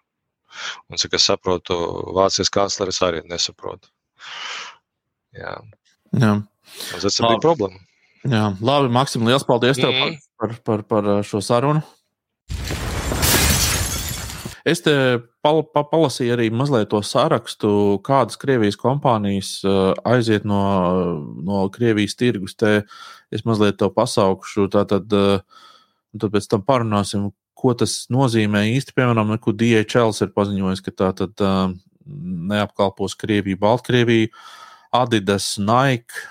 Un 0.91 0.99
cik 0.99 1.15
es 1.15 1.29
saprotu, 1.31 1.77
Vācijas 2.17 2.51
kancleris 2.51 2.99
arī 3.07 3.23
nesaprot. 3.31 3.87
Jā. 5.37 5.57
Jā. 6.17 6.33
Tas 6.93 7.21
ir 7.21 7.43
problēma. 7.43 7.83
Jā, 8.27 8.49
labi, 8.65 8.91
Maksim, 8.91 9.27
liels 9.29 9.45
paldies 9.47 9.79
tev 9.79 9.93
mm. 9.93 10.17
par, 10.41 10.57
par, 10.67 10.83
par 10.91 11.11
šo 11.27 11.43
sarunu. 11.45 11.85
Es 14.67 14.81
te 14.83 14.93
pal, 15.47 15.61
pa, 15.71 15.85
palasīju 15.87 16.35
arī 16.35 16.49
mazliet 16.51 16.89
to 16.91 16.99
sarakstu, 17.07 17.69
kādas 18.07 18.39
Krievijas 18.41 18.75
kompānijas 18.81 19.51
uh, 19.63 19.93
aiziet 20.11 20.43
no, 20.49 20.59
no 21.47 21.61
Krievijas 21.71 22.19
tirgus. 22.19 22.57
Te 22.59 22.81
es 23.31 23.47
mazliet 23.47 23.79
to 23.79 23.93
pasaukšu. 23.95 24.67
Tātad, 24.75 25.07
uh, 25.15 25.69
tad 26.19 26.35
pēc 26.35 26.51
tam 26.51 26.67
parunāsim, 26.67 27.29
ko 27.55 27.77
tas 27.79 27.95
nozīmē 28.11 28.65
īsti. 28.73 28.97
Piemēram, 28.99 29.37
DHL 29.39 30.11
ir 30.27 30.35
paziņojis, 30.35 30.83
ka 30.83 30.97
tā 30.99 31.13
tad 31.23 31.47
neapkalpos 32.07 33.17
Krieviju, 33.19 33.59
Baltkrieviju, 33.61 34.31
Adidas, 34.95 35.57
Nike, 35.59 36.27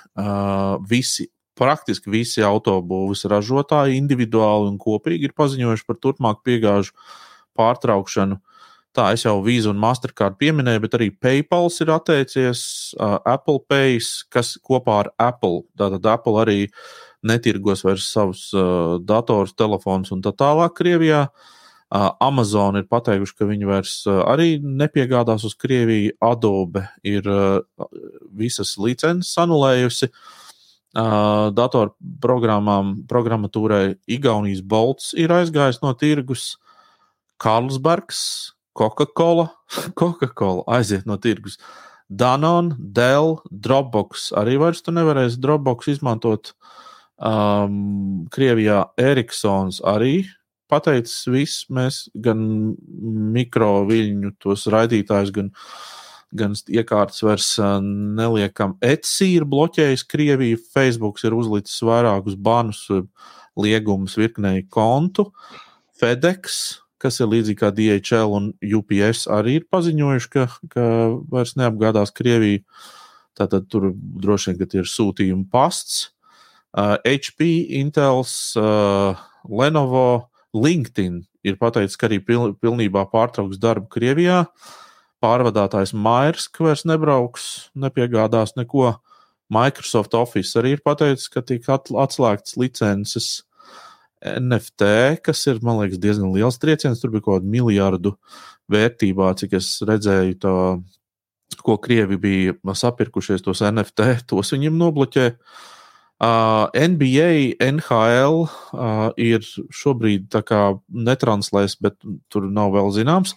visi. 0.89 1.29
Praktiski 1.55 2.11
visi 2.11 2.41
autobūvas 2.43 3.21
ražotāji 3.31 3.95
individuāli 3.95 4.67
un 4.67 4.73
kopīgi 4.75 5.29
ir 5.29 5.33
paziņojuši 5.39 5.85
par 5.87 5.97
turpmāku 6.03 6.43
piegāžu 6.49 6.91
pārtraukšanu. 7.55 8.41
Tā 8.91 9.05
es 9.15 9.23
jau 9.23 9.37
vīzu 9.43 9.71
un 9.71 9.79
mastercard 9.79 10.35
pieminēju, 10.39 10.81
bet 10.83 10.97
arī 10.97 11.07
PayPal 11.15 11.71
ir 11.79 11.93
atteicies, 11.95 12.65
uh, 12.99 13.21
Apple 13.23 13.63
Pay, 13.71 14.01
kas 14.27 14.57
kopā 14.59 14.99
ar 15.05 15.11
Apple, 15.15 15.63
tātad 15.79 16.11
Apple 16.11 16.43
arī 16.43 16.59
netirgos 17.23 17.87
vairs 17.87 18.11
savus 18.11 18.49
uh, 18.51 18.99
datorus, 18.99 19.55
telefonus 19.55 20.11
un 20.11 20.27
tā 20.27 20.35
tālāk 20.35 20.75
Krievijā. 20.75 21.29
Uh, 21.31 21.55
Amazon 22.23 22.79
ir 22.79 22.87
pateikuši, 22.89 23.35
ka 23.37 23.47
viņi 23.49 23.67
vairs 23.69 23.93
uh, 24.09 24.23
arī 24.29 24.55
nepiegādās 24.59 25.45
uz 25.47 25.53
Krieviju. 25.59 26.15
Adobe 26.23 26.85
ir 27.05 27.27
uh, 27.29 27.61
visas 28.35 28.75
licences 28.81 29.35
anulējusi. 29.41 30.09
Uh, 30.95 31.51
datorprogrammām, 31.51 33.01
programmatūrai 33.11 33.97
Igaunijas 34.07 34.61
Bolts 34.63 35.11
ir 35.19 35.33
aizgājis 35.35 35.81
no 35.83 35.91
tirgus. 35.99 36.53
Carlsbergs, 37.43 38.21
Coca-Cola, 38.75 39.49
Coca-Cola 39.99 40.63
aiziet 40.77 41.05
no 41.05 41.19
tirgus. 41.19 41.59
Danon, 42.07 42.75
Dell, 42.79 43.39
Dropbox 43.49 44.29
arī 44.37 44.59
vairs 44.61 44.83
tu 44.85 44.93
nevarēsi 44.93 45.41
Dropbox 45.41 45.89
izmantot. 45.95 46.53
Um, 47.15 48.25
Krievijā 48.31 48.85
Eriksons 48.99 49.79
arī 49.87 50.25
pateicis, 50.75 51.23
viss 51.31 51.65
mēs 51.73 52.05
gan 52.13 52.43
mikroviļņu 53.35 54.35
tos 54.43 54.67
raidītājus, 54.71 55.33
gan, 55.35 55.51
gan 56.35 56.55
iekārtas 56.67 57.23
vairs 57.25 57.49
neliekam. 57.81 58.77
Etsy 58.83 59.31
ir 59.39 59.47
bloķējis 59.49 60.05
Krieviju, 60.11 60.61
Facebook 60.75 61.23
ir 61.23 61.37
uzlicis 61.37 61.79
vairākus 61.87 62.35
banus, 62.35 62.85
liegumus 63.55 64.19
virknei 64.19 64.65
kontu. 64.67 65.31
FedEx 65.95 66.65
kas 67.05 67.21
ir 67.21 67.31
līdzīgi 67.31 67.59
kā 67.59 67.71
DHL 67.75 68.33
un 68.33 68.51
UPS, 68.63 69.25
arī 69.31 69.59
ir 69.59 69.69
paziņojuši, 69.71 70.29
ka, 70.33 70.47
ka 70.73 70.85
vairs 71.31 71.55
neapgādās 71.59 72.13
Krieviju. 72.15 72.63
Tātad 73.35 73.67
tur 73.71 73.89
droši 73.95 74.55
vien 74.55 74.77
ir 74.79 74.87
sūtījuma 74.87 75.49
pasts. 75.51 76.11
Uh, 76.75 76.95
HP, 77.07 77.47
Intels, 77.79 78.31
uh, 78.59 79.19
Lenovo, 79.47 80.31
LinkedIn 80.55 81.21
ir 81.45 81.57
pateicis, 81.61 81.97
ka 81.99 82.09
arī 82.09 82.21
pil, 82.23 82.53
pilnībā 82.61 83.05
pārtrauks 83.11 83.59
darbu 83.61 83.89
Krievijā. 83.91 84.45
Pārvadātājs 85.23 85.93
Mairsk 85.95 86.61
vairs 86.63 86.85
nebrauks, 86.87 87.69
nepiegādās 87.75 88.55
neko. 88.59 88.95
Microsoft 89.53 90.15
Office 90.17 90.57
arī 90.57 90.73
ir 90.73 90.81
pateicis, 90.85 91.29
ka 91.29 91.43
tika 91.45 91.77
atslēgts 91.77 92.55
licences 92.57 93.43
NFT, 94.25 94.87
kas 95.25 95.43
ir, 95.51 95.59
man 95.61 95.83
liekas, 95.83 96.01
diezgan 96.01 96.33
liels 96.33 96.57
trieciens. 96.61 97.01
Tur 97.01 97.13
bija 97.13 97.27
kaut 97.27 97.43
kāda 97.43 97.51
miljardu 97.53 98.15
vērtībā, 98.73 99.29
cik 99.37 99.53
es 99.59 99.69
redzēju, 99.85 100.37
to, 100.41 100.55
ko 101.65 101.77
Krievi 101.81 102.17
bija 102.21 102.75
sapirkušies 102.77 103.45
tos 103.45 103.61
NFT, 103.65 104.25
tos 104.29 104.53
viņiem 104.55 104.77
nobloķē. 104.81 105.29
Uh, 106.15 106.71
NBA, 106.71 107.59
NHL 107.59 108.45
uh, 108.45 109.09
ir 109.19 109.43
šobrīd 109.75 110.31
netranslēs, 110.87 111.75
bet 111.83 111.99
tur 112.31 112.47
nav 112.47 112.71
vēl 112.77 112.93
zināms 112.95 113.35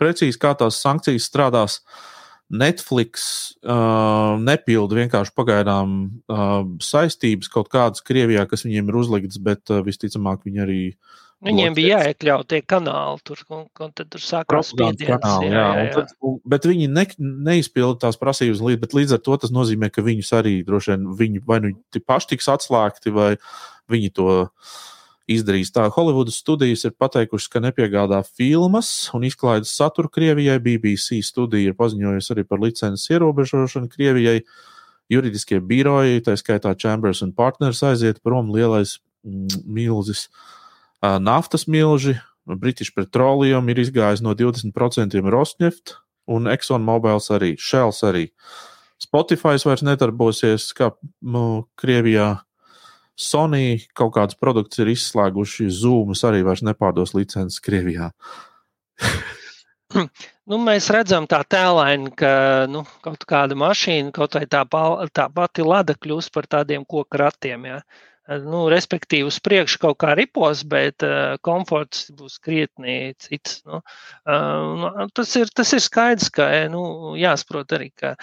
precīzi, 0.00 0.36
kā 0.40 0.52
tās 0.58 0.82
sankcijas 0.84 1.28
strādās. 1.30 1.80
Uh, 1.80 2.08
Netflix 2.50 3.24
uh, 3.62 4.34
nepilda 4.42 4.96
vienkārši 4.98 5.32
pagaidām 5.38 5.92
uh, 6.26 6.64
saistības 6.82 7.50
kaut 7.52 7.70
kādas 7.70 8.02
Krievijā, 8.02 8.42
kas 8.50 8.66
viņiem 8.66 8.90
ir 8.90 8.98
uzliktas, 8.98 9.38
bet 9.38 9.70
uh, 9.70 9.84
visticamāk 9.86 10.42
viņi 10.48 10.64
arī. 10.66 10.82
Viņiem 11.40 11.72
bija 11.76 12.02
jāiekļaut 12.02 12.48
tie 12.52 12.60
kanāli, 12.68 13.20
tur, 13.24 13.40
un, 13.48 13.62
un 13.80 13.92
tad 13.96 14.10
tur 14.12 14.20
sākās 14.20 14.74
spiediens. 14.74 15.08
Kanāli, 15.08 15.48
jā, 15.48 15.56
jā, 15.56 15.84
jā. 15.86 15.94
Tad, 15.94 16.12
un, 16.28 16.36
bet 16.52 16.68
viņi 16.68 16.88
ne, 16.92 17.06
neizpilda 17.48 18.02
tās 18.02 18.20
prasības, 18.20 18.60
līdz, 18.66 18.80
bet 18.82 18.96
līdz 18.98 19.16
ar 19.16 19.22
to 19.24 19.38
tas 19.40 19.54
nozīmē, 19.56 19.88
ka 19.94 20.04
viņus 20.04 20.34
arī 20.36 20.58
droši 20.66 20.92
vien 20.92 21.06
viņi 21.16 21.42
vai 21.48 21.60
nu 21.64 21.72
paši 22.04 22.34
tiks 22.34 22.50
atslēgti, 22.52 23.14
vai 23.16 23.30
viņi 23.90 24.12
to 24.20 24.36
izdarījis 25.30 25.72
tā. 25.72 25.86
Holivudas 25.94 26.42
studijas 26.42 26.84
ir 26.84 26.94
pateikušas, 27.00 27.48
ka 27.52 27.64
nepiegādā 27.64 28.20
filmas 28.26 28.92
un 29.16 29.24
izklaides 29.28 29.72
saturu 29.76 30.12
Krievijai. 30.12 30.60
BBC 30.60 31.22
studija 31.24 31.72
ir 31.72 31.78
paziņojusi 31.78 32.34
arī 32.36 32.46
par 32.48 32.60
licences 32.60 33.08
ierobežošanu 33.14 33.88
Krievijai. 33.92 34.42
Juridiskie 35.10 35.58
biroji, 35.64 36.20
tā 36.26 36.36
skaitā 36.38 36.76
Chambers 36.78 37.24
un 37.24 37.32
Partners, 37.34 37.80
aiziet 37.86 38.20
prom 38.22 38.52
lielais 38.54 38.98
mm, 39.24 39.64
milzis. 39.66 40.28
Naftas 41.00 41.66
milži, 41.66 42.18
British 42.44 42.92
Petroleum 42.96 43.68
ir 43.72 43.80
izgājis 43.80 44.22
no 44.24 44.34
20% 44.36 45.30
Rosneft 45.32 45.96
un 46.30 46.48
ExxonMobil 46.50 47.20
arī, 47.34 47.54
Shells 47.58 48.02
arī. 48.06 48.28
Spotify 49.00 49.56
vairs 49.64 49.82
nedarbosies, 49.86 50.70
kā 50.76 50.92
nu, 51.22 51.66
Krievijā. 51.80 52.42
Sony 53.20 53.80
kaut 53.96 54.14
kādas 54.16 54.36
produkts 54.40 54.80
ir 54.80 54.92
izslēguši, 54.92 55.68
Zoomas 55.72 56.22
arī 56.24 56.42
vairs 56.44 56.62
nepārdos 56.64 57.12
licences 57.16 57.60
Krievijā. 57.64 58.10
nu, 60.48 60.60
mēs 60.60 60.88
redzam 60.92 61.26
tā 61.28 61.40
tēlaini, 61.48 62.12
ka 62.16 62.32
nu, 62.70 62.84
kaut 63.04 63.24
kāda 63.28 63.56
mašīna, 63.60 64.12
kaut 64.16 64.36
vai 64.38 64.46
tā, 64.48 64.62
tā 65.12 65.26
pati 65.32 65.66
lada 65.66 65.96
kļūst 65.96 66.32
par 66.32 66.48
tādiem 66.48 66.86
koku 66.88 67.20
ratiem. 67.20 67.68
Ja. 67.72 67.80
Nu, 68.30 68.60
respektīvi, 68.70 69.26
uz 69.26 69.40
priekšu 69.42 69.80
kaut 69.82 69.96
kā 70.04 70.12
ripos, 70.14 70.62
bet 70.62 71.02
uh, 71.02 71.34
komforts 71.42 72.10
būs 72.14 72.36
krietni 72.38 73.14
cits. 73.18 73.56
Nu, 73.66 73.80
uh, 73.82 75.00
tas, 75.16 75.32
ir, 75.40 75.50
tas 75.50 75.72
ir 75.74 75.82
skaidrs, 75.82 76.28
ka 76.34 76.46
nu, 76.70 76.82
jāsaprot 77.18 77.74
arī, 77.78 77.90
ka 77.90 78.14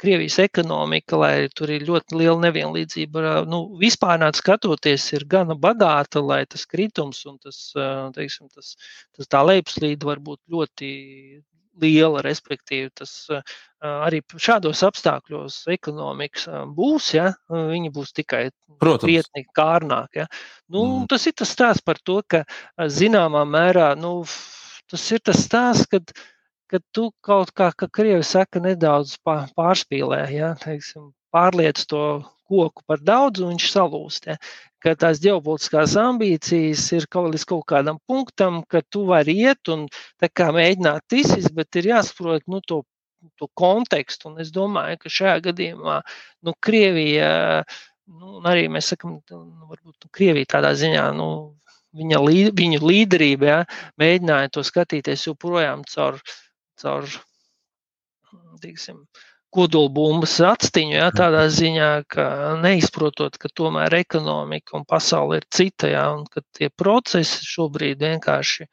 Krievijas 0.00 0.38
ekonomika, 0.40 1.16
lai 1.20 1.48
tur 1.52 1.70
ir 1.72 1.82
ļoti 1.84 2.16
liela 2.16 2.38
nevienlīdzība. 2.46 3.42
Nu, 3.48 3.62
vispār 3.80 4.22
skatoties, 4.36 5.06
ir 5.12 5.26
gana 5.28 5.56
bagāta, 5.56 6.22
lai 6.24 6.46
tas 6.48 6.64
kritums 6.68 7.20
un 7.28 7.36
tas, 7.40 7.58
teiksim, 8.16 8.48
tas, 8.48 8.74
tas 9.16 9.28
tā 9.28 9.42
lejupslīde 9.44 10.08
var 10.08 10.20
būt 10.24 10.40
ļoti 10.52 10.90
liela. 11.80 12.22
Respektīvi, 12.26 12.90
tas 13.00 13.12
arī 13.80 14.20
šādos 14.36 14.82
apstākļos 14.86 15.62
ekonomikas 15.72 16.48
būs, 16.76 17.12
ja 17.16 17.30
viņi 17.48 17.92
būs 17.94 18.12
tikai 18.16 18.48
krietni 18.80 19.46
kārnāk. 19.56 20.22
Ja. 20.22 20.26
Nu, 20.68 20.84
mm. 20.84 21.06
Tas 21.12 21.26
ir 21.30 21.36
tas 21.38 21.54
stāsts 21.54 21.84
par 21.84 22.00
to, 22.04 22.20
ka 22.26 22.44
zināmā 22.78 23.46
mērā 23.48 23.94
nu, 23.98 24.20
tas 24.90 25.06
ir 25.12 25.24
tas 25.24 25.44
stāsts, 25.46 25.88
kad 25.90 26.12
ka 26.70 26.78
tu 26.94 27.08
kaut 27.26 27.50
kā, 27.58 27.72
kā 27.74 27.88
krievi 27.90 28.22
saka, 28.26 28.62
nedaudz 28.62 29.16
pārspīlē, 29.26 30.20
ja, 30.30 30.52
teiksim, 30.62 31.10
pārliec 31.34 31.82
to 31.90 32.20
koku 32.50 32.84
par 32.86 33.02
daudz, 33.02 33.42
un 33.42 33.54
viņš 33.54 33.66
salūst. 33.72 34.30
Ja. 34.30 34.36
Ka 34.80 34.94
tās 34.96 35.20
ģeopolitiskās 35.20 35.96
ambīcijas 36.00 36.86
ir 36.96 37.06
kaut 37.12 37.34
līdz 37.34 37.44
kaut 37.50 37.66
kādam 37.68 38.00
punktam, 38.08 38.62
ka 38.64 38.80
tu 38.88 39.04
vari 39.10 39.36
iet 39.44 39.68
un 39.72 39.86
mēģināt 40.22 41.18
izsist, 41.20 41.52
bet 41.56 41.76
ir 41.76 41.90
jāsaprot 41.92 42.46
nu, 42.48 42.62
to, 42.64 42.82
to 43.36 43.50
kontekstu. 43.54 44.30
Un 44.32 44.40
es 44.40 44.52
domāju, 44.54 45.02
ka 45.02 45.12
šajā 45.12 45.38
gadījumā 45.50 46.00
nu, 46.48 46.56
Krievija, 46.64 47.30
nu, 48.08 48.40
arī 48.48 48.68
mēs 48.72 48.92
sakam, 48.94 49.20
nu, 49.30 49.42
varbūt 49.68 49.96
nu, 50.06 50.12
Krievija 50.16 50.56
tādā 50.58 50.74
ziņā. 50.74 51.08
Nu, 51.16 51.30
Viņa, 51.90 52.20
viņu 52.54 52.78
līderība 52.86 53.46
ja, 53.48 53.54
mēģināja 53.98 54.52
to 54.54 54.62
skatīties 54.62 55.24
joprojām 55.26 55.80
caur 55.90 56.20
uh, 56.20 56.34
caur 56.80 57.08
tiksim, 58.60 59.04
kodolbumbas 59.54 60.36
atstiņu, 60.46 60.94
jā, 60.98 61.08
tādā 61.16 61.44
ziņā, 61.50 61.90
ka 62.12 62.26
neizprotot, 62.62 63.38
ka 63.40 63.50
tomēr 63.56 63.96
ekonomika 64.00 64.76
un 64.78 64.86
pasaule 64.88 65.40
ir 65.40 65.46
cita, 65.50 65.90
jā, 65.90 66.04
un 66.14 66.26
ka 66.30 66.44
tie 66.56 66.70
procesi 66.70 67.46
šobrīd 67.48 68.02
vienkārši 68.04 68.68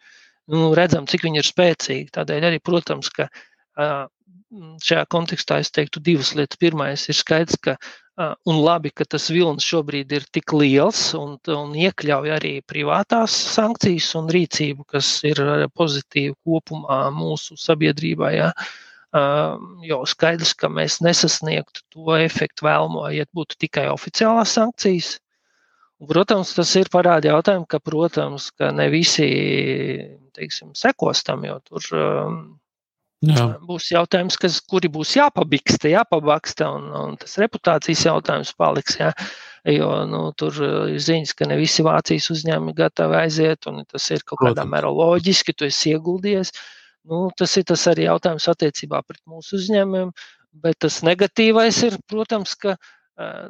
nu, 0.53 0.71
redzam, 0.77 1.07
cik 1.09 1.25
viņi 1.27 1.41
ir 1.41 1.49
spēcīgi. 1.49 2.11
Tādēļ 2.17 2.49
arī, 2.51 2.61
protams, 2.63 3.09
ka 3.13 3.29
šajā 3.77 5.05
kontekstā 5.11 5.61
es 5.63 5.73
teiktu 5.75 6.03
divas 6.03 6.35
lietas. 6.37 6.59
Pirmais 6.61 7.09
ir 7.09 7.17
skaidrs, 7.17 7.59
ka 7.61 7.75
Un 8.17 8.63
labi, 8.65 8.89
ka 8.89 9.05
tas 9.05 9.27
vilnis 9.29 9.65
šobrīd 9.69 10.13
ir 10.17 10.23
tik 10.33 10.49
liels 10.57 11.01
un, 11.13 11.35
un 11.53 11.75
iekļauj 11.77 12.31
arī 12.33 12.53
privātās 12.65 13.35
sankcijas 13.53 14.07
un 14.17 14.31
rīcību, 14.33 14.87
kas 14.89 15.09
ir 15.29 15.37
pozitīva 15.77 16.33
kopumā 16.41 16.97
mūsu 17.13 17.59
sabiedrībā. 17.61 18.31
Ja? 18.33 18.47
Jo 19.87 20.01
skaidrs, 20.09 20.51
ka 20.59 20.67
mēs 20.69 20.99
nesasniegtu 21.01 21.85
to 21.93 22.17
efektu 22.19 22.67
vēlamo, 22.67 23.07
ja 23.15 23.25
būtu 23.33 23.55
tikai 23.63 23.87
oficiālās 23.93 24.57
sankcijas. 24.57 25.15
Un, 25.97 26.09
protams, 26.11 26.51
tas 26.53 26.75
ir 26.77 26.91
parādi 26.93 27.31
jautājumu, 27.31 27.65
ka, 27.71 27.79
protams, 27.81 28.51
ka 28.53 28.69
ne 28.75 28.89
visi 28.93 29.27
teiksim, 30.37 30.75
sekos 30.77 31.23
tam, 31.25 31.47
jo 31.47 31.57
tur 31.65 31.87
Jā. 33.25 33.47
Būs 33.65 33.87
jautājums, 33.89 34.35
kas, 34.37 34.59
kuri 34.61 34.91
būs 34.93 35.15
jāpabiksta, 35.17 35.89
jāpabaksta, 35.89 36.67
un, 36.77 36.91
un 36.93 37.15
tas 37.17 37.33
reputācijas 37.41 38.03
jautājums 38.05 38.53
paliks. 38.53 38.99
Jā. 38.99 39.09
Jo 39.67 39.89
nu, 40.07 40.19
tur 40.37 40.53
ir 40.61 40.99
ziņas, 41.01 41.33
ka 41.35 41.47
ne 41.49 41.57
visi 41.59 41.83
Vācijas 41.83 42.29
uzņēmumi 42.31 42.75
gatavi 42.77 43.17
aiziet, 43.19 43.65
un 43.67 43.81
tas 43.89 44.05
ir 44.13 44.21
kaut 44.23 44.39
kādā 44.45 44.63
mērā 44.69 44.91
loģiski, 44.93 45.55
tu 45.57 45.65
esi 45.67 45.91
ieguldījies. 45.95 46.53
Nu, 47.07 47.27
tas 47.39 47.55
ir 47.59 47.63
tas 47.69 47.85
arī 47.87 48.07
jautājums 48.07 48.47
attiecībā 48.51 49.01
pret 49.07 49.21
mūsu 49.29 49.55
uzņēmumiem, 49.57 50.11
bet 50.63 50.79
tas 50.83 50.99
negatīvais 51.07 51.79
ir, 51.87 51.97
protams, 52.11 52.55
ka 52.59 52.75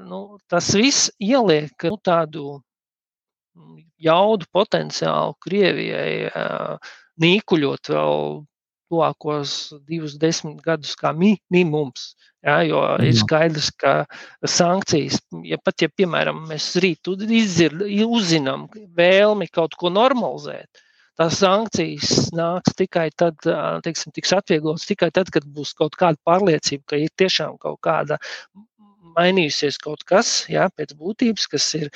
nu, 0.05 0.37
tas 0.51 0.69
viss 0.77 1.09
ieliek 1.17 1.87
nu, 1.89 1.97
tādu 1.97 2.59
jaudu 3.97 4.45
potenciālu 4.53 5.33
Krievijai 5.41 6.29
nīkuļot 7.17 7.91
vēl 7.95 8.21
tuvākos 8.87 9.53
divus 9.87 10.15
desmit 10.19 10.61
gadus 10.63 10.95
kā 10.99 11.11
minimums. 11.15 12.13
Ja, 12.45 12.61
jo 12.63 12.79
ir 13.03 13.15
skaidrs, 13.17 13.71
ka 13.75 14.05
sankcijas, 14.47 15.17
ja 15.43 15.57
pat 15.59 15.83
ja, 15.83 15.89
piemēram, 15.91 16.45
mēs 16.47 16.69
rīt 16.79 17.09
uzzinām 17.09 18.67
vēlmi 18.95 19.49
kaut 19.51 19.75
ko 19.75 19.91
normalizēt, 19.91 20.85
tās 21.17 21.41
sankcijas 21.41 22.29
nāks 22.37 22.77
tikai 22.77 23.09
tad, 23.17 23.41
teiksim, 23.85 24.13
tiks 24.15 24.33
atvieglotas 24.37 24.87
tikai 24.89 25.11
tad, 25.15 25.31
kad 25.33 25.45
būs 25.45 25.73
kaut 25.77 25.97
kāda 25.99 26.19
pārliecība, 26.27 26.83
ka 26.93 27.01
ir 27.01 27.13
tiešām 27.19 27.59
kaut 27.61 27.81
kāda 27.85 28.19
mainījusies 29.17 29.79
kaut 29.81 30.03
kas 30.07 30.29
jā, 30.51 30.67
pēc 30.77 30.93
būtības, 30.97 31.45
kas 31.51 31.67
ir, 31.79 31.87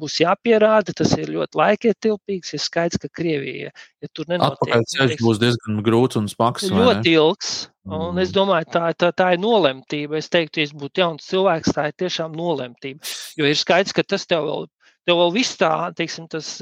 būs 0.00 0.20
jāpierāda. 0.22 0.94
Tas 0.96 1.14
ir 1.18 1.32
ļoti 1.34 1.60
laikietilpīgs. 1.60 2.54
Ir 2.56 2.64
skaidrs, 2.64 3.00
ka 3.02 3.10
Krievija, 3.20 3.70
ja 3.70 4.10
tur 4.16 4.30
nenotiek, 4.30 4.72
tad 4.72 4.88
ceļš 4.94 5.22
būs 5.22 5.42
diezgan 5.42 5.82
grūts 5.86 6.20
un 6.20 6.26
smags. 6.30 6.66
Ļoti 6.70 7.14
ilgs. 7.14 7.54
Un 7.90 8.20
es 8.22 8.34
domāju, 8.34 8.68
tā, 8.74 8.90
tā, 8.98 9.08
tā 9.16 9.32
ir 9.34 9.40
nolemtība. 9.42 10.18
Es 10.20 10.28
teiktu, 10.32 10.60
ja 10.60 10.68
es 10.68 10.74
būtu 10.76 11.02
jauns 11.02 11.30
cilvēks, 11.30 11.72
tā 11.76 11.88
ir 11.90 11.96
tiešām 12.02 12.36
nolemtība. 12.38 13.02
Jo 13.40 13.48
ir 13.48 13.58
skaidrs, 13.58 13.96
ka 13.96 14.04
tas 14.06 14.28
tev 14.30 14.46
vēl, 14.46 14.68
tev 15.10 15.18
vēl 15.24 15.34
viss 15.34 15.58
tā, 15.58 15.74
teiksim, 15.98 16.30
tas 16.30 16.54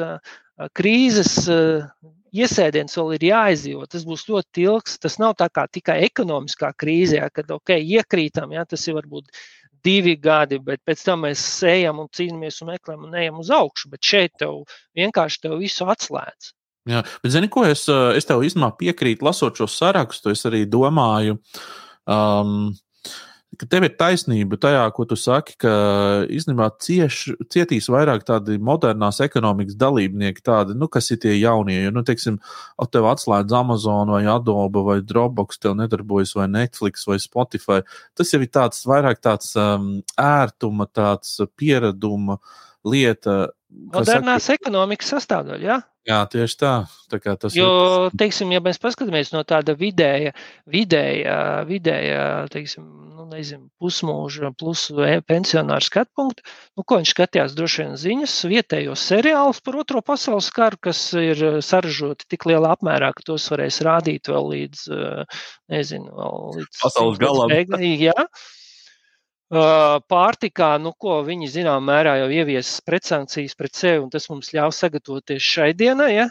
krīzes 0.75 1.37
iesēdiens 2.35 2.97
vēl 2.99 3.15
ir 3.17 3.27
jāizdzīvo. 3.31 3.87
Tas 3.91 4.05
būs 4.09 4.27
ļoti 4.29 4.67
ilgs. 4.67 4.99
Tas 5.03 5.19
nav 5.23 5.37
tā 5.39 5.49
kā 5.53 5.67
tikai 5.71 6.01
ekonomiskā 6.09 6.73
krīze, 6.79 7.19
ja, 7.21 7.31
kad 7.33 7.51
ok, 7.55 7.77
iekrītam, 7.79 8.53
ja, 8.57 8.67
tas 8.69 8.87
ir 8.89 8.99
varbūt 8.99 9.31
divi 9.85 10.17
gadi, 10.19 10.59
bet 10.59 10.83
pēc 10.87 11.05
tam 11.07 11.23
mēs 11.25 11.43
ejam 11.67 12.03
un 12.03 12.09
cīnāmies 12.15 12.63
un 12.63 12.73
meklējam 12.73 13.05
un 13.07 13.19
ejam 13.19 13.43
uz 13.43 13.53
augšu. 13.55 13.93
Bet 13.93 14.05
šeit 14.05 14.35
tev 14.41 14.65
vienkārši 14.99 15.45
tev 15.45 15.59
visu 15.63 15.87
atslēdz. 15.89 16.53
Jā, 16.89 17.03
bet 17.23 17.35
zini, 17.35 17.51
ko 17.53 17.67
es, 17.69 17.85
es 17.89 18.27
tev 18.27 18.43
īstenībā 18.47 18.73
piekrītu, 18.81 19.27
lasot 19.27 19.61
šo 19.61 19.69
sarakstu. 19.71 20.33
Es 20.33 20.47
arī 20.49 20.65
domāju, 20.71 21.37
um, 22.09 22.71
ka 23.59 23.67
tev 23.71 23.87
ir 23.89 23.95
taisnība 23.99 24.59
tajā, 24.61 24.85
ko 24.95 25.05
tu 25.09 25.17
saki, 25.19 25.57
ka 25.65 25.73
īstenībā 26.33 26.69
cieš, 26.85 27.21
cietīs 27.51 27.89
vairāk 27.91 28.25
tādi 28.29 28.59
modernās 28.63 29.19
ekonomikas 29.25 29.77
dalībnieki, 29.81 30.45
tādi, 30.47 30.77
nu, 30.79 30.89
kas 30.93 31.11
ir 31.15 31.21
tie 31.25 31.35
jaunie. 31.37 31.81
Jo, 31.83 31.93
nu, 31.97 32.05
teiksim, 32.07 32.39
tev 32.95 33.09
atslēdz 33.11 33.57
Amazon 33.59 34.15
vai 34.15 34.23
Adobe 34.31 34.85
vai 34.87 34.99
Dropbox, 35.03 35.61
tev 35.63 35.77
nedarbojas 35.79 36.37
vai 36.39 36.49
Netflix 36.53 37.07
vai 37.09 37.19
Spotify. 37.23 37.83
Tas 38.19 38.33
jau 38.35 38.43
ir 38.45 38.53
tāds 38.55 38.87
vairāk 38.89 39.23
tāds 39.25 39.53
um, 39.59 39.99
ērtuma, 40.23 40.89
tāds 40.95 41.39
piereduma 41.59 42.39
lieta. 42.87 43.49
Modernās 43.69 44.47
saka, 44.49 44.63
ekonomikas 44.63 45.11
sastāvdaļa? 45.13 45.65
Ja? 45.65 45.83
Jā, 46.09 46.23
tieši 46.33 46.57
tā. 46.57 46.73
tā 47.13 47.35
tas 47.37 47.57
jo, 47.57 47.69
ir... 48.07 48.15
teiksim, 48.17 48.53
ja 48.55 48.63
mēs 48.65 48.81
paskatāmies 48.81 49.35
no 49.35 49.43
tāda 49.45 49.75
vidēja, 49.77 50.33
vidēja, 50.71 51.35
vidēja 51.69 52.23
teiksim, 52.53 52.87
nu, 53.13 53.27
nezinu, 53.29 53.67
pusmūža 53.83 54.55
plus 54.57 54.87
pensionāra 55.29 55.85
skatu 55.85 56.15
punktu, 56.17 56.47
nu, 56.79 56.87
ko 56.89 57.01
viņš 57.03 57.13
skatījās 57.13 57.57
droši 57.59 57.85
vien 57.85 57.97
ziņas, 58.01 58.37
vietējos 58.55 59.05
seriālus 59.13 59.61
par 59.67 59.81
otro 59.83 60.01
pasaules 60.07 60.49
karu, 60.57 60.81
kas 60.89 61.03
ir 61.21 61.61
saražoti 61.65 62.31
tik 62.33 62.49
lielā 62.49 62.73
apmērā, 62.79 63.13
ka 63.13 63.29
tos 63.29 63.51
varēs 63.53 63.83
rādīt 63.85 64.33
vēl 64.33 64.53
līdz, 64.55 64.87
nezinu, 65.77 66.15
vēl 66.17 66.47
līdz 66.63 66.87
pasaules 66.87 67.21
galam. 67.21 67.53
Jā. 68.09 68.17
Pārtikā, 69.49 70.75
nu, 70.83 70.93
ko 71.01 71.23
viņi 71.25 71.49
zināmā 71.55 71.81
mērā 71.81 72.19
jau 72.21 72.29
ieviesas 72.29 72.83
pretsankcijas 72.85 73.57
pret 73.57 73.79
sevi, 73.79 74.03
un 74.03 74.11
tas 74.13 74.29
mums 74.29 74.53
ļauj 74.53 74.75
sagatavoties 74.77 75.41
šai 75.55 75.71
dienai. 75.73 76.11
Ja? 76.13 76.27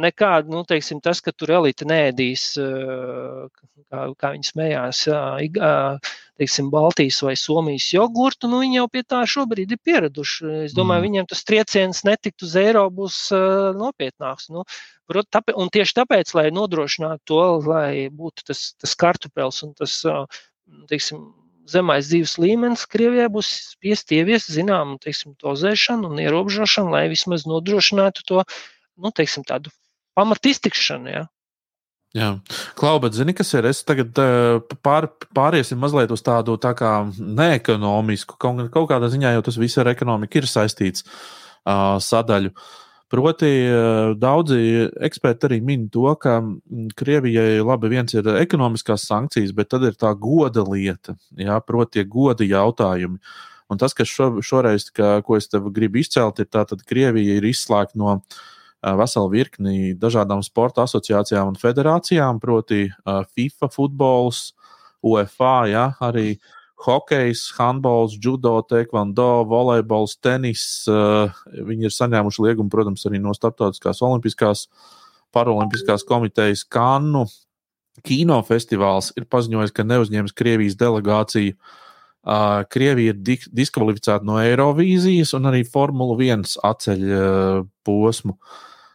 Nekāda, 0.00 0.48
nu, 0.48 0.62
teiksim, 0.64 1.02
tas, 1.04 1.20
ka 1.20 1.34
tur 1.36 1.50
elite 1.58 1.84
nēdīs, 1.84 2.54
kā, 2.56 4.04
kā 4.16 4.30
viņi 4.32 4.48
smējās, 4.48 5.02
teiksim, 6.40 6.70
Baltijas 6.72 7.18
vai 7.26 7.34
Somijas 7.36 7.90
jogurtu, 7.92 8.48
nu, 8.48 8.62
viņi 8.64 8.78
jau 8.78 8.86
pie 8.88 9.02
tā 9.04 9.20
šobrīd 9.28 9.76
ir 9.76 9.82
pieraduši. 9.84 10.48
Es 10.70 10.72
domāju, 10.72 11.02
mm. 11.02 11.08
viņiem 11.10 11.28
tas 11.34 11.44
trieciens 11.44 12.00
netikt 12.08 12.46
uz 12.48 12.56
eiro 12.56 12.86
būs 12.96 13.26
nopietnāks. 13.76 14.48
Nu, 14.56 14.64
tāpēc, 15.12 15.52
un 15.52 15.68
tieši 15.76 15.98
tāpēc, 16.00 16.32
lai 16.38 16.48
nodrošinātu 16.48 17.28
to, 17.28 17.44
lai 17.68 18.08
būtu 18.08 18.48
tas, 18.48 18.70
tas 18.80 18.96
kartupēls 19.04 19.60
un 19.68 19.76
tas, 19.76 20.00
teiksim, 20.88 21.26
zemais 21.70 22.08
dzīves 22.10 22.36
līmenis, 22.42 22.86
Krievijai 22.90 23.28
būs 23.32 23.50
spiest 23.72 24.12
ieviest 24.14 24.50
zināmu 24.54 24.98
teiksim, 25.02 25.36
dozēšanu 25.42 26.10
un 26.10 26.22
ierobežošanu, 26.22 26.94
lai 26.94 27.06
vismaz 27.12 27.46
nodrošinātu 27.48 28.26
to 28.28 28.42
nu, 28.42 29.12
teiksim, 29.14 29.46
tādu 29.48 29.72
pamat 30.18 30.50
iztikšanu. 30.52 31.12
Ja? 31.12 31.24
Jā, 32.12 32.28
Klau, 32.76 32.98
bet 33.00 33.16
zini, 33.16 33.32
kas 33.36 33.54
ir? 33.56 33.66
Es 33.70 33.80
tagad 33.88 34.18
pār, 34.84 35.08
pāriesim 35.32 35.80
mazliet 35.80 36.12
uz 36.12 36.20
tādu 36.24 36.58
tā 36.60 36.74
kā 36.76 36.98
neekonomisku, 37.16 38.36
kaut, 38.36 38.66
kaut 38.74 38.90
kādā 38.90 39.08
ziņā 39.12 39.32
jau 39.38 39.46
tas 39.48 39.56
viss 39.60 39.80
ar 39.80 39.88
ekonomiku 39.94 40.42
ir 40.42 40.50
saistīts 40.50 41.06
uh, 41.06 41.96
sadaļu. 42.04 42.52
Uh, 42.52 42.91
Proti, 43.12 43.48
eh, 43.68 44.14
daudzi 44.16 44.86
eksperti 45.04 45.44
arī 45.44 45.58
min 45.60 45.82
to, 45.92 46.06
ka 46.16 46.38
mm, 46.40 46.94
Krievijai 46.96 47.60
labi 47.60 47.90
viens 47.92 48.14
ir 48.16 48.30
ekonomiskās 48.40 49.04
sankcijas, 49.04 49.52
bet 49.52 49.68
tad 49.74 49.84
ir 49.84 49.98
tā 50.00 50.14
goda 50.16 50.64
lieta, 50.64 51.18
jā, 51.36 51.58
proti, 51.60 51.98
tie 51.98 52.06
goda 52.08 52.46
jautājumi. 52.46 53.20
Un 53.68 53.80
tas, 53.80 53.92
kas 53.96 54.08
šo, 54.08 54.30
šoreiz, 54.44 54.88
ka, 54.96 55.18
ko 55.26 55.36
es 55.36 55.50
tev 55.52 55.68
gribu 55.76 56.00
izcelt, 56.00 56.40
ir 56.40 56.48
tā, 56.48 56.64
ka 56.68 56.80
Krievija 56.88 57.36
ir 57.36 57.44
izslēgta 57.50 58.00
no 58.00 58.14
uh, 58.16 58.96
vesela 58.96 59.28
virkni 59.32 59.92
dažādām 59.92 60.40
sporta 60.44 60.88
asociācijām 60.88 61.52
un 61.52 61.60
federācijām, 61.60 62.40
proti, 62.40 62.86
uh, 63.04 63.22
FIFA, 63.36 63.68
futbols, 63.76 64.42
UEFA, 65.04 65.54
jā, 65.68 65.86
arī 66.08 66.26
uh, 66.38 66.58
hokejs, 66.82 67.46
handbols, 67.58 68.16
judo, 68.20 68.56
taekwondo, 68.68 69.44
volejbols, 69.48 70.16
tenis. 70.22 70.64
Uh, 70.90 71.30
viņi 71.52 71.88
ir 71.88 71.94
saņēmuši 71.94 72.44
liegumu, 72.46 72.72
protams, 72.72 73.04
arī 73.08 73.20
no 73.22 73.34
Startautiskās 73.36 74.02
Olimpiskās, 74.04 74.66
Paralimpiskās 75.32 76.04
komitejas 76.08 76.66
Kannu. 76.68 77.26
Kinofestivāls 78.06 79.12
ir 79.20 79.28
paziņojis, 79.30 79.74
ka 79.76 79.84
neuzņems 79.84 80.34
Krievijas 80.36 80.78
delegāciju. 80.80 81.54
Uh, 82.22 82.62
Krievija 82.70 83.12
ir 83.12 83.40
diskvalificēta 83.50 84.22
no 84.26 84.36
Eirovīzijas 84.40 85.34
un 85.38 85.50
arī 85.50 85.64
Formula 85.66 86.14
1 86.14 86.58
atceļ 86.62 87.08
uh, 87.08 87.64
posmu. 87.86 88.36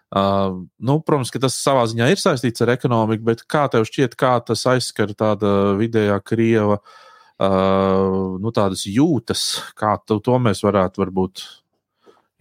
Uh, 0.08 0.64
nu, 0.80 1.02
protams, 1.04 1.34
ka 1.34 1.42
tas 1.44 1.58
savā 1.60 1.84
ziņā 1.92 2.08
ir 2.14 2.22
saistīts 2.22 2.64
ar 2.64 2.72
ekonomiku, 2.78 3.26
bet 3.28 3.44
kā 3.52 3.66
tev 3.72 3.84
šķiet, 3.90 4.16
kā 4.16 4.38
tas 4.48 4.64
aizskar 4.72 5.12
tāda 5.20 5.76
vidējā 5.76 6.16
krieva 6.24 6.80
uh, 6.80 6.96
uh, 7.44 8.38
nu, 8.42 8.54
tādas 8.56 8.86
jūtas, 8.90 9.46
kā 9.78 9.96
tu, 10.06 10.20
to 10.24 10.38
mēs 10.42 10.64
varētu 10.66 11.04
varbūt 11.04 11.46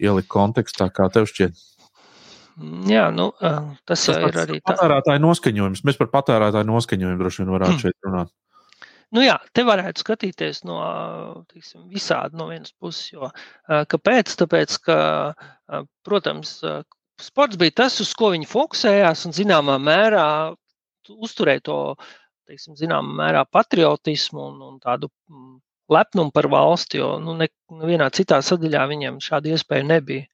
ielikt 0.03 0.29
kontekstā, 0.31 0.89
kā 0.93 1.09
tev 1.13 1.29
šķiet. 1.29 1.57
Jā, 2.89 3.07
nu, 3.13 3.29
tas, 3.37 3.77
tas 3.85 4.07
ir 4.09 4.33
arī 4.33 4.57
tāds 4.57 4.71
patērētāju 4.71 5.21
noskaņojums. 5.21 5.83
Mēs 5.85 5.99
par 5.99 6.09
patērētāju 6.15 6.65
noskaņojumu 6.71 7.21
droši 7.21 7.43
vien 7.43 7.53
varētu 7.53 7.75
mm. 7.75 7.81
šeit 7.85 8.07
runāt. 8.07 8.33
Nu 9.13 9.23
jā, 9.23 9.37
te 9.55 9.63
varētu 9.63 10.03
skatīties 10.03 10.65
no 10.67 10.77
teiksim, 11.47 11.85
visādi 11.87 12.35
no 12.39 12.49
vienas 12.49 12.73
puses. 12.75 13.13
Jo, 13.13 13.29
kāpēc? 13.93 14.33
Tāpēc, 14.41 14.75
ka, 14.83 14.97
protams, 16.03 16.57
sports 17.21 17.59
bija 17.61 17.77
tas, 17.83 18.01
uz 18.03 18.11
ko 18.17 18.33
viņi 18.33 18.49
fokusējās 18.49 19.27
un 19.29 19.37
zināmā 19.37 19.77
mērā 19.79 20.27
uzturēja 21.07 21.63
to 21.69 21.79
teiksim, 22.47 22.75
zināmā 22.79 23.15
mērā 23.21 23.43
patriotismu 23.51 24.43
un, 24.51 24.61
un 24.69 24.79
tādu 24.83 25.09
mm, 25.09 25.57
lepnumu 25.93 26.33
par 26.35 26.49
valsti, 26.51 27.01
jo 27.01 27.13
nu, 27.23 27.35
nevienā 27.37 28.09
citā 28.17 28.39
sadaļā 28.43 28.85
viņiem 28.91 29.21
šāda 29.23 29.53
iespēja 29.53 29.87
nebija. 29.91 30.27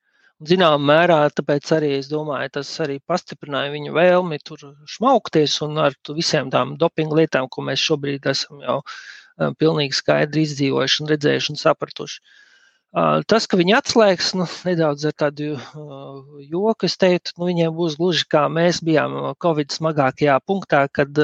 Zināmā 0.50 0.80
mērā 0.90 1.18
tāpēc 1.38 1.70
arī 1.78 1.92
es 2.00 2.10
domāju, 2.12 2.52
tas 2.58 2.72
arī 2.84 2.98
pastiprināja 3.08 3.72
viņu 3.76 3.94
vēlmi 3.96 4.40
tur 4.44 4.64
šmaukties 4.96 5.60
un 5.64 5.78
ar 5.86 5.96
visiem 6.10 6.50
tām 6.54 6.76
dopinga 6.82 7.22
lietām, 7.22 7.48
ko 7.50 7.64
mēs 7.64 7.84
šobrīd 7.84 8.28
esam 8.32 8.64
jau 8.66 8.80
uh, 8.82 9.54
pilnīgi 9.62 10.00
skaidri 10.02 10.44
izdzīvojuši 10.48 11.04
un 11.04 11.14
redzējuši 11.14 11.54
un 11.54 11.62
sapratuši. 11.62 12.20
Uh, 12.20 12.40
Tas, 12.94 13.48
ka 13.50 13.58
viņi 13.58 13.74
atslēgs 13.74 14.28
nu, 14.38 14.46
nedaudz 14.68 15.08
ar 15.10 15.16
tādu 15.18 15.56
joku, 16.46 16.86
es 16.86 16.94
teiktu, 17.02 17.34
nu, 17.40 17.48
viņiem 17.48 17.72
būs 17.74 17.96
gluži 17.98 18.28
kā 18.30 18.44
mēs 18.54 18.84
bijām 18.86 19.16
Covid 19.42 19.74
smagākajā 19.74 20.36
punktā, 20.46 20.84
kad, 20.94 21.18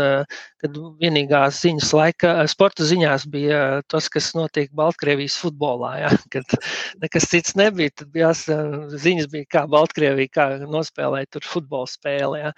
kad 0.63 0.79
vienīgās 1.03 1.61
ziņas 1.61 1.93
laika, 1.93 2.33
sporta 2.49 2.89
ziņās 2.89 3.27
bija 3.29 3.61
tas, 3.85 4.09
kas 4.09 4.31
notiek 4.33 4.73
Baltkrievijas 4.73 5.37
futbolā. 5.43 5.93
Ja? 6.01 6.11
Kad 6.33 6.57
nekas 7.03 7.29
cits 7.29 7.53
nebija, 7.59 7.93
tad 8.01 8.09
bija 8.17 8.33
ziņas, 8.33 9.29
bija, 9.29 9.45
kā 9.53 9.65
Baltkrievija 9.69 10.33
kā 10.33 10.49
nospēlēja 10.65 11.35
tur 11.37 11.45
futbola 11.53 11.89
spēli. 11.89 12.47
Ja? 12.47 12.53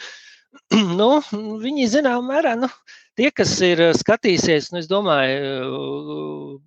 nu, 0.99 1.11
viņi 1.59 1.91
zināmā 1.99 2.23
mērā, 2.31 2.55
nu, 2.63 2.71
tie, 3.19 3.27
kas 3.35 3.57
ir 3.59 3.89
skatījušies, 3.99 4.71
nu, 4.71 4.79
es 4.79 4.87
domāju, 4.87 6.61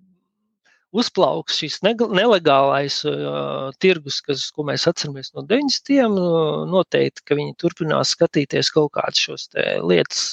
uzplauks 0.95 1.59
šis 1.61 1.79
nelegālais 1.85 3.01
uh, 3.09 3.71
tirgus, 3.83 4.21
kas, 4.25 4.47
ko 4.55 4.65
mēs 4.67 4.87
atceramies 4.89 5.33
no 5.35 5.45
90. 5.47 5.95
Uh, 6.07 6.65
noteikti, 6.71 7.25
ka 7.27 7.37
viņi 7.39 7.57
turpinās 7.61 8.15
skatīties 8.15 8.71
kaut 8.75 8.93
kādas 8.97 9.21
šos 9.27 9.49
lietas 9.85 10.27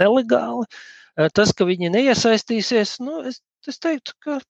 nelegāli. 0.00 0.66
Uh, 0.66 1.28
tas, 1.34 1.54
ka 1.56 1.68
viņi 1.68 1.92
neiesaistīsies, 1.96 2.98
nu, 3.04 3.22
es, 3.30 3.40
es 3.68 3.80
teiktu, 3.82 4.16
ka 4.24 4.40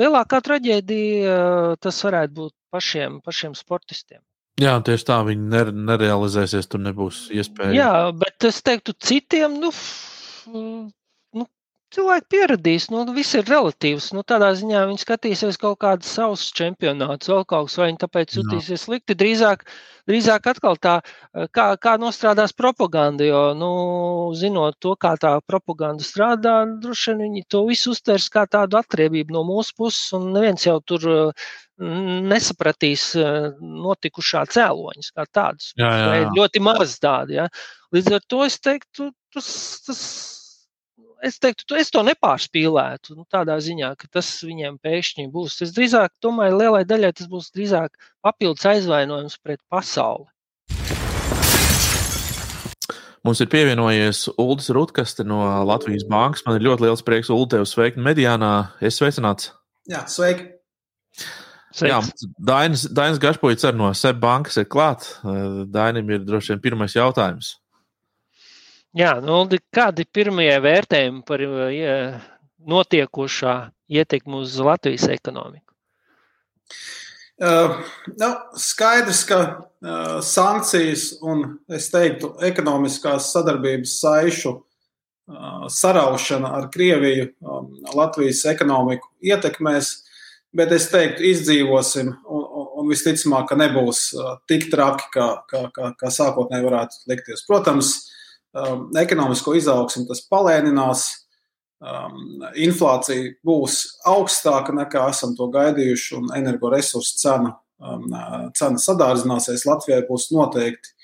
lielākā 0.00 0.40
traģēdija 0.44 1.36
uh, 1.36 1.76
tas 1.82 2.00
varētu 2.06 2.40
būt 2.40 2.56
pašiem, 2.74 3.20
pašiem 3.24 3.56
sportistiem. 3.58 4.22
Jā, 4.60 4.78
tieši 4.80 5.04
tā, 5.04 5.18
viņi 5.26 5.50
ner 5.52 5.70
nerealizēsies, 5.74 6.68
tur 6.72 6.80
nebūs 6.80 7.26
iespēja. 7.36 7.74
Jā, 7.76 7.90
bet 8.16 8.46
es 8.48 8.62
teiktu, 8.64 8.94
citiem, 9.04 9.58
nu, 9.60 9.68
cilvēki 11.94 12.26
pieradīs, 12.34 12.88
nu, 12.92 13.02
viss 13.16 13.36
ir 13.38 13.46
relatīvs. 13.48 14.10
Nu, 14.16 14.22
tādā 14.26 14.50
ziņā 14.58 14.84
viņi 14.90 15.02
skatīsies 15.02 15.58
kaut 15.60 15.78
kādus 15.84 16.12
savus 16.18 16.46
čempionātus, 16.56 17.30
vēl 17.30 17.44
kaut 17.48 17.68
kas, 17.68 17.76
vai 17.80 17.90
viņi 17.90 18.00
tāpēc 18.02 18.36
jutīsies 18.38 18.86
slikti. 18.86 19.16
Drīzāk, 19.18 19.64
drīzāk 20.10 20.48
atkal 20.52 20.78
tā, 20.82 20.96
kā, 21.56 21.66
kā 21.82 21.94
nostrādās 22.02 22.54
propaganda, 22.56 23.26
jo, 23.28 23.42
nu, 23.58 23.70
zinot 24.38 24.78
to, 24.82 24.96
kā 25.00 25.14
tā 25.20 25.36
propaganda 25.46 26.04
strādā, 26.06 26.58
droši 26.82 27.12
vien 27.12 27.22
viņi 27.26 27.46
to 27.54 27.62
visu 27.70 27.94
uztvers 27.94 28.28
kā 28.34 28.46
tādu 28.50 28.80
atriebību 28.80 29.36
no 29.36 29.44
mūsu 29.48 29.76
puses, 29.78 30.10
un 30.18 30.32
neviens 30.36 30.66
jau 30.66 30.80
tur 30.84 31.06
nesapratīs 31.76 33.10
notikušā 33.60 34.46
cēloņus 34.54 35.12
kā 35.12 35.26
tādus. 35.28 35.74
Jā, 35.76 35.90
jā, 35.92 36.14
jā. 36.22 36.30
Ļoti 36.38 36.62
maz 36.64 36.96
tādi. 37.02 37.36
Ja? 37.36 37.50
Līdz 37.92 38.16
ar 38.16 38.24
to 38.32 38.40
es 38.46 38.56
teiktu, 38.64 39.10
tas, 39.34 39.50
tas 39.84 40.00
es 41.26 41.40
teiktu, 41.42 41.76
es 41.80 41.90
to 41.90 42.02
nepārspīlētu. 42.06 43.16
Nu, 43.18 43.26
tādā 43.32 43.58
ziņā, 43.62 43.92
ka 43.98 44.08
tas 44.18 44.30
viņiem 44.46 44.78
pēkšņi 44.84 45.26
būs. 45.34 45.58
Es 45.66 45.74
drīzāk 45.76 46.14
domāju, 46.22 46.60
lielai 46.60 46.84
daļai 46.88 47.12
tas 47.18 47.28
būs 47.30 47.50
drīzāk 47.56 47.98
papildus 48.24 48.66
aizvainojums 48.70 49.38
pret 49.42 49.60
pasauli. 49.72 50.28
Mums 53.26 53.40
ir 53.42 53.48
pievienojies 53.50 54.28
Ulris 54.38 54.68
Rutkaste 54.70 55.24
no 55.26 55.40
Latvijas 55.66 56.04
Bankas. 56.06 56.44
Man 56.46 56.60
ir 56.60 56.68
ļoti 56.68 56.86
liels 56.86 57.02
prieks, 57.02 57.30
Ulu, 57.34 57.48
tevi 57.50 57.66
sveikt 57.66 57.98
Mediānā. 57.98 58.52
Es 58.78 59.00
sveicināts. 59.00 59.50
Jā, 59.90 60.04
sveiki. 60.06 60.52
Sveiks. 61.74 61.90
Jā, 61.90 62.30
Dainis, 62.46 62.86
Dainis 62.94 63.18
Gašpovics 63.20 63.66
arī 63.66 63.80
no 63.82 63.90
SEB 63.90 64.22
bankas 64.22 64.60
ir 64.62 64.68
klāt. 64.70 65.08
Dainim 65.74 66.14
ir 66.14 66.22
droši 66.24 66.54
vien 66.54 66.62
pirmais 66.68 66.94
jautājums. 66.94 67.56
Jā, 68.96 69.18
nu, 69.20 69.42
kādi 69.76 70.06
ir 70.06 70.12
pirmie 70.14 70.52
vērtējumi 70.64 71.20
par 71.28 71.42
ja, 71.74 71.96
notiekošā 72.64 73.56
ietekmi 73.92 74.38
uz 74.40 74.54
Latvijas 74.56 75.04
ekonomiku? 75.12 75.74
Uh, 77.36 77.82
nu, 78.16 78.30
skaidrs, 78.56 79.20
ka 79.28 79.38
uh, 79.44 80.14
sankcijas 80.24 81.10
un, 81.20 81.44
es 81.68 81.90
teiktu, 81.92 82.32
ekonomiskās 82.48 83.28
sadarbības 83.34 83.98
saišu 84.00 84.54
uh, 84.54 85.68
saraušana 85.68 86.54
ar 86.56 86.70
Krieviju 86.72 87.28
um, 87.44 87.68
Latvijas 87.92 88.46
ekonomiku 88.48 89.12
ietekmēs, 89.20 89.92
bet 90.56 90.72
es 90.72 90.88
teiktu, 90.88 91.28
izdzīvosim 91.34 92.14
un, 92.24 92.50
un 92.80 92.88
visticamāk, 92.88 93.50
ka 93.52 93.60
nebūs 93.60 94.06
uh, 94.16 94.38
tik 94.48 94.70
traki, 94.72 95.12
kā, 95.12 95.30
kā, 95.52 95.66
kā, 95.76 95.92
kā 96.00 96.18
sākotnēji 96.22 96.70
varētu 96.70 97.04
likties. 97.12 97.44
Protams, 97.44 97.98
uh, 97.98 98.15
um, 98.56 98.88
ekonomisko 98.98 99.54
izaugsmu 99.58 100.06
tas 100.08 100.24
palēninās. 100.30 101.06
Um, 101.76 102.40
inflācija 102.56 103.34
būs 103.44 103.82
augstāka 104.08 104.72
nekā 104.72 105.10
esam 105.12 105.34
to 105.36 105.50
gaidījuši, 105.52 106.14
un 106.16 106.30
energoresursu 106.38 107.18
cena, 107.20 107.52
um, 107.84 108.06
cena 108.56 108.80
sadārdzināsies. 108.80 109.66
Latvijai 109.68 110.06
būs 110.08 110.30
noteikti 110.32 110.94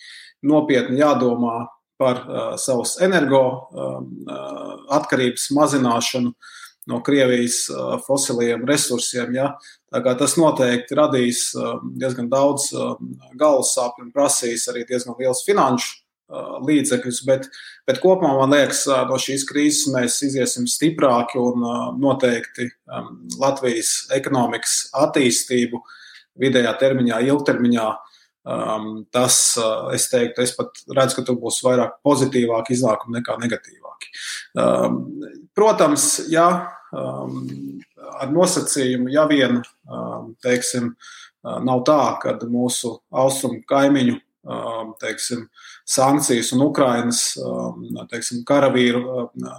nopietni 0.48 1.02
jādomā 1.02 1.66
par 2.00 2.24
uh, 2.24 2.40
savas 2.58 2.96
energo 3.04 3.44
um, 3.44 4.08
uh, 4.24 4.72
atkarības 4.96 5.50
mazināšanu 5.54 6.32
no 6.90 6.98
Krievijas 7.04 7.66
uh, 7.70 7.98
fosiliem 8.02 8.64
resursiem. 8.66 9.36
Ja? 9.36 9.52
Tas 9.92 10.38
noteikti 10.40 10.96
radīs 10.98 11.50
uh, 11.54 11.76
diezgan 12.00 12.32
daudz 12.32 12.72
uh, 12.72 12.96
galvas 13.38 13.76
sāpju 13.76 14.08
un 14.08 14.14
prasīs 14.16 14.64
arī 14.72 14.86
diezgan 14.88 15.20
liels 15.20 15.44
finanšu 15.46 16.01
līdzekļus. 16.66 17.18
Bet, 17.28 17.48
bet 17.88 18.00
kopumā 18.02 18.32
man 18.38 18.54
liekas, 18.54 18.84
no 19.09 19.18
šīs 19.20 19.44
krīzes 19.48 19.90
mēs 19.94 20.20
iziesim 20.26 20.68
stiprāki 20.70 21.40
un 21.40 21.66
noteikti 22.00 22.70
Latvijas 23.40 24.09
ekonomikas 24.16 24.78
attīstību 25.04 25.82
vidējā 26.42 26.72
termiņā, 26.80 27.20
ilgtermiņā. 27.28 27.90
Tas, 29.14 29.36
es 29.94 30.09
teiktu, 30.10 30.42
es 30.42 30.56
pat 30.56 30.80
redzu, 30.90 31.20
ka 31.20 31.26
tur 31.28 31.36
būs 31.38 31.60
vairāk 31.62 32.00
pozitīvāki 32.02 32.74
iznākumi 32.74 33.20
nekā 33.20 33.36
negatīvāki. 33.38 34.10
Protams, 35.54 36.06
ja 36.32 36.48
ar 36.92 38.32
nosacījumu, 38.32 39.12
ja 39.14 39.28
vien, 39.30 39.60
teiksim, 40.42 40.90
nav 41.42 41.84
tā, 41.86 42.00
ka 42.22 42.34
mūsu 42.50 42.96
austrumu 43.22 43.62
kaimiņu 43.68 44.18
teiksim, 45.02 45.47
sankcijas 45.86 46.52
un 46.56 46.64
Ukrainas 46.66 47.24
um, 47.39 47.85
teiksim, 48.10 48.43
karavīru 48.48 49.02
um, 49.02 49.51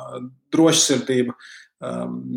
drošsirdība 0.53 1.35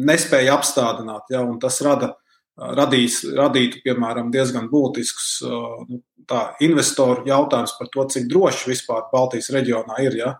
nespēja 0.06 0.56
apstādināt. 0.56 1.30
Ja, 1.30 1.44
tas 1.62 1.78
rada, 1.86 2.12
radīs, 2.56 3.20
radītu, 3.36 3.82
piemēram, 3.84 4.32
diezgan 4.34 4.70
būtisks 4.70 5.28
uh, 5.46 5.82
nu, 5.86 6.00
tā, 6.26 6.48
investoru 6.66 7.26
jautājums 7.28 7.76
par 7.78 7.90
to, 7.92 8.06
cik 8.14 8.26
droši 8.30 8.72
vispār 8.72 9.06
Baltijas 9.12 9.52
reģionā 9.54 10.00
ir. 10.06 10.18
Ja, 10.18 10.32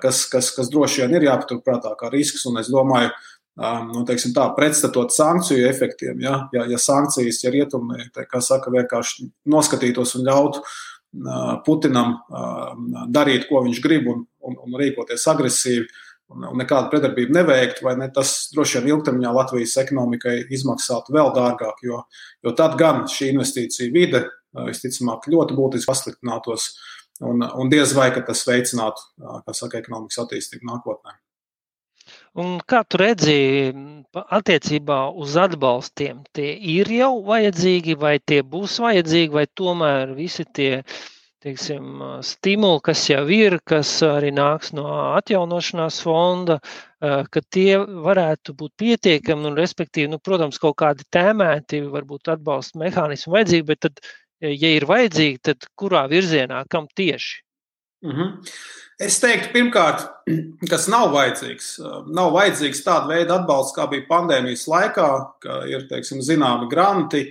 kas, 0.00 0.24
kas, 0.30 0.52
kas 0.56 0.70
droši 0.72 1.04
vien 1.04 1.18
ir 1.18 1.28
jāpaturprātā 1.28 1.92
kā 2.00 2.10
risks. 2.12 2.46
Un 2.48 2.60
es 2.60 2.70
domāju, 2.72 3.12
nu, 3.90 4.04
teiksim, 4.08 4.32
tā, 4.36 4.46
pretstatot 4.56 5.12
sankciju 5.14 5.68
efektiem, 5.68 6.20
ja, 6.24 6.36
ja, 6.54 6.64
ja 6.70 6.78
sankcijas, 6.80 7.42
ja 7.44 7.52
rietumi, 7.52 8.08
kā 8.30 8.40
saka, 8.44 8.72
vienkārši 8.72 9.28
noskatītos 9.50 10.16
un 10.18 10.28
ļautu 10.28 10.64
Putinam 11.66 12.20
darīt, 13.10 13.48
ko 13.48 13.64
viņš 13.64 13.80
grib, 13.82 14.06
un, 14.12 14.22
un, 14.46 14.56
un 14.62 14.76
rīkoties 14.78 15.26
agresīvi, 15.32 15.86
un, 16.30 16.44
un 16.52 16.60
nekādu 16.62 16.90
pretdarbību 16.92 17.34
neveikt, 17.34 17.82
vai 17.82 17.96
ne, 17.98 18.10
tas 18.14 18.50
droši 18.54 18.78
vien 18.78 18.94
ilgtermiņā 18.94 19.32
Latvijas 19.34 19.76
ekonomikai 19.82 20.36
izmaksātu 20.54 21.16
vēl 21.16 21.32
dārgāk, 21.36 21.82
jo, 21.86 22.04
jo 22.46 22.54
tad 22.58 22.78
gan 22.80 23.04
šī 23.10 23.32
investīcija 23.34 23.90
vide 23.94 24.24
visticamāk 24.54 25.28
ļoti 25.30 25.56
būtiski 25.58 25.90
pasliktinātos, 25.90 26.70
un, 27.26 27.42
un 27.42 27.72
diez 27.72 27.94
vai 27.96 28.10
tas 28.16 28.46
veicinātu, 28.46 29.10
saka, 29.50 29.82
ekonomikas 29.82 30.22
attīstību 30.24 30.70
nākotnē. 30.70 31.19
Un 32.38 32.60
kā 32.62 32.84
tu 32.86 32.98
redzi, 33.00 33.32
attiecībā 34.14 34.98
uz 35.18 35.32
atbalstiem, 35.44 36.20
tie 36.36 36.52
ir 36.72 36.90
jau 36.94 37.16
vajadzīgi, 37.26 37.96
vai 37.98 38.20
tie 38.22 38.44
būs 38.46 38.76
vajadzīgi, 38.84 39.34
vai 39.34 39.46
tomēr 39.60 40.12
visi 40.14 40.46
tie 40.46 40.84
teiksim, 41.42 42.04
stimuli, 42.22 42.80
kas 42.84 43.02
jau 43.10 43.24
ir, 43.34 43.58
kas 43.66 43.90
arī 44.06 44.30
nāks 44.36 44.70
no 44.76 44.86
atjaunošanās 45.16 45.98
fonda, 46.04 46.60
ka 47.00 47.42
tie 47.50 47.80
varētu 47.80 48.54
būt 48.54 48.74
pietiekami, 48.78 49.48
un, 49.50 49.58
respektīvi, 49.58 50.12
nu, 50.12 50.20
protams, 50.22 50.60
kaut 50.62 50.76
kādi 50.84 51.08
tēmēti, 51.10 51.82
varbūt 51.90 52.30
atbalsta 52.36 52.78
mehānismi 52.84 53.34
vajadzīgi, 53.34 53.66
bet 53.72 53.86
tad, 53.88 54.02
ja 54.44 54.74
ir 54.76 54.86
vajadzīgi, 54.86 55.40
tad 55.50 55.66
kurā 55.74 56.06
virzienā, 56.12 56.62
kam 56.70 56.86
tieši? 56.94 57.40
Mm 58.02 58.12
-hmm. 58.12 58.52
Es 59.00 59.16
teiktu, 59.20 59.48
pirmkārt, 59.52 60.02
kas 60.72 60.88
nav 60.88 61.12
vajadzīgs. 61.14 61.78
Nav 62.12 62.32
vajadzīgs 62.34 62.84
tāda 62.84 63.08
veida 63.08 63.38
atbalsts, 63.38 63.76
kā 63.76 63.86
bija 63.88 64.08
pandēmijas 64.08 64.66
laikā, 64.68 65.10
ka 65.40 65.60
ir 65.68 65.86
teiksim, 65.88 66.20
zināmi 66.20 66.68
granti, 66.68 67.22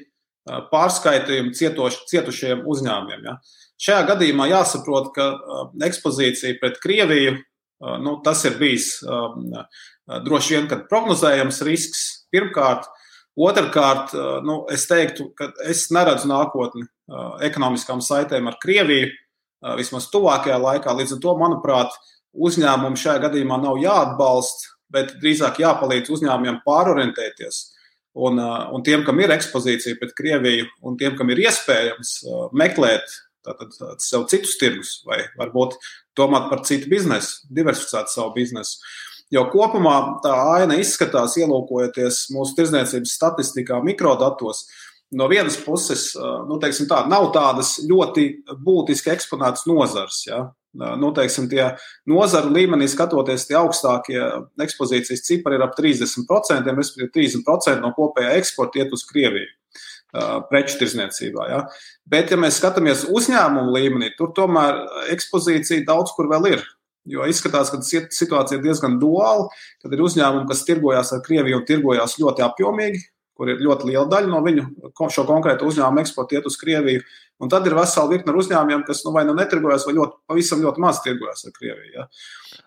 pārskaitījumi 0.71 1.53
cietoš, 1.53 2.05
cietušiem 2.09 2.63
uzņēmumiem. 2.65 3.25
Ja. 3.27 3.37
Šajā 3.79 4.07
gadījumā 4.09 4.49
jāsaprot, 4.49 5.11
ka 5.15 5.29
ekspozīcija 5.85 6.57
pret 6.59 6.79
Krieviju 6.83 7.37
nu, 8.03 8.15
tas 8.25 8.43
ir 8.45 8.57
bijis 8.59 8.97
droši 10.25 10.55
vien 10.55 10.67
prognozējams 10.89 11.61
risks. 11.67 12.05
Pirmkārt, 12.33 12.89
otrkārt, 13.39 14.13
nu, 14.45 14.63
es 14.73 14.87
teiktu, 14.89 15.29
ka 15.37 15.51
es 15.69 15.87
neredzu 15.95 16.29
nākotni 16.31 16.87
ekonomiskām 17.45 18.01
saitēm 18.01 18.49
ar 18.49 18.57
Krieviju 18.61 19.13
vismaz 19.80 20.10
tuvākajā 20.14 20.60
laikā. 20.61 20.94
Līdz 20.95 21.18
ar 21.18 21.22
to, 21.23 21.36
manuprāt, 21.40 21.95
uzņēmumi 22.34 22.99
šajā 22.99 23.23
gadījumā 23.26 23.60
nav 23.64 23.80
jāatbalsta, 23.81 24.76
bet 24.94 25.15
drīzāk 25.22 25.61
jāpalīdz 25.64 26.11
uzņēmumiem 26.15 26.61
pārorientēties. 26.65 27.61
Un, 28.19 28.40
un 28.40 28.84
tiem, 28.84 29.03
kam 29.07 29.19
ir 29.22 29.31
ekspozīcija 29.36 29.99
pret 29.99 30.15
Krieviju, 30.18 30.68
un 30.86 30.98
tiem, 30.99 31.14
kam 31.18 31.30
ir 31.31 31.44
iespējams 31.45 32.15
meklēt 32.57 33.06
tātad, 33.45 33.76
sev 34.03 34.26
citus 34.31 34.57
tirgus, 34.60 34.98
vai 35.07 35.22
varbūt 35.40 35.77
domāt 36.18 36.49
par 36.52 36.65
citu 36.68 36.90
biznesu, 36.91 37.45
diversificēt 37.56 38.11
savu 38.11 38.34
biznesu. 38.36 38.81
Jo 39.31 39.45
kopumā 39.52 39.95
tā 40.23 40.34
aina 40.57 40.80
izskatās, 40.81 41.38
ielūkojoties 41.38 42.31
mūsu 42.34 42.56
tirdzniecības 42.57 43.14
statistikā, 43.14 43.77
mikrodatos, 43.86 44.64
uh, 44.65 44.89
no 45.11 45.27
vienas 45.30 45.57
puses, 45.64 46.11
nu, 46.49 46.60
tā, 46.61 47.02
nav 47.10 47.30
tādas 47.36 47.77
ļoti 47.86 48.30
būtiski 48.65 49.14
eksponētas 49.14 49.65
nozars. 49.69 50.23
Ja? 50.27 50.45
Nu, 51.02 51.10
teiksim, 51.18 51.48
tie 51.49 51.64
nozaru 52.10 52.52
līmenī 52.53 52.86
skatoties, 52.91 53.48
tie 53.49 53.57
augstākie 53.57 54.19
ekspozīcijas 54.61 55.26
cipari 55.26 55.57
ir 55.57 55.65
ap 55.65 55.73
30%, 55.77 56.76
respektīvi 56.77 57.31
30% 57.41 57.81
no 57.81 57.94
kopējā 57.98 58.36
eksporta 58.38 58.84
iet 58.84 58.94
uz 58.94 59.06
Krieviju. 59.10 59.49
Preču 60.49 60.80
tirzniecībā. 60.81 61.45
Ja? 61.49 61.64
Bet, 62.10 62.31
ja 62.34 62.38
mēs 62.41 62.57
skatāmies 62.61 63.06
uzņēmumu 63.14 63.73
līmenī, 63.76 64.14
tur 64.18 64.34
tomēr 64.38 64.84
ekspozīcija 65.14 65.86
daudz 65.90 66.14
kur 66.18 66.30
vēl 66.31 66.53
ir. 66.56 66.65
Jo 67.10 67.26
izskatās, 67.30 67.72
ka 67.73 67.80
situācija 67.81 68.60
ir 68.60 68.65
diezgan 68.65 68.99
duāla, 69.02 69.48
kad 69.81 69.94
ir 69.94 70.02
uzņēmumi, 70.06 70.49
kas 70.49 70.65
tirgojās 70.68 71.14
ar 71.15 71.23
Krieviju 71.26 71.61
un 71.61 71.65
tirgojās 71.65 72.18
ļoti 72.22 72.45
apjomīgi, 72.45 73.02
kur 73.40 73.53
ir 73.53 73.61
ļoti 73.64 73.88
liela 73.88 74.03
daļa 74.11 74.28
no 74.28 74.44
viņu 74.44 74.66
šo 75.16 75.24
konkrētu 75.24 75.70
uzņēmumu 75.70 76.02
eksporta 76.03 76.36
iet 76.36 76.48
uz 76.49 76.57
Krieviju. 76.60 77.06
Un 77.40 77.48
tad 77.48 77.64
ir 77.70 77.76
vesela 77.78 78.11
virkne 78.11 78.34
uzņēmumiem, 78.36 78.82
kas 78.84 78.99
nu, 79.06 79.14
vai 79.16 79.22
nu 79.24 79.32
netirgojas, 79.38 79.86
vai 79.88 79.94
ļoti, 79.95 80.18
pavisam 80.28 80.60
ļoti 80.60 80.84
maz 80.84 80.99
tirgojas 81.06 81.45
ar 81.48 81.53
Krieviju. 81.56 81.94
Ja. 81.94 82.03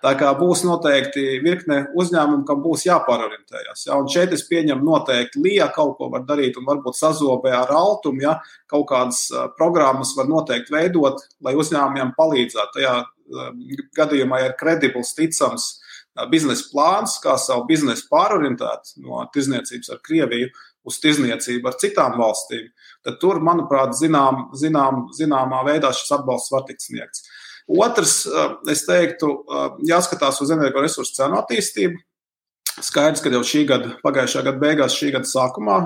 Tā 0.01 0.15
kā 0.17 0.31
būs 0.39 0.63
noteikti 0.65 1.43
virkne 1.45 1.83
uzņēmumu, 1.93 2.47
kam 2.49 2.63
būs 2.65 2.87
jāpārorientējas. 2.89 3.85
Ja. 3.91 3.99
Un 4.01 4.09
šeit 4.09 4.33
es 4.33 4.47
pieņemu 4.49 4.87
noteikti 4.87 5.45
Lija 5.45 5.69
kaut 5.77 5.99
ko 6.01 6.09
var 6.15 6.25
darīt, 6.25 6.57
un 6.57 6.65
varbūt 6.71 6.97
sazobē 6.97 7.53
ar 7.59 7.75
Altumu, 7.77 8.25
ja 8.25 8.39
kaut 8.73 8.89
kādas 8.95 9.27
programmas 9.61 10.17
var 10.17 10.33
noteikti 10.33 10.73
veidot, 10.73 11.21
lai 11.45 11.53
uzņēmumiem 11.61 12.17
palīdzētu. 12.17 12.79
Tajā 12.81 12.97
gadījumā, 14.01 14.41
ir 14.47 14.57
kredibls, 14.57 15.13
ticams, 15.21 15.82
biznesa 16.33 16.69
plāns, 16.73 17.17
kā 17.23 17.37
savu 17.41 17.65
biznesu 17.69 18.09
pārorientēt 18.13 18.95
no 19.01 19.23
tirzniecības 19.35 19.95
ar 19.95 20.03
Krieviju 20.05 20.51
uz 20.89 20.99
tirzniecību 21.03 21.71
ar 21.71 21.79
citām 21.79 22.19
valstīm, 22.19 22.69
tad 23.07 23.19
tur, 23.23 23.41
manuprāt, 23.45 23.95
zinām, 23.99 24.49
zinām, 24.59 25.07
zināmā 25.17 25.63
veidā 25.69 25.93
šis 25.95 26.11
atbalsts 26.19 26.53
var 26.53 26.67
tikt 26.69 26.85
sniegts. 26.85 27.27
Otrs, 27.71 28.25
es 28.71 28.83
teiktu, 28.89 29.31
jāskatās 29.87 30.41
uz 30.43 30.51
energoresursu 30.51 31.15
cenu 31.21 31.39
attīstību. 31.39 32.01
Skaidrs, 32.83 33.21
ka 33.21 33.31
jau 33.31 33.43
šī 33.45 33.67
gada, 33.69 33.91
pagājušā 34.03 34.43
gada 34.47 34.59
beigās, 34.59 34.95
šī 34.97 35.11
gada 35.13 35.29
sākumā 35.29 35.77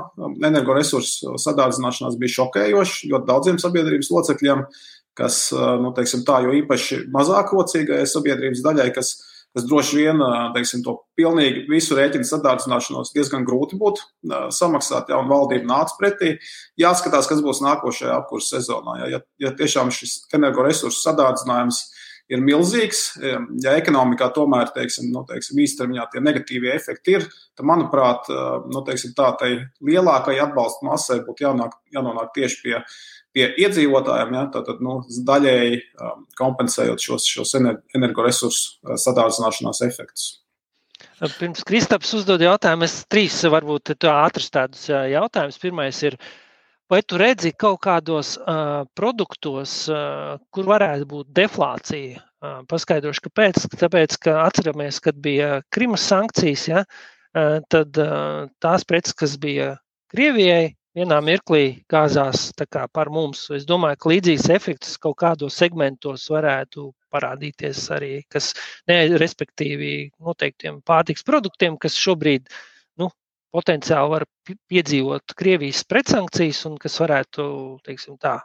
energoresursu 0.47 1.35
sadārdzināšanās 1.43 2.15
bija 2.21 2.37
šokējoša 2.37 3.11
ļoti 3.11 3.29
daudziem 3.29 3.59
sabiedrības 3.61 4.11
locekļiem, 4.15 4.63
kas, 5.19 5.41
nu, 5.83 5.91
teiksim 5.97 6.23
tā, 6.29 6.39
jo 6.47 6.55
īpaši 6.61 7.03
mazāk 7.13 7.51
rocīgajai 7.57 8.07
sabiedrības 8.09 8.63
daļai, 8.65 8.87
kas 8.95 9.17
kas 9.57 9.65
droši 9.65 9.97
vien 10.03 10.21
teiksim, 10.53 10.83
to 10.85 10.99
pilnīgi 11.17 11.65
visu 11.71 11.97
rēķinu 11.97 12.29
sadārdzināšanos 12.29 13.15
diezgan 13.17 13.47
grūti 13.49 13.79
būtu 13.81 14.05
samaksāt, 14.53 15.09
ja 15.09 15.23
valdība 15.25 15.71
nāca 15.71 15.97
pretī. 15.97 16.35
Jāskatās, 16.81 17.29
kas 17.31 17.41
būs 17.45 17.63
nākošajā 17.65 18.19
apkurses 18.21 18.53
sezonā. 18.59 18.99
Ja, 19.01 19.13
ja, 19.17 19.23
ja 19.41 19.55
tiešām 19.57 19.93
šis 19.95 20.27
energoresursu 20.37 21.01
sadārdzinājums 21.01 21.81
ir 22.33 22.43
milzīgs, 22.43 23.03
ja 23.63 23.77
ekonomikā 23.79 24.29
tomēr 24.35 24.73
teiksim, 24.75 25.09
nu, 25.15 25.23
teiksim, 25.29 25.61
īstermiņā 25.63 26.07
tie 26.13 26.23
negatīvie 26.27 26.73
efekti 26.75 27.17
ir, 27.17 27.27
tad, 27.55 27.65
manuprāt, 27.71 28.29
nu, 28.73 28.83
teiksim, 28.87 29.15
tā 29.17 29.33
lielākai 29.87 30.37
atbalsta 30.43 30.87
masai 30.89 31.21
būtu 31.27 31.47
jānāk, 31.47 31.79
jānonāk 31.95 32.35
tieši 32.35 32.61
pie 32.65 32.75
pie 33.37 33.51
iedzīvotājiem, 33.61 34.33
ja, 34.39 34.47
tātad 34.55 34.81
nu, 34.85 34.99
daļēji 35.29 35.79
um, 36.01 36.25
kompensējot 36.39 37.05
šos, 37.05 37.29
šos 37.29 37.55
energoresursu 37.59 38.73
uh, 38.73 38.97
sadārdzināšanās 39.01 39.83
efektus. 39.87 40.31
Pirms 41.37 41.65
Kristaps 41.65 42.15
uzdod 42.17 42.43
jautājumu, 42.45 42.87
es 42.89 43.03
trīs 43.13 43.37
varbūt 43.53 43.95
ātrus 44.09 44.49
tādus 44.53 44.87
uh, 44.93 45.05
jautājumus. 45.13 45.61
Pirmais 45.61 46.01
ir, 46.09 46.17
vai 46.93 47.03
tu 47.05 47.21
redzi 47.21 47.53
kaut 47.57 47.83
kādos 47.85 48.37
uh, 48.41 48.85
produktos, 48.97 49.83
uh, 49.93 50.37
kur 50.53 50.69
varētu 50.73 51.09
būt 51.13 51.37
deflācija? 51.37 52.23
Uh, 52.45 52.61
paskaidrošu, 52.69 53.23
kāpēc. 53.29 53.63
Tāpēc, 53.81 54.17
ka 54.21 54.41
atceramies, 54.45 55.01
kad 55.05 55.17
bija 55.25 55.63
Krimas 55.73 56.05
sankcijas, 56.05 56.67
ja, 56.69 56.83
uh, 56.85 57.59
tad 57.73 57.97
uh, 58.01 58.45
tās 58.61 58.85
preces, 58.85 59.17
kas 59.17 59.39
bija 59.41 59.75
Krievijai, 60.13 60.75
vienā 60.97 61.19
mirklī 61.25 61.83
gāzās 61.93 62.49
par 62.93 63.11
mums. 63.13 63.45
Es 63.55 63.67
domāju, 63.69 64.01
ka 64.01 64.13
līdzīgs 64.15 64.49
efekts 64.55 64.97
kaut 65.03 65.19
kādos 65.21 65.59
segmentos 65.61 66.27
varētu 66.33 66.89
parādīties 67.13 67.83
arī, 67.97 68.13
kas, 68.33 68.53
respektīvi, 68.89 70.11
noteiktiem 70.21 70.81
pārtiks 70.87 71.25
produktiem, 71.27 71.77
kas 71.81 71.99
šobrīd 72.01 72.49
nu, 73.01 73.11
potenciāli 73.55 74.13
var 74.17 74.27
piedzīvot 74.73 75.37
Krievijas 75.37 75.85
pretsankcijas 75.89 76.65
un 76.71 76.77
kas 76.81 77.01
varētu, 77.05 77.47
teiksim 77.87 78.19
tā, 78.21 78.39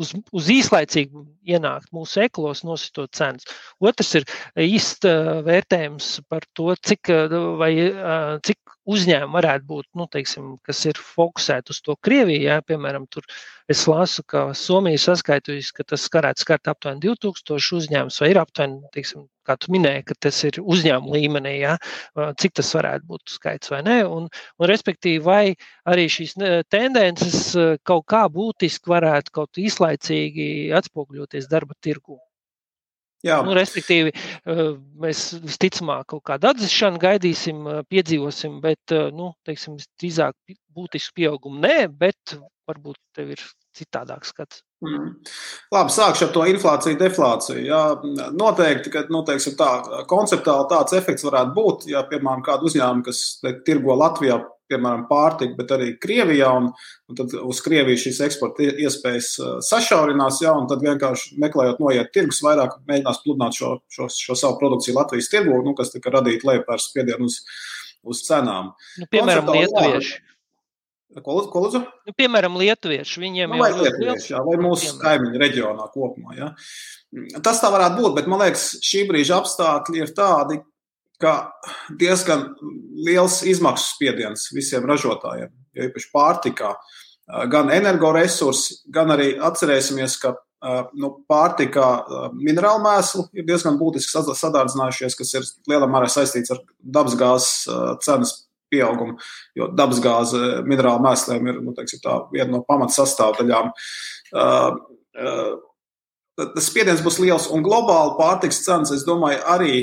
uz, 0.00 0.12
uz 0.36 0.50
īslaicīgi 0.52 1.24
ienākt 1.56 1.92
mūsu 1.96 2.22
eklos, 2.26 2.62
nositot 2.66 3.12
cenas. 3.16 3.48
Otrs 3.80 4.14
ir 4.20 4.28
īsts 4.66 5.08
vērtējums 5.46 6.10
par 6.30 6.46
to, 6.56 6.72
cik, 6.86 7.12
vai, 7.60 7.72
cik 8.46 8.76
uzņēmumi 8.86 9.34
varētu 9.34 9.66
būt, 9.66 9.88
nu, 9.98 10.06
teiksim, 10.10 10.54
kas 10.66 10.84
ir 10.86 11.00
fokusēti 11.02 11.74
uz 11.74 11.82
to 11.82 11.96
Krieviju. 12.06 12.44
Jā, 12.46 12.60
piemēram, 12.66 13.08
tur 13.10 13.26
es 13.72 13.86
lasu, 13.90 14.22
ka 14.30 14.42
Somija 14.54 15.00
saskaitusi, 15.02 15.72
ka 15.76 15.86
tas 15.92 16.04
varētu 16.12 16.44
skart 16.44 16.70
aptuveni 16.70 17.02
2000 17.06 17.78
uzņēmumus, 17.80 18.20
vai 18.22 18.30
ir 18.32 18.40
aptuveni, 18.42 18.78
teiksim, 18.94 19.26
kā 19.46 19.56
tu 19.62 19.72
minēji, 19.74 20.04
ka 20.10 20.16
tas 20.26 20.38
ir 20.48 20.58
uzņēmuma 20.62 21.14
līmenī, 21.16 21.54
jā, 21.62 21.74
cik 22.42 22.56
tas 22.60 22.72
varētu 22.78 23.10
būt 23.10 23.34
skaits 23.36 23.72
vai 23.72 23.82
nē. 23.86 23.98
Un, 24.10 24.28
un 24.30 24.70
respektīvi, 24.70 25.22
vai 25.26 25.42
arī 25.92 26.06
šīs 26.12 26.36
tendences 26.72 27.42
kaut 27.86 28.06
kā 28.10 28.26
būtiski 28.32 28.94
varētu 28.94 29.34
kaut 29.40 29.62
īslaicīgi 29.62 30.48
atspogļoties 30.80 31.50
darba 31.52 31.78
tirgū. 31.82 32.18
Jā. 33.26 33.40
Nu, 33.46 33.54
respektīvi, 33.58 34.12
mēs 35.02 35.22
visticamāk 35.42 36.06
kaut 36.12 36.24
kādu 36.30 36.50
atzīšanu 36.52 37.02
gaidīsim, 37.02 37.64
piedzīvosim, 37.90 38.60
bet, 38.64 38.94
nu, 39.16 39.32
teiksim, 39.48 39.78
drīzāk 40.00 40.56
būtisku 40.76 41.18
pieaugumu 41.20 41.62
nē, 41.64 41.76
bet 41.90 42.36
varbūt 42.68 43.00
tev 43.16 43.34
ir 43.36 43.42
citādāks 43.76 44.34
skats. 44.34 44.62
Mm. 44.84 45.14
Labi, 45.72 45.92
sākšu 45.94 46.26
ar 46.26 46.32
to 46.34 46.42
inflāciju, 46.50 46.98
deflāciju. 47.00 47.62
Jā, 47.64 47.80
noteikti, 48.36 48.92
ka 48.92 49.06
nu, 49.12 49.22
teiksim, 49.24 49.54
tā, 49.56 49.70
konceptuāli 50.10 50.68
tāds 50.72 50.96
efekts 50.98 51.24
varētu 51.24 51.56
būt, 51.56 51.86
ja, 51.92 52.04
piemēram, 52.10 52.44
kāda 52.44 52.68
uzņēmuma, 52.68 53.06
kas 53.06 53.22
te, 53.40 53.54
tirgo 53.64 53.96
Latvijā 53.96 54.42
piemēram, 54.70 55.06
pārtika, 55.10 55.56
bet 55.58 55.72
arī 55.76 55.88
Krievijā. 56.02 56.50
Un, 56.58 56.68
un 57.08 57.18
tad 57.18 57.34
uz 57.38 57.62
Krieviju 57.64 58.02
šīs 58.06 58.20
eksporta 58.26 58.66
iespējas 58.66 59.32
sašaurinās, 59.68 60.40
ja, 60.44 60.54
un 60.58 60.68
tad 60.70 60.84
vienkārši 60.84 61.36
meklējot 61.42 61.82
noiet 61.82 62.12
tirgus, 62.14 62.42
vairāk 62.44 62.78
mēģinās 62.88 63.22
pludināt 63.24 63.58
šo, 63.58 63.76
šo, 63.92 64.10
šo 64.12 64.38
savu 64.38 64.58
produkciju 64.62 64.96
Latvijas 64.98 65.30
tirgu, 65.32 65.60
nu, 65.66 65.74
kas 65.78 65.94
tika 65.94 66.12
radīta 66.14 66.50
lejupērs 66.50 66.90
spiedienu 66.90 67.30
uz, 67.30 67.40
uz 68.06 68.24
cenām. 68.26 68.74
Nu, 69.00 69.10
piemēram, 69.12 69.52
lietuvieši. 69.54 70.18
Ko, 71.24 71.36
ko 71.48 71.62
lūdzu? 71.64 71.80
Nu, 72.08 72.12
piemēram, 72.16 72.58
lietuvieši. 72.60 73.20
Viņiem 73.22 73.54
nu, 73.54 73.60
vai 73.62 73.70
lietuvieši, 73.72 74.34
jā, 74.34 74.40
vai 74.44 74.56
mūsu 74.60 74.90
piemēram. 74.90 75.02
kaimiņu 75.04 75.40
reģionā 75.40 75.86
kopumā. 75.94 76.36
Ja. 76.36 76.50
Tas 77.44 77.62
tā 77.62 77.70
varētu 77.72 78.02
būt, 78.02 78.16
bet 78.18 78.28
man 78.28 78.42
liekas, 78.44 78.66
šī 78.84 79.06
brīža 79.08 79.38
apstākļi 79.40 80.02
ir 80.02 80.12
tādi, 80.16 80.60
ka 81.22 81.34
diezgan 81.96 82.50
liels 83.06 83.40
izmaksu 83.48 83.94
spiediens 83.94 84.50
visiem 84.52 84.84
ražotājiem, 84.88 85.54
jo 85.72 85.86
īpaši 85.88 86.10
pārtikā, 86.12 86.74
gan 87.52 87.72
energoresursi, 87.72 88.82
gan 88.92 89.14
arī 89.14 89.32
atcerēsimies, 89.40 90.18
ka 90.20 90.34
nu, 90.96 91.12
pārtikā 91.30 91.88
minerālu 92.36 92.82
mēslu 92.84 93.26
ir 93.36 93.46
diezgan 93.48 93.78
būtiski 93.80 94.20
sadārdzinājušies, 94.36 95.16
kas 95.16 95.32
ir 95.38 95.48
lielā 95.72 95.88
mērā 95.88 96.10
saistīts 96.12 96.52
ar 96.52 96.60
dabasgāzes 96.80 97.64
cenas 98.04 98.42
pieaugumu, 98.72 99.18
jo 99.58 99.70
dabasgāze 99.76 100.62
minerālu 100.66 101.04
mēsliem 101.06 101.52
ir 101.52 101.60
nu, 101.62 101.74
teiksim, 101.76 102.02
tā, 102.04 102.18
viena 102.32 102.50
no 102.54 102.62
pamatsastāvdaļām. 102.68 103.70
Tas 106.36 106.66
spiediens 106.68 107.04
būs 107.04 107.20
liels, 107.22 107.46
un 107.52 107.62
globāli 107.64 108.16
pārtiks 108.18 108.64
cenas, 108.66 108.92
es 108.92 109.06
domāju, 109.08 109.40
arī 109.54 109.76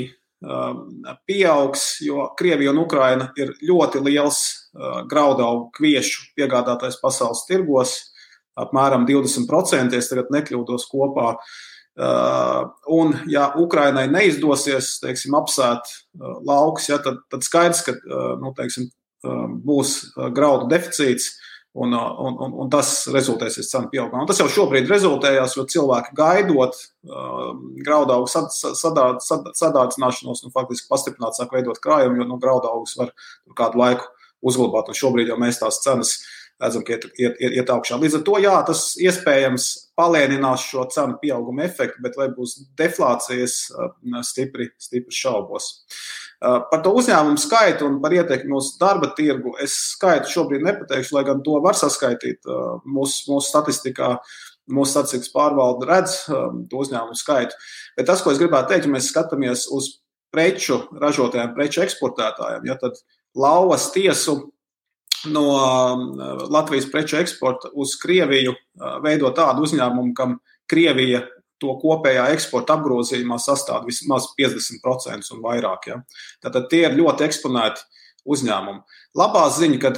Um, 0.44 1.04
pieaugs, 1.24 2.02
jo 2.04 2.26
Krievija 2.36 2.72
un 2.74 2.82
Ukraina 2.82 3.30
ir 3.40 3.54
ļoti 3.64 4.02
liels 4.04 4.40
uh, 4.76 4.98
graudaugu 5.08 5.70
kviešu 5.78 6.34
piegādātais 6.36 6.98
pasaules 7.00 7.46
tirgos, 7.48 7.94
apmēram 8.60 9.06
20%, 9.08 9.96
es 9.96 10.10
tagad 10.10 10.28
nekļūdos 10.34 10.84
kopā. 10.90 11.30
Uh, 11.32 11.54
un, 11.94 13.14
ja 13.30 13.48
Ukrainai 13.60 14.08
neizdosies 14.10 14.96
teiksim, 15.02 15.36
apsēt 15.38 15.86
uh, 15.86 16.40
laukus, 16.42 16.88
ja, 16.90 16.98
tad, 17.02 17.20
tad 17.30 17.46
skaidrs, 17.46 17.84
ka 17.86 17.94
nu, 18.40 18.50
teiksim, 18.56 18.90
būs 19.64 19.96
graudu 20.34 20.66
deficīts 20.72 21.32
Un, 21.74 21.92
un, 21.92 22.36
un, 22.38 22.52
un 22.62 22.68
tas 22.70 22.88
rezultēsies 23.10 23.66
cenu 23.66 23.88
pieaugumā. 23.90 24.20
Un 24.22 24.28
tas 24.30 24.38
jau 24.38 24.44
šobrīd 24.46 24.86
rezultējās, 24.86 25.56
jo 25.58 25.64
cilvēki 25.72 26.14
gaidot 26.14 26.76
uh, 26.78 27.48
graudaugu 27.82 28.30
sad, 28.30 28.46
sadā, 28.54 29.08
sad, 29.18 29.48
sadārdzināšanos, 29.58 30.44
nu, 30.44 30.52
faktiski 30.54 30.86
pastiprināt 30.86 31.34
sāk 31.34 31.50
veidot 31.56 31.80
krājumu, 31.82 32.20
jo 32.20 32.28
nu, 32.30 32.38
graudaugus 32.38 32.94
var 33.00 33.10
kādu 33.58 33.82
laiku 33.82 34.06
uzglabāt. 34.46 34.92
Un 34.92 35.00
šobrīd 35.00 35.32
jau 35.32 35.40
mēs 35.42 35.58
tās 35.64 35.80
cenas 35.82 36.14
redzam, 36.62 36.84
ka 36.86 36.94
iet, 36.94 37.06
iet, 37.18 37.38
iet, 37.40 37.56
iet 37.60 37.72
augšā. 37.72 37.98
Līdz 38.00 38.18
ar 38.18 38.22
to 38.26 38.36
jā, 38.42 38.54
tas 38.68 38.84
iespējams 39.00 39.68
palēninās 39.98 40.66
šo 40.68 40.86
cenu 40.92 41.18
pieauguma 41.22 41.66
efektu, 41.66 42.02
bet 42.04 42.18
vai 42.18 42.28
būs 42.34 42.56
deflācijas, 42.78 43.58
stipri, 44.26 44.70
stipri 44.80 45.14
šaubos. 45.14 45.70
Par 46.44 46.80
to 46.84 46.92
uzņēmumu 46.98 47.40
skaitu 47.40 47.86
un 47.88 48.00
par 48.02 48.14
ietekmi 48.14 48.56
uz 48.56 48.74
darba 48.80 49.12
tirgu 49.16 49.54
es 49.62 49.76
skaitu 49.94 50.32
šobrīd 50.32 50.64
nepateikšu, 50.66 51.14
lai 51.16 51.24
gan 51.28 51.42
to 51.46 51.60
var 51.64 51.78
saskaitīt 51.78 52.44
mūsu, 52.84 53.30
mūsu 53.30 53.48
statistikā. 53.50 54.16
Mūsu 54.64 54.94
statistikas 54.94 55.28
pārvalde 55.28 55.84
redz 55.84 56.22
to 56.24 56.78
uzņēmumu 56.80 57.18
skaitu. 57.20 57.52
Bet 57.98 58.06
tas, 58.08 58.22
ko 58.24 58.32
es 58.32 58.38
gribētu 58.40 58.70
teikt, 58.70 58.86
ja 58.88 58.92
mēs 58.94 59.10
skatāmies 59.12 59.66
uz 59.68 59.90
preču 60.32 60.78
ražotājiem, 61.02 61.52
preču 61.52 61.82
eksportētājiem, 61.84 62.64
ja, 62.70 62.78
tad 62.80 62.96
lauvas 63.36 63.90
tiesu 63.92 64.53
no 65.32 65.44
um, 65.54 66.04
Latvijas 66.52 66.88
preču 66.92 67.18
eksporta 67.20 67.70
uz 67.72 67.96
Krieviju 68.00 68.54
uh, 68.54 68.98
veido 69.04 69.30
tādu 69.36 69.66
uzņēmumu, 69.66 70.12
kam 70.16 70.38
Krievija 70.70 71.24
to 71.62 71.74
kopējā 71.80 72.28
eksporta 72.34 72.76
apgrozījumā 72.78 73.38
sastāv 73.40 73.86
vismaz 73.88 74.28
50% 74.38 75.34
un 75.36 75.42
vairāk. 75.44 75.90
Ja. 75.90 76.00
Tātad 76.44 76.68
tie 76.72 76.84
ir 76.88 76.98
ļoti 76.98 77.26
eksponēti 77.28 77.84
uzņēmumi. 78.24 79.00
Labā 79.18 79.44
ziņa, 79.52 79.80
ka 79.82 79.92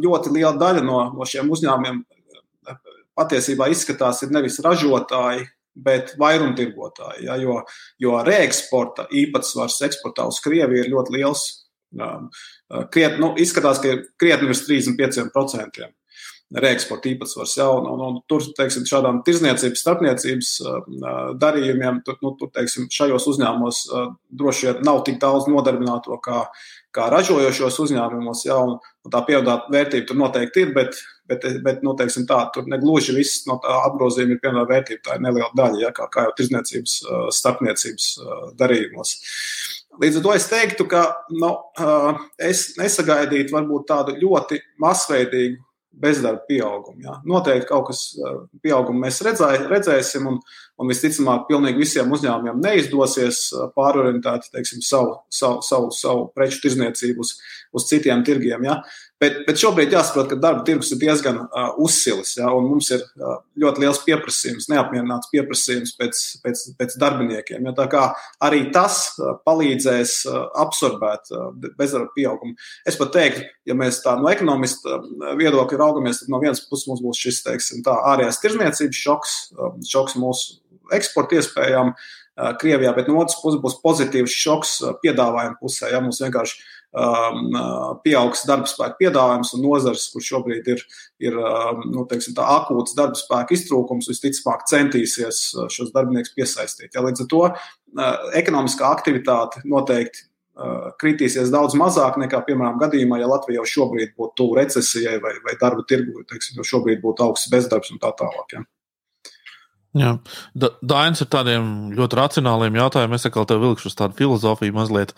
ļoti 0.00 0.32
liela 0.34 0.54
daļa 0.58 0.84
no, 0.86 0.98
no 1.16 1.26
šiem 1.28 1.50
uzņēmumiem 1.52 2.02
patiesībā 3.18 3.68
izskatās 3.72 4.22
ir 4.24 4.32
nevis 4.34 4.60
ražotāji, 4.64 5.46
bet 5.72 6.14
vairumtirgotāji. 6.20 7.26
Ja, 7.26 7.36
jo, 7.40 7.62
jo 8.00 8.20
reeksporta 8.26 9.08
īpatsvars 9.08 9.80
eksportā 9.88 10.26
uz 10.28 10.40
Krieviju 10.44 10.84
ir 10.84 10.92
ļoti 10.92 11.18
liels. 11.18 11.46
Kriet, 12.92 13.18
nu, 13.20 13.34
izskatās, 13.40 13.80
ka 13.82 13.98
krietni 14.20 14.48
virs 14.48 14.64
35% 14.68 15.90
reeksporta 16.52 17.08
īpatsvars. 17.08 17.54
Ja, 17.56 17.68
un, 17.72 17.86
un, 17.88 18.02
un 18.06 18.18
tur, 18.28 18.44
teiksim, 18.56 18.84
šādām 18.88 19.22
tirzniecības, 19.26 19.82
starpniecības 19.84 20.50
darījumiem, 21.40 22.02
tur, 22.06 22.18
nu, 22.24 22.34
tur 22.40 22.52
teiksim, 22.52 22.88
šajos 22.92 23.28
uzņēmumos 23.32 23.82
droši 24.40 24.68
vien 24.68 24.84
nav 24.88 25.02
tik 25.06 25.20
daudz 25.22 25.48
nodarbināto 25.50 26.18
kā, 26.24 26.44
kā 26.94 27.08
ražojošos 27.12 27.80
uzņēmumos. 27.86 28.44
Ja, 28.48 28.60
un, 28.60 28.76
un 29.04 29.14
tā 29.14 29.22
pievienotā 29.28 29.72
vērtība 29.72 30.10
tur 30.10 30.20
noteikti 30.20 30.66
ir, 30.66 30.74
bet, 30.76 30.98
bet, 31.30 31.46
bet 31.64 31.84
nu, 31.86 31.96
teiksim, 31.98 32.26
tā, 32.28 32.42
tur 32.54 32.68
negluži 32.70 33.16
viss 33.16 33.46
no 33.48 33.58
tā 33.62 33.78
apgrozījuma 33.88 34.36
ir 34.36 34.42
pievienotā 34.42 34.74
vērtība. 34.74 35.04
Tā 35.08 35.16
ir 35.16 35.24
neliela 35.28 35.52
daļa, 35.56 35.86
ja, 35.86 35.94
kā, 35.96 36.10
kā 36.12 36.28
jau 36.28 36.36
tirzniecības, 36.40 36.98
starpniecības 37.38 38.10
darījumos. 38.60 39.16
Līdz 40.00 40.18
ar 40.18 40.24
to 40.24 40.32
es 40.36 40.46
teiktu, 40.48 40.86
ka 40.88 41.02
nu, 41.36 41.50
es 42.40 42.70
nesagaidītu 42.78 43.52
varbūt 43.52 43.90
tādu 43.90 44.16
ļoti 44.22 44.60
masveidīgu 44.80 45.60
bezdarba 46.02 46.40
pieaugumu. 46.48 47.02
Jā. 47.04 47.18
Noteikti 47.28 47.68
kaut 47.68 47.90
kas 47.90 48.00
pieaugumu 48.64 49.04
mēs 49.04 49.20
redzē, 49.26 49.50
redzēsim, 49.68 50.30
un, 50.30 50.38
un 50.80 50.90
visticamāk, 50.90 51.46
pilnīgi 51.50 51.82
visiem 51.82 52.12
uzņēmumiem 52.14 52.60
neizdosies 52.64 53.44
pārorientēt 53.76 54.48
teiksim, 54.54 54.82
savu, 54.84 55.18
savu, 55.32 55.60
savu, 55.66 55.92
savu 55.96 56.28
preču 56.34 56.62
tirzniecību 56.64 57.24
uz, 57.24 57.36
uz 57.76 57.88
citiem 57.90 58.24
tirgiem. 58.26 58.64
Jā. 58.68 58.80
Bet, 59.22 59.36
bet 59.46 59.60
šobrīd 59.60 59.92
jāsaprot, 59.94 60.26
ka 60.32 60.36
darba 60.40 60.64
tirgus 60.66 60.88
ir 60.94 60.98
diezgan 60.98 61.36
uh, 61.44 61.76
uzsilis, 61.84 62.32
ja, 62.40 62.48
un 62.56 62.64
mums 62.66 62.88
ir 62.90 63.04
uh, 63.04 63.36
ļoti 63.62 63.84
liels 63.84 64.00
pieprasījums, 64.02 64.66
neapmierināts 64.72 65.30
pieprasījums 65.30 65.92
pēc, 65.98 66.22
pēc, 66.42 66.62
pēc 66.80 66.96
darbiniekiem. 66.98 67.68
Ja, 67.68 67.74
tā 67.76 67.86
kā 67.92 68.08
arī 68.42 68.64
tas 68.74 69.04
uh, 69.20 69.36
palīdzēs 69.46 70.16
uh, 70.26 70.40
absorbēt 70.64 71.30
uh, 71.36 71.52
bezdarba 71.78 72.10
pieaugumu. 72.16 72.56
Es 72.88 72.98
pat 72.98 73.14
teiktu, 73.14 73.44
ja 73.70 73.78
mēs 73.78 74.00
tā 74.02 74.16
no 74.18 74.32
ekonomista 74.32 74.98
viedokļa 75.38 75.78
raugamies, 75.84 76.24
tad 76.24 76.34
no 76.34 76.42
vienas 76.42 76.64
puses 76.66 76.90
mums 76.90 77.04
būs 77.04 77.22
šis 77.22 77.44
teiksim, 77.46 77.86
tā, 77.86 77.94
ārējās 78.14 78.42
tirzniecības 78.42 79.04
šoks, 79.06 79.38
uh, 79.54 79.78
šoks 79.86 80.18
mūsu 80.18 80.58
eksporta 80.98 81.40
iespējām. 81.40 81.94
Krievijā, 82.32 82.94
bet 82.96 83.10
no 83.10 83.18
otras 83.20 83.36
puses 83.42 83.60
būs 83.60 83.74
pozitīvs 83.82 84.32
šoks 84.32 84.70
piedāvājuma 85.02 85.58
pusē. 85.60 85.90
Ja 85.92 85.98
mums 86.00 86.16
vienkārši 86.22 86.54
um, 86.96 87.58
pieaugs 88.04 88.46
darbspēka 88.48 88.96
piedāvājums 89.02 89.52
un 89.58 89.64
nozars, 89.66 90.06
kur 90.14 90.24
šobrīd 90.24 90.70
ir, 90.72 90.80
ir 91.20 91.36
nu, 91.92 92.06
teiksim, 92.08 92.32
akūts 92.40 92.96
darbspēka 92.96 93.52
iztrūkums, 93.52 94.08
visticamāk 94.08 94.64
centīsies 94.72 95.44
šos 95.76 95.92
darbiniekus 95.92 96.32
piesaistīt. 96.32 96.94
Ja, 96.96 97.04
līdz 97.04 97.26
ar 97.26 97.30
to 97.34 97.44
ekonomiskā 98.40 98.88
aktivitāte 98.88 99.60
noteikti 99.68 100.24
kritīsies 101.00 101.52
daudz 101.52 101.76
mazāk 101.80 102.18
nekā, 102.20 102.42
piemēram, 102.44 102.76
gadījumā, 102.80 103.20
ja 103.22 103.30
Latvija 103.30 103.62
jau 103.62 103.70
šobrīd 103.76 104.12
būtu 104.18 104.36
tuvu 104.40 104.58
recesijai 104.60 105.16
vai, 105.22 105.32
vai 105.44 105.56
darba 105.60 105.84
tirgu, 105.88 106.24
teiksim, 106.28 106.58
jau 106.60 106.66
šobrīd 106.74 107.00
būtu 107.04 107.24
augsts 107.24 107.52
bezdarbs 107.52 107.92
un 107.94 108.00
tā 108.02 108.12
tālāk. 108.18 108.56
Ja. 108.56 108.64
Jā, 109.92 110.14
Dainis 110.56 111.20
ar 111.20 111.28
tādiem 111.34 111.66
ļoti 111.92 112.16
racionāliem 112.16 112.78
jautājumiem. 112.80 113.18
Es 113.18 113.28
atkal 113.28 113.44
te 113.48 113.58
vilkšu 113.60 113.90
uz 113.90 113.96
tādu 113.98 114.16
filozofiju 114.16 114.76
mazliet. 114.76 115.12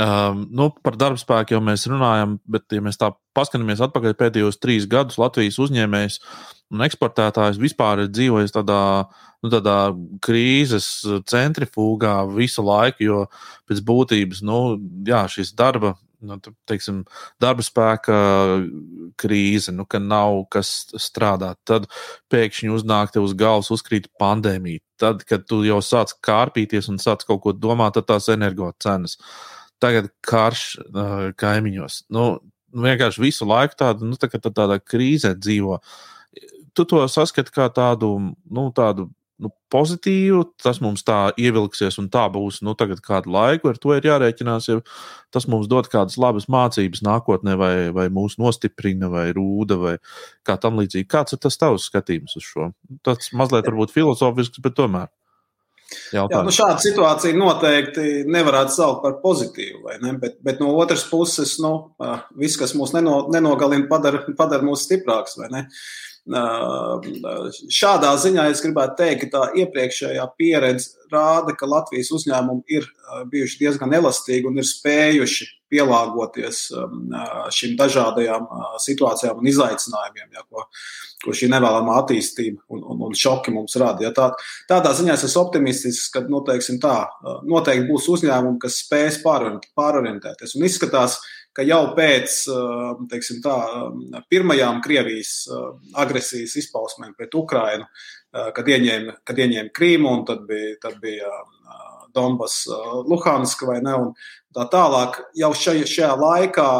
Um, 0.00 0.44
nu, 0.54 0.68
par 0.82 0.96
darba 0.98 1.18
spēku 1.18 1.54
jau 1.54 1.60
mēs 1.62 1.84
runājam, 1.90 2.38
bet, 2.48 2.66
ja 2.74 2.82
mēs 2.82 2.98
tā 2.98 3.10
paskatāmies 3.36 3.82
atpakaļ 3.84 4.14
pēdējos 4.18 4.58
trīs 4.62 4.86
gadus, 4.90 5.18
Latvijas 5.20 5.58
uzņēmējs 5.62 6.20
un 6.70 6.84
eksportētājs 6.86 7.58
vispār 7.60 8.04
ir 8.04 8.12
dzīvojis 8.14 8.54
tādā, 8.54 8.82
nu, 9.42 9.50
tādā 9.50 9.76
krīzes 10.24 10.86
centrifūgā 11.30 12.14
visu 12.30 12.64
laiku, 12.66 13.06
jo 13.06 13.24
pēc 13.68 13.82
būtības 13.86 14.44
nu, 14.46 14.60
jā, 15.06 15.24
šis 15.30 15.52
darba 15.58 15.96
nu, 16.26 16.36
teiksim, 16.68 17.02
darba 17.42 17.64
spēka 17.64 18.16
krīze, 19.20 19.74
nu, 19.74 19.86
ka 19.88 20.00
nav 20.02 20.42
kas 20.52 20.90
strādāt. 21.00 21.60
Tad 21.68 21.88
pēkšņi 22.32 22.72
uznāk 22.74 23.14
te 23.14 23.22
uz 23.24 23.34
galvas, 23.38 23.72
uzkrīt 23.74 24.10
pandēmija. 24.20 24.84
Tad, 25.00 25.24
kad 25.28 25.46
tu 25.48 25.62
jau 25.64 25.80
sāc 25.84 26.12
kārpīties 26.24 26.90
un 26.92 27.00
sāc 27.02 27.24
kaut 27.28 27.42
ko 27.44 27.54
domāt, 27.56 27.96
tad 27.96 28.08
tās 28.10 28.28
energo 28.32 28.70
cenas. 28.82 29.16
Tagad 29.80 30.10
karš 30.26 30.64
uh, 30.84 31.30
kaimiņos. 31.40 32.04
Nu, 32.12 32.26
vienkārši 32.76 33.22
visu 33.22 33.48
laiku 33.48 33.78
tāda, 33.80 34.06
nu, 34.06 34.18
tā, 34.20 34.28
tā, 34.36 34.52
tādā 34.52 34.80
krīzē 34.82 35.34
dzīvo. 35.38 35.80
Tu 36.76 36.84
to 36.86 37.00
saskati 37.10 37.52
kā 37.54 37.66
tādu, 37.74 38.12
nu, 38.28 38.68
tādu 38.76 39.08
nu, 39.40 39.50
pozitīvu, 39.72 40.42
tas 40.62 40.80
mums 40.84 41.04
tā 41.06 41.18
ievilksies 41.40 41.98
un 42.02 42.08
tā 42.12 42.26
būs 42.32 42.60
nu, 42.66 42.74
kādu 42.76 43.32
laiku. 43.34 43.70
Ar 43.70 43.80
to 43.80 43.94
ir 43.96 44.08
jārēķinās, 44.08 44.68
ja 44.70 44.80
tas 45.34 45.46
mums 45.50 45.70
dod 45.70 45.88
kādas 45.92 46.18
labas 46.20 46.48
mācības 46.52 47.04
nākotnē, 47.06 47.56
vai, 47.60 47.72
vai 47.96 48.08
mūs 48.12 48.38
nostiprina, 48.40 49.10
vai 49.12 49.30
rūda, 49.36 49.78
vai 49.80 49.94
kā 50.46 50.58
tam 50.60 50.80
līdzīgi. 50.82 51.08
Kāds 51.10 51.36
ir 51.36 51.42
tas 51.42 51.58
tavs 51.60 51.88
skatījums 51.90 52.36
uz 52.40 52.46
šo? 52.46 52.70
Tas 53.06 53.32
mazliet 53.36 53.68
varbūt 53.70 53.94
filozofisks, 53.94 54.62
bet 54.64 54.78
tomēr. 54.78 55.10
Jautājums. 56.14 56.30
Jā, 56.30 56.40
nu 56.46 56.52
šāda 56.54 56.82
situācija 56.84 57.34
noteikti 57.34 58.04
nevarētu 58.30 58.74
saukt 58.76 59.00
par 59.02 59.16
pozitīvu, 59.24 59.88
ne? 60.04 60.12
bet, 60.22 60.36
bet 60.46 60.60
no 60.62 60.70
otras 60.78 61.02
puses, 61.10 61.56
nu, 61.62 61.72
viss, 62.38 62.58
kas 62.60 62.76
mūs 62.78 62.94
neno, 62.94 63.24
nenogalina, 63.32 63.88
padara, 63.90 64.22
padara 64.38 64.66
mūs 64.66 64.86
stiprākus. 64.86 65.40
Šādā 66.28 68.10
ziņā 68.20 68.50
es 68.52 68.60
gribētu 68.60 68.98
teikt, 68.98 69.22
ka 69.22 69.30
tā 69.32 69.42
iepriekšējā 69.62 70.26
pieredze 70.36 71.00
rāda, 71.10 71.54
ka 71.56 71.66
Latvijas 71.66 72.12
uzņēmumi 72.12 72.62
ir 72.68 72.86
bijuši 73.32 73.58
diezgan 73.62 73.94
elastīgi 73.96 74.46
un 74.46 74.60
ir 74.60 74.66
spējuši 74.68 75.48
pielāgoties 75.70 76.68
šīm 77.54 77.76
dažādajām 77.78 78.46
situācijām 78.82 79.40
un 79.40 79.48
izaicinājumiem, 79.50 80.28
ja, 80.34 80.44
ko, 80.50 80.66
ko 81.24 81.34
šī 81.36 81.48
nevēlamā 81.52 81.96
attīstība 82.02 82.60
un, 82.74 82.82
un, 82.82 83.04
un 83.08 83.16
šoki 83.16 83.54
mums 83.54 83.76
rada. 83.80 84.04
Ja 84.04 84.12
tā, 84.14 84.30
tādā 84.70 84.92
ziņā 84.98 85.16
es 85.16 85.26
esmu 85.28 85.44
optimistisks, 85.46 86.10
ka 86.14 86.24
nu, 86.28 86.42
tā, 86.44 86.96
noteikti 87.46 87.88
būs 87.90 88.10
uzņēmumi, 88.16 88.60
kas 88.62 88.82
spēs 88.84 89.20
pārorientēties. 89.24 90.56
Un 90.58 90.66
izskatās, 90.66 91.20
ka 91.20 91.39
ka 91.56 91.64
jau 91.66 91.82
pēc 91.96 92.36
teiksim, 93.10 93.40
tā, 93.44 93.56
pirmajām 94.30 94.80
Krievijas 94.84 95.34
agresijas 95.98 96.56
izpausmēm 96.62 97.14
pret 97.18 97.34
Ukrainu, 97.34 97.88
kad 98.30 98.68
ieņēma, 98.70 99.20
kad 99.26 99.40
ieņēma 99.42 99.74
Krīmu 99.74 100.12
un 100.18 100.26
tad 100.28 100.44
bija, 100.48 100.76
tad 100.82 101.00
bija 101.02 101.30
Donbass, 102.14 102.66
Luhanska 103.06 103.66
vai 103.68 103.80
ne. 103.84 103.94
Un 103.94 104.12
tā 104.56 104.64
tālāk, 104.72 105.18
jau 105.38 105.50
šajā, 105.56 105.84
šajā 105.88 106.10
laikā, 106.20 106.70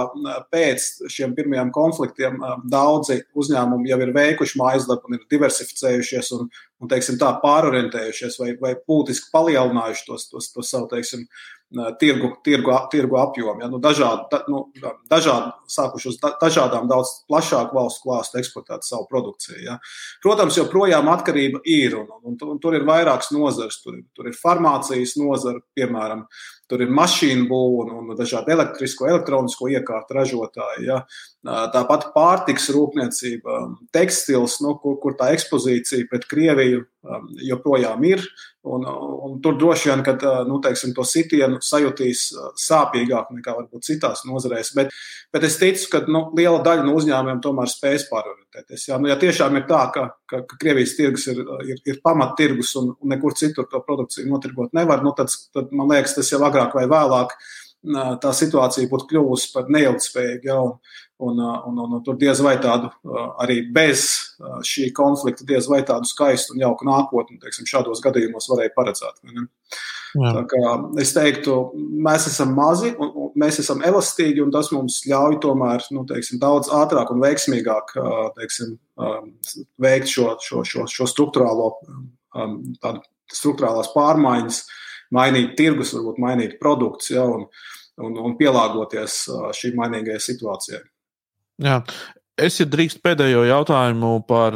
pēc 0.52 0.88
šiem 1.12 1.36
pirmajiem 1.36 1.70
konfliktiem, 1.74 2.40
daudzi 2.72 3.20
uzņēmumi 3.38 3.92
jau 3.92 4.00
ir 4.04 4.12
veikuši 4.16 4.58
mājas 4.60 4.88
darbu 4.90 5.10
un 5.10 5.20
ir 5.20 5.28
diversificējušies 5.30 6.32
un, 6.38 6.50
un 6.80 6.90
teiksim, 6.90 7.20
tā, 7.20 7.30
pārorientējušies 7.44 8.40
vai, 8.42 8.50
vai 8.60 8.74
būtiski 8.88 9.30
palielinājuši 9.34 10.06
tos, 10.08 10.28
tos, 10.32 10.50
tos 10.54 10.74
savu 10.74 10.90
teiksim, 10.90 11.26
tirgu, 12.00 12.32
tirgu, 12.44 12.74
tirgu 12.90 13.16
apjomu. 13.16 13.62
Ja? 13.62 13.68
Nu, 13.70 13.78
dažādi, 13.78 14.26
da, 14.32 14.40
nu, 14.50 14.64
dažādi, 15.10 15.52
sākuši 15.70 16.08
uz 16.10 16.18
da, 16.22 16.32
dažādām, 16.40 16.88
daudz 16.90 17.12
plašāku 17.30 17.76
valstu 17.78 18.08
klāstu 18.08 18.40
eksportēt 18.40 18.86
savu 18.86 19.06
produkciju. 19.10 19.60
Ja? 19.62 19.76
Protams, 20.24 20.58
joprojām 20.58 21.10
atkarība 21.12 21.62
ir, 21.64 21.94
un, 22.00 22.08
un, 22.18 22.34
un, 22.34 22.54
un 22.56 22.62
tur 22.62 22.74
ir 22.74 22.86
vairākas 22.88 23.30
nozares. 23.36 23.78
Tur, 23.84 24.00
tur 24.16 24.30
ir 24.30 24.38
farmācijas 24.38 25.14
nozara, 25.20 25.62
piemēram, 25.78 26.26
Tur 26.70 26.84
ir 26.84 26.92
mašīnu 26.94 27.48
būvniecība 27.50 27.96
un, 27.98 28.10
un 28.12 28.18
dažādi 28.18 28.54
elektrisko, 28.54 29.08
elektronisko 29.10 29.70
iekārtu 29.74 30.16
ražotāji. 30.18 30.86
Ja. 30.86 31.00
Tāpat 31.40 32.10
pārtiks 32.12 32.66
rūpniecība, 32.74 33.54
tekstils, 33.96 34.58
nu, 34.60 34.74
kur, 34.82 34.98
kur 35.00 35.14
tā 35.16 35.30
ekspozīcija 35.32 36.04
pret 36.10 36.26
Krieviju 36.28 36.82
joprojām 37.48 38.02
ir. 38.04 38.26
Un, 38.68 38.84
un 38.84 39.38
tur 39.40 39.56
droši 39.56 39.88
vien, 39.88 40.02
ka 40.04 40.18
nu, 40.44 40.58
teiksim, 40.60 40.92
to 40.92 41.00
sitienu 41.08 41.62
sajutīs 41.64 42.26
sāpīgāk 42.60 43.30
nekā 43.32 43.54
varbūt 43.56 43.88
citās 43.88 44.26
nozarēs. 44.28 44.74
Bet, 44.76 44.92
bet 45.32 45.46
es 45.48 45.56
ticu, 45.62 45.86
ka 45.94 46.02
nu, 46.12 46.26
liela 46.36 46.60
daļa 46.66 46.84
no 46.84 46.98
uzņēmumiem 47.00 47.40
tomēr 47.40 47.72
spēs 47.72 48.04
pārorientēties. 48.12 48.84
Ja, 48.90 49.00
nu, 49.00 49.08
ja 49.08 49.16
tiešām 49.24 49.56
ir 49.56 49.64
tā, 49.70 49.86
ka, 49.96 50.10
ka, 50.28 50.42
ka 50.44 50.60
Krievijas 50.60 50.92
tirgus 50.98 51.24
ir, 51.32 51.40
ir, 51.64 51.80
ir 51.88 52.04
pamattirgus 52.04 52.74
un, 52.82 52.92
un 53.00 53.16
nekur 53.16 53.32
citur 53.40 53.64
to 53.72 53.80
produkciju 53.88 54.28
notirgot 54.28 54.76
nevar, 54.76 55.00
nu, 55.06 55.16
tad, 55.16 55.32
tad 55.56 55.72
man 55.72 55.88
liekas, 55.94 56.18
tas 56.20 56.36
jau 56.36 56.44
agrāk 56.44 56.76
vai 56.76 56.84
vēlāk 56.90 57.32
tā 58.20 58.32
situācija 58.36 58.88
būtu 58.90 59.06
kļuvusi 59.08 59.54
par 59.54 59.70
neilgspējīgu. 59.72 60.44
Ja, 60.44 60.58
un, 61.20 61.38
un, 61.38 61.60
un, 61.70 61.78
un, 61.84 61.94
un 61.98 62.02
tur 62.04 62.16
diez 62.20 62.40
vai 62.44 62.56
tādu 62.62 62.90
arī 63.42 63.60
bez 63.72 64.06
šī 64.66 64.90
konflikta, 64.96 65.46
diez 65.48 65.68
vai 65.70 65.82
tādu 65.86 66.08
skaistu 66.08 66.56
un 66.56 66.64
jauku 66.64 66.88
nākotni, 66.88 67.38
teiksim, 67.42 67.68
šādos 67.68 68.02
gadījumos 68.04 68.48
varēja 68.50 68.74
paredzēt. 68.76 69.20
Es 70.98 71.12
teiktu, 71.14 71.56
mēs 72.02 72.26
esam 72.32 72.54
mazi, 72.56 72.90
un, 72.98 73.12
un 73.14 73.32
mēs 73.38 73.60
esam 73.62 73.84
elastīgi, 73.86 74.42
un 74.42 74.50
tas 74.54 74.72
mums 74.74 75.00
ļauj 75.06 75.38
tomēr 75.44 75.86
nu, 75.94 76.04
teiksim, 76.08 76.40
daudz 76.42 76.72
ātrāk 76.74 77.12
un 77.14 77.22
veiksmīgāk 77.22 77.94
teiksim, 78.38 78.74
veikt 79.80 80.10
šo, 80.10 80.32
šo, 80.42 80.64
šo, 80.66 80.86
šo 80.90 81.08
struktūrālo, 81.10 81.70
struktūrālās 83.30 83.92
pārmaiņas 83.94 84.62
mainīt 85.14 85.54
tirgus, 85.58 85.94
varbūt 85.96 86.18
mainīt 86.22 86.58
produktus 86.62 87.14
ja, 87.14 87.26
un, 87.26 87.46
un, 88.02 88.18
un 88.18 88.38
pielāgoties 88.38 89.22
šī 89.56 89.74
mainīgajai 89.78 90.22
situācijai. 90.26 90.82
Jā. 91.60 91.82
Es 92.40 92.56
ja 92.56 92.64
drīkst 92.64 93.02
pēdējo 93.04 93.42
jautājumu 93.44 94.22
par, 94.24 94.54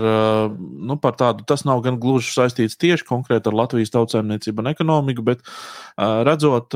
nu, 0.57 0.95
par 1.03 1.19
tādu, 1.21 1.45
tas 1.45 1.67
nav 1.69 1.83
gan 1.85 1.99
gluži 2.01 2.31
saistīts 2.33 2.79
tieši 2.81 3.05
konkrēti 3.05 3.51
ar 3.51 3.59
Latvijas 3.59 3.93
tautsēmniecību 3.93 4.65
un 4.65 4.71
ekonomiku, 4.71 5.25
bet 5.27 5.43
redzot, 5.99 6.73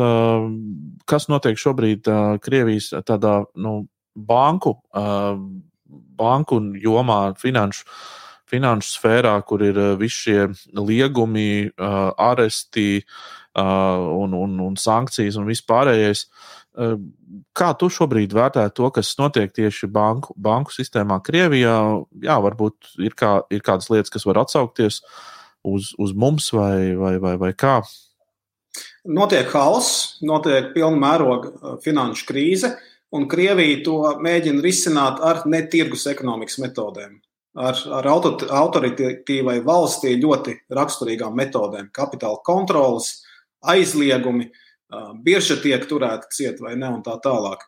kas 1.09 1.29
notiek 1.33 1.57
šobrīd 1.57 2.11
Krievijas 2.45 2.91
tādā, 3.09 3.39
nu, 3.57 3.87
banku, 4.13 4.75
banku 6.21 6.61
jomā, 6.83 7.21
finanšu, 7.41 7.89
finanšu 8.49 8.95
sfērā, 8.99 9.35
kur 9.49 9.65
ir 9.65 9.81
visi 10.01 10.27
šie 10.27 10.47
liegumi, 10.77 11.71
aresti, 11.79 12.91
un, 13.59 14.37
un, 14.37 14.61
un 14.61 14.77
sankcijas 14.79 15.39
un 15.41 15.49
viss 15.49 15.65
pārējais. 15.67 16.27
Kā 17.59 17.69
tu 17.75 17.89
šobrīd 17.91 18.35
vērtē 18.37 18.69
to, 18.77 18.87
kas 18.95 19.11
notiek 19.19 19.51
tieši 19.55 19.89
banku, 19.91 20.35
banku 20.39 20.75
sistēmā 20.75 21.19
Krievijā? 21.27 21.75
Jā, 22.23 22.37
varbūt 22.45 22.93
ir, 23.03 23.17
kā, 23.19 23.41
ir 23.51 23.65
kādas 23.67 23.91
lietas, 23.91 24.13
kas 24.15 24.27
var 24.29 24.45
atsaukties 24.45 25.01
uz, 25.67 25.91
uz 25.99 26.15
mums 26.15 26.53
vai, 26.55 26.95
vai, 26.99 27.17
vai, 27.23 27.35
vai 27.41 27.51
kā. 27.59 27.81
Notiek 29.09 29.51
hauss, 29.51 30.21
notiek 30.23 30.71
pilna 30.75 31.01
mēroga 31.03 31.79
finanšu 31.83 32.29
krīze, 32.29 32.75
un 33.11 33.27
Krievija 33.31 33.81
to 33.87 33.99
mēģina 34.23 34.63
risināt 34.63 35.25
ar 35.25 35.43
netirgus 35.51 36.07
ekonomikas 36.13 36.61
metodēm 36.63 37.19
ar, 37.59 37.79
ar 37.99 38.09
autoritīvai 38.09 39.59
valstī 39.67 40.15
ļoti 40.21 40.55
raksturīgām 40.75 41.37
metodēm, 41.39 41.91
kapitāla 41.95 42.41
kontrolas, 42.47 43.19
aizliegumi, 43.67 44.51
birža 45.24 45.59
tiek 45.60 45.85
turēta 45.89 46.31
ciet 46.32 46.62
vai 46.65 46.74
ne, 46.78 46.89
un 46.97 47.02
tā 47.05 47.19
tālāk. 47.24 47.65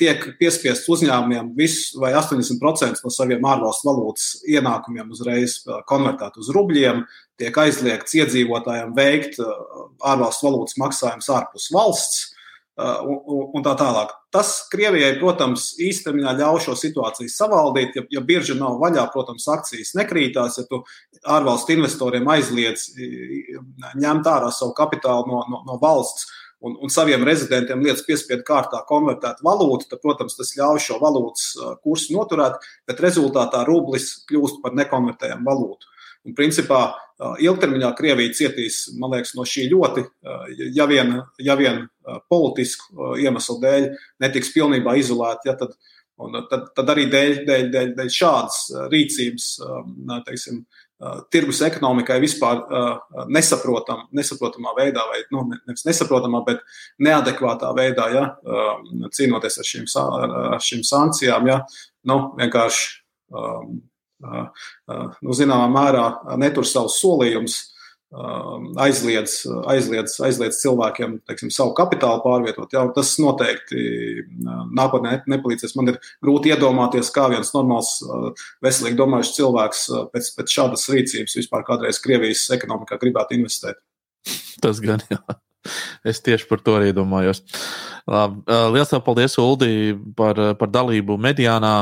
Tiek 0.00 0.26
piespiests 0.40 0.88
uzņēmumiem 0.92 1.54
visu 1.56 2.00
vai 2.02 2.12
80% 2.18 3.00
no 3.04 3.12
saviem 3.12 3.46
ārvalstu 3.48 3.88
valūtas 3.88 4.28
ienākumiem 4.44 5.10
uzreiz 5.14 5.62
konvertēt 5.88 6.36
uz 6.42 6.52
rubļiem, 6.52 7.06
tiek 7.40 7.56
aizliegts 7.64 8.18
iedzīvotājiem 8.20 8.92
veikt 8.96 9.40
ārvalstu 9.40 10.50
valūtas 10.50 10.80
maksājumus 10.82 11.32
ārpus 11.38 11.70
valsts. 11.72 12.35
Un, 12.76 13.44
un 13.56 13.64
tā 13.64 13.72
tālāk. 13.78 14.12
Tas 14.34 14.52
Krievijai, 14.72 15.14
protams, 15.20 15.70
īstenībā 15.80 16.34
ļauj 16.36 16.62
šo 16.66 16.74
situāciju 16.76 17.32
savaldīt. 17.32 17.96
Ja, 17.96 18.04
ja 18.18 18.24
birža 18.24 18.56
nav 18.58 18.76
vaļā, 18.82 19.06
protams, 19.14 19.46
akcijas 19.48 19.94
nekrītās. 19.96 20.58
Ja 20.60 20.66
tu 20.68 20.82
ārvalstu 21.24 21.76
investoriem 21.76 22.28
aizliedz 22.36 22.90
ņemt 23.96 24.28
ārā 24.28 24.50
savu 24.52 24.76
kapitālu 24.76 25.30
no, 25.30 25.44
no, 25.50 25.62
no 25.68 25.78
valsts 25.80 26.28
un, 26.60 26.76
un 26.82 26.92
saviem 26.92 27.24
rezidentiem 27.24 27.82
lietas 27.84 28.04
piespiedu 28.06 28.44
kārtā 28.46 28.82
konvertēt 28.88 29.42
valūtu, 29.46 29.88
tad, 29.90 30.02
protams, 30.04 30.36
tas 30.36 30.52
ļauj 30.58 30.82
šo 30.88 31.00
valūtas 31.02 31.50
kursu 31.84 32.16
noturēt, 32.16 32.60
bet 32.88 33.02
rezultātā 33.04 33.64
rublis 33.68 34.12
kļūst 34.28 34.62
par 34.64 34.76
nekonvertējumu 34.76 35.48
valūtu. 35.48 35.92
Un, 36.26 36.34
principā, 36.36 36.80
ilgtermiņā 37.16 37.90
Krievija 37.96 38.34
cietīs 38.36 38.86
liekas, 39.00 39.34
no 39.36 39.46
šī 39.48 39.66
ļoti, 39.72 40.04
ja 40.76 40.86
vien, 40.90 41.14
ja 41.40 41.56
vien 41.58 41.86
politisku 42.30 43.16
iemeslu 43.22 43.58
dēļ 43.62 43.86
netiks 44.22 44.52
pilnībā 44.54 44.96
izolēta, 45.00 45.48
ja, 45.48 45.54
tad, 45.56 45.76
tad, 46.50 46.66
tad 46.76 46.92
arī 46.92 47.06
dēļ, 47.12 47.38
dēļ, 47.48 47.70
dēļ, 47.72 47.94
dēļ 47.96 48.10
šādas 48.12 48.60
rīcības, 48.92 49.48
teiksim, 50.28 50.60
tirgus 51.32 51.60
ekonomikai 51.64 52.18
vispār 52.20 52.62
nesaprotam, 53.32 54.06
nesaprotamā 54.16 54.76
veidā, 54.78 55.04
vai 55.08 55.24
nu, 55.32 55.44
nevis 55.56 55.84
nesaprotamā, 55.88 56.44
bet 56.46 56.62
neadekvātā 57.04 57.72
veidā, 57.76 58.08
ja, 58.12 58.28
cīnoties 59.16 59.60
ar 59.60 59.72
šīm, 59.72 59.90
ar 60.04 60.62
šīm 60.64 60.84
sankcijām, 60.88 61.52
ja, 61.52 61.60
nu, 62.08 62.22
vienkārši 62.40 62.88
nu, 64.22 65.34
zināmā 65.36 65.66
mērā 65.72 66.04
netur 66.40 66.66
savus 66.68 67.00
solījumus, 67.02 67.56
aizliedz, 68.80 69.40
aizliedz, 69.68 70.14
aizliedz 70.22 70.60
cilvēkiem 70.62 71.18
teiksim, 71.26 71.50
savu 71.52 71.74
kapitālu 71.76 72.22
pārvietot. 72.24 72.72
Jā, 72.72 72.84
tas 72.96 73.16
noteikti 73.20 73.82
nākotnē 74.78 75.18
nepalīdzēs. 75.28 75.74
Man 75.76 75.92
ir 75.92 75.98
grūti 76.24 76.52
iedomāties, 76.54 77.10
kā 77.14 77.26
viens 77.32 77.50
normāls, 77.56 77.96
veselīgi 78.64 79.00
domājušs 79.00 79.34
cilvēks 79.40 79.82
pēc, 80.14 80.30
pēc 80.38 80.54
šādas 80.58 80.86
rīcības 80.92 81.36
vispār 81.42 81.66
kādreiz 81.66 82.00
Krievijas 82.02 82.46
ekonomikā 82.56 83.00
gribētu 83.02 83.36
investēt. 83.40 83.82
Tas 84.62 84.80
gan 84.80 85.02
jā. 85.10 85.20
Es 86.06 86.22
tieši 86.22 86.46
par 86.46 86.60
to 86.62 86.76
arī 86.78 86.92
domājos. 86.94 87.42
Lielas 88.06 88.92
paldies, 89.02 89.34
Uldi, 89.42 89.96
par, 90.14 90.38
par 90.60 90.70
dalību 90.70 91.18
Mediānā. 91.18 91.76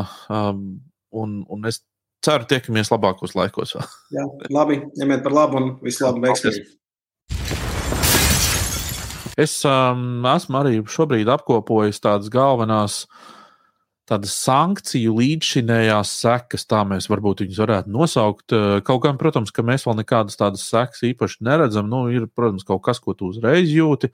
Un, 1.15 1.43
un 1.53 1.69
es 1.69 1.83
ceru, 2.25 2.49
tiekamies 2.49 2.91
labākos 2.93 3.37
laikos. 3.39 3.77
Jā, 4.15 4.25
labi, 4.53 4.81
ņemiet 5.01 5.23
par 5.27 5.37
labu 5.37 5.61
un 5.61 5.71
visu 5.85 6.07
labu 6.07 6.25
veiksmīgi. 6.25 6.65
Es 9.41 9.57
um, 9.67 10.23
esmu 10.31 10.61
arī 10.61 10.77
šobrīd 10.87 11.31
apkopojis 11.35 11.99
tādas 12.03 12.31
galvenās 12.31 13.03
tādas 14.05 14.35
sankciju 14.37 15.15
līdzšinējās 15.17 16.11
sekas, 16.21 16.67
tā 16.69 16.83
mēs 16.87 17.09
varbūt 17.09 17.43
viņus 17.43 17.61
varētu 17.63 17.93
nosaukt. 17.93 18.53
Uh, 18.53 18.79
kaut 18.85 19.03
gan, 19.07 19.19
protams, 19.21 19.53
ka 19.55 19.65
mēs 19.67 19.87
vēl 19.89 19.97
nekādas 20.03 20.39
tādas 20.41 20.67
sekas 20.69 21.03
īpaši 21.09 21.41
neredzam. 21.49 21.89
Nu, 21.91 22.05
ir, 22.13 22.29
protams, 22.29 22.67
kaut 22.69 22.85
kas, 22.85 23.01
ko 23.03 23.17
tu 23.17 23.33
uzreiz 23.33 23.73
jūti, 23.73 24.13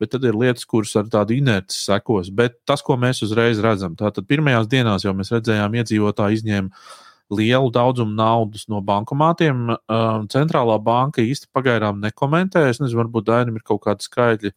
bet 0.00 0.14
tad 0.14 0.24
ir 0.24 0.38
lietas, 0.38 0.64
kuras 0.70 0.94
ar 1.00 1.10
tādu 1.10 1.36
inerci 1.36 1.82
sekos. 1.82 2.30
Bet 2.34 2.60
tas, 2.68 2.82
ko 2.86 2.96
mēs 3.00 3.24
uzreiz 3.26 3.60
redzam, 3.62 3.98
tātad 3.98 4.30
pirmajās 4.30 4.70
dienās 4.70 5.04
jau 5.04 5.16
mēs 5.18 5.34
redzējām, 5.34 5.80
iedzīvotāji 5.82 6.40
izņēma 6.40 6.86
lielu 7.32 7.70
daudzumu 7.72 8.12
naudas 8.14 8.66
no 8.68 8.80
bankomātiem. 8.84 9.68
Um, 9.88 10.26
centrālā 10.32 10.76
banka 10.82 11.22
īsti 11.24 11.48
pagaidām 11.54 12.00
nekomentē. 12.02 12.66
Es 12.70 12.80
nezinu, 12.82 13.04
varbūt 13.04 13.28
Dainam 13.28 13.58
ir 13.58 13.64
kaut 13.64 13.84
kādi 13.86 14.06
skaitļi, 14.06 14.52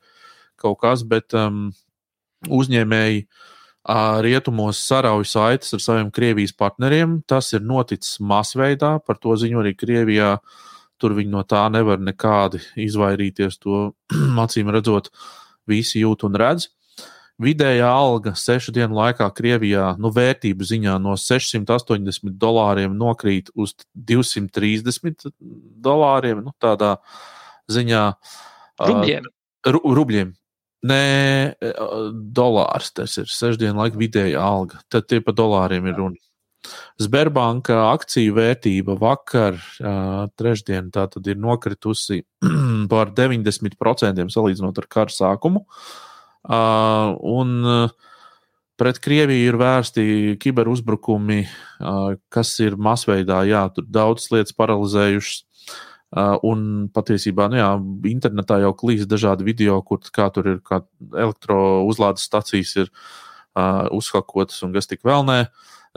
kaut 0.59 0.79
kas, 0.83 1.05
bet 1.07 1.35
um, 1.37 1.69
uzņēmēji 2.47 3.27
rietumos 4.21 4.79
sarauj 4.83 5.23
saites 5.31 5.73
ar 5.73 5.79
saviem 5.79 6.11
Krievijas 6.11 6.51
partneriem. 6.51 7.21
Tas 7.27 7.53
ir 7.53 7.63
noticis 7.63 8.19
masveidā, 8.19 8.97
par 8.99 9.17
to 9.17 9.35
ziņo 9.39 9.63
arī 9.63 9.75
Krievijā. 9.79 10.37
Tur 10.97 11.13
viņi 11.13 11.31
no 11.31 11.43
tā 11.45 11.67
nevar 11.71 12.01
nekādi 12.01 12.59
izvairīties. 12.75 13.59
To 13.63 13.93
acīm 14.43 14.73
redzot, 14.73 15.11
visi 15.67 16.01
jūt 16.01 16.25
un 16.27 16.35
redz. 16.35 16.67
Vidējā 17.37 17.85
alga 17.85 18.31
sešu 18.33 18.71
dienu 18.73 18.97
laikā 18.97 19.27
Krievijā, 19.37 19.91
nu, 20.01 20.09
vērtību 20.13 20.65
ziņā 20.65 20.95
no 21.03 21.13
680 21.21 22.33
dolāriem 22.41 22.95
nokrīt 22.97 23.51
uz 23.53 23.75
230 23.93 25.29
dolāriem. 25.85 26.41
Nu, 26.47 26.53
tādā 26.57 26.95
ziņā. 27.69 28.01
Rubļiem. 28.81 29.27
Uh, 29.69 29.77
rubļiem. 29.99 30.31
Nē, 30.87 31.03
dolārs 32.37 32.89
tas 32.97 33.13
ir 33.21 33.29
sešu 33.29 33.61
dienu 33.61 33.83
laika 33.83 34.01
vidējā 34.01 34.41
alga. 34.41 34.81
Tad 34.89 35.05
tie 35.09 35.21
pa 35.21 35.35
dolāriem 35.37 35.85
ir 35.91 35.97
runa. 35.99 36.17
Sberbanka 36.97 37.77
akciju 37.91 38.33
vērtība 38.33 38.97
vakar, 38.97 39.61
uh, 39.77 40.25
trešdien, 40.41 40.89
tā 40.89 41.05
tad 41.13 41.29
ir 41.29 41.37
nokritusi 41.37 42.23
par 42.91 43.13
90% 43.13 44.25
salīdzinot 44.33 44.81
ar 44.81 44.91
kara 44.97 45.13
sākumu. 45.13 45.67
Uh, 45.67 45.95
un 46.47 47.63
uh, 47.65 47.89
pret 48.77 48.99
Krieviju 49.03 49.49
ir 49.51 49.57
vērsti 49.59 50.37
kiberuzbrukumi, 50.41 51.41
uh, 51.43 52.15
kas 52.33 52.53
ir 52.63 52.77
masveidā, 52.79 53.41
jā, 53.49 53.65
tur 53.73 53.87
daudzas 53.89 54.31
lietas 54.33 54.57
paralizējušas. 54.57 55.43
Uh, 56.07 56.37
un 56.47 56.85
patiesībā, 56.95 57.49
nu 57.51 57.57
jā, 57.59 57.71
internetā 58.07 58.61
jau 58.61 58.69
klīst 58.79 59.09
dažādi 59.11 59.43
video, 59.43 59.81
kur 59.83 59.99
kā 60.15 60.29
tur 60.31 60.45
ir, 60.53 60.61
elektrouzlādes 61.11 62.23
stacijas 62.29 62.71
ir 62.79 62.87
uh, 62.87 63.89
uzhakotas 63.91 64.63
un 64.63 64.71
kas 64.77 64.87
tik 64.87 65.03
vēl 65.03 65.27
nē. 65.27 65.41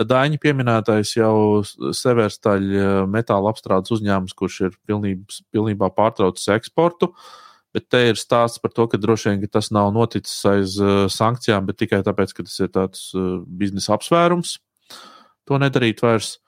Daņa 0.01 0.41
pieminētais 0.43 1.13
jau 1.15 1.63
Severstaļa 1.63 3.05
metāla 3.07 3.53
apstrādes 3.53 3.95
uzņēmums, 3.95 4.35
kurš 4.35 4.59
ir 4.67 4.75
pilnībā, 4.89 5.39
pilnībā 5.55 5.93
pārtraucis 5.95 6.51
eksportu. 6.57 7.13
Uh, 7.13 7.31
Bet 7.75 7.87
te 7.93 8.03
ir 8.11 8.19
stāsts 8.19 8.59
par 8.63 8.73
to, 8.75 8.89
ka 8.91 8.99
droši 8.99 9.31
vien 9.31 9.43
ka 9.45 9.53
tas 9.59 9.71
nav 9.75 9.93
noticis 9.95 10.39
aiz 10.51 10.77
uh, 10.83 11.05
sankcijām, 11.13 11.69
bet 11.69 11.79
tikai 11.79 12.03
tāpēc, 12.07 12.35
ka 12.35 12.47
tas 12.47 12.57
ir 12.59 12.71
tāds 12.75 13.11
uh, 13.15 13.41
biznesa 13.47 13.95
apsvērums. 13.95 14.57
To 15.47 15.59
nedarīt 15.63 16.03
vairs. 16.03 16.39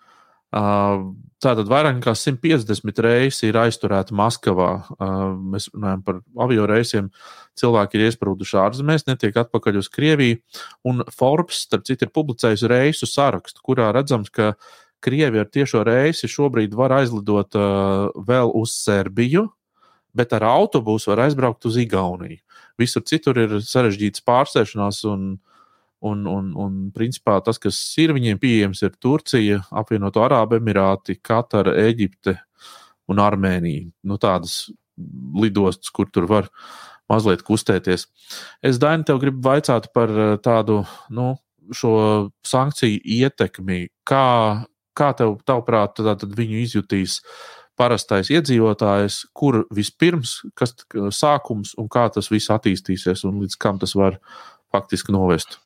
Uh, 0.53 1.15
tātad 1.41 1.71
vairāk 1.71 1.95
nekā 1.97 2.13
150 2.19 2.99
reizes 3.07 3.41
ir 3.47 3.57
aizturēta 3.57 4.13
Maskavā. 4.19 4.73
Uh, 4.99 5.31
mēs 5.55 5.71
runājam 5.73 6.03
par 6.05 6.21
avio 6.45 6.67
reisiem. 6.69 7.09
Cilvēki 7.57 7.97
ir 7.97 8.11
iesprūduši 8.11 8.59
ārzemēs, 8.61 9.07
netiek 9.09 9.39
atpakaļ 9.45 9.81
uz 9.81 9.89
Krieviju. 9.93 10.43
Un 10.91 11.07
Forbes, 11.15 11.63
starp 11.69 11.87
citu, 11.89 12.05
ir 12.05 12.13
publicējis 12.13 12.67
reisu 12.69 13.09
sarakstu, 13.09 13.65
kurā 13.65 13.89
redzams, 13.97 14.29
ka 14.33 14.53
Krievija 15.03 15.47
ar 15.47 15.51
tiešo 15.51 15.83
reisi 15.89 16.31
šobrīd 16.31 16.77
var 16.79 16.99
aizlidot 17.01 17.57
uh, 17.59 18.13
vēl 18.29 18.53
uz 18.59 18.77
Serbiju, 18.77 19.49
bet 20.15 20.33
ar 20.37 20.45
autobusu 20.47 21.13
var 21.13 21.27
aizbraukt 21.27 21.65
uz 21.69 21.79
Igauniju. 21.81 22.41
Visur 22.81 23.05
citur 23.09 23.39
ir 23.41 23.57
sarežģīts 23.65 24.25
pārsēšanās, 24.27 25.03
un, 25.09 25.27
un, 26.09 26.25
un, 26.29 26.53
un 26.59 26.79
principā 26.95 27.39
tas, 27.45 27.61
kas 27.63 27.79
ir 28.01 28.15
viņiem 28.17 28.41
pieejams, 28.43 28.83
ir 28.85 28.97
Turcija, 29.03 29.63
apvienoto 29.71 30.25
Arābu 30.25 30.59
Emirāti, 30.59 31.19
Katara, 31.23 31.75
Eģipte 31.87 32.39
un 33.11 33.23
Armēnija. 33.23 33.89
Nu, 34.09 34.19
tādas 34.21 34.67
lidostas, 35.39 35.93
kur 35.95 36.11
tur 36.13 36.29
var 36.31 36.51
mazliet 37.11 37.45
kustēties. 37.45 38.07
Es, 38.65 38.79
Daini, 38.81 39.07
tev 39.09 39.21
gribu 39.23 39.43
vaicāt 39.45 39.91
par 39.97 40.13
eh, 40.13 40.37
tādu 40.43 40.83
nu, 41.13 41.33
šo 41.73 41.95
sankciju 42.47 43.01
ietekmi. 43.05 43.87
Kā, 44.09 44.27
kā 44.99 45.11
tev, 45.17 45.39
tavuprāt, 45.49 46.01
viņu 46.37 46.63
izjutīs 46.63 47.21
uh, 47.21 47.62
parastais 47.79 48.31
iedzīvotājs, 48.33 49.23
kur 49.37 49.63
vispirms, 49.75 50.41
kas 50.59 50.75
ir 50.95 51.11
sākums 51.15 51.75
un 51.81 51.89
kā 51.93 52.07
tas 52.13 52.31
viss 52.33 52.53
attīstīsies 52.53 53.25
un 53.29 53.41
līdz 53.43 53.59
kam 53.61 53.81
tas 53.83 53.97
var 53.99 54.19
faktiski 54.73 55.15
novest. 55.15 55.59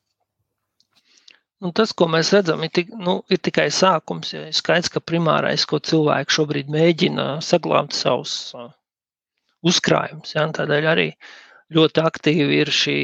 Nu, 1.63 1.71
tas, 1.73 1.89
ko 1.97 2.05
mēs 2.13 2.29
redzam, 2.35 2.61
ir, 2.61 2.69
tik, 2.69 2.91
nu, 3.01 3.17
ir 3.33 3.39
tikai 3.41 3.71
sākums. 3.73 4.29
Ja 4.35 4.43
ir 4.45 4.53
skaidrs, 4.53 4.91
ka 4.93 5.01
primārais, 5.01 5.65
ko 5.65 5.79
cilvēki 5.81 6.35
šobrīd 6.35 6.69
mēģina 6.69 7.25
saglabāt 7.41 7.97
savus 7.97 8.35
uh, 8.53 8.69
uzkrājumus, 9.65 10.35
ja, 10.35 10.45
tādēļ 10.53 10.89
arī 10.91 11.07
ļoti 11.73 12.03
aktīvi 12.05 12.61
ir 12.61 12.71
šī 12.71 12.99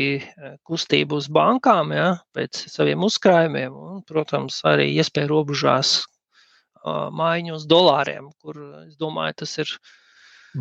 kustība 0.70 1.18
uz 1.18 1.32
bankām, 1.34 1.96
ja, 1.98 2.12
pēc 2.38 2.68
saviem 2.72 3.02
uzkrājumiem, 3.08 3.74
un, 3.74 4.04
protams, 4.08 4.62
arī 4.70 4.92
iespēja 4.94 5.32
robežās 5.34 6.04
maiņu 6.84 7.58
uz 7.58 7.68
dolāriem, 7.70 8.32
kur 8.42 8.60
es 8.84 8.96
domāju, 9.00 9.42
tas 9.44 9.58
ir. 9.64 9.76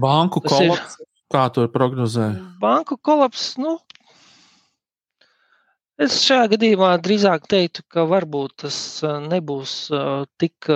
Banku 0.03 0.43
tas 0.44 0.55
kolaps, 0.55 1.01
ir, 1.01 1.09
kā 1.32 1.49
to 1.53 1.66
prognozē? 1.73 2.28
Banku 2.62 2.97
kolaps, 2.97 3.51
nu, 3.61 3.74
es 6.01 6.16
šajā 6.24 6.47
gadījumā 6.55 6.94
drīzāk 7.05 7.44
teiktu, 7.51 7.85
ka 7.93 8.07
varbūt 8.09 8.65
tas 8.65 8.78
nebūs 9.27 9.74
tik 10.40 10.70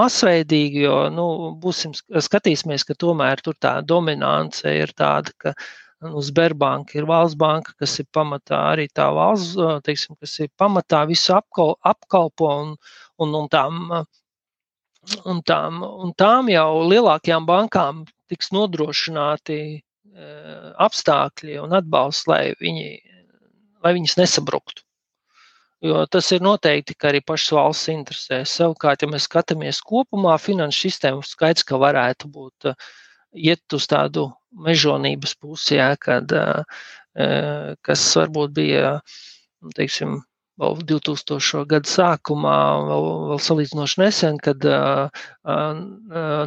masveidīgi, 0.00 0.82
jo, 0.88 0.98
nu, 1.14 1.28
būsim, 1.62 1.94
skatīsimies, 1.94 2.88
ka 2.88 2.98
tomēr 2.98 3.44
tur 3.44 3.58
tā 3.62 3.78
dominance 3.86 4.66
ir 4.82 4.94
tāda, 4.98 5.36
ka 5.38 5.56
Nu, 6.02 6.18
Sberbanka 6.18 6.96
ir 6.98 7.04
valsts 7.06 7.38
banka, 7.38 7.76
kas 7.78 7.92
ir 8.02 8.08
pamatā 8.16 8.58
arī 8.72 8.88
tā 8.90 9.04
valsts, 9.14 9.54
teiksim, 9.86 10.16
kas 10.18 10.32
ir 10.42 10.48
pamatā 10.58 11.04
visu 11.06 11.36
apkal, 11.36 11.76
apkalpo 11.90 12.48
un, 12.62 12.72
un, 13.22 13.36
un, 13.38 13.46
tām, 13.52 13.92
un, 15.24 15.42
tām, 15.46 15.82
un 15.82 16.12
tām 16.18 16.50
jau 16.52 16.82
lielākajām 16.88 17.46
bankām 17.48 18.04
tiks 18.30 18.52
nodrošināti 18.54 19.82
apstākļi 20.82 21.58
un 21.62 21.74
atbalsts, 21.76 22.28
lai, 22.28 22.54
viņi, 22.60 22.88
lai 23.84 23.92
viņas 23.96 24.18
nesabruktu. 24.20 24.84
Jo 25.82 26.04
tas 26.06 26.28
ir 26.30 26.44
noteikti 26.44 26.94
arī 27.08 27.22
pašas 27.26 27.54
valsts 27.56 27.90
interesēs. 27.90 28.52
Savukārt, 28.60 29.02
ja 29.02 29.08
mēs 29.10 29.26
skatāmies 29.26 29.80
kopumā, 29.82 30.36
finanšu 30.38 30.86
sistēmu 30.86 31.24
skaidrs, 31.26 31.66
ka 31.66 31.80
varētu 31.82 32.30
būt 32.30 32.70
iet 33.34 33.74
uz 33.74 33.88
tādu 33.90 34.28
mežonības 34.52 35.34
pusi, 35.40 35.80
jā, 35.80 35.90
kad, 35.98 36.30
kas 37.82 38.04
varbūt 38.20 38.54
bija 38.60 39.00
teiksim, 39.74 40.20
vēl 40.62 40.82
2000. 40.88 41.64
gada 41.70 41.90
sākumā, 41.90 42.56
vēl, 42.88 43.08
vēl 43.30 43.40
salīdzinoši 43.46 44.00
nesen, 44.02 44.38
kad 44.42 44.66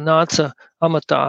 nāca 0.08 0.48
amatā 0.86 1.22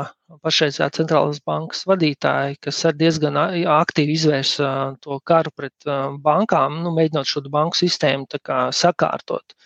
pašreizējā 0.43 0.89
centrālās 0.97 1.39
bankas 1.47 1.85
vadītāji, 1.87 2.59
kas 2.67 2.83
diezgan 2.99 3.37
aktīvi 3.37 4.17
izvērsa 4.17 4.73
to 5.03 5.19
karu 5.27 5.53
pret 5.55 5.87
bankām, 6.23 6.81
nu, 6.83 6.95
mēģinot 6.97 7.29
šo 7.29 7.45
banku 7.51 7.79
sistēmu 7.79 8.27
sakārtot. 8.75 9.57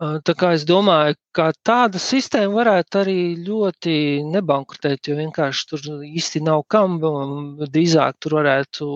Tā 0.00 0.32
kā 0.32 0.54
es 0.56 0.62
domāju, 0.64 1.18
ka 1.36 1.50
tāda 1.68 2.00
sistēma 2.00 2.54
varētu 2.54 2.98
arī 3.02 3.16
ļoti 3.44 3.96
nebankrutēt, 4.32 5.10
jo 5.10 5.16
vienkārši 5.18 5.66
tur 5.68 5.82
īsti 6.08 6.40
nav 6.46 6.62
kam. 6.72 6.96
Drīzāk 7.60 8.16
tur 8.24 8.38
varētu 8.38 8.88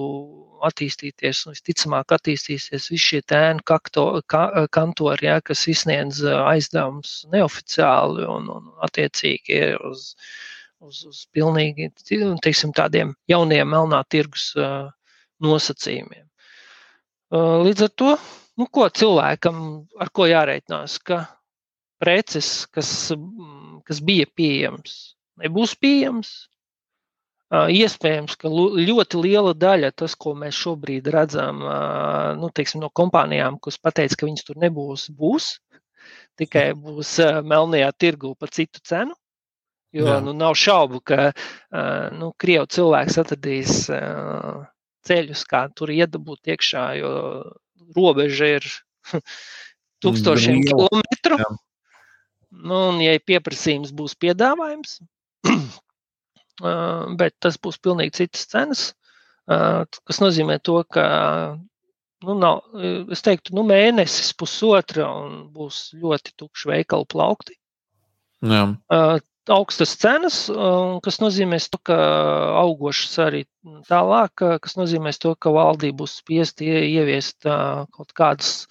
attīstīties, 0.68 1.44
un 1.46 1.54
visticamāk 1.54 2.14
attīstīsies 2.16 2.88
visi 2.92 3.02
šie 3.04 3.20
tēnu 3.30 3.64
ka, 3.66 3.78
kantori, 4.74 5.28
ja, 5.28 5.38
kas 5.44 5.66
izsniedz 5.70 6.22
aizdevumus 6.24 7.24
neoficiāli 7.32 8.26
un, 8.30 8.50
un 8.56 8.70
attiecīgi 8.86 9.60
uz, 9.90 10.12
uz, 10.84 11.02
uz 11.10 11.24
pilnīgi 11.34 11.90
teiksim, 12.44 12.74
tādiem 12.76 13.14
jauniem 13.30 13.70
melnā 13.74 14.02
tirgus 14.08 14.52
nosacījumiem. 15.44 16.24
Līdz 17.34 17.86
ar 17.88 17.92
to 17.98 18.14
nu, 18.60 18.66
ko 18.70 18.88
cilvēkam 18.88 19.60
ar 20.00 20.10
ko 20.14 20.28
jāreikinās, 20.30 20.98
ka 21.02 21.24
preces, 22.02 22.66
kas, 22.74 23.12
kas 23.88 24.02
bija 24.04 24.28
pieejams, 24.36 25.14
nebūs 25.42 25.74
pieejams. 25.80 26.34
Iespējams, 27.54 28.36
ka 28.40 28.50
ļoti 28.50 29.20
liela 29.20 29.52
daļa 29.54 29.90
tas, 30.00 30.14
ko 30.18 30.32
mēs 30.38 30.56
šobrīd 30.58 31.10
redzam 31.12 31.60
nu, 32.40 32.48
teiksim, 32.54 32.80
no 32.82 32.88
kompānijām, 32.90 33.58
kas 33.62 33.76
pateica, 33.78 34.16
ka 34.20 34.28
viņas 34.28 34.46
tur 34.48 34.60
nebūs, 34.62 35.10
būs. 35.14 35.50
Tikai 36.40 36.72
būs 36.74 37.16
melnajā 37.46 37.92
tirgu 38.00 38.32
par 38.38 38.50
citu 38.54 38.82
cenu. 38.82 39.14
Jo 39.94 40.08
Jā. 40.08 40.16
nu, 40.24 40.32
nav 40.34 40.56
šaubu, 40.58 40.98
ka 41.06 41.30
nu, 42.18 42.32
krievu 42.40 42.66
cilvēks 42.74 43.20
atradīs 43.22 43.84
ceļus, 45.06 45.44
kā 45.46 45.68
tur 45.76 45.92
iedabūt 45.94 46.50
iekšā, 46.54 46.86
jo 46.98 47.12
robeža 47.94 48.50
ir 48.56 48.66
tūkstošiem 50.02 50.64
kilometru. 50.66 51.38
Jā. 51.38 51.52
Nu, 52.54 52.80
un, 52.90 53.00
ja 53.02 53.14
pieprasījums, 53.18 53.92
būs 53.94 54.14
piedāvājums, 54.18 54.98
bet 56.60 57.36
tas 57.42 57.58
būs 57.60 57.80
pilnīgi 57.82 58.18
citas 58.22 58.46
cenas. 58.50 58.84
Tas 59.46 60.20
nozīmē 60.22 60.58
to, 60.64 60.78
ka 60.88 61.04
nu, 62.24 62.36
nav, 62.40 62.62
es 63.12 63.24
teiktu, 63.24 63.52
nu, 63.56 63.66
mēnesis, 63.68 64.32
pusotra, 64.38 65.10
un 65.10 65.44
būs 65.52 65.90
ļoti 66.00 66.36
tukši 66.40 66.70
veikalu 66.72 67.08
plaukti. 67.12 67.58
Jā 68.44 68.68
augstas 69.52 69.92
cenas, 70.00 70.46
kas 71.04 71.20
nozīmē 71.20 71.58
to, 71.68 71.80
ka 71.84 71.96
augošas 72.62 73.18
arī 73.26 73.42
tālāk, 73.88 74.44
kas 74.62 74.76
nozīmē 74.78 75.12
to, 75.20 75.34
ka 75.36 75.52
valdība 75.52 76.02
būs 76.02 76.18
spiest 76.22 76.62
ieviest 76.64 77.44
kaut 77.44 78.14
kādas 78.16 78.66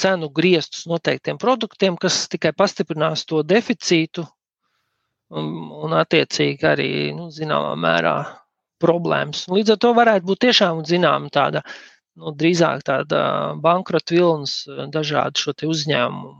cenu 0.00 0.30
griestus 0.32 0.86
noteiktiem 0.90 1.38
produktiem, 1.38 1.98
kas 2.00 2.26
tikai 2.32 2.52
pastiprinās 2.56 3.26
to 3.28 3.42
deficītu 3.44 4.24
un, 5.30 5.48
un 5.86 5.96
attiecīgi 6.00 6.66
arī 6.66 6.90
nu, 7.16 7.30
zināmā 7.34 7.72
mērā 7.78 8.16
problēmas. 8.82 9.46
Līdz 9.52 9.74
ar 9.74 9.80
to 9.84 9.94
varētu 9.96 10.28
būt 10.30 10.42
tiešām 10.46 10.84
zināma 10.88 11.30
tāda, 11.32 11.64
nu, 12.20 12.34
drīzāk 12.36 12.84
tāda 12.86 13.24
bankrota 13.62 14.16
vilnis 14.16 14.62
dažādu 14.94 15.44
šo 15.44 15.56
uzņēmumu 15.74 16.38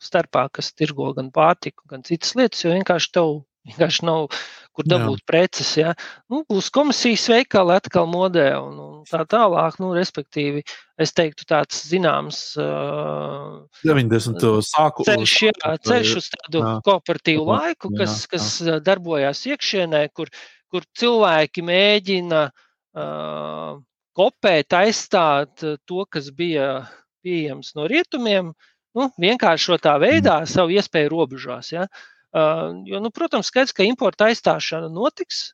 starpā, 0.00 0.48
kas 0.52 0.72
tirgo 0.72 1.12
gan 1.16 1.28
pārtiku, 1.34 1.84
gan 1.90 2.02
citas 2.06 2.34
lietas, 2.38 2.64
jo 2.64 2.72
vienkārši 2.72 3.12
tev 3.16 3.40
vienkārši 3.68 4.06
nav 4.08 4.30
kur 4.76 4.86
dabūt 4.88 5.20
Jā. 5.20 5.26
preces. 5.26 5.70
Ja? 5.78 5.94
Nu, 6.30 6.42
būs 6.48 6.70
komisijas 6.74 7.26
veikali 7.32 7.74
atkal 7.76 8.08
modē 8.10 8.46
un, 8.60 8.78
un 8.84 9.02
tā 9.08 9.22
tālāk. 9.28 9.78
Nu, 9.82 9.92
respektīvi, 9.96 10.62
es 11.00 11.14
teiktu, 11.16 11.46
tāds 11.50 11.82
zināms 11.90 12.40
uh, 12.60 13.60
90. 13.84 14.46
sāku, 14.66 15.06
ceļš, 15.08 15.36
jā, 15.48 15.74
ceļš 15.88 16.14
uz 16.20 16.30
tādu 16.36 16.64
jā. 16.64 16.72
kooperatīvu 16.86 17.46
laiku, 17.50 17.92
kas, 17.96 18.16
jā, 18.16 18.24
jā. 18.24 18.32
kas 18.36 18.48
darbojās 18.86 19.44
iekšienē, 19.50 20.06
kur, 20.16 20.32
kur 20.70 20.86
cilvēki 21.00 21.66
mēģina 21.66 22.46
uh, 22.50 23.78
kopēt, 24.16 24.78
aizstāt 24.80 25.64
to, 25.88 26.06
kas 26.10 26.30
bija 26.36 26.86
pieejams 27.24 27.74
no 27.76 27.84
rietumiem, 27.90 28.54
nu, 28.96 29.10
vienkāršotā 29.22 29.98
veidā 30.02 30.40
savu 30.50 30.72
iespēju 30.76 31.12
robežās. 31.12 31.74
Ja? 31.74 31.84
Uh, 31.86 32.19
jo, 32.34 33.00
nu, 33.02 33.10
protams, 33.14 33.50
skaidrs, 33.50 33.74
ka 33.76 33.86
importa 33.86 34.30
aizstāšana 34.30 34.90
notiks. 34.92 35.50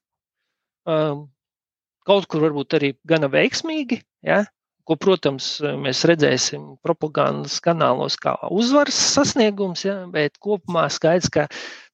Kaut 2.07 2.29
kur 2.31 2.45
varbūt 2.45 2.77
arī 2.79 2.93
gana 3.09 3.31
veiksmīgi, 3.33 4.03
ja? 4.27 4.45
ko, 4.87 4.95
protams, 4.95 5.57
mēs 5.83 6.05
redzēsim 6.07 6.77
propagandas 6.87 7.57
kanālos 7.65 8.15
kā 8.23 8.37
uzvaras 8.55 8.99
sasniegums, 9.17 9.83
ja? 9.83 9.97
bet 10.13 10.39
kopumā 10.39 10.87
skaidrs, 10.95 11.33
ka 11.33 11.49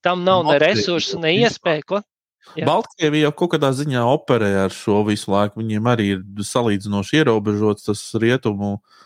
tam 0.04 0.26
nav 0.26 0.44
ne 0.50 0.58
resursu, 0.60 1.16
ne 1.22 1.32
iespēju. 1.38 1.86
Ko? 1.88 2.02
Jā. 2.58 2.66
Baltkrievija 2.68 3.30
jau 3.30 3.36
kaut 3.38 3.54
kādā 3.54 3.70
ziņā 3.78 4.02
operē 4.12 4.50
ar 4.66 4.74
šo 4.76 5.00
visu 5.08 5.32
laiku. 5.32 5.62
Viņiem 5.62 5.88
arī 5.88 6.10
ir 6.18 6.44
salīdzinoši 6.44 7.22
ierobežots 7.22 7.88
tas 7.88 8.02
rietumu 8.20 8.74
uh, 8.74 9.02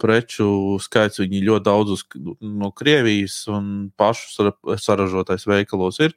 preču 0.00 0.46
skaits. 0.82 1.20
Viņi 1.22 1.42
ļoti 1.48 1.66
daudz 1.66 1.94
uz, 1.96 2.04
no 2.40 2.70
Krievijas 2.76 3.42
un 3.50 3.90
pašu 3.98 4.50
saražotais 4.80 5.46
veikalos 5.50 6.00
ir. 6.04 6.14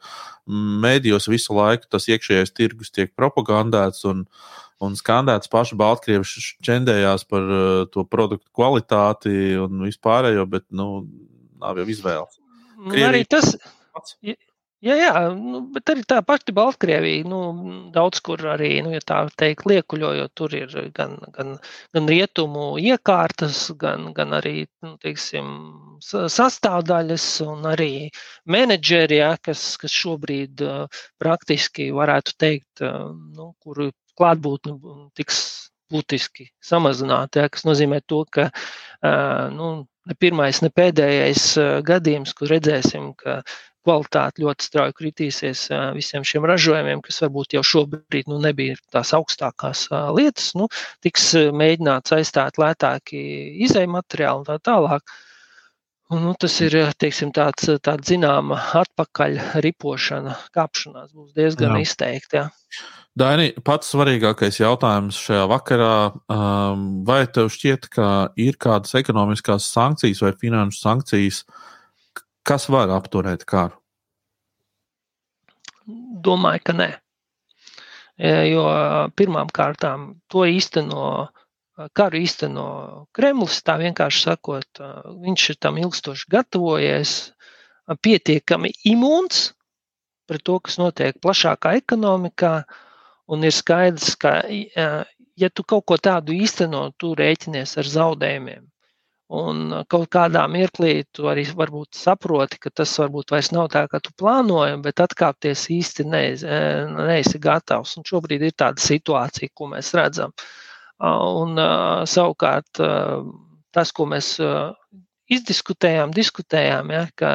Mēdījos 0.47 1.29
visu 1.31 1.57
laiku 1.57 1.89
tas 1.91 2.07
iekšējais 2.11 2.53
tirgus 2.55 2.93
tiek 2.93 3.13
propagandēts 3.17 4.05
un, 4.09 4.25
un 4.83 4.97
skandēts. 4.99 5.51
Paši 5.51 5.77
Baltkrievi 5.79 6.45
čendējās 6.65 7.25
par 7.29 7.47
to 7.93 8.05
produktu 8.07 8.47
kvalitāti 8.55 9.55
un 9.61 9.87
vispārējo, 9.87 10.45
bet 10.49 10.67
nu, 10.69 11.07
nav 11.61 11.81
jau 11.81 11.87
izvēles. 11.89 12.37
Krievija... 12.77 13.09
Arī 13.09 13.23
tas, 13.25 13.55
Jā, 14.85 14.93
jā, 14.93 15.11
nu, 15.33 15.59
bet 15.73 15.89
arī 15.89 16.03
tā 16.05 16.19
pati 16.21 16.53
Baltkrievija, 16.53 17.23
nu, 17.25 17.37
daudz 17.95 18.19
kur 18.21 18.43
arī, 18.51 18.75
nu, 18.85 18.91
ja 18.93 19.01
tā 19.01 19.23
teikt, 19.41 19.65
liekuļojot, 19.71 20.31
tur 20.37 20.53
ir 20.53 20.75
gan, 20.93 21.15
gan, 21.33 21.55
gan 21.97 22.09
rietumu 22.11 22.67
iekārtas, 22.77 23.63
gan, 23.81 24.11
gan 24.13 24.35
arī, 24.37 24.67
nu, 24.85 24.91
teiksim, 25.01 25.49
sastāvdaļas 26.05 27.25
un 27.47 27.65
arī 27.71 27.89
menedžeri, 28.45 29.17
ja, 29.23 29.31
kas, 29.41 29.65
kas 29.81 29.97
šobrīd 29.97 30.61
praktiski 31.17 31.89
varētu 31.97 32.37
teikt, 32.37 32.85
nu, 32.85 33.55
kuru 33.65 33.89
klātbūtne 34.13 34.77
tiks 35.17 35.41
būtiski 35.93 36.49
samazināta, 36.63 37.45
ja, 37.45 37.51
kas 37.53 37.65
nozīmē 37.67 38.01
to, 38.05 38.23
ka, 38.31 38.49
nu, 39.53 39.71
ne 40.07 40.17
pirmais, 40.19 40.61
ne 40.63 40.71
pēdējais 40.73 41.49
gadījums, 41.87 42.35
kur 42.37 42.51
redzēsim, 42.55 43.11
ka 43.19 43.41
kvalitāte 43.87 44.43
ļoti 44.43 44.67
strauji 44.67 44.95
kritīsies 44.97 45.61
visiem 45.95 46.25
šiem 46.27 46.47
ražojumiem, 46.49 47.01
kas 47.05 47.21
varbūt 47.23 47.55
jau 47.55 47.63
šobrīd 47.63 48.27
nu, 48.27 48.39
nebija 48.43 48.75
tās 48.91 49.13
augstākās 49.15 49.85
lietas. 50.17 50.51
Nu, 50.59 50.67
tiks 51.05 51.31
mēģināts 51.55 52.15
aizstāt 52.17 52.59
lētāki 52.59 53.21
izēju 53.67 53.93
materiāli 53.95 54.43
un 54.43 54.49
tā 54.49 54.59
tālāk. 54.71 55.15
Un, 56.07 56.21
nu, 56.23 56.33
tas 56.39 56.53
ir 56.63 56.75
teiksim, 56.95 57.33
tāds, 57.35 57.67
tāds 57.83 58.07
zināma 58.07 58.61
atpakaļ 58.79 59.39
ripošana, 59.65 60.37
kāpšanās 60.55 61.11
būs 61.11 61.33
diezgan 61.35 61.75
jā. 61.75 61.83
izteikta. 61.83 62.37
Jā. 62.39 62.85
Daini, 63.17 63.49
pats 63.65 63.89
svarīgākais 63.91 64.61
jautājums 64.61 65.17
šajā 65.19 65.47
vakarā. 65.49 65.93
Vai 67.07 67.23
tev 67.33 67.49
šķiet, 67.51 67.89
ka 67.91 68.09
ir 68.39 68.59
kādas 68.61 68.93
ekonomiskās 68.99 69.67
sankcijas 69.73 70.21
vai 70.23 70.35
finanšu 70.37 70.79
sankcijas, 70.79 71.41
Kas 72.47 72.69
var 72.71 72.87
apturēt 72.95 73.43
karu? 73.43 73.75
Domāju, 76.23 76.61
ka 76.69 76.75
nē. 76.77 76.87
Jo 78.47 78.63
pirmām 79.19 79.51
kārtām 79.53 80.07
to 80.31 80.45
īsteno, 80.47 81.27
karu 81.97 82.21
īsteno 82.23 82.67
Kremlis, 83.15 83.61
tā 83.65 83.77
vienkārši 83.81 84.23
sakot, 84.29 84.81
viņš 85.23 85.49
ir 85.53 85.59
tam 85.61 85.77
ilgstoši 85.81 86.29
gatavojies, 86.33 87.15
pietiekami 88.03 88.73
imūns 88.91 89.51
pret 90.27 90.43
to, 90.43 90.57
kas 90.59 90.77
notiek 90.81 91.19
plašākā 91.23 91.77
ekonomikā, 91.79 92.55
un 93.31 93.45
ir 93.47 93.53
skaidrs, 93.55 94.15
ka, 94.19 94.41
ja 95.37 95.49
tu 95.53 95.63
kaut 95.63 95.85
ko 95.87 95.97
tādu 96.01 96.35
īsteno, 96.35 96.89
tu 96.99 97.13
rēķinies 97.15 97.77
ar 97.79 97.93
zaudējumiem. 97.93 98.65
Un 99.37 99.73
kaut 99.91 100.07
kādā 100.07 100.45
mirklī 100.47 101.01
tu 101.11 101.25
arī 101.27 101.43
varbūt 101.51 101.97
saproti, 101.99 102.59
ka 102.63 102.71
tas 102.71 102.93
varbūt 103.01 103.33
vairs 103.35 103.49
nav 103.51 103.67
tā, 103.73 103.83
kā 103.91 103.99
tu 103.99 104.13
plānoji, 104.15 104.77
bet 104.85 105.03
atkāpties 105.03 105.65
īsti 105.75 106.05
neesi, 106.07 106.47
neesi 106.95 107.41
gatavs. 107.43 107.97
Un 107.99 108.07
šobrīd 108.07 108.45
ir 108.47 108.55
tāda 108.55 108.79
situācija, 108.79 109.51
ko 109.53 109.67
mēs 109.73 109.91
redzam. 109.99 110.31
Un 110.97 111.59
savukārt 112.09 112.79
tas, 113.75 113.91
ko 113.93 114.07
mēs 114.09 114.31
izdiskutējām, 115.29 116.13
diskutējām, 116.15 116.93
ja, 116.95 117.03
ka 117.15 117.31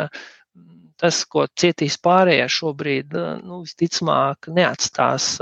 tas, 0.99 1.23
ko 1.31 1.45
cietīs 1.59 1.99
pārējie 2.03 2.49
šobrīd, 2.51 3.15
nu, 3.45 3.61
visticamāk, 3.67 4.51
neatstās 4.57 5.37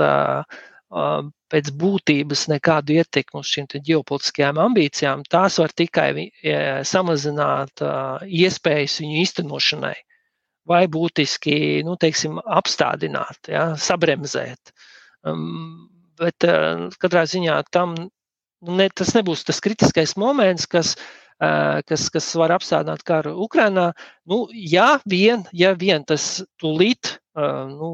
pēc 1.51 1.71
būtības 1.81 2.45
nekādu 2.51 2.97
ietekmi 2.99 3.39
uz 3.39 3.49
šīm 3.55 3.67
ģeopolitiskajām 3.73 4.59
ambīcijām, 4.59 5.23
tās 5.31 5.57
var 5.61 5.71
tikai 5.75 6.09
e, 6.19 6.29
samazināt 6.87 7.83
iespējas 8.27 8.99
viņu 9.01 9.21
īstenošanai 9.23 9.95
vai 10.67 10.85
būtiski 10.91 11.81
nu, 11.87 11.95
teiksim, 11.99 12.37
apstādināt, 12.59 13.49
ja, 13.51 13.71
sabremzēt. 13.79 14.73
Um, 15.27 15.87
bet 16.21 16.47
uh, 16.47 16.87
katrā 17.01 17.25
ziņā 17.29 17.57
tam 17.73 17.95
nu, 17.97 18.77
ne, 18.77 18.87
tas 18.93 19.13
nebūs 19.17 19.43
tas 19.47 19.61
kritiskais 19.63 20.15
moments, 20.21 20.67
kas, 20.69 20.93
uh, 21.41 21.81
kas, 21.87 22.07
kas 22.13 22.29
var 22.39 22.53
apstādināt 22.55 23.03
karu 23.07 23.35
Ukrajinā. 23.45 23.91
Nu, 24.29 24.45
ja, 24.53 24.99
vien, 25.09 25.45
ja 25.51 25.73
vien 25.77 26.05
tas 26.07 26.43
tūlīt 26.61 27.15
uh, 27.35 27.67
nu, 27.71 27.91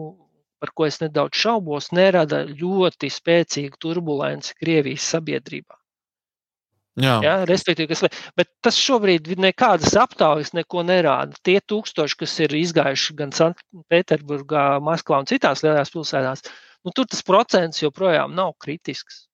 par 0.59 0.73
ko 0.73 0.87
es 0.89 0.99
nedaudz 1.03 1.37
šaubos, 1.37 1.91
nerada 1.95 2.43
ļoti 2.49 3.11
spēcīgu 3.13 3.79
turbulenci 3.81 4.57
Krievijas 4.59 5.05
sabiedrībā. 5.15 5.77
Jā. 6.97 7.17
Ja, 7.21 7.33
respektīvi, 7.45 7.91
kas, 7.91 8.23
bet 8.37 8.49
tas 8.65 8.77
šobrīd 8.81 9.29
nekādas 9.37 9.93
aptaujas 10.01 10.53
neko 10.57 10.81
nerāda. 10.87 11.37
Tie 11.45 11.59
tūkstoši, 11.61 12.17
kas 12.23 12.33
ir 12.41 12.55
izgājuši 12.57 13.15
gan 13.19 13.33
Sanktpēterburgā, 13.37 14.65
Maskavā 14.81 15.21
un 15.21 15.29
citās 15.29 15.61
lielās 15.65 15.93
pilsētās, 15.93 16.41
nu, 16.81 16.95
tur 16.97 17.05
tas 17.05 17.21
procents 17.27 17.83
joprojām 17.83 18.33
nav 18.37 18.55
kritisks. 18.63 19.27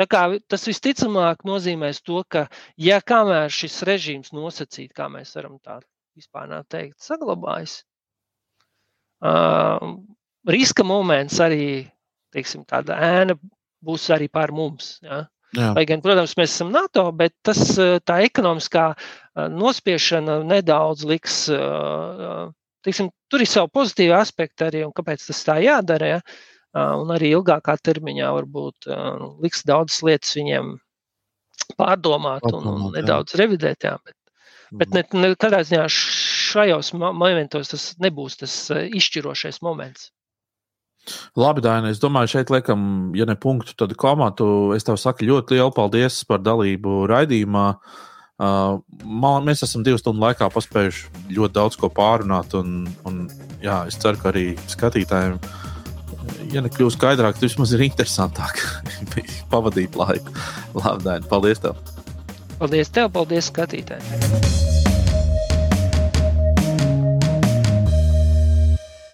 Tā 0.00 0.08
kā 0.08 0.24
tas 0.48 0.64
visticamāk 0.64 1.44
nozīmēs 1.44 2.00
to, 2.00 2.24
ka, 2.24 2.46
ja 2.80 3.02
kamēr 3.04 3.52
šis 3.52 3.82
režīms 3.84 4.32
nosacīt, 4.32 4.94
kā 4.96 5.12
mēs 5.12 5.36
varam 5.36 5.60
tā 5.60 5.82
vispār 6.16 6.56
teikt, 6.72 6.96
saglabājas, 7.04 7.82
Uh, 9.22 10.02
riska 10.50 10.82
moments 10.82 11.36
arī, 11.38 11.86
teiksim, 12.34 12.64
tāda 12.66 12.96
ēna 13.06 13.36
būs 13.86 14.08
arī 14.10 14.26
pār 14.26 14.50
mums. 14.50 14.96
Ja? 15.04 15.20
Jā. 15.52 15.72
Lai 15.76 15.84
gan, 15.88 16.00
protams, 16.04 16.32
mēs 16.40 16.54
esam 16.54 16.70
NATO, 16.72 17.04
bet 17.16 17.34
tas, 17.44 17.60
tā 18.08 18.22
ekonomiskā 18.24 18.86
nospiešana 19.52 20.38
nedaudz 20.48 21.04
liks, 21.08 21.42
teiksim, 22.86 23.10
tur 23.28 23.44
ir 23.44 23.50
savi 23.50 23.68
pozitīvi 23.76 24.14
aspekti 24.16 24.64
arī, 24.64 24.80
un 24.86 24.94
kāpēc 24.96 25.26
tas 25.28 25.42
tā 25.44 25.58
jādara. 25.60 26.08
Ja? 26.14 26.22
Un 27.02 27.12
arī 27.12 27.34
ilgākā 27.36 27.76
termiņā 27.84 28.30
varbūt 28.32 28.88
liks 29.44 29.66
daudzas 29.68 30.00
lietas 30.08 30.32
viņiem 30.38 30.72
pārdomāt 31.78 32.46
un, 32.48 32.66
un 32.68 32.88
nedaudz 32.96 33.36
revidēt. 33.40 33.86
Jā, 33.86 33.96
bet, 34.06 34.16
bet 34.80 34.96
ne, 34.96 35.04
ne, 35.20 35.32
katrā 35.38 35.62
ziņā 35.66 35.84
šajos 36.52 36.92
momentos 36.96 37.72
tas 37.72 37.86
nebūs 38.02 38.38
tas 38.42 38.56
eh, 38.74 38.88
izšķirošais 38.98 39.62
moments. 39.64 40.10
Labi, 41.38 41.62
Daina, 41.64 41.90
es 41.90 42.00
domāju, 42.02 42.30
šeit 42.36 42.52
liekam, 42.52 43.12
ja 43.18 43.26
ne 43.26 43.34
punktu, 43.38 43.74
tad 43.78 43.94
komatu. 43.98 44.46
Es 44.76 44.86
tev 44.86 44.98
saku 45.00 45.26
ļoti 45.26 45.56
lielu 45.56 45.74
paldies 45.74 46.22
par 46.28 46.42
dalību 46.44 47.02
raidījumā. 47.10 47.66
Uh, 48.42 48.80
man, 49.04 49.44
mēs 49.46 49.62
esam 49.66 49.84
divu 49.86 50.00
stundu 50.00 50.22
laikā 50.24 50.48
paspējuši 50.50 51.34
ļoti 51.36 51.54
daudz 51.58 51.76
ko 51.78 51.90
pārunāt, 51.94 52.56
un, 52.58 52.88
un 53.06 53.20
jā, 53.62 53.82
es 53.90 53.98
ceru, 54.02 54.18
ka 54.18 54.32
arī 54.32 54.46
skatītājiem, 54.72 55.36
ja 56.54 56.64
nekļūst 56.64 56.98
skaidrāk, 56.98 57.38
tad 57.38 57.46
vismaz 57.46 57.76
ir 57.76 57.84
interesantāk 57.86 58.64
pavadīt 59.52 59.98
laiku. 60.00 60.34
Labi, 60.74 61.06
Daina, 61.06 61.30
paldies 61.30 61.62
tev! 61.62 61.78
Paldies 62.58 62.90
tev, 62.94 63.12
paldies 63.14 63.52
skatītājiem! 63.52 64.61